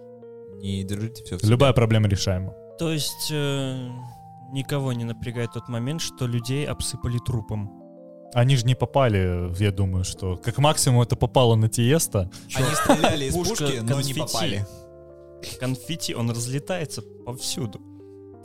Не 0.61 0.83
держите 0.83 1.23
все 1.23 1.37
в 1.37 1.41
себе. 1.41 1.51
Любая 1.51 1.73
проблема 1.73 2.07
решаема. 2.07 2.53
То 2.79 2.91
есть 2.91 3.29
э, 3.31 3.89
никого 4.51 4.93
не 4.93 5.03
напрягает 5.03 5.51
тот 5.53 5.67
момент, 5.67 6.01
что 6.01 6.25
людей 6.25 6.65
обсыпали 6.65 7.19
трупом. 7.25 7.71
Они 8.33 8.55
же 8.55 8.65
не 8.65 8.75
попали, 8.75 9.53
я 9.61 9.71
думаю, 9.71 10.03
что 10.03 10.37
как 10.37 10.57
максимум 10.57 11.01
это 11.01 11.15
попало 11.15 11.55
на 11.55 11.69
Тиеста. 11.69 12.29
Они 12.55 12.75
стреляли 12.75 13.25
из 13.25 13.33
пушки, 13.33 13.79
но 13.81 14.01
не 14.01 14.13
попали. 14.13 14.65
Конфетти, 15.59 16.15
он 16.15 16.31
разлетается 16.31 17.01
повсюду. 17.25 17.79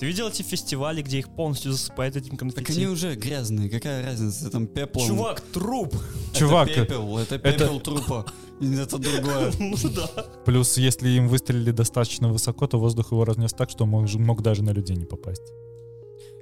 Ты 0.00 0.06
видел 0.06 0.28
эти 0.28 0.40
фестивали, 0.42 1.02
где 1.02 1.18
их 1.18 1.28
полностью 1.28 1.72
засыпают 1.72 2.16
этим 2.16 2.30
Так 2.38 2.42
они 2.42 2.52
конфетти? 2.52 2.86
уже 2.86 3.14
грязные, 3.16 3.68
какая 3.68 4.02
разница, 4.02 4.50
там 4.50 4.66
пеплом. 4.66 5.06
Чувак, 5.06 5.42
труп! 5.52 5.94
Чувак, 6.32 6.70
это 6.70 6.80
пепел, 6.86 7.18
это 7.18 7.34
это- 7.34 7.52
пепел 7.52 7.80
трупа. 7.80 8.24
Это 8.62 8.98
другое. 8.98 9.52
Ну 9.58 9.76
да. 9.94 10.24
плюс 10.46 10.78
если 10.78 11.08
им 11.10 11.28
выстрелили 11.28 11.70
достаточно 11.70 12.28
высоко, 12.30 12.66
то 12.66 12.78
воздух 12.78 13.12
его 13.12 13.24
разнес 13.26 13.52
так, 13.52 13.68
что 13.70 13.84
мог, 13.84 14.10
мог 14.14 14.42
даже 14.42 14.62
на 14.62 14.70
людей 14.70 14.96
не 14.96 15.04
попасть. 15.04 15.42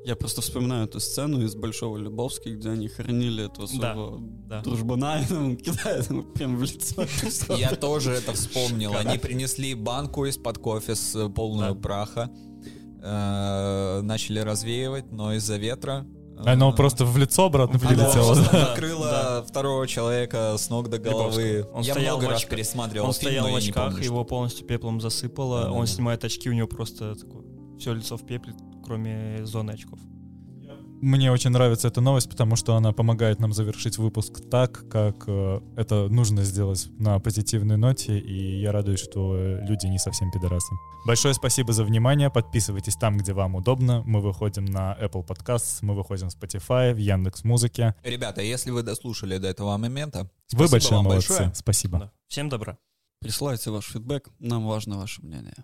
Я 0.05 0.16
просто 0.16 0.40
вспоминаю 0.40 0.86
эту 0.86 1.01
сцену 1.01 1.43
из 1.43 1.55
Большого 1.55 1.97
Любовски, 1.97 2.51
где 2.51 2.70
они 2.70 2.89
хоронили 2.89 3.44
этого 3.44 3.68
Да, 3.68 3.93
своего 3.93 4.18
да. 4.48 4.60
дружбана, 4.62 5.20
и 5.30 5.32
он 5.32 5.56
кидает 5.56 6.09
ему 6.10 6.22
прям 6.22 6.56
в 6.56 6.62
лицо. 6.62 7.05
Я 7.56 7.74
тоже 7.74 8.12
это 8.12 8.32
вспомнил. 8.32 8.94
Они 8.97 9.18
принесли 9.18 9.74
банку 9.74 10.24
из-под 10.26 10.59
кофе 10.59 10.94
с 10.94 11.28
полную 11.30 11.74
Да. 11.74 11.80
праха, 11.80 12.30
э, 13.03 14.01
начали 14.03 14.41
развеивать, 14.41 15.11
но 15.12 15.33
из-за 15.35 15.57
ветра 15.57 16.07
Оно 16.45 16.73
просто 16.73 17.05
в 17.05 17.16
лицо 17.19 17.47
обратно 17.47 17.79
Оно 17.81 17.89
прилетело. 17.89 18.35
просто- 18.35 18.53
да? 18.53 18.65
Да, 18.65 18.69
накрыло 18.70 19.45
второго 19.49 19.87
человека 19.89 20.55
с 20.57 20.70
ног 20.70 20.89
до 20.89 20.99
головы. 20.99 21.66
Он 21.75 21.83
я 21.83 21.93
стоял 21.95 22.16
много 22.16 22.29
в 22.29 22.33
раз 22.33 22.39
очках. 22.39 22.51
пересматривал 22.51 23.07
Он 23.09 23.12
фильм, 23.12 23.33
стоял 23.33 23.51
в 23.51 23.57
очках, 23.57 23.91
помню, 23.93 24.05
его 24.05 24.25
полностью 24.25 24.66
пеплом 24.66 25.01
засыпало, 25.01 25.59
Да-да-да. 25.62 25.79
он 25.79 25.87
снимает 25.87 26.25
очки, 26.25 26.49
у 26.49 26.53
него 26.53 26.69
просто 26.69 27.16
все 27.79 27.93
лицо 27.93 28.16
в 28.16 28.25
пепле, 28.25 28.55
кроме 28.85 29.45
зоны 29.45 29.73
очков. 29.73 29.99
Мне 31.01 31.31
очень 31.31 31.51
нравится 31.51 31.89
эта 31.89 32.01
новость, 32.01 32.29
потому 32.29 32.57
что 32.57 32.75
она 32.75 32.93
помогает 32.93 33.39
нам 33.39 33.53
завершить 33.53 33.99
выпуск 33.99 34.41
так, 34.51 34.89
как 34.89 35.25
э, 35.29 35.61
это 35.77 36.09
нужно 36.09 36.43
сделать 36.43 36.89
на 36.99 37.19
позитивной 37.20 37.77
ноте, 37.77 38.19
и 38.19 38.61
я 38.61 38.73
радуюсь, 38.73 38.99
что 39.01 39.37
э, 39.37 39.65
люди 39.65 39.87
не 39.87 39.99
совсем 39.99 40.31
пидорасы. 40.33 40.75
Большое 41.07 41.35
спасибо 41.35 41.73
за 41.73 41.85
внимание, 41.85 42.31
подписывайтесь 42.31 42.97
там, 42.97 43.16
где 43.16 43.33
вам 43.33 43.55
удобно. 43.55 44.03
Мы 44.07 44.20
выходим 44.20 44.65
на 44.65 44.97
Apple 45.01 45.25
Podcasts, 45.25 45.79
мы 45.83 45.95
выходим 45.95 46.31
в 46.31 46.37
Spotify, 46.37 46.93
в 46.93 46.97
Яндекс 46.99 47.45
Музыке. 47.45 47.95
Ребята, 48.03 48.43
если 48.43 48.70
вы 48.73 48.83
дослушали 48.83 49.39
до 49.39 49.47
этого 49.47 49.77
момента, 49.77 50.29
Вы 50.53 50.66
спасибо 50.66 50.70
большие 50.70 50.97
вам 50.97 51.05
молодцы. 51.05 51.29
большое. 51.29 51.55
Спасибо. 51.55 51.99
Да. 51.99 52.12
Всем 52.27 52.49
добра. 52.49 52.77
Присылайте 53.20 53.70
ваш 53.70 53.87
фидбэк, 53.87 54.29
нам 54.41 54.66
важно 54.66 54.99
ваше 54.99 55.23
мнение. 55.23 55.55